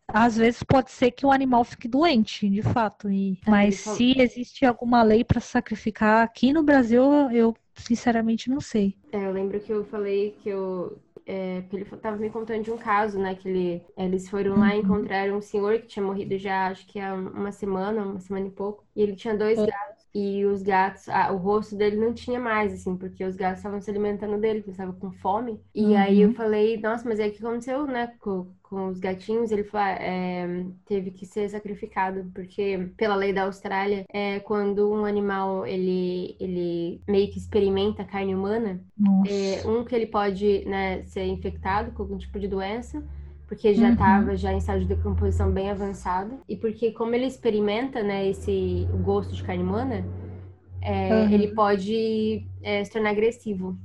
Às 0.08 0.36
vezes 0.36 0.62
pode 0.62 0.90
ser 0.90 1.10
que 1.10 1.24
o 1.24 1.32
animal 1.32 1.64
fique 1.64 1.88
doente, 1.88 2.48
de 2.48 2.62
fato. 2.62 3.08
E... 3.10 3.38
É, 3.46 3.50
mas 3.50 3.76
se 3.76 4.20
existe 4.20 4.66
alguma 4.66 5.02
lei 5.02 5.24
para 5.24 5.40
sacrificar 5.40 6.22
aqui 6.22 6.52
no 6.52 6.62
Brasil, 6.62 7.02
eu 7.30 7.56
sinceramente 7.74 8.50
não 8.50 8.60
sei. 8.60 8.94
É, 9.10 9.24
eu 9.24 9.32
lembro 9.32 9.58
que 9.58 9.72
eu 9.72 9.84
falei 9.84 10.36
que 10.42 10.50
eu 10.50 10.98
é, 11.26 11.62
ele 11.72 11.82
estava 11.82 12.16
me 12.16 12.30
contando 12.30 12.64
de 12.64 12.70
um 12.70 12.76
caso, 12.76 13.18
né? 13.18 13.34
Que 13.34 13.48
ele, 13.48 13.82
eles 13.96 14.28
foram 14.28 14.58
lá 14.58 14.74
e 14.74 14.80
uhum. 14.80 14.84
encontraram 14.84 15.36
um 15.36 15.42
senhor 15.42 15.78
que 15.78 15.86
tinha 15.86 16.04
morrido 16.04 16.36
já, 16.36 16.68
acho 16.68 16.86
que 16.86 16.98
há 16.98 17.14
uma 17.14 17.52
semana, 17.52 18.02
uma 18.02 18.20
semana 18.20 18.48
e 18.48 18.50
pouco. 18.50 18.84
E 18.94 19.02
ele 19.02 19.14
tinha 19.14 19.36
dois 19.36 19.58
é. 19.58 19.66
gatos. 19.66 20.01
E 20.14 20.44
os 20.44 20.62
gatos, 20.62 21.08
ah, 21.08 21.32
o 21.32 21.38
rosto 21.38 21.74
dele 21.74 21.96
não 21.96 22.12
tinha 22.12 22.38
mais, 22.38 22.72
assim, 22.72 22.96
porque 22.96 23.24
os 23.24 23.34
gatos 23.34 23.58
estavam 23.58 23.80
se 23.80 23.90
alimentando 23.90 24.38
dele, 24.38 24.60
porque 24.60 24.72
estavam 24.72 24.94
com 24.94 25.10
fome. 25.10 25.58
E 25.74 25.84
uhum. 25.84 25.96
aí 25.96 26.20
eu 26.20 26.34
falei, 26.34 26.78
nossa, 26.78 27.08
mas 27.08 27.18
é 27.18 27.28
o 27.28 27.32
que 27.32 27.38
aconteceu, 27.38 27.86
né, 27.86 28.12
com, 28.20 28.46
com 28.62 28.88
os 28.88 28.98
gatinhos? 28.98 29.50
Ele 29.50 29.64
falou, 29.64 29.86
ah, 29.86 29.92
é, 29.92 30.66
teve 30.84 31.12
que 31.12 31.24
ser 31.24 31.48
sacrificado, 31.48 32.30
porque 32.34 32.90
pela 32.94 33.14
lei 33.14 33.32
da 33.32 33.44
Austrália, 33.44 34.04
é, 34.12 34.38
quando 34.40 34.92
um 34.92 35.06
animal, 35.06 35.66
ele, 35.66 36.36
ele 36.38 37.00
meio 37.08 37.30
que 37.30 37.38
experimenta 37.38 38.04
carne 38.04 38.34
humana, 38.34 38.82
é, 39.26 39.66
um 39.66 39.82
que 39.82 39.94
ele 39.94 40.06
pode, 40.06 40.62
né, 40.66 41.04
ser 41.04 41.24
infectado 41.24 41.92
com 41.92 42.02
algum 42.02 42.18
tipo 42.18 42.38
de 42.38 42.48
doença, 42.48 43.02
porque 43.52 43.74
já 43.74 43.90
estava 43.90 44.30
uhum. 44.30 44.36
já 44.36 44.50
em 44.50 44.56
estágio 44.56 44.86
de 44.86 44.94
decomposição 44.94 45.50
bem 45.50 45.70
avançado 45.70 46.40
e 46.48 46.56
porque 46.56 46.90
como 46.90 47.14
ele 47.14 47.26
experimenta 47.26 48.02
né 48.02 48.26
esse 48.26 48.88
o 48.94 48.96
gosto 48.96 49.34
de 49.34 49.42
carne 49.42 49.62
humana 49.62 50.06
é, 50.80 51.12
uhum. 51.12 51.30
ele 51.30 51.48
pode 51.48 52.46
é, 52.62 52.82
se 52.82 52.90
tornar 52.90 53.10
agressivo 53.10 53.76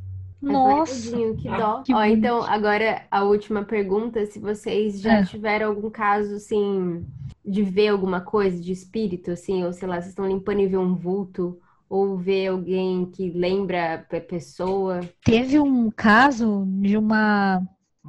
nossa 0.42 1.12
que 1.36 1.50
dó 1.50 1.84
que 1.84 1.94
Ó, 1.94 2.02
então 2.06 2.44
agora 2.44 3.06
a 3.12 3.24
última 3.26 3.66
pergunta 3.66 4.26
se 4.26 4.40
vocês 4.40 5.02
já 5.02 5.16
é. 5.16 5.26
tiveram 5.26 5.68
algum 5.68 5.90
caso 5.90 6.36
assim 6.36 7.06
de 7.46 7.62
ver 7.62 7.90
alguma 7.90 8.22
coisa 8.22 8.58
de 8.62 8.72
espírito 8.72 9.32
assim 9.32 9.66
ou 9.66 9.74
sei 9.74 9.86
lá 9.86 9.96
vocês 9.96 10.08
estão 10.08 10.26
limpando 10.26 10.62
e 10.62 10.68
ver 10.68 10.78
um 10.78 10.96
vulto 10.96 11.60
ou 11.90 12.16
ver 12.16 12.48
alguém 12.48 13.06
que 13.06 13.32
lembra 13.32 13.96
a 13.96 14.22
pessoa 14.22 15.02
teve 15.26 15.60
um 15.60 15.92
caso 15.92 16.66
de 16.80 16.96
uma 16.96 17.68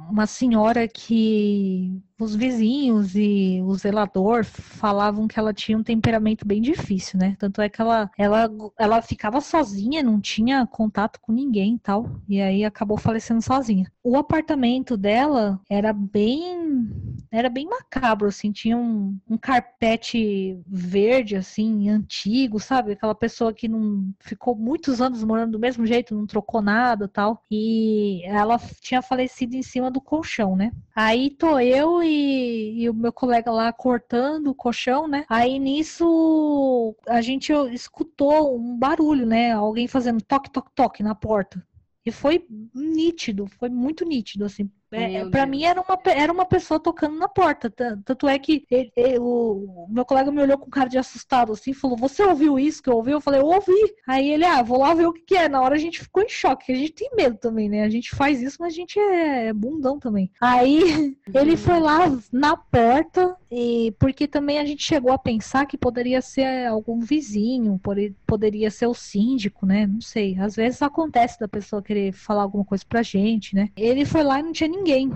uma 0.09 0.25
senhora 0.25 0.87
que 0.87 2.01
os 2.19 2.35
vizinhos 2.35 3.15
e 3.15 3.61
o 3.63 3.73
zelador 3.75 4.43
falavam 4.43 5.27
que 5.27 5.39
ela 5.39 5.53
tinha 5.53 5.77
um 5.77 5.83
temperamento 5.83 6.45
bem 6.45 6.61
difícil, 6.61 7.17
né? 7.17 7.35
Tanto 7.39 7.61
é 7.61 7.69
que 7.69 7.81
ela, 7.81 8.09
ela, 8.17 8.49
ela 8.77 9.01
ficava 9.01 9.39
sozinha, 9.39 10.03
não 10.03 10.19
tinha 10.19 10.65
contato 10.67 11.19
com 11.21 11.31
ninguém 11.31 11.75
e 11.75 11.79
tal, 11.79 12.09
e 12.27 12.41
aí 12.41 12.65
acabou 12.65 12.97
falecendo 12.97 13.41
sozinha. 13.41 13.89
O 14.03 14.17
apartamento 14.17 14.97
dela 14.97 15.59
era 15.69 15.93
bem 15.93 16.89
era 17.31 17.49
bem 17.49 17.67
macabro, 17.67 18.27
assim, 18.27 18.51
tinha 18.51 18.77
um, 18.77 19.17
um 19.29 19.37
carpete 19.37 20.59
verde, 20.67 21.35
assim, 21.35 21.89
antigo, 21.89 22.59
sabe? 22.59 22.93
Aquela 22.93 23.13
pessoa 23.13 23.53
que 23.53 23.67
não 23.67 24.11
ficou 24.19 24.55
muitos 24.55 24.99
anos 25.01 25.23
morando 25.23 25.53
do 25.53 25.59
mesmo 25.59 25.85
jeito, 25.85 26.15
não 26.15 26.25
trocou 26.25 26.61
nada 26.61 27.07
tal, 27.07 27.43
e 27.49 28.21
ela 28.25 28.59
tinha 28.81 29.01
falecido 29.01 29.55
em 29.55 29.61
cima 29.61 29.91
do 29.91 30.01
colchão, 30.01 30.55
né? 30.55 30.71
Aí 30.95 31.29
tô 31.29 31.59
eu 31.59 32.01
e, 32.03 32.81
e, 32.81 32.89
o 32.89 32.93
meu 32.93 33.13
colega 33.13 33.51
lá 33.51 33.71
cortando 33.71 34.47
o 34.47 34.55
colchão, 34.55 35.07
né? 35.07 35.25
Aí 35.29 35.59
nisso 35.59 36.95
a 37.07 37.21
gente 37.21 37.53
escutou 37.71 38.57
um 38.57 38.77
barulho, 38.77 39.25
né? 39.25 39.51
Alguém 39.51 39.87
fazendo 39.87 40.21
toque, 40.21 40.51
toque, 40.51 40.71
toque 40.75 41.03
na 41.03 41.15
porta. 41.15 41.63
E 42.05 42.11
foi 42.11 42.45
nítido, 42.73 43.45
foi 43.59 43.69
muito 43.69 44.03
nítido, 44.05 44.45
assim. 44.45 44.69
É, 44.91 45.25
para 45.25 45.45
mim 45.45 45.63
era 45.63 45.79
uma, 45.81 45.99
era 46.05 46.33
uma 46.33 46.45
pessoa 46.45 46.79
tocando 46.79 47.17
na 47.17 47.27
porta. 47.27 47.69
Tanto 47.69 48.27
é 48.27 48.39
que 48.39 48.65
ele, 48.69 48.91
ele, 48.95 49.19
o, 49.19 49.87
meu 49.89 50.03
colega 50.03 50.31
me 50.31 50.41
olhou 50.41 50.57
com 50.57 50.69
cara 50.69 50.89
de 50.89 50.97
assustado 50.97 51.53
assim, 51.53 51.73
falou: 51.73 51.97
Você 51.97 52.23
ouviu 52.23 52.57
isso 52.57 52.81
que 52.81 52.89
eu 52.89 52.95
ouvi? 52.95 53.11
Eu 53.11 53.21
falei: 53.21 53.39
Eu 53.39 53.45
ouvi. 53.45 53.73
Aí 54.07 54.29
ele, 54.31 54.45
ah, 54.45 54.61
vou 54.61 54.79
lá 54.79 54.93
ver 54.93 55.07
o 55.07 55.13
que, 55.13 55.21
que 55.21 55.35
é. 55.35 55.47
Na 55.47 55.61
hora 55.61 55.75
a 55.75 55.79
gente 55.79 55.99
ficou 55.99 56.23
em 56.23 56.29
choque, 56.29 56.71
a 56.71 56.75
gente 56.75 56.93
tem 56.93 57.09
medo 57.15 57.37
também, 57.37 57.69
né? 57.69 57.83
A 57.83 57.89
gente 57.89 58.15
faz 58.15 58.41
isso, 58.41 58.57
mas 58.59 58.73
a 58.73 58.75
gente 58.75 58.99
é, 58.99 59.47
é 59.47 59.53
bundão 59.53 59.99
também. 59.99 60.31
Aí 60.41 61.15
ele 61.33 61.55
foi 61.55 61.79
lá 61.79 62.05
na 62.31 62.57
porta, 62.57 63.35
e 63.51 63.93
porque 63.99 64.27
também 64.27 64.59
a 64.59 64.65
gente 64.65 64.83
chegou 64.83 65.11
a 65.11 65.17
pensar 65.17 65.65
que 65.65 65.77
poderia 65.77 66.21
ser 66.21 66.67
algum 66.67 66.99
vizinho, 66.99 67.79
poderia 68.25 68.69
ser 68.69 68.87
o 68.87 68.93
síndico, 68.93 69.65
né? 69.65 69.87
Não 69.87 70.01
sei. 70.01 70.37
Às 70.39 70.55
vezes 70.55 70.81
acontece 70.81 71.39
da 71.39 71.47
pessoa 71.47 71.81
querer 71.81 72.11
falar 72.11 72.43
alguma 72.43 72.65
coisa 72.65 72.83
pra 72.87 73.01
gente, 73.01 73.55
né? 73.55 73.69
Ele 73.75 74.05
foi 74.05 74.23
lá 74.23 74.39
e 74.39 74.43
não 74.43 74.51
tinha 74.51 74.69
ninguém 74.69 74.78
ninguém. 74.79 75.11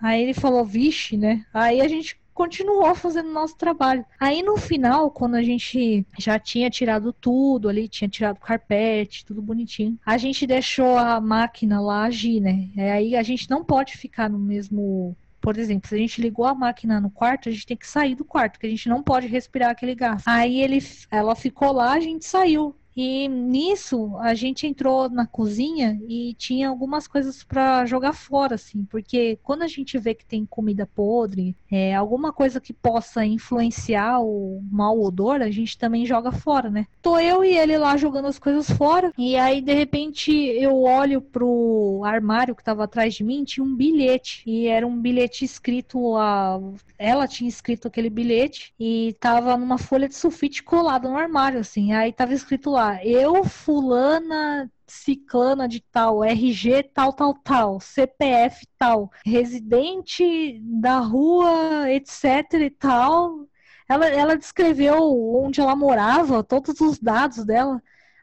Aí 0.00 0.22
ele 0.22 0.34
falou, 0.34 0.64
vixe, 0.64 1.16
né? 1.16 1.44
Aí 1.52 1.80
a 1.80 1.88
gente 1.88 2.18
continuou 2.32 2.94
fazendo 2.94 3.32
nosso 3.32 3.56
trabalho. 3.56 4.04
Aí 4.20 4.42
no 4.42 4.56
final, 4.56 5.10
quando 5.10 5.34
a 5.34 5.42
gente 5.42 6.06
já 6.16 6.38
tinha 6.38 6.70
tirado 6.70 7.12
tudo 7.12 7.68
ali, 7.68 7.88
tinha 7.88 8.08
tirado 8.08 8.36
o 8.36 8.40
carpete, 8.40 9.24
tudo 9.24 9.42
bonitinho, 9.42 9.98
a 10.06 10.16
gente 10.16 10.46
deixou 10.46 10.96
a 10.96 11.20
máquina 11.20 11.80
lá 11.80 12.04
agir, 12.04 12.40
né? 12.40 12.70
Aí 12.76 13.16
a 13.16 13.24
gente 13.24 13.50
não 13.50 13.64
pode 13.64 13.96
ficar 13.96 14.30
no 14.30 14.38
mesmo. 14.38 15.16
Por 15.40 15.56
exemplo, 15.56 15.88
se 15.88 15.94
a 15.94 15.98
gente 15.98 16.20
ligou 16.20 16.44
a 16.44 16.54
máquina 16.54 17.00
no 17.00 17.10
quarto, 17.10 17.48
a 17.48 17.52
gente 17.52 17.66
tem 17.66 17.76
que 17.76 17.86
sair 17.88 18.14
do 18.14 18.24
quarto, 18.24 18.52
porque 18.52 18.66
a 18.66 18.70
gente 18.70 18.88
não 18.88 19.02
pode 19.02 19.26
respirar 19.26 19.70
aquele 19.70 19.94
gás. 19.94 20.22
Aí 20.26 20.60
ele, 20.60 20.78
ela 21.10 21.34
ficou 21.34 21.72
lá, 21.72 21.92
a 21.92 22.00
gente 22.00 22.24
saiu. 22.24 22.74
E 23.00 23.28
nisso 23.28 24.16
a 24.18 24.34
gente 24.34 24.66
entrou 24.66 25.08
na 25.08 25.24
cozinha 25.24 25.96
e 26.08 26.34
tinha 26.34 26.68
algumas 26.68 27.06
coisas 27.06 27.44
para 27.44 27.86
jogar 27.86 28.12
fora, 28.12 28.56
assim, 28.56 28.84
porque 28.86 29.38
quando 29.40 29.62
a 29.62 29.68
gente 29.68 29.96
vê 29.96 30.16
que 30.16 30.24
tem 30.26 30.44
comida 30.44 30.84
podre, 30.84 31.54
é, 31.70 31.94
alguma 31.94 32.32
coisa 32.32 32.60
que 32.60 32.72
possa 32.72 33.24
influenciar 33.24 34.18
o 34.20 34.60
mau 34.68 35.00
odor, 35.00 35.42
a 35.42 35.48
gente 35.48 35.78
também 35.78 36.04
joga 36.04 36.32
fora, 36.32 36.70
né? 36.70 36.88
Tô 37.00 37.20
eu 37.20 37.44
e 37.44 37.56
ele 37.56 37.78
lá 37.78 37.96
jogando 37.96 38.26
as 38.26 38.36
coisas 38.36 38.68
fora, 38.68 39.12
e 39.16 39.36
aí 39.36 39.60
de 39.60 39.74
repente 39.74 40.32
eu 40.32 40.82
olho 40.82 41.20
pro 41.20 42.02
armário 42.04 42.56
que 42.56 42.64
tava 42.64 42.82
atrás 42.82 43.14
de 43.14 43.22
mim, 43.22 43.44
tinha 43.44 43.62
um 43.62 43.76
bilhete, 43.76 44.42
e 44.44 44.66
era 44.66 44.84
um 44.84 45.00
bilhete 45.00 45.44
escrito 45.44 46.16
a. 46.16 46.58
Ela 46.98 47.28
tinha 47.28 47.48
escrito 47.48 47.86
aquele 47.86 48.10
bilhete 48.10 48.74
e 48.76 49.14
tava 49.20 49.56
numa 49.56 49.78
folha 49.78 50.08
de 50.08 50.16
sulfite 50.16 50.64
colada 50.64 51.08
no 51.08 51.16
armário, 51.16 51.60
assim, 51.60 51.92
aí 51.92 52.12
tava 52.12 52.34
escrito 52.34 52.70
lá 52.70 52.87
eu, 53.04 53.44
fulana, 53.44 54.70
ciclana 54.86 55.68
de 55.68 55.80
tal, 55.92 56.24
RG 56.24 56.82
tal, 56.94 57.12
tal, 57.12 57.34
tal, 57.34 57.80
CPF 57.80 58.66
tal, 58.78 59.10
residente 59.24 60.60
da 60.62 60.98
rua, 60.98 61.90
etc 61.90 62.54
e 62.54 62.70
tal. 62.70 63.46
Ela, 63.88 64.06
ela 64.08 64.36
descreveu 64.36 64.96
onde 65.34 65.60
ela 65.60 65.74
morava, 65.74 66.42
todos 66.44 66.80
os 66.80 66.98
dados 66.98 67.44
dela. 67.44 67.82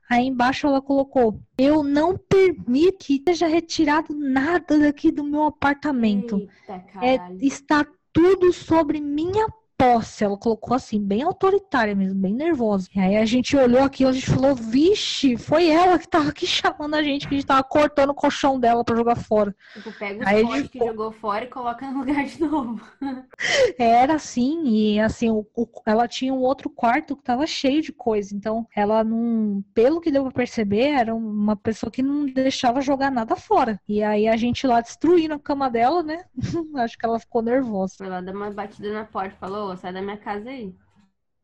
Aí 0.09 0.28
embaixo 0.28 0.68
ela 0.68 0.82
colocou: 0.82 1.41
Eu 1.57 1.84
não 1.84 2.18
permito 2.18 3.05
que 3.05 3.24
seja 3.28 3.47
retirado 3.47 4.13
nada 4.13 4.78
daqui 4.78 5.11
do 5.11 5.24
meu 5.24 5.43
apartamento. 5.43 6.47
Eita, 6.68 6.86
é, 7.01 7.34
está 7.41 7.86
tudo 8.13 8.53
sobre 8.53 9.01
minha 9.01 9.47
posse, 9.78 10.23
ela 10.23 10.38
colocou 10.38 10.76
assim, 10.76 10.99
bem 10.99 11.23
autoritária 11.23 11.95
mesmo, 11.95 12.19
bem 12.19 12.34
nervosa. 12.34 12.88
E 12.95 12.99
aí 12.99 13.17
a 13.17 13.26
gente 13.26 13.55
olhou 13.55 13.84
aquilo, 13.84 14.09
a 14.09 14.13
gente 14.13 14.30
falou, 14.30 14.55
vixe, 14.55 15.38
foi 15.38 15.69
ela 15.69 15.99
que 15.99 16.07
tava 16.07 16.30
aqui 16.30 16.47
chamando 16.47 16.95
a 16.95 17.03
gente, 17.03 17.28
que 17.28 17.36
a 17.36 17.38
gente 17.38 17.47
tava 17.47 17.63
cortando 17.63 18.09
o 18.09 18.15
colchão 18.15 18.59
dela 18.59 18.84
para 18.84 18.95
jogar 18.95 19.15
fora. 19.15 19.55
Tipo, 19.73 19.91
pega 19.97 20.21
os 20.21 20.28
aí 20.28 20.45
gente... 20.45 20.69
que 20.69 20.80
jogou 20.80 21.11
fora 21.11 21.45
e 21.45 21.47
coloca 21.47 21.89
no 21.89 21.99
lugar 21.99 22.26
de 22.26 22.39
novo. 22.41 22.82
Era 23.78 24.15
assim, 24.15 24.63
e 24.65 24.99
assim, 24.99 25.30
o, 25.30 25.45
o, 25.55 25.67
ela 25.86 26.07
tinha 26.07 26.34
um 26.34 26.41
outro 26.41 26.69
quarto 26.69 27.15
que 27.15 27.23
tava 27.23 27.45
cheio 27.45 27.82
de 27.82 27.91
coisa, 27.91 28.36
então 28.36 28.67
ela 28.76 29.03
não, 29.03 29.63
pelo 29.73 29.99
que 29.99 30.11
deu 30.11 30.23
pra 30.23 30.32
perceber, 30.32 30.89
era 30.89 31.13
uma 31.13 31.55
pessoa 31.55 31.91
que 31.91 32.01
não 32.01 32.25
deixava 32.25 32.82
jogar 32.82 33.12
nada 33.12 33.36
fora. 33.36 33.79
E 33.87 34.04
aí 34.04 34.28
a 34.28 34.37
gente 34.37 34.66
lá 34.66 34.82
destruindo 34.82 35.33
a 35.33 35.39
cama 35.39 35.70
dela, 35.70 36.04
né? 36.04 36.24
Acho 36.75 36.97
que 36.97 37.05
ela 37.05 37.20
ficou 37.20 37.41
nervosa. 37.41 37.95
Foi 37.97 38.08
lá 38.08 38.21
dar 38.21 38.33
uma 38.33 38.51
batida 38.51 38.93
na 38.93 39.05
porta, 39.05 39.36
falou, 39.39 39.64
falou, 39.66 39.78
sai 39.78 39.93
da 39.93 40.01
minha 40.01 40.17
casa 40.17 40.50
aí. 40.50 40.75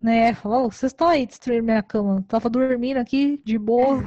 Né, 0.01 0.33
falou, 0.33 0.71
vocês 0.71 0.91
estão 0.91 1.07
aí 1.07 1.27
destruindo 1.27 1.63
minha 1.63 1.83
cama. 1.83 2.25
Tava 2.27 2.49
dormindo 2.49 2.97
aqui, 2.97 3.39
de 3.45 3.57
boa. 3.59 4.03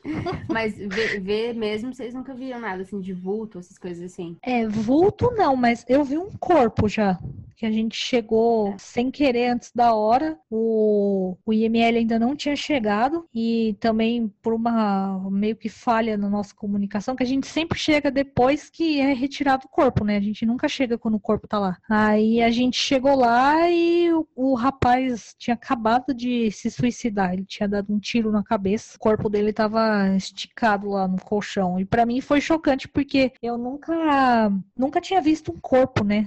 mas 0.50 0.76
ver, 0.78 1.20
ver, 1.20 1.54
mesmo, 1.54 1.92
vocês 1.92 2.14
nunca 2.14 2.32
viram 2.34 2.58
nada 2.58 2.82
assim 2.82 3.00
de 3.00 3.12
vulto, 3.12 3.58
essas 3.58 3.76
coisas 3.76 4.12
assim? 4.12 4.36
É, 4.42 4.66
vulto 4.66 5.30
não, 5.32 5.54
mas 5.54 5.84
eu 5.88 6.02
vi 6.04 6.16
um 6.16 6.30
corpo 6.30 6.88
já. 6.88 7.18
que 7.56 7.66
a 7.66 7.70
gente 7.70 7.96
chegou 7.96 8.74
sem 8.78 9.10
querer 9.10 9.48
antes 9.48 9.72
da 9.74 9.94
hora. 9.94 10.38
O, 10.50 11.36
o 11.44 11.52
IML 11.52 11.98
ainda 11.98 12.18
não 12.18 12.36
tinha 12.36 12.54
chegado 12.54 13.26
e 13.34 13.76
também 13.80 14.32
por 14.42 14.52
uma 14.52 15.18
meio 15.30 15.56
que 15.56 15.68
falha 15.68 16.16
na 16.16 16.28
nossa 16.28 16.54
comunicação, 16.54 17.16
que 17.16 17.22
a 17.22 17.26
gente 17.26 17.46
sempre 17.46 17.78
chega 17.78 18.10
depois 18.10 18.68
que 18.70 19.00
é 19.00 19.12
retirado 19.12 19.66
o 19.66 19.68
corpo, 19.70 20.04
né? 20.04 20.16
A 20.16 20.20
gente 20.20 20.44
nunca 20.44 20.68
chega 20.68 20.98
quando 20.98 21.16
o 21.16 21.20
corpo 21.20 21.48
tá 21.48 21.58
lá. 21.58 21.78
Aí 21.88 22.42
a 22.42 22.50
gente 22.50 22.78
chegou 22.78 23.16
lá 23.16 23.68
e 23.70 24.12
o, 24.12 24.26
o 24.34 24.54
rapaz 24.54 25.25
tinha 25.38 25.54
acabado 25.54 26.14
de 26.14 26.50
se 26.50 26.70
suicidar. 26.70 27.32
Ele 27.32 27.44
tinha 27.44 27.68
dado 27.68 27.92
um 27.92 27.98
tiro 27.98 28.30
na 28.30 28.42
cabeça. 28.42 28.96
O 28.96 29.00
corpo 29.00 29.28
dele 29.28 29.52
tava 29.52 30.14
esticado 30.16 30.88
lá 30.90 31.08
no 31.08 31.20
colchão. 31.20 31.78
E 31.80 31.84
para 31.84 32.06
mim 32.06 32.20
foi 32.20 32.40
chocante 32.40 32.88
porque 32.88 33.32
eu 33.42 33.56
nunca 33.58 34.50
nunca 34.76 35.00
tinha 35.00 35.20
visto 35.20 35.52
um 35.52 35.58
corpo, 35.60 36.04
né? 36.04 36.26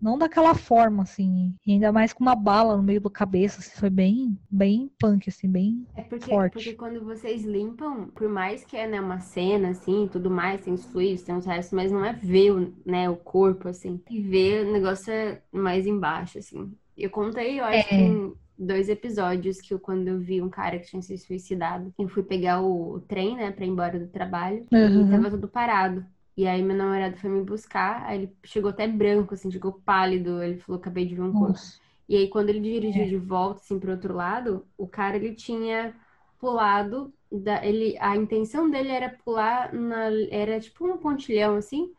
Não 0.00 0.16
daquela 0.16 0.54
forma, 0.54 1.02
assim. 1.02 1.52
E 1.66 1.72
ainda 1.72 1.90
mais 1.90 2.12
com 2.12 2.22
uma 2.22 2.36
bala 2.36 2.76
no 2.76 2.82
meio 2.82 3.00
da 3.00 3.10
cabeça. 3.10 3.58
Assim, 3.60 3.76
foi 3.76 3.90
bem, 3.90 4.38
bem 4.48 4.88
punk, 4.98 5.28
assim, 5.28 5.48
bem 5.48 5.84
É 5.96 6.02
porque, 6.02 6.30
forte. 6.30 6.52
porque 6.52 6.72
quando 6.74 7.04
vocês 7.04 7.44
limpam, 7.44 8.06
por 8.14 8.28
mais 8.28 8.64
que 8.64 8.76
é 8.76 8.86
né, 8.86 9.00
uma 9.00 9.18
cena, 9.18 9.70
assim, 9.70 10.08
tudo 10.10 10.30
mais, 10.30 10.60
tem 10.60 10.72
os 10.72 10.84
fluidos, 10.84 11.22
tem 11.22 11.36
os 11.36 11.44
restos, 11.44 11.72
mas 11.72 11.90
não 11.90 12.04
é 12.04 12.12
ver 12.12 12.52
o, 12.52 12.72
né, 12.86 13.10
o 13.10 13.16
corpo, 13.16 13.68
assim. 13.68 14.00
E 14.08 14.20
ver 14.22 14.66
o 14.66 14.72
negócio 14.72 15.12
é 15.12 15.42
mais 15.50 15.84
embaixo, 15.86 16.38
assim. 16.38 16.72
Eu 16.98 17.10
contei, 17.10 17.60
eu 17.60 17.64
acho 17.64 17.88
que 17.92 18.00
É. 18.00 18.02
em 18.02 18.34
dois 18.58 18.88
episódios 18.88 19.60
que 19.60 19.72
eu, 19.74 19.78
quando 19.80 20.08
eu 20.08 20.18
vi 20.20 20.42
um 20.42 20.50
cara 20.50 20.78
que 20.78 20.86
tinha 20.88 21.02
se 21.02 21.16
suicidado, 21.18 21.94
eu 21.98 22.08
fui 22.08 22.22
pegar 22.24 22.60
o, 22.62 23.00
trem, 23.02 23.36
né, 23.36 23.52
pra 23.52 23.64
ir 23.64 23.68
embora 23.68 23.98
do 23.98 24.08
trabalho, 24.08 24.68
e 24.94 25.04
Uhum. 25.04 25.06
tava 25.06 25.30
tudo 25.30 25.48
parado. 25.48 26.04
E 26.36 26.46
aí 26.46 26.62
meu 26.62 26.76
namorado 26.76 27.16
foi 27.16 27.30
me 27.30 27.42
buscar, 27.42 28.04
aí 28.06 28.18
ele 28.24 28.36
chegou 28.44 28.70
até 28.70 28.86
branco, 28.88 29.34
assim, 29.34 29.50
chegou 29.50 29.72
pálido, 29.82 30.42
ele 30.42 30.58
falou, 30.60 30.80
acabei 30.80 31.06
de 31.06 31.14
ver 31.14 31.22
um 31.22 31.32
corpo. 31.32 31.60
E 32.08 32.16
aí, 32.16 32.28
quando 32.28 32.48
ele 32.48 32.60
dirigiu 32.60 33.04
É. 33.04 33.08
de 33.08 33.16
volta, 33.18 33.60
assim, 33.60 33.78
pro 33.78 33.92
outro 33.92 34.14
lado, 34.14 34.66
o 34.78 34.88
cara, 34.88 35.16
ele 35.16 35.34
tinha 35.34 35.94
pulado, 36.38 37.12
da, 37.30 37.64
ele, 37.64 37.96
a 38.00 38.16
intenção 38.16 38.70
dele 38.70 38.88
era 38.90 39.10
pular, 39.10 39.72
na, 39.74 40.06
era 40.30 40.58
tipo 40.60 40.86
um 40.86 40.96
pontilhão, 40.98 41.56
assim, 41.56 41.92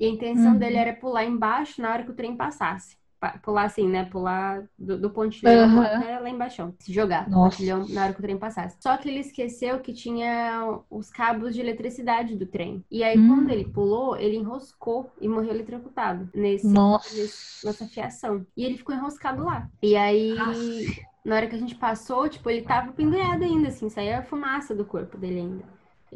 e 0.00 0.06
a 0.06 0.08
intenção 0.10 0.52
Uhum. 0.52 0.58
dele 0.58 0.76
era 0.76 0.94
pular 0.94 1.24
embaixo 1.24 1.82
na 1.82 1.92
hora 1.92 2.04
que 2.04 2.10
o 2.12 2.14
trem 2.16 2.36
passasse. 2.36 2.96
Pular 3.42 3.64
assim, 3.64 3.88
né? 3.88 4.04
Pular 4.04 4.64
do, 4.78 4.98
do 4.98 5.10
pontilhão 5.10 5.64
Aham. 5.64 5.84
até 5.84 6.18
lá 6.18 6.28
embaixo. 6.30 6.74
Se 6.78 6.92
jogar 6.92 7.28
no 7.28 7.36
Nossa. 7.36 7.56
pontilhão 7.56 7.86
na 7.88 8.04
hora 8.04 8.12
que 8.12 8.18
o 8.20 8.22
trem 8.22 8.36
passasse. 8.38 8.76
Só 8.80 8.96
que 8.96 9.08
ele 9.08 9.20
esqueceu 9.20 9.80
que 9.80 9.92
tinha 9.92 10.80
os 10.90 11.10
cabos 11.10 11.54
de 11.54 11.60
eletricidade 11.60 12.36
do 12.36 12.46
trem. 12.46 12.84
E 12.90 13.02
aí, 13.02 13.18
Hum. 13.18 13.28
quando 13.28 13.50
ele 13.50 13.64
pulou, 13.64 14.16
ele 14.16 14.36
enroscou 14.36 15.10
e 15.20 15.28
morreu 15.28 15.50
eletrocutado 15.50 16.28
nesse, 16.34 16.66
Nossa. 16.66 17.14
nesse- 17.16 17.66
nessa 17.66 17.86
fiação. 17.86 18.46
E 18.56 18.64
ele 18.64 18.76
ficou 18.76 18.94
enroscado 18.94 19.44
lá. 19.44 19.68
E 19.82 19.96
aí, 19.96 20.34
na 21.24 21.36
hora 21.36 21.46
que 21.46 21.54
a 21.56 21.58
gente 21.58 21.74
passou, 21.74 22.28
tipo, 22.28 22.48
ele 22.50 22.62
tava 22.62 22.92
pendurado 22.92 23.42
ainda, 23.42 23.68
assim, 23.68 23.88
saía 23.88 24.18
a 24.18 24.22
fumaça 24.22 24.74
do 24.74 24.84
corpo 24.84 25.16
dele 25.16 25.40
ainda. 25.40 25.64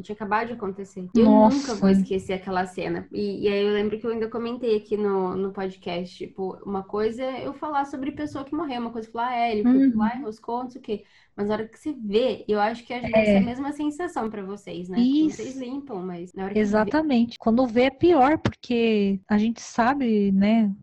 Tinha 0.03 0.15
acabado 0.15 0.49
de 0.49 0.53
acontecer. 0.55 1.09
E 1.15 1.21
eu 1.21 1.31
nunca 1.31 1.75
vou 1.75 1.89
esquecer 1.91 2.35
aquela 2.35 2.67
cena. 2.67 3.09
E, 3.13 3.45
e 3.45 3.49
aí 3.49 3.63
eu 3.65 3.73
lembro 3.73 3.99
que 3.99 4.07
eu 4.07 4.11
ainda 4.11 4.29
comentei 4.31 4.77
aqui 4.77 4.97
no, 4.97 5.35
no 5.37 5.53
podcast, 5.53 6.17
tipo, 6.17 6.57
uma 6.65 6.83
coisa 6.83 7.23
é 7.23 7.47
eu 7.47 7.55
falar 7.55 7.85
sobre 7.87 8.13
pessoa 8.13 8.45
que 8.45 8.55
morreu, 8.55 8.81
uma 8.81 8.93
coisa 8.93 9.11
falar, 9.11 9.29
ah, 9.29 9.37
é, 9.37 9.53
ele 9.53 9.63
foi 9.65 9.81
Uhum. 9.81 9.99
lá, 9.99 10.17
enroscou, 10.17 10.63
não 10.65 10.71
sei 10.71 10.81
o 10.81 10.85
quê. 10.85 11.05
Mas 11.37 11.49
na 11.49 11.55
hora 11.55 11.69
que 11.69 11.79
você 11.79 11.93
vê, 11.93 12.45
eu 12.49 12.61
acho 12.61 12.85
que 12.85 12.93
deve 13.01 13.17
É. 13.17 13.25
ser 13.27 13.39
a 13.39 13.41
mesma 13.41 13.73
sensação 13.73 14.31
pra 14.31 14.43
vocês, 14.45 14.89
né? 14.89 14.99
Porque 15.05 15.25
Isso. 15.29 15.37
Vocês 15.37 15.57
limpam, 15.57 16.03
mas 16.05 16.33
na 16.35 16.45
hora 16.45 16.55
que 16.55 16.61
vê, 16.61 16.61
Exatamente. 16.61 17.39
Quando 17.39 17.67
vê 17.67 17.83
é 17.85 17.91
pior, 17.91 18.39
porque 18.39 19.21
a 19.29 19.39
gente 19.39 19.61
sabe, 19.61 20.33
né? 20.33 20.75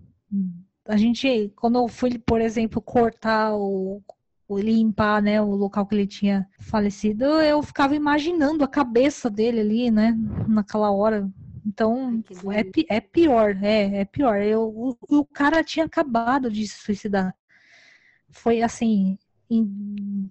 A 0.88 0.98
gente, 0.98 1.50
quando 1.56 1.80
eu 1.80 1.88
fui, 1.88 2.18
por 2.20 2.40
exemplo, 2.42 2.82
cortar 2.82 3.56
o 3.56 4.02
limpar, 4.50 5.22
né, 5.22 5.42
o 5.42 5.56
local 5.56 5.86
que 5.86 5.96
ele 5.96 6.08
tinha 6.08 6.48
falecido, 6.60 7.26
eu 7.26 7.62
ficava 7.64 7.96
imaginando 7.96 8.64
a 8.64 8.68
cabeça 8.68 9.30
dele 9.30 9.60
ali, 9.60 9.92
né, 9.92 10.16
naquela 10.48 10.92
hora. 10.92 11.30
Então, 11.66 12.24
Ai, 12.48 12.72
é, 12.90 12.98
é 12.98 13.02
pior, 13.02 13.58
é, 13.64 14.02
é 14.02 14.06
pior. 14.06 14.40
Eu, 14.42 14.64
o, 14.64 14.98
o 15.20 15.26
cara 15.26 15.64
tinha 15.64 15.86
acabado 15.86 16.52
de 16.52 16.68
se 16.68 16.78
suicidar. 16.78 17.36
Foi 18.30 18.62
assim, 18.62 19.18
em 19.50 19.64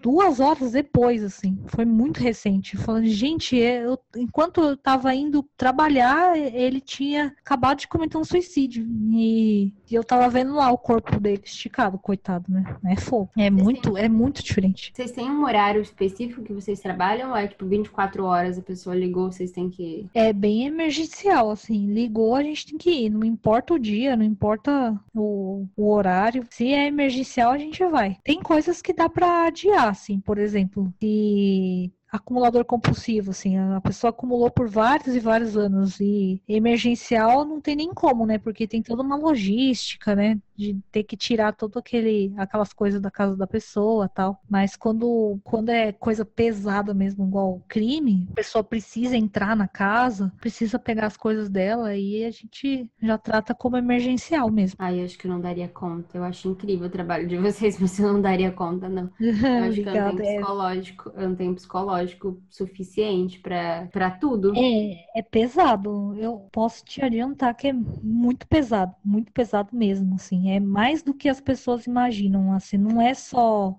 duas 0.03 0.41
horas 0.41 0.73
depois, 0.73 1.23
assim, 1.23 1.59
foi 1.67 1.85
muito 1.85 2.19
recente. 2.21 2.77
Falando, 2.77 3.07
gente, 3.07 3.61
é, 3.61 3.85
eu- 3.85 3.99
enquanto 4.17 4.61
eu 4.61 4.77
tava 4.77 5.15
indo 5.15 5.43
trabalhar, 5.57 6.37
ele 6.37 6.81
tinha 6.81 7.35
acabado 7.45 7.79
de 7.79 7.89
cometer 7.89 8.19
um 8.19 8.25
suicídio. 8.25 8.87
E, 9.13 9.73
e 9.91 9.95
eu 9.95 10.05
tava 10.05 10.29
vendo 10.29 10.55
lá 10.55 10.71
o 10.71 10.79
corpo 10.79 11.19
dele 11.19 11.43
esticado, 11.45 11.99
coitado, 11.99 12.51
né? 12.51 12.77
É 12.87 12.97
fogo. 12.97 13.31
É 13.37 13.51
muito, 13.51 13.97
é 13.97 14.09
muito 14.09 14.43
diferente. 14.43 14.93
Vocês 14.95 15.13
têm 15.13 15.31
um 15.31 15.45
horário 15.45 15.81
específico 15.81 16.43
que 16.43 16.53
vocês 16.53 16.81
trabalham? 16.81 17.31
Ou 17.31 17.37
é 17.37 17.47
tipo 17.47 17.65
24 17.67 18.25
horas, 18.25 18.59
a 18.59 18.63
pessoa 18.63 18.95
ligou, 18.95 19.31
vocês 19.31 19.51
têm 19.53 19.71
que. 19.71 20.07
É 20.15 20.33
bem 20.33 20.67
emergencial, 20.67 21.51
assim. 21.51 21.87
Ligou, 21.87 22.35
a 22.35 22.43
gente 22.43 22.67
tem 22.67 22.79
que 22.79 22.91
ir. 22.91 23.11
Não 23.11 23.25
importa 23.25 23.75
o 23.75 23.79
dia, 23.79 24.17
não 24.17 24.25
importa 24.25 24.99
o, 25.15 25.67
o 25.77 25.91
horário. 25.91 26.47
Se 26.51 26.73
é 26.73 26.87
emergencial, 26.87 27.53
a 27.53 27.59
gente 27.59 27.85
vai. 27.87 28.19
Tem 28.25 28.43
coisas 28.43 28.83
que 28.83 28.93
dá 28.93 29.04
pra 29.09 29.47
adiar, 29.47 29.89
assim. 29.89 30.21
Por 30.21 30.39
exemplo, 30.39 30.93
se 31.01 31.93
acumulador 32.15 32.65
compulsivo, 32.65 33.33
assim, 33.33 33.57
a 33.59 33.81
pessoa 33.81 34.11
acumulou 34.11 34.49
por 34.51 34.69
vários 34.69 35.17
e 35.17 35.21
vários 35.21 35.57
anos 35.57 35.99
e 36.01 36.41
emergencial 36.49 37.45
não 37.45 37.61
tem 37.61 37.75
nem 37.75 37.93
como, 37.93 38.25
né? 38.25 38.39
Porque 38.39 38.69
tem 38.69 38.81
toda 38.83 39.03
uma 39.03 39.17
logística, 39.17 40.15
né? 40.15 40.39
De 40.57 40.79
ter 40.93 41.03
que 41.03 41.17
tirar 41.17 41.53
todo 41.53 41.77
aquele 41.79 42.33
aquelas 42.37 42.73
coisas 42.73 43.01
da 43.01 43.11
casa 43.11 43.37
da 43.37 43.47
pessoa, 43.47 44.09
tal. 44.09 44.41
Mas 44.49 44.77
quando 44.77 45.41
quando 45.43 45.71
é 45.71 45.93
coisa 45.93 46.25
pesada 46.25 46.95
mesmo, 46.95 47.27
igual 47.27 47.61
crime, 47.69 48.29
a 48.31 48.35
pessoa 48.35 48.63
precisa 48.63 49.17
entrar 49.17 49.57
na 49.57 49.67
casa, 49.67 50.33
precisa 50.41 50.79
pegar 50.79 51.07
as 51.07 51.17
coisas 51.17 51.49
dela 51.49 51.97
e 51.97 52.25
a 52.25 52.31
gente 52.31 52.89
já 53.03 53.19
trata 53.19 53.55
como 53.55 53.77
emergencial 53.77 54.51
mesmo. 54.51 54.77
Ai, 54.79 55.01
eu 55.01 55.05
acho 55.05 55.19
que 55.19 55.27
eu 55.27 55.33
não 55.33 55.41
daria 55.41 55.69
conta. 55.69 56.17
Eu 56.17 56.23
acho 56.23 56.49
incrível 56.49 56.87
o 56.87 56.91
trabalho 56.91 57.27
de 57.27 57.37
vocês, 57.37 57.77
mas 57.81 57.99
eu 57.99 58.13
não 58.13 58.21
daria 58.23 58.53
conta, 58.53 58.89
não. 58.89 59.11
Eu 59.19 59.65
acho 59.65 59.83
que 59.83 59.89
eu 59.89 59.95
não 59.95 60.17
tenho 60.17 60.23
psicológico, 60.39 61.13
eu 61.17 61.29
não 61.29 61.35
tenho 61.37 61.55
psicológico 61.55 62.04
suficiente 62.49 63.39
pra, 63.41 63.87
pra 63.93 64.11
tudo. 64.11 64.53
É, 64.57 65.19
é 65.19 65.23
pesado. 65.23 66.15
Eu 66.19 66.49
posso 66.53 66.85
te 66.85 67.05
adiantar 67.05 67.55
que 67.55 67.69
é 67.69 67.73
muito 67.73 68.47
pesado, 68.47 68.95
muito 69.05 69.33
pesado 69.33 69.71
mesmo, 69.73 70.15
assim. 70.15 70.51
É 70.51 70.61
mais 70.61 71.03
do 71.03 71.15
que 71.15 71.29
as 71.29 71.41
pessoas 71.41 71.87
imaginam, 71.87 72.53
assim. 72.53 72.79
Não 72.79 73.01
é 73.01 73.15
só, 73.15 73.75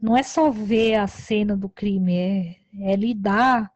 não 0.00 0.16
é 0.16 0.22
só 0.22 0.50
ver 0.50 0.96
a 0.96 1.06
cena 1.06 1.56
do 1.56 1.68
crime, 1.68 2.14
é, 2.14 2.56
é 2.92 2.96
lidar, 2.96 3.70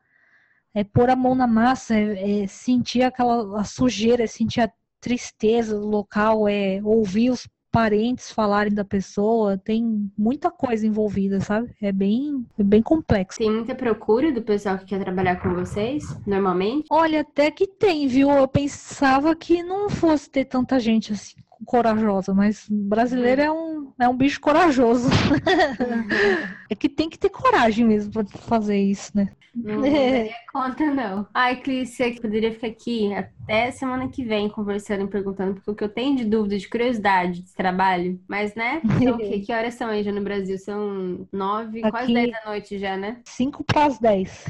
é 0.74 0.82
pôr 0.82 1.08
a 1.10 1.16
mão 1.16 1.34
na 1.34 1.46
massa, 1.46 1.94
é, 1.94 2.42
é 2.42 2.46
sentir 2.46 3.02
aquela 3.02 3.62
sujeira, 3.64 4.24
é 4.24 4.26
sentir 4.26 4.60
a 4.60 4.72
tristeza 5.00 5.78
do 5.78 5.86
local, 5.86 6.48
é 6.48 6.80
ouvir 6.82 7.30
os 7.30 7.46
parentes 7.74 8.30
falarem 8.30 8.72
da 8.72 8.84
pessoa. 8.84 9.58
Tem 9.58 10.08
muita 10.16 10.48
coisa 10.48 10.86
envolvida, 10.86 11.40
sabe? 11.40 11.74
É 11.82 11.90
bem, 11.90 12.46
é 12.56 12.62
bem 12.62 12.80
complexo. 12.80 13.36
Tem 13.36 13.50
muita 13.50 13.74
procura 13.74 14.30
do 14.30 14.40
pessoal 14.40 14.78
que 14.78 14.84
quer 14.84 15.00
trabalhar 15.00 15.42
com 15.42 15.52
vocês, 15.52 16.04
normalmente. 16.24 16.86
Olha, 16.88 17.22
até 17.22 17.50
que 17.50 17.66
tem, 17.66 18.06
viu? 18.06 18.30
Eu 18.30 18.46
pensava 18.46 19.34
que 19.34 19.60
não 19.64 19.90
fosse 19.90 20.30
ter 20.30 20.44
tanta 20.44 20.78
gente 20.78 21.12
assim 21.12 21.43
corajosa, 21.64 22.32
mas 22.34 22.66
brasileiro 22.68 23.40
é 23.42 23.50
um, 23.50 23.92
é 23.98 24.08
um 24.08 24.16
bicho 24.16 24.40
corajoso. 24.40 25.08
É 26.70 26.74
que 26.74 26.88
tem 26.88 27.10
que 27.10 27.18
ter 27.18 27.28
coragem 27.28 27.84
mesmo 27.84 28.10
pra 28.10 28.24
fazer 28.24 28.78
isso, 28.78 29.12
né? 29.14 29.28
Não, 29.54 29.76
não 29.76 29.82
daria 29.92 30.32
conta, 30.50 30.86
não. 30.86 31.26
Ai, 31.32 31.56
Clícia, 31.60 32.10
que 32.10 32.20
poderia 32.20 32.50
ficar 32.52 32.68
aqui 32.68 33.12
até 33.14 33.70
semana 33.70 34.08
que 34.08 34.24
vem 34.24 34.48
conversando 34.48 35.04
e 35.04 35.06
perguntando, 35.06 35.54
porque 35.54 35.70
o 35.70 35.74
que 35.74 35.84
eu 35.84 35.88
tenho 35.90 36.16
de 36.16 36.24
dúvida, 36.24 36.56
de 36.58 36.66
curiosidade 36.68 37.42
desse 37.42 37.54
trabalho, 37.54 38.18
mas 38.26 38.54
né? 38.54 38.80
São 39.02 39.14
o 39.14 39.18
quê? 39.18 39.40
Que 39.44 39.52
horas 39.52 39.74
são 39.74 39.88
aí 39.88 40.02
já 40.02 40.10
no 40.10 40.22
Brasil? 40.22 40.58
São 40.58 41.28
nove, 41.30 41.82
quase 41.82 42.04
Aqui- 42.04 42.14
dez 42.14 42.30
da 42.32 42.50
noite 42.50 42.78
já, 42.78 42.96
né? 42.96 43.18
5 43.26 43.62
para 43.62 43.84
as 43.84 43.98
10. 43.98 44.44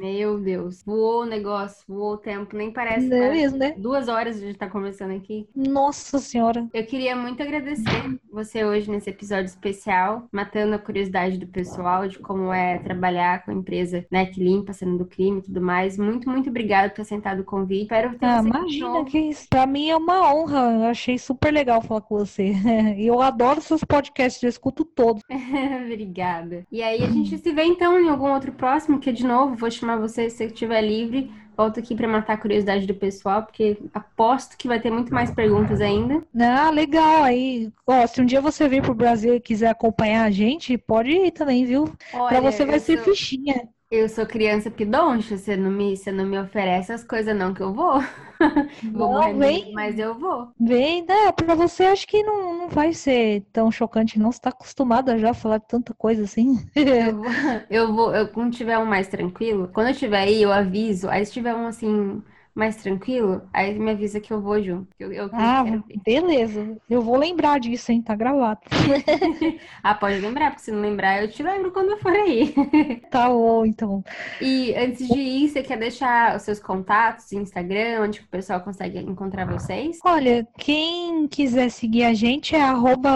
Meu 0.00 0.40
Deus, 0.40 0.82
voou 0.82 1.22
o 1.22 1.26
negócio, 1.26 1.84
voou 1.86 2.14
o 2.14 2.18
tempo, 2.18 2.56
nem 2.56 2.72
parece. 2.72 3.06
Não 3.06 3.16
é 3.18 3.30
mesmo, 3.30 3.58
né? 3.58 3.74
Duas 3.76 4.08
horas 4.08 4.36
a 4.38 4.40
gente 4.40 4.56
tá 4.58 4.68
conversando 4.68 5.14
aqui. 5.14 5.46
Nossa 5.54 6.18
senhora. 6.18 6.49
Eu 6.72 6.84
queria 6.84 7.14
muito 7.14 7.42
agradecer 7.42 8.18
você 8.32 8.64
hoje 8.64 8.90
nesse 8.90 9.10
episódio 9.10 9.46
especial, 9.46 10.26
matando 10.32 10.74
a 10.74 10.78
curiosidade 10.78 11.38
do 11.38 11.46
pessoal 11.46 12.08
de 12.08 12.18
como 12.18 12.52
é 12.52 12.78
trabalhar 12.78 13.44
com 13.44 13.50
a 13.50 13.54
empresa, 13.54 14.04
né, 14.10 14.26
que 14.26 14.42
limpa 14.42 14.72
a 14.72 14.74
cena 14.74 14.96
do 14.96 15.04
crime 15.04 15.38
e 15.38 15.42
tudo 15.42 15.60
mais. 15.60 15.98
Muito, 15.98 16.28
muito 16.28 16.50
obrigada 16.50 16.88
por 16.88 16.96
ter 16.96 17.02
aceitado 17.02 17.40
o 17.40 17.44
convite. 17.44 17.82
Espero 17.82 18.18
ter 18.18 18.26
Ah, 18.26 18.42
imagina 18.44 19.04
que 19.04 19.18
isso. 19.18 19.46
Pra 19.48 19.66
mim 19.66 19.88
é 19.88 19.96
uma 19.96 20.32
honra. 20.34 20.72
Eu 20.72 20.84
achei 20.84 21.18
super 21.18 21.52
legal 21.52 21.80
falar 21.82 22.00
com 22.00 22.18
você. 22.18 22.52
E 23.00 23.06
eu 23.06 23.20
adoro 23.20 23.60
seus 23.60 23.84
podcasts, 23.84 24.42
eu 24.42 24.48
escuto 24.48 24.84
todos. 24.84 25.22
Obrigada. 25.84 26.66
E 26.70 26.82
aí 26.82 27.02
a 27.02 27.08
gente 27.08 27.38
se 27.38 27.52
vê 27.52 27.64
então 27.64 27.98
em 27.98 28.08
algum 28.08 28.32
outro 28.32 28.52
próximo, 28.52 28.98
que 28.98 29.12
de 29.12 29.26
novo 29.26 29.54
vou 29.54 29.70
chamar 29.70 29.96
você 29.96 30.28
se 30.28 30.36
você 30.38 30.44
estiver 30.46 30.82
livre. 30.82 31.30
Volto 31.56 31.78
aqui 31.78 31.94
para 31.94 32.08
matar 32.08 32.34
a 32.34 32.38
curiosidade 32.38 32.86
do 32.86 32.94
pessoal, 32.94 33.42
porque 33.42 33.76
aposto 33.92 34.56
que 34.56 34.68
vai 34.68 34.80
ter 34.80 34.90
muito 34.90 35.12
mais 35.12 35.30
perguntas 35.30 35.80
ainda. 35.80 36.22
Ah, 36.38 36.70
legal. 36.70 37.24
Aí, 37.24 37.70
ó, 37.86 38.06
se 38.06 38.20
um 38.20 38.24
dia 38.24 38.40
você 38.40 38.68
vir 38.68 38.82
pro 38.82 38.94
Brasil 38.94 39.34
e 39.34 39.40
quiser 39.40 39.68
acompanhar 39.68 40.24
a 40.24 40.30
gente, 40.30 40.78
pode 40.78 41.10
ir 41.10 41.30
também, 41.32 41.64
viu? 41.64 41.84
Para 42.10 42.40
você 42.40 42.64
vai 42.64 42.78
ser 42.78 42.96
sou... 42.96 43.14
fichinha. 43.14 43.68
Eu 43.90 44.08
sou 44.08 44.26
criança 44.26 44.70
pidoncha, 44.70 45.36
você 45.36 45.56
não 45.56 45.70
me, 45.70 45.96
você 45.96 46.10
não 46.12 46.24
me 46.26 46.38
oferece 46.38 46.92
as 46.92 47.02
coisas 47.04 47.36
não 47.36 47.52
que 47.54 47.62
eu 47.62 47.72
vou. 47.74 47.98
vou 48.94 49.10
não, 49.10 49.36
vem, 49.38 49.72
mas 49.72 49.98
eu 49.98 50.18
vou. 50.18 50.52
Vem, 50.58 51.04
né? 51.06 51.32
Pra 51.32 51.54
você 51.54 51.84
acho 51.86 52.06
que 52.06 52.22
não, 52.22 52.58
não 52.58 52.68
vai 52.68 52.92
ser 52.92 53.42
tão 53.52 53.70
chocante, 53.72 54.18
não. 54.18 54.30
Você 54.32 54.40
tá 54.40 54.50
acostumada 54.50 55.18
já 55.18 55.30
a 55.30 55.34
falar 55.34 55.60
tanta 55.60 55.94
coisa 55.94 56.24
assim. 56.24 56.56
eu 56.98 57.16
vou, 57.16 57.32
eu 57.70 57.94
vou, 57.94 58.14
eu, 58.14 58.28
quando 58.32 58.54
tiver 58.56 58.78
um 58.78 58.84
mais 58.86 59.08
tranquilo, 59.08 59.68
quando 59.68 59.88
eu 59.88 59.94
tiver 59.94 60.18
aí, 60.20 60.42
eu 60.42 60.52
aviso. 60.52 61.08
Aí 61.08 61.24
se 61.24 61.32
tiver 61.32 61.54
um 61.54 61.66
assim 61.66 62.22
mais 62.54 62.76
tranquilo, 62.76 63.42
aí 63.52 63.78
me 63.78 63.92
avisa 63.92 64.20
que 64.20 64.32
eu 64.32 64.40
vou 64.40 64.62
junto. 64.62 64.88
Eu, 64.98 65.12
eu 65.12 65.30
ah, 65.32 65.64
beleza. 66.04 66.76
Eu 66.88 67.00
vou 67.00 67.16
lembrar 67.16 67.60
disso, 67.60 67.92
hein? 67.92 68.02
Tá 68.02 68.14
gravado. 68.14 68.60
ah, 69.82 69.94
pode 69.94 70.18
lembrar, 70.20 70.50
porque 70.50 70.64
se 70.64 70.72
não 70.72 70.80
lembrar, 70.80 71.22
eu 71.22 71.30
te 71.30 71.42
lembro 71.42 71.70
quando 71.70 71.90
eu 71.90 71.98
for 71.98 72.12
aí. 72.12 72.54
tá 73.10 73.28
bom, 73.28 73.64
então. 73.64 74.04
E 74.40 74.74
antes 74.74 75.06
de 75.08 75.18
ir, 75.18 75.48
você 75.48 75.62
quer 75.62 75.78
deixar 75.78 76.36
os 76.36 76.42
seus 76.42 76.58
contatos, 76.58 77.32
Instagram, 77.32 78.02
onde 78.02 78.20
o 78.20 78.28
pessoal 78.28 78.60
consegue 78.60 78.98
encontrar 78.98 79.46
vocês? 79.46 79.98
Olha, 80.04 80.46
quem 80.58 81.26
quiser 81.28 81.70
seguir 81.70 82.04
a 82.04 82.14
gente 82.14 82.54
é 82.54 82.60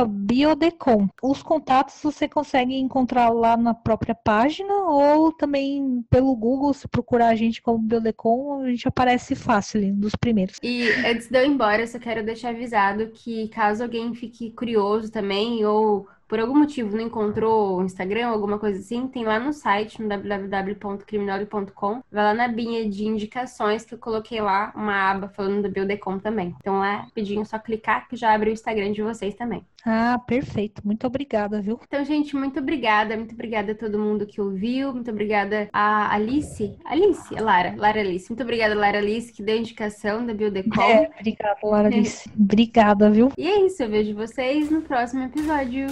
biodecom. 0.09 1.09
Os 1.23 1.43
contatos 1.43 2.01
você 2.03 2.29
consegue 2.29 2.77
encontrar 2.77 3.31
lá 3.31 3.57
na 3.57 3.75
própria 3.75 4.15
página 4.15 4.73
ou 4.73 5.33
também 5.33 6.05
pelo 6.11 6.35
Google, 6.35 6.73
se 6.73 6.87
procurar 6.89 7.29
a 7.29 7.35
gente 7.35 7.63
como 7.63 7.79
Biodecom, 7.79 8.63
a 8.63 8.69
gente 8.69 8.89
aparece 8.89 9.34
fácil, 9.35 9.95
dos 9.95 10.15
primeiros. 10.17 10.57
E 10.63 10.89
antes 11.07 11.29
de 11.29 11.39
eu 11.39 11.45
ir 11.45 11.49
embora, 11.49 11.83
eu 11.83 11.87
só 11.87 11.99
quero 11.99 12.25
deixar 12.25 12.51
avisado 12.51 13.09
que 13.09 13.49
caso 13.49 13.83
alguém 13.83 14.15
fique 14.15 14.51
curioso 14.51 15.11
também 15.11 15.65
ou 15.65 16.07
por 16.27 16.41
algum 16.41 16.59
motivo 16.59 16.97
não 16.97 17.05
encontrou 17.05 17.79
o 17.79 17.85
Instagram, 17.85 18.29
alguma 18.29 18.59
coisa 18.59 18.81
assim, 18.81 19.07
tem 19.07 19.25
lá 19.25 19.39
no 19.39 19.53
site, 19.53 20.01
no 20.01 20.09
www.criminole.com, 20.09 22.03
vai 22.11 22.25
lá 22.25 22.35
na 22.35 22.49
binha 22.49 22.89
de 22.89 23.05
indicações 23.05 23.85
que 23.85 23.95
eu 23.95 23.99
coloquei 23.99 24.41
lá 24.41 24.73
uma 24.75 25.11
aba 25.11 25.29
falando 25.29 25.63
do 25.63 25.71
Buildecom 25.71 26.19
também. 26.19 26.55
Então 26.59 26.79
lá, 26.79 27.03
rapidinho, 27.03 27.45
só 27.45 27.59
clicar 27.59 28.09
que 28.09 28.17
já 28.17 28.35
abre 28.35 28.51
o 28.51 28.53
Instagram 28.53 28.93
de 28.93 29.03
vocês 29.03 29.35
também. 29.35 29.65
Ah, 29.85 30.19
perfeito. 30.19 30.81
Muito 30.85 31.07
obrigada, 31.07 31.61
viu? 31.61 31.79
Então, 31.87 32.05
gente, 32.05 32.35
muito 32.35 32.59
obrigada. 32.59 33.17
Muito 33.17 33.35
obrigada 33.35 33.73
a 33.73 33.75
todo 33.75 33.99
mundo 33.99 34.27
que 34.27 34.41
ouviu. 34.41 34.95
Muito 34.95 35.11
obrigada 35.11 35.69
a 35.73 36.15
Alice. 36.15 36.75
Alice, 36.85 37.35
Lara. 37.35 37.75
Lara 37.77 38.01
Alice. 38.01 38.31
Muito 38.31 38.43
obrigada, 38.43 38.75
Lara 38.75 38.99
Alice, 38.99 39.33
que 39.33 39.43
deu 39.43 39.57
a 39.57 39.59
indicação 39.59 40.25
da 40.25 40.33
Buildecom. 40.33 40.81
É, 40.83 41.11
obrigada, 41.19 41.59
Lara 41.63 41.89
Alice. 41.89 42.31
obrigada, 42.35 43.11
viu? 43.11 43.31
E 43.37 43.47
é 43.47 43.67
isso. 43.67 43.83
Eu 43.83 43.91
vejo 43.91 44.15
vocês 44.15 44.71
no 44.71 44.81
próximo 44.81 45.25
episódio. 45.25 45.87